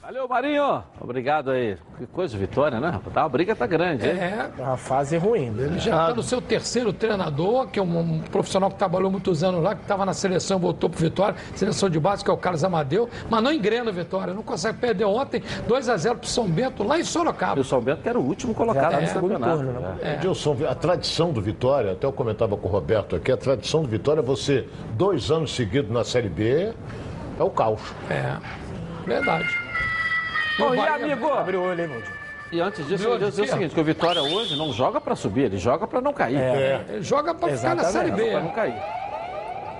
Valeu, 0.07 0.25
Marinho. 0.25 0.81
Obrigado 1.01 1.51
aí. 1.51 1.75
Que 1.97 2.05
coisa, 2.07 2.37
vitória, 2.37 2.79
né? 2.79 2.97
Tá, 3.13 3.23
a 3.25 3.27
briga 3.27 3.53
tá 3.53 3.67
grande, 3.67 4.07
hein? 4.07 4.15
É. 4.17 4.49
Uma 4.57 4.77
fase 4.77 5.17
ruim. 5.17 5.49
né? 5.49 5.65
Ele 5.65 5.79
já 5.79 5.91
está 6.03 6.15
no 6.15 6.23
seu 6.23 6.41
terceiro 6.41 6.93
treinador, 6.93 7.67
que 7.67 7.77
é 7.77 7.81
um, 7.83 7.99
um 7.99 8.19
profissional 8.21 8.69
que 8.69 8.77
trabalhou 8.77 9.11
muitos 9.11 9.43
anos 9.43 9.61
lá, 9.61 9.75
que 9.75 9.81
estava 9.81 10.05
na 10.05 10.13
seleção, 10.13 10.59
voltou 10.59 10.89
para 10.89 10.97
Vitória, 11.01 11.35
seleção 11.55 11.89
de 11.89 11.99
base, 11.99 12.23
que 12.23 12.31
é 12.31 12.33
o 12.33 12.37
Carlos 12.37 12.63
Amadeu, 12.63 13.09
mas 13.29 13.43
não 13.43 13.51
engrena 13.51 13.89
o 13.91 13.93
Vitória, 13.93 14.33
não 14.33 14.43
consegue 14.43 14.77
perder 14.77 15.03
ontem, 15.03 15.43
2 15.67 15.89
a 15.89 15.97
0 15.97 16.15
para 16.19 16.25
o 16.25 16.29
São 16.29 16.47
Bento, 16.47 16.83
lá 16.83 16.97
em 16.97 17.03
Sorocaba. 17.03 17.57
E 17.57 17.61
o 17.61 17.65
São 17.65 17.81
Bento 17.81 18.01
que 18.01 18.07
era 18.07 18.17
o 18.17 18.23
último 18.25 18.53
colocado 18.53 18.93
É, 18.93 19.01
no 19.01 19.07
segundo 19.07 19.33
campeonato. 19.33 19.57
turno, 19.61 19.79
né? 19.81 19.97
É. 20.03 20.13
Edilson, 20.13 20.55
a 20.69 20.73
tradição 20.75 21.33
do 21.33 21.41
Vitória, 21.41 21.91
até 21.91 22.07
eu 22.07 22.13
comentava 22.13 22.55
com 22.55 22.65
o 22.69 22.71
Roberto 22.71 23.17
aqui, 23.17 23.29
a 23.29 23.35
tradição 23.35 23.81
do 23.81 23.89
Vitória 23.89 24.21
é 24.21 24.23
você, 24.23 24.69
dois 24.93 25.29
anos 25.31 25.53
seguidos 25.53 25.91
na 25.91 26.05
Série 26.05 26.29
B, 26.29 26.73
é 27.37 27.43
o 27.43 27.49
caos. 27.49 27.81
É, 28.09 28.37
verdade. 29.05 29.66
Bom, 30.57 30.75
e 30.75 30.79
amigo? 30.79 31.27
Abre 31.31 31.57
o 31.57 31.63
olho, 31.63 31.81
hein, 31.81 31.87
Valdir? 31.87 32.11
E 32.51 32.61
antes 32.61 32.87
disso, 32.87 33.03
eu 33.03 33.09
vou 33.09 33.29
dizer 33.29 33.41
o 33.41 33.47
seguinte, 33.47 33.75
que 33.75 33.81
o 33.81 33.83
Vitória 33.83 34.21
hoje 34.21 34.55
não 34.55 34.71
joga 34.71 35.01
para 35.01 35.15
subir, 35.15 35.43
ele 35.43 35.57
joga 35.57 35.85
para 35.85 35.99
não 35.99 36.13
cair. 36.13 36.37
É. 36.37 36.85
Ele 36.89 37.03
joga 37.03 37.33
para 37.33 37.55
ficar 37.55 37.75
na 37.75 37.83
Série 37.83 38.11
B. 38.11 38.31
Não 38.39 38.51
cair. 38.51 38.81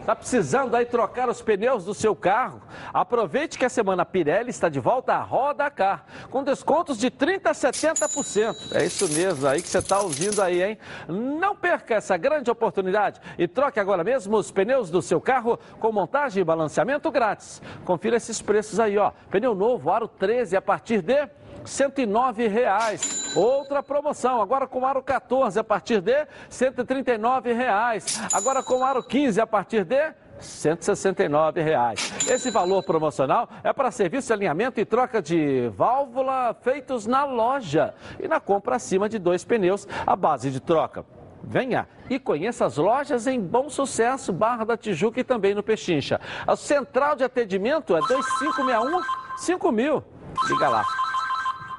Tá 0.08 0.16
precisando 0.16 0.74
aí 0.74 0.86
trocar 0.86 1.28
os 1.28 1.42
pneus 1.42 1.84
do 1.84 1.94
seu 1.94 2.16
carro? 2.16 2.62
Aproveite 2.94 3.60
que 3.60 3.66
a 3.66 3.70
semana 3.70 4.06
Pirelli 4.06 4.52
está 4.52 4.70
de 4.70 4.80
volta 4.80 5.14
à 5.14 5.22
Roda 5.22 5.70
Car, 5.70 6.06
com 6.30 6.46
descontos 6.46 6.98
de 6.98 7.12
30% 7.12 7.46
a 7.46 7.52
70%. 7.52 8.74
É 8.74 8.86
isso 8.86 9.06
mesmo 9.12 9.46
aí 9.46 9.62
que 9.62 9.68
você 9.68 9.80
está 9.80 10.00
ouvindo 10.00 10.42
aí, 10.42 10.64
hein? 10.64 10.78
Não 11.10 11.54
perca 11.54 11.96
essa 11.96 12.16
grande 12.16 12.50
oportunidade 12.50 13.20
e 13.38 13.50
troque 13.50 13.82
agora 13.82 14.02
mesmo 14.02 14.38
os 14.38 14.50
pneus 14.50 14.90
do 14.90 15.02
seu 15.02 15.20
carro 15.20 15.60
com 15.78 15.92
montagem 15.92 16.40
e 16.40 16.46
balanceamento 16.46 17.12
grátis. 17.12 17.62
Confira 17.84 18.16
esses 18.16 18.42
preços 18.42 18.80
aí, 18.80 18.98
ó. 18.98 19.12
Pneu 19.30 19.54
novo, 19.54 19.92
aro 19.92 20.08
13 20.08 20.56
a 20.56 20.62
partir 20.62 21.02
de 21.02 21.28
109 21.68 22.48
reais. 22.48 23.35
Outra 23.35 23.84
promoção, 23.84 24.41
agora 24.41 24.65
com 24.65 24.85
aro 24.85 25.03
14 25.03 25.60
a 25.60 25.64
partir 25.64 26.02
de 26.02 26.26
139 26.49 27.53
reais. 27.53 28.22
Agora 28.34 28.64
com 28.64 28.84
aro 28.84 29.03
15 29.03 29.39
a 29.39 29.45
partir 29.45 29.84
de 29.84 30.14
169 30.39 31.61
reais. 31.61 32.14
Esse 32.30 32.52
valor 32.52 32.84
promocional 32.84 33.49
é 33.64 33.73
para 33.73 33.91
serviço 33.91 34.27
de 34.27 34.34
alinhamento 34.34 34.80
e 34.80 34.85
troca 34.85 35.22
de 35.22 35.69
válvula 35.69 36.56
feitos 36.61 37.06
na 37.06 37.26
loja 37.26 37.94
e 38.19 38.27
na 38.27 38.39
compra 38.39 38.76
acima 38.76 39.10
de 39.10 39.19
dois 39.19 39.44
pneus 39.44 39.88
à 40.06 40.15
base 40.15 40.49
de 40.52 40.60
troca. 40.60 41.06
Venha 41.44 41.88
e 42.10 42.19
conheça 42.19 42.65
as 42.65 42.77
lojas 42.77 43.26
em 43.26 43.39
Bom 43.39 43.69
Sucesso, 43.69 44.34
Barra 44.34 44.65
da 44.65 44.77
Tijuca 44.77 45.19
e 45.19 45.23
também 45.23 45.56
no 45.56 45.64
Pechincha. 45.64 46.19
A 46.45 46.56
central 46.56 47.15
de 47.15 47.23
atendimento 47.23 47.95
é 47.95 47.99
2561 47.99 49.02
5000. 49.38 50.03
Liga 50.49 50.69
lá. 50.69 51.07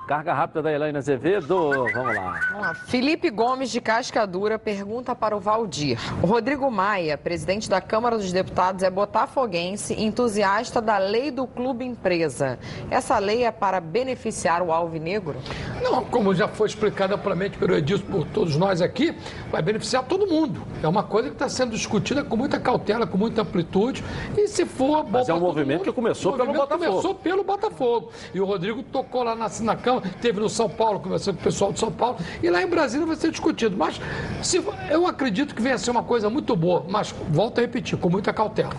Carga 0.09 0.33
rápida 0.33 0.63
da 0.63 0.73
Elaine 0.73 0.97
Azevedo. 0.97 1.71
Vamos 1.93 2.17
lá. 2.17 2.41
Vamos 2.49 2.63
lá. 2.63 2.75
Felipe 2.87 3.29
Gomes 3.29 3.71
de 3.71 3.79
Cascadura 3.79 4.59
pergunta 4.59 5.15
para 5.15 5.37
o 5.37 5.39
Valdir. 5.39 5.99
O 6.23 6.27
Rodrigo 6.27 6.71
Maia, 6.71 7.19
presidente 7.19 7.69
da 7.69 7.79
Câmara 7.79 8.17
dos 8.17 8.33
Deputados, 8.33 8.83
é 8.83 8.89
botafoguense 8.89 9.93
e 9.93 10.03
entusiasta 10.03 10.81
da 10.81 10.97
lei 10.97 11.31
do 11.31 11.47
clube 11.47 11.85
empresa. 11.85 12.59
Essa 12.91 13.19
lei 13.19 13.45
é 13.45 13.53
para 13.53 13.81
beneficiar 13.81 14.63
o 14.63 14.73
alvinegro? 14.73 15.37
Não, 15.83 16.03
como 16.07 16.35
já 16.35 16.49
foi 16.49 16.69
explicado 16.69 17.15
amplamente 17.15 17.59
pelo 17.59 17.75
Edilson, 17.75 18.07
por 18.07 18.27
todos 18.29 18.57
nós 18.57 18.81
aqui, 18.81 19.15
vai 19.51 19.61
beneficiar 19.61 20.05
todo 20.05 20.27
mundo. 20.27 20.63
É 20.83 20.89
uma 20.89 21.03
coisa 21.03 21.29
que 21.29 21.35
está 21.35 21.51
sendo 21.51 21.73
discutida 21.73 22.25
com 22.25 22.35
muita 22.35 22.59
cautela, 22.59 23.07
com 23.07 23.19
muita 23.19 23.43
amplitude. 23.43 24.03
E 24.39 24.49
se 24.49 24.65
for 24.65 25.03
bom 25.03 25.19
Mas 25.19 25.29
é 25.29 25.35
um 25.35 25.41
movimento 25.41 25.81
mundo, 25.81 25.85
que 25.85 25.93
começou 25.93 26.33
o 26.33 26.37
pelo 26.39 26.55
Botafogo. 26.55 26.87
Começou 26.87 27.15
pelo 27.15 27.45
Botafogo. 27.45 28.11
E 28.33 28.41
o 28.41 28.47
Rodrigo 28.47 28.83
tocou 28.85 29.23
lá 29.23 29.37
na, 29.37 29.51
na 29.61 29.77
Câmara, 29.77 29.98
teve 30.01 30.41
no 30.41 30.49
São 30.49 30.69
Paulo, 30.69 31.01
conversando 31.01 31.37
com 31.37 31.41
o 31.41 31.45
pessoal 31.45 31.73
de 31.73 31.79
São 31.79 31.91
Paulo. 31.91 32.19
E 32.43 32.51
lá 32.51 32.63
em 32.63 32.67
Brasília 32.67 33.07
vai 33.07 33.17
ser 33.17 33.31
discutido. 33.31 33.77
Mas 33.77 34.01
se, 34.43 34.63
eu 34.91 35.07
acredito 35.07 35.55
que 35.55 35.63
venha 35.63 35.75
a 35.75 35.79
ser 35.79 35.91
uma 35.91 36.03
coisa 36.03 36.29
muito 36.31 36.55
boa. 36.57 36.85
Mas 36.89 37.15
volto 37.31 37.59
a 37.59 37.63
repetir, 37.63 37.99
com 37.99 38.09
muita 38.09 38.33
cautela. 38.33 38.73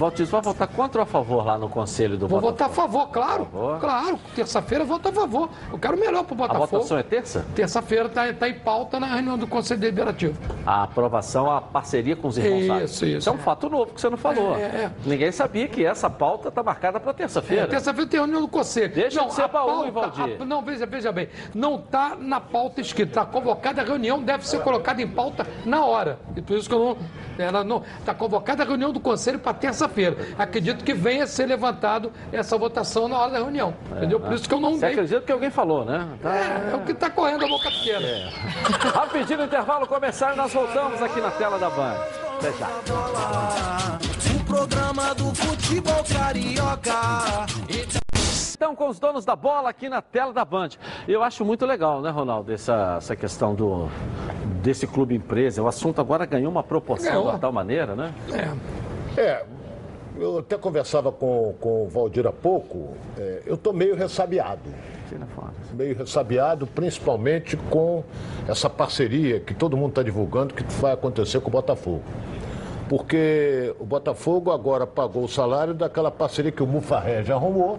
Valdir, 0.00 0.24
vai 0.26 0.40
votar 0.40 0.66
contra 0.66 1.00
ou 1.00 1.02
a 1.02 1.06
favor 1.06 1.44
lá 1.44 1.58
no 1.58 1.68
conselho 1.68 2.16
do 2.16 2.26
Vou 2.26 2.40
Botafogo? 2.40 2.50
votar 2.52 2.68
a 2.70 2.88
favor, 2.88 3.08
claro. 3.12 3.44
favor? 3.44 3.80
Claro. 3.80 4.18
Terça-feira 4.34 4.82
eu 4.84 4.88
voto 4.88 5.08
a 5.08 5.12
favor. 5.12 5.50
Eu 5.70 5.78
quero 5.78 5.94
o 5.94 6.00
melhor 6.00 6.24
pro 6.24 6.34
A 6.34 6.38
Botafogo. 6.38 6.66
votação 6.68 6.96
é 6.98 7.02
terça? 7.02 7.44
Terça-feira 7.54 8.06
está 8.30 8.48
em 8.48 8.54
pauta 8.54 8.98
na 8.98 9.06
reunião 9.08 9.36
do 9.36 9.46
Conselho 9.46 9.78
Deliberativo. 9.78 10.38
A 10.66 10.84
aprovação, 10.84 11.50
a 11.50 11.60
parceria 11.60 12.16
com 12.16 12.28
os 12.28 12.38
irmãos 12.38 12.66
Salles. 12.66 12.90
Isso, 12.92 13.04
isso. 13.04 13.16
Isso 13.18 13.28
é 13.28 13.32
um 13.32 13.38
fato 13.38 13.68
novo 13.68 13.92
que 13.92 14.00
você 14.00 14.08
não 14.08 14.16
falou. 14.16 14.56
É, 14.56 14.60
é. 14.62 14.90
Ninguém 15.04 15.30
sabia 15.30 15.68
que 15.68 15.84
essa 15.84 16.08
pauta 16.08 16.48
está 16.48 16.62
marcada 16.62 16.98
para 16.98 17.12
terça-feira. 17.12 17.64
É, 17.64 17.66
Terça-feira 17.66 18.08
tem 18.08 18.20
reunião 18.20 18.40
do 18.40 18.48
Conselho. 18.48 18.94
Deixa 18.94 19.22
de 19.22 19.34
ser 19.34 19.42
a 19.42 19.48
baú, 19.48 19.92
Valdir? 19.92 20.38
a- 20.40 20.44
não, 20.46 20.62
veja, 20.62 20.86
veja 20.86 21.12
bem. 21.12 21.28
Não 21.54 21.74
está 21.76 22.16
na 22.18 22.40
pauta 22.40 22.80
escrita. 22.80 23.10
Está 23.10 23.26
convocada 23.26 23.82
a 23.82 23.84
reunião, 23.84 24.22
deve 24.22 24.48
ser 24.48 24.62
colocada 24.62 25.02
em 25.02 25.08
pauta 25.08 25.46
na 25.66 25.84
hora. 25.84 26.18
E 26.34 26.40
por 26.40 26.56
isso 26.56 26.68
que 26.70 26.74
eu 26.74 26.78
não. 26.78 26.96
Ela 27.38 27.62
não. 27.62 27.82
Está 27.98 28.14
convocada 28.14 28.62
a 28.62 28.66
reunião 28.66 28.92
do 28.92 29.00
Conselho 29.00 29.38
para 29.38 29.52
terça-feira. 29.52 29.89
Acredito 30.38 30.84
que 30.84 30.94
venha 30.94 31.24
a 31.24 31.26
ser 31.26 31.46
levantado 31.46 32.12
essa 32.32 32.56
votação 32.56 33.08
na 33.08 33.18
hora 33.18 33.32
da 33.32 33.38
reunião. 33.38 33.74
entendeu? 33.96 34.18
Por 34.20 34.32
isso 34.32 34.48
que 34.48 34.54
eu 34.54 34.60
não 34.60 34.74
Você 34.74 34.80
dei. 34.80 34.90
acredita 34.90 35.20
que 35.20 35.32
alguém 35.32 35.50
falou, 35.50 35.84
né? 35.84 36.08
Tá- 36.22 36.36
É, 36.36 36.70
é 36.72 36.76
o 36.76 36.80
que 36.80 36.92
está 36.92 37.10
correndo 37.10 37.44
a 37.44 37.48
boca 37.48 37.70
pequena. 37.70 38.06
Rapidinho 38.94 39.38
no 39.40 39.44
intervalo 39.44 39.86
começar 39.86 40.32
e 40.34 40.36
nós 40.36 40.52
voltamos 40.52 41.02
aqui 41.02 41.20
na 41.20 41.30
tela 41.30 41.58
da 41.58 41.68
Band. 41.70 41.96
Até 42.38 42.52
já. 42.52 42.68
O 44.40 44.44
programa 44.44 45.14
do 45.14 45.34
futebol 45.34 46.02
carioca. 46.12 46.92
Então, 48.54 48.74
com 48.74 48.88
os 48.88 48.98
donos 48.98 49.24
da 49.24 49.34
bola 49.34 49.70
aqui 49.70 49.88
na 49.88 50.02
tela 50.02 50.32
da 50.32 50.44
Band. 50.44 50.70
Eu 51.08 51.22
acho 51.22 51.44
muito 51.44 51.64
legal, 51.64 52.00
né, 52.02 52.10
Ronaldo, 52.10 52.52
essa, 52.52 52.96
essa 52.98 53.16
questão 53.16 53.54
do, 53.54 53.88
desse 54.62 54.86
clube 54.86 55.14
empresa. 55.14 55.62
O 55.62 55.68
assunto 55.68 56.00
agora 56.00 56.26
ganhou 56.26 56.50
uma 56.50 56.62
proporção 56.62 57.10
Ganhou. 57.12 57.32
de 57.34 57.40
tal 57.40 57.52
maneira, 57.52 57.94
né? 57.94 58.12
É, 59.16 59.44
eu 60.20 60.38
até 60.38 60.56
conversava 60.56 61.10
com, 61.10 61.54
com 61.60 61.84
o 61.84 61.88
Valdir 61.88 62.26
há 62.26 62.32
pouco, 62.32 62.94
é, 63.18 63.42
eu 63.46 63.54
estou 63.54 63.72
meio 63.72 63.94
ressabiado. 63.96 64.70
Meio 65.72 65.96
ressabiado, 65.96 66.66
principalmente 66.66 67.56
com 67.56 68.04
essa 68.46 68.68
parceria 68.68 69.40
que 69.40 69.54
todo 69.54 69.76
mundo 69.76 69.90
está 69.90 70.02
divulgando 70.02 70.54
que 70.54 70.62
vai 70.74 70.92
acontecer 70.92 71.40
com 71.40 71.48
o 71.48 71.52
Botafogo. 71.52 72.02
Porque 72.88 73.74
o 73.78 73.84
Botafogo 73.84 74.50
agora 74.50 74.86
pagou 74.86 75.24
o 75.24 75.28
salário 75.28 75.74
daquela 75.74 76.10
parceria 76.10 76.50
que 76.50 76.62
o 76.62 76.66
Mufarré 76.66 77.22
já 77.22 77.34
arrumou 77.34 77.78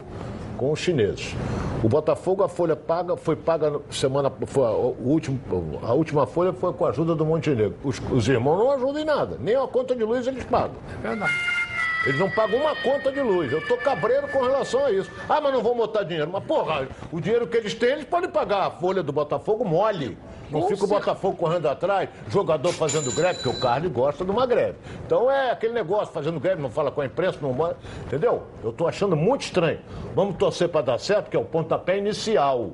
com 0.57 0.72
os 0.72 0.80
chineses. 0.80 1.35
O 1.84 1.89
Botafogo, 1.89 2.43
a 2.43 2.47
folha 2.47 2.76
paga, 2.76 3.18
foi 3.18 3.35
paga 3.35 3.80
semana. 3.89 4.31
Foi 4.45 4.63
a, 4.63 4.72
o 4.72 4.95
último, 5.03 5.39
a 5.81 5.93
última 5.93 6.27
folha 6.27 6.53
foi 6.53 6.72
com 6.73 6.85
a 6.85 6.89
ajuda 6.89 7.15
do 7.15 7.26
Montenegro. 7.26 7.76
Os, 7.84 7.99
os 8.11 8.27
irmãos 8.27 8.57
não 8.57 8.72
ajudam 8.72 9.01
em 9.01 9.05
nada, 9.05 9.38
nem 9.39 9.55
a 9.55 9.68
conta 9.68 9.95
de 9.95 10.03
luz 10.03 10.27
eles 10.27 10.43
pagam. 10.45 10.76
É 11.03 11.07
verdade. 11.07 11.61
Eles 12.06 12.19
não 12.19 12.30
pagam 12.30 12.60
uma 12.60 12.76
conta 12.76 13.11
de 13.11 13.22
luz. 13.22 13.52
Eu 13.52 13.65
tô 13.68 13.78
cabreiro 13.78 14.28
com 14.28 14.41
relação 14.41 14.86
a 14.86 14.91
isso. 14.91 15.11
Ah, 15.30 15.40
mas 15.40 15.53
não 15.53 15.61
vão 15.61 15.76
botar 15.76 16.03
dinheiro. 16.03 16.30
Mas, 16.32 16.44
porra, 16.44 16.88
o 17.11 17.22
dinheiro 17.22 17.48
que 17.48 17.57
eles 17.57 17.73
têm, 17.76 17.91
eles 17.91 18.06
podem 18.06 18.30
pagar 18.30 18.65
a 18.65 18.72
folha 18.72 19.03
do 19.03 19.11
Botafogo 19.11 19.64
mole. 19.64 20.18
Não 20.49 20.68
fica 20.68 20.84
o 20.84 20.88
Botafogo 20.88 21.38
correndo 21.38 21.68
atrás, 21.68 22.10
jogador 22.28 22.73
fazendo 22.73 23.10
greve, 23.15 23.36
porque 23.36 23.57
o 23.57 23.61
Carlos 23.61 23.90
gosta 23.91 24.26
de 24.26 24.32
uma 24.32 24.45
greve. 24.45 24.78
Então 25.06 25.32
é 25.32 25.49
aquele 25.52 25.72
negócio, 25.72 26.14
fazendo 26.14 26.41
greve, 26.41 26.61
não 26.61 26.69
fala 26.69 26.91
com 26.91 26.99
a 26.99 27.06
imprensa, 27.06 27.38
não 27.41 27.53
manda. 27.53 27.78
Entendeu? 28.06 28.44
Eu 28.61 28.73
tô 28.73 28.86
achando 28.86 29.15
muito 29.15 29.44
estranho. 29.44 29.80
Vamos 30.14 30.36
torcer 30.36 30.68
para 30.68 30.82
dar 30.82 30.99
certo, 30.99 31.30
que 31.30 31.38
é 31.38 31.40
o 31.40 31.45
pontapé 31.45 31.98
inicial. 31.98 32.72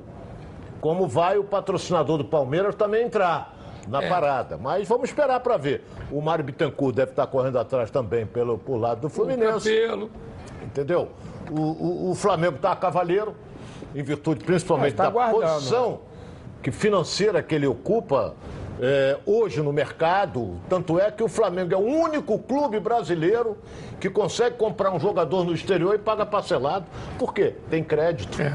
Como 0.82 1.08
vai 1.08 1.38
o 1.38 1.44
patrocinador 1.44 2.18
do 2.18 2.26
Palmeiras 2.26 2.74
também 2.74 3.06
entrar 3.06 3.57
na 3.88 4.02
É. 4.04 4.10
parada. 4.10 4.58
Mas 4.58 4.88
vamos 4.88 5.10
esperar 5.10 5.40
para 5.40 5.58
ver. 5.58 5.84
O 6.12 6.22
Mário 6.22 6.44
Bittencourt 6.44 6.96
deve 6.96 7.12
estar 7.12 7.28
correndo 7.28 7.58
atrás 7.60 7.90
também 7.92 8.26
pelo, 8.26 8.58
por 8.58 8.78
lado 8.78 9.02
do 9.02 9.10
Fluminense. 9.10 9.70
Entendeu? 10.64 11.10
O, 11.52 11.62
o- 11.62 12.12
o 12.12 12.16
Flamengo 12.16 12.58
está 12.58 12.72
a 12.72 12.76
cavaleiro, 12.76 13.34
em 13.96 14.04
virtude 14.04 14.44
principalmente 14.44 14.96
Mas 14.98 15.08
tá 15.08 15.10
da 15.10 15.30
posição 15.32 16.00
que 16.62 16.72
financeira 16.72 17.42
que 17.42 17.56
ele 17.56 17.68
ocupa 17.68 18.34
é, 18.80 19.18
hoje 19.26 19.62
no 19.62 19.72
mercado. 19.74 20.60
Tanto 20.70 21.00
é 21.00 21.10
que 21.10 21.24
o 21.24 21.28
Flamengo 21.28 21.74
é 21.74 21.78
o 21.78 21.82
único 21.86 22.38
clube 22.38 22.80
brasileiro 22.80 23.58
que 24.00 24.10
consegue 24.10 24.56
comprar 24.58 24.92
um 24.92 25.00
jogador 25.00 25.44
no 25.46 25.54
exterior 25.54 25.96
e 25.96 25.98
paga 25.98 26.26
parcelado. 26.26 26.86
Por 27.18 27.34
quê? 27.34 27.56
Tem 27.70 27.84
crédito. 27.84 28.40
É. 28.42 28.54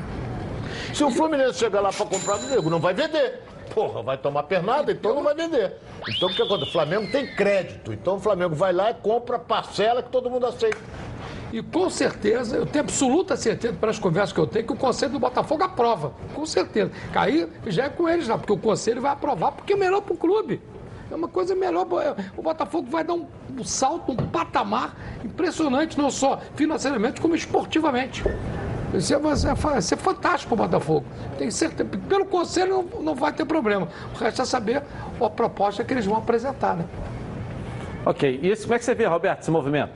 Se 0.94 1.02
o 1.02 1.10
Fluminense 1.10 1.58
chegar 1.58 1.80
lá 1.80 1.90
para 1.92 2.06
comprar 2.06 2.36
do 2.36 2.46
nego, 2.48 2.68
não 2.70 2.78
vai 2.78 2.92
vender. 2.94 3.40
Porra, 3.74 4.02
vai 4.02 4.18
tomar 4.18 4.42
pernada, 4.44 4.92
então 4.92 5.14
não 5.14 5.22
vai 5.22 5.34
vender. 5.34 5.76
Então 6.08 6.28
o 6.28 6.34
que 6.34 6.42
acontece? 6.42 6.70
O 6.70 6.72
Flamengo 6.72 7.10
tem 7.10 7.26
crédito. 7.34 7.92
Então 7.92 8.16
o 8.16 8.20
Flamengo 8.20 8.54
vai 8.54 8.72
lá 8.72 8.90
e 8.90 8.94
compra 8.94 9.38
parcela 9.38 10.02
que 10.02 10.10
todo 10.10 10.30
mundo 10.30 10.46
aceita. 10.46 10.78
E 11.52 11.62
com 11.62 11.90
certeza, 11.90 12.56
eu 12.56 12.64
tenho 12.64 12.82
absoluta 12.82 13.36
certeza, 13.36 13.74
pelas 13.74 13.98
conversas 13.98 14.32
que 14.32 14.40
eu 14.40 14.46
tenho, 14.46 14.66
que 14.66 14.72
o 14.72 14.76
Conselho 14.76 15.12
do 15.12 15.18
Botafogo 15.18 15.62
aprova. 15.62 16.12
Com 16.34 16.46
certeza. 16.46 16.90
Aí 17.14 17.46
já 17.66 17.84
é 17.84 17.88
com 17.90 18.08
eles 18.08 18.26
lá, 18.26 18.38
porque 18.38 18.52
o 18.52 18.58
Conselho 18.58 19.02
vai 19.02 19.12
aprovar, 19.12 19.52
porque 19.52 19.74
é 19.74 19.76
melhor 19.76 20.00
para 20.00 20.14
o 20.14 20.16
clube. 20.16 20.62
É 21.10 21.14
uma 21.14 21.28
coisa 21.28 21.54
melhor. 21.54 21.86
O 22.38 22.42
Botafogo 22.42 22.88
vai 22.90 23.04
dar 23.04 23.12
um 23.12 23.26
salto, 23.62 24.12
um 24.12 24.16
patamar 24.16 24.96
impressionante, 25.22 25.98
não 25.98 26.10
só 26.10 26.40
financeiramente, 26.56 27.20
como 27.20 27.34
esportivamente. 27.34 28.24
Isso 28.92 29.14
é, 29.14 29.36
ser- 29.36 29.54
vai 29.54 29.80
ser 29.82 29.96
fantástico 29.96 30.54
o 30.54 30.56
Botafogo. 30.56 31.06
Tenho 31.38 31.50
certeza. 31.50 31.88
Pelo 32.08 32.26
Conselho 32.26 32.86
não, 32.92 33.00
não 33.02 33.14
vai 33.14 33.32
ter 33.32 33.44
problema. 33.44 33.88
O 34.14 34.18
resto 34.18 34.42
é 34.42 34.44
saber 34.44 34.82
a 35.20 35.30
proposta 35.30 35.82
que 35.82 35.94
eles 35.94 36.04
vão 36.04 36.16
apresentar, 36.18 36.76
né? 36.76 36.84
Ok, 38.04 38.40
e 38.42 38.48
esse, 38.50 38.62
como 38.62 38.74
é 38.74 38.78
que 38.78 38.84
você 38.84 38.94
vê, 38.94 39.06
Roberto, 39.06 39.40
esse 39.42 39.50
movimento? 39.50 39.92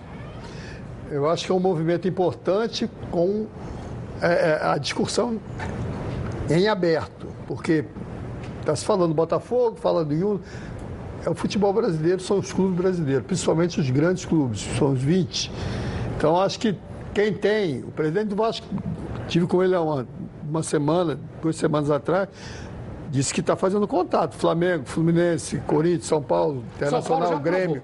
Eu 1.10 1.28
acho 1.28 1.44
que 1.44 1.52
é 1.52 1.55
um 1.55 1.60
movimento 1.60 2.06
importante 2.09 2.89
com 3.10 3.47
é, 4.23 4.60
é, 4.62 4.66
a 4.66 4.78
discussão 4.78 5.39
em 6.48 6.68
aberto, 6.68 7.27
porque 7.47 7.85
está 8.60 8.74
se 8.74 8.85
falando 8.85 9.09
do 9.09 9.14
Botafogo, 9.14 9.77
falando 9.77 10.12
em 10.12 10.23
um. 10.24 10.40
É 11.24 11.31
o 11.31 11.35
futebol 11.35 11.73
brasileiro, 11.73 12.20
são 12.20 12.39
os 12.39 12.52
clubes 12.52 12.77
brasileiros, 12.77 13.27
principalmente 13.27 13.81
os 13.81 13.90
grandes 13.90 14.24
clubes, 14.24 14.60
são 14.78 14.93
os 14.93 15.02
20. 15.02 15.51
Então 16.16 16.40
acho 16.40 16.59
que 16.60 16.77
quem 17.16 17.32
tem, 17.32 17.78
o 17.78 17.90
presidente 17.90 18.26
do 18.26 18.36
Vasco, 18.36 18.66
tive 19.26 19.47
com 19.47 19.62
ele 19.64 19.74
há 19.74 19.80
uma, 19.80 20.06
uma 20.47 20.62
semana, 20.62 21.18
duas 21.40 21.56
semanas 21.56 21.90
atrás, 21.90 22.28
disse 23.10 23.32
que 23.32 23.40
está 23.40 23.56
fazendo 23.56 23.88
contato. 23.88 24.36
Flamengo, 24.36 24.84
Fluminense, 24.84 25.56
Corinthians, 25.66 26.05
São 26.05 26.22
Paulo, 26.22 26.62
Internacional, 26.76 27.30
já 27.30 27.38
Grêmio. 27.38 27.82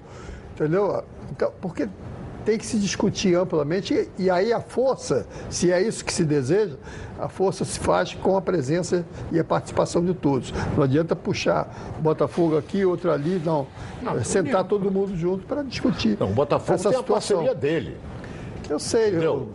Entendeu? 0.53 1.03
Então, 1.31 1.51
porque 1.59 1.89
tem 2.45 2.59
que 2.59 2.65
se 2.65 2.77
discutir 2.77 3.33
amplamente 3.33 4.07
e, 4.19 4.25
e 4.25 4.29
aí 4.29 4.53
a 4.53 4.59
força, 4.61 5.25
se 5.49 5.71
é 5.71 5.81
isso 5.81 6.05
que 6.05 6.13
se 6.13 6.23
deseja, 6.23 6.75
a 7.17 7.27
força 7.27 7.65
se 7.65 7.79
faz 7.79 8.13
com 8.13 8.37
a 8.37 8.41
presença 8.41 9.03
e 9.31 9.39
a 9.39 9.43
participação 9.43 10.05
de 10.05 10.13
todos. 10.13 10.53
Não 10.77 10.83
adianta 10.83 11.15
puxar 11.15 11.95
Botafogo 11.99 12.55
aqui, 12.55 12.85
outro 12.85 13.11
ali, 13.11 13.41
não. 13.43 13.65
Não, 13.99 14.15
É 14.15 14.23
sentar 14.23 14.63
todo 14.65 14.91
mundo 14.91 15.17
junto 15.17 15.43
para 15.47 15.63
discutir. 15.63 16.17
Não, 16.19 16.29
o 16.29 16.33
Botafogo 16.35 16.75
essa 16.75 16.89
tem 16.89 16.99
a 16.99 17.01
situação. 17.01 17.37
parceria 17.37 17.55
dele. 17.55 17.97
Eu 18.73 18.79
sei. 18.79 19.09
Entendeu? 19.09 19.49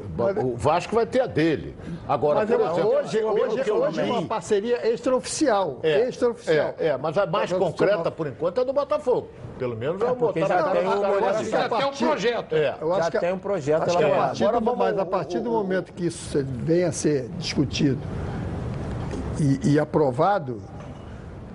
O 0.45 0.57
Vasco 0.57 0.95
vai 0.95 1.07
ter 1.07 1.21
a 1.21 1.27
dele. 1.27 1.77
Agora, 2.07 2.41
Mas 2.41 2.51
por 2.51 2.61
eu- 2.61 2.67
exemplo, 2.71 2.95
hoje, 2.95 3.19
o 3.19 3.29
hoje, 3.29 3.71
hoje 3.71 4.01
é 4.01 4.05
uma 4.05 4.23
parceria 4.23 4.89
extraoficial. 4.89 5.81
É, 5.83 6.09
extraoficial. 6.09 6.75
É, 6.79 6.87
é, 6.89 6.97
mas 6.97 7.19
a 7.19 7.27
mais 7.27 7.51
Mas 7.51 7.59
concreta, 7.61 8.11
por 8.11 8.27
enquanto, 8.27 8.61
é 8.61 8.65
do 8.65 8.73
Botafogo. 8.73 9.29
Pelo 9.59 9.77
menos 9.77 10.01
já 10.01 10.15
porque 10.15 10.41
botaram 10.41 10.65
já 10.67 10.71
tem 10.73 10.89
um 10.89 11.01
parede. 11.01 11.51
já 11.51 11.69
tem 11.69 11.87
um 11.87 11.93
projeto. 11.93 12.55
É. 12.55 12.75
Eu 12.81 12.93
acho 12.93 13.03
Já 13.05 13.11
que, 13.11 13.19
tem 13.19 13.33
um 13.33 13.39
projeto 13.39 13.83
acho 13.83 13.99
que 13.99 14.05
a 14.05 14.09
partir 14.09 14.45
Agora 14.45 14.61
do, 14.61 14.77
mas 14.77 14.99
a 14.99 15.05
partir 15.05 15.41
do 15.41 15.51
momento 15.51 15.93
que 15.93 16.07
isso 16.07 16.39
venha 16.45 16.89
a 16.89 16.93
ser 16.93 17.29
discutido 17.39 17.99
e, 19.41 19.73
e 19.75 19.79
aprovado, 19.81 20.61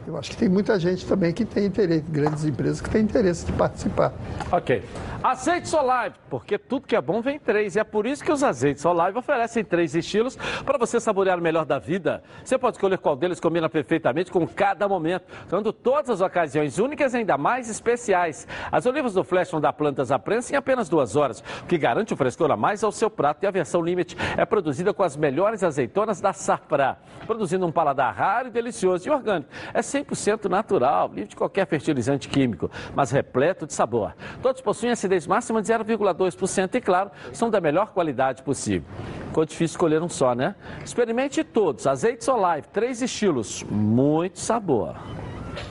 Eu 0.05 0.17
acho 0.17 0.31
que 0.31 0.37
tem 0.37 0.49
muita 0.49 0.77
gente 0.77 1.05
também 1.05 1.31
que 1.31 1.45
tem 1.45 1.65
interesse, 1.65 2.03
grandes 2.09 2.43
empresas 2.43 2.81
que 2.81 2.89
têm 2.89 3.03
interesse 3.03 3.45
de 3.45 3.53
participar. 3.53 4.11
Ok. 4.51 4.83
Azeite 5.23 5.69
Solive, 5.69 6.15
porque 6.29 6.57
tudo 6.57 6.85
que 6.85 6.95
é 6.95 7.01
bom 7.01 7.21
vem 7.21 7.37
em 7.37 7.39
três. 7.39 7.77
E 7.77 7.79
é 7.79 7.83
por 7.85 8.05
isso 8.05 8.21
que 8.21 8.31
os 8.31 8.43
azeites 8.43 8.81
Solive 8.81 9.17
oferecem 9.17 9.63
três 9.63 9.95
estilos 9.95 10.35
para 10.65 10.77
você 10.77 10.99
saborear 10.99 11.39
o 11.39 11.41
melhor 11.41 11.65
da 11.65 11.79
vida. 11.79 12.21
Você 12.43 12.57
pode 12.57 12.75
escolher 12.75 12.97
qual 12.97 13.15
deles 13.15 13.39
combina 13.39 13.69
perfeitamente 13.69 14.29
com 14.29 14.45
cada 14.45 14.85
momento, 14.89 15.23
dando 15.49 15.71
todas 15.71 16.09
as 16.09 16.19
ocasiões 16.19 16.77
únicas 16.77 17.13
e 17.13 17.17
ainda 17.17 17.37
mais 17.37 17.69
especiais. 17.69 18.45
As 18.69 18.85
olivas 18.85 19.13
do 19.13 19.23
Flash 19.23 19.51
vão 19.51 19.61
dar 19.61 19.71
plantas 19.71 20.11
à 20.11 20.19
prensa 20.19 20.53
em 20.53 20.57
apenas 20.57 20.89
duas 20.89 21.15
horas, 21.15 21.41
o 21.61 21.65
que 21.65 21.77
garante 21.77 22.13
o 22.13 22.17
frescor 22.17 22.51
a 22.51 22.57
mais 22.57 22.83
ao 22.83 22.91
seu 22.91 23.09
prato. 23.09 23.43
E 23.43 23.47
a 23.47 23.51
versão 23.51 23.81
Limite 23.81 24.17
é 24.35 24.43
produzida 24.45 24.93
com 24.93 25.03
as 25.03 25.15
melhores 25.15 25.63
azeitonas 25.63 26.19
da 26.19 26.33
safra, 26.33 26.97
produzindo 27.25 27.65
um 27.65 27.71
paladar 27.71 28.13
raro 28.13 28.49
e 28.49 28.51
delicioso 28.51 29.07
e 29.07 29.11
orgânico. 29.11 29.49
É 29.73 29.81
100% 29.93 30.49
natural, 30.49 31.09
livre 31.13 31.29
de 31.29 31.35
qualquer 31.35 31.67
fertilizante 31.67 32.27
químico, 32.27 32.69
mas 32.95 33.11
repleto 33.11 33.67
de 33.67 33.73
sabor. 33.73 34.15
Todos 34.41 34.61
possuem 34.61 34.91
acidez 34.91 35.27
máxima 35.27 35.61
de 35.61 35.67
0,2% 35.67 36.75
e, 36.75 36.81
claro, 36.81 37.11
são 37.31 37.49
da 37.49 37.61
melhor 37.61 37.87
qualidade 37.93 38.41
possível. 38.41 38.87
Ficou 39.27 39.45
difícil 39.45 39.73
escolher 39.73 40.01
um 40.01 40.09
só, 40.09 40.33
né? 40.33 40.55
Experimente 40.83 41.43
todos. 41.43 41.85
Azeites 41.87 42.27
Olive, 42.27 42.67
três 42.71 43.01
estilos, 43.01 43.63
muito 43.63 44.39
sabor. 44.39 44.95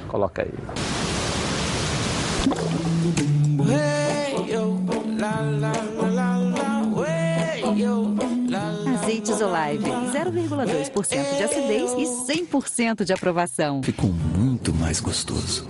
Coloca 0.09 0.43
aí. 0.43 0.53
Azeites 9.03 9.41
Olive, 9.41 9.91
0,2% 10.13 11.37
de 11.37 11.43
acidez 11.43 11.93
e 11.95 12.05
100% 12.47 13.05
de 13.05 13.13
aprovação. 13.13 13.83
Ficou 13.83 14.11
muito 14.11 14.73
mais 14.75 15.01
gostoso. 15.01 15.67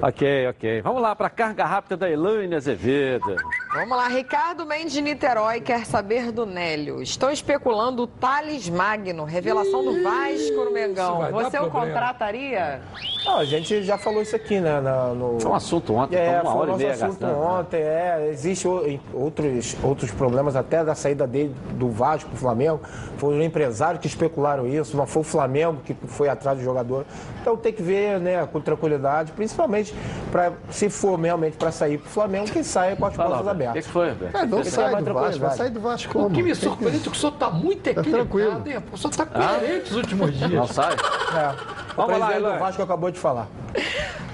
Ok, 0.00 0.48
ok. 0.48 0.80
Vamos 0.80 1.02
lá 1.02 1.14
para 1.14 1.26
a 1.26 1.30
carga 1.30 1.66
rápida 1.66 1.96
da 1.98 2.10
Elaine 2.10 2.54
Azevedo. 2.54 3.36
Vamos 3.74 3.96
lá, 3.96 4.08
Ricardo 4.08 4.64
Mendes 4.64 4.92
de 4.94 5.02
Niterói 5.02 5.60
quer 5.60 5.84
saber 5.84 6.32
do 6.32 6.46
Nélio. 6.46 7.02
Estou 7.02 7.30
especulando 7.30 8.04
o 8.04 8.06
Thales 8.06 8.68
Magno, 8.70 9.24
revelação 9.24 9.84
do 9.84 10.02
Vasco 10.02 10.64
no 10.64 10.72
Mengão. 10.72 11.30
Você 11.32 11.58
o 11.58 11.70
contrataria? 11.70 12.80
Não, 13.26 13.36
a 13.38 13.44
gente 13.44 13.82
já 13.82 13.98
falou 13.98 14.22
isso 14.22 14.34
aqui, 14.34 14.58
né? 14.58 14.80
na- 14.80 15.08
no... 15.08 15.38
Foi 15.38 15.50
um 15.50 15.54
assunto 15.54 15.94
ontem, 15.94 16.16
é, 16.16 16.40
foi 16.40 16.48
uma 16.50 16.54
hora 16.56 16.72
e 16.72 16.76
meia 16.76 16.92
assunto 16.92 17.08
gastando, 17.10 17.32
né? 17.32 17.46
ontem, 17.46 17.76
é. 17.82 18.28
Existe 18.32 18.66
o- 18.66 18.86
em 18.86 18.98
outros, 19.12 19.76
outros 19.82 20.10
problemas 20.10 20.56
até 20.56 20.82
da 20.82 20.94
saída 20.94 21.26
dele 21.26 21.54
do 21.72 21.90
Vasco 21.90 22.30
pro 22.30 22.38
Flamengo. 22.38 22.69
Foi 23.16 23.34
o 23.38 23.42
empresário 23.42 23.98
que 23.98 24.06
especularam 24.06 24.66
isso, 24.66 24.96
não 24.96 25.06
foi 25.06 25.22
o 25.22 25.24
Flamengo 25.24 25.78
que 25.84 25.94
foi 26.06 26.28
atrás 26.28 26.58
do 26.58 26.64
jogador. 26.64 27.04
Então 27.40 27.56
tem 27.56 27.72
que 27.72 27.82
ver, 27.82 28.20
né, 28.20 28.46
com 28.52 28.60
tranquilidade, 28.60 29.32
principalmente 29.32 29.94
para 30.30 30.52
se 30.70 30.88
for 30.90 31.18
realmente 31.18 31.56
para 31.56 31.72
sair 31.72 31.98
pro 31.98 32.08
Flamengo, 32.10 32.50
que 32.50 32.62
saia 32.62 32.94
com 32.96 33.06
as 33.06 33.14
Fala, 33.14 33.30
portas 33.30 33.48
abertas. 33.48 33.84
O 33.84 33.86
que 33.88 33.92
foi, 33.92 34.08
Roberto? 34.10 34.36
É, 34.36 34.46
não 34.46 34.64
sai 34.64 34.92
mais 34.92 35.04
do 35.04 35.14
Vasco, 35.14 35.40
vai 35.40 35.56
sair 35.56 35.70
do 35.70 35.80
Vasco 35.80 36.18
O 36.18 36.22
como? 36.24 36.34
que 36.34 36.42
me 36.42 36.54
surpreende 36.54 36.96
é 36.98 37.00
que 37.00 37.08
o 37.08 37.14
senhor 37.14 37.32
está 37.32 37.50
muito 37.50 37.82
Tá 37.82 37.90
equilibrado, 37.90 38.28
tranquilo. 38.28 38.62
hein? 38.66 38.84
O 38.92 38.96
senhor 38.98 39.10
está 39.10 39.26
coerente 39.26 39.80
nos 39.88 39.96
últimos 39.96 40.36
dias. 40.38 40.50
Não 40.52 40.66
sai? 40.66 40.92
É. 40.94 41.80
O 41.92 41.96
Vamos 41.96 42.18
lá, 42.18 42.26
presidente 42.26 42.42
do 42.42 42.46
Eloy. 42.48 42.58
Vasco 42.58 42.82
acabou 42.82 43.10
de 43.10 43.18
falar. 43.18 43.48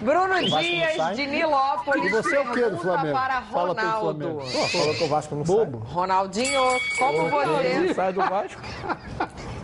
Bruno 0.00 0.34
Dias 0.60 0.96
sai? 0.96 1.14
de 1.14 1.26
Nilópolis 1.26 2.04
E 2.06 2.08
você 2.10 2.36
é 2.36 2.40
o 2.40 2.52
quê 2.52 2.68
do 2.70 2.76
Flamengo? 2.78 3.18
para 3.18 3.42
Fala 3.42 3.68
Ronaldo. 3.68 4.00
Flamengo. 4.24 4.40
Pô, 4.40 4.68
falou 4.78 4.94
que 4.94 5.04
o 5.04 5.08
Vasco 5.08 5.34
não 5.34 5.42
Bobo. 5.42 5.78
Ronaldinho, 5.78 6.60
como 6.98 7.30
sai. 7.30 7.46
você, 7.86 7.94
Sai 7.94 8.12
do 8.12 8.20
Vasco. 8.28 8.60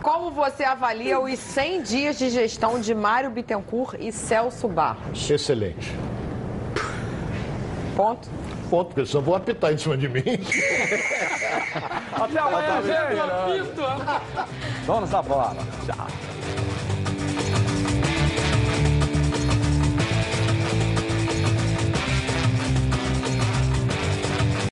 como 0.03 0.31
você 0.31 0.65
avalia 0.65 1.21
os 1.21 1.39
100 1.39 1.83
dias 1.83 2.19
de 2.19 2.31
gestão 2.31 2.81
de 2.81 2.95
Mário 2.95 3.31
Bittencourt 3.31 3.97
e 4.01 4.13
Celso 4.13 4.69
Barros? 4.69 5.31
Excelente. 5.31 5.97
Ponto. 7.97 8.29
Ponto, 8.71 8.95
porque 8.95 9.07
senão 9.07 9.23
vão 9.23 9.35
apitar 9.35 9.73
em 9.73 9.77
cima 9.77 9.97
de 9.99 10.09
mim. 10.09 10.23
Até 12.13 12.39
amanhã, 12.39 12.83
gente. 12.83 13.81
Vamos 14.87 15.11
na 15.11 15.23
bola. 15.23 15.57
Tchau. 15.85 16.32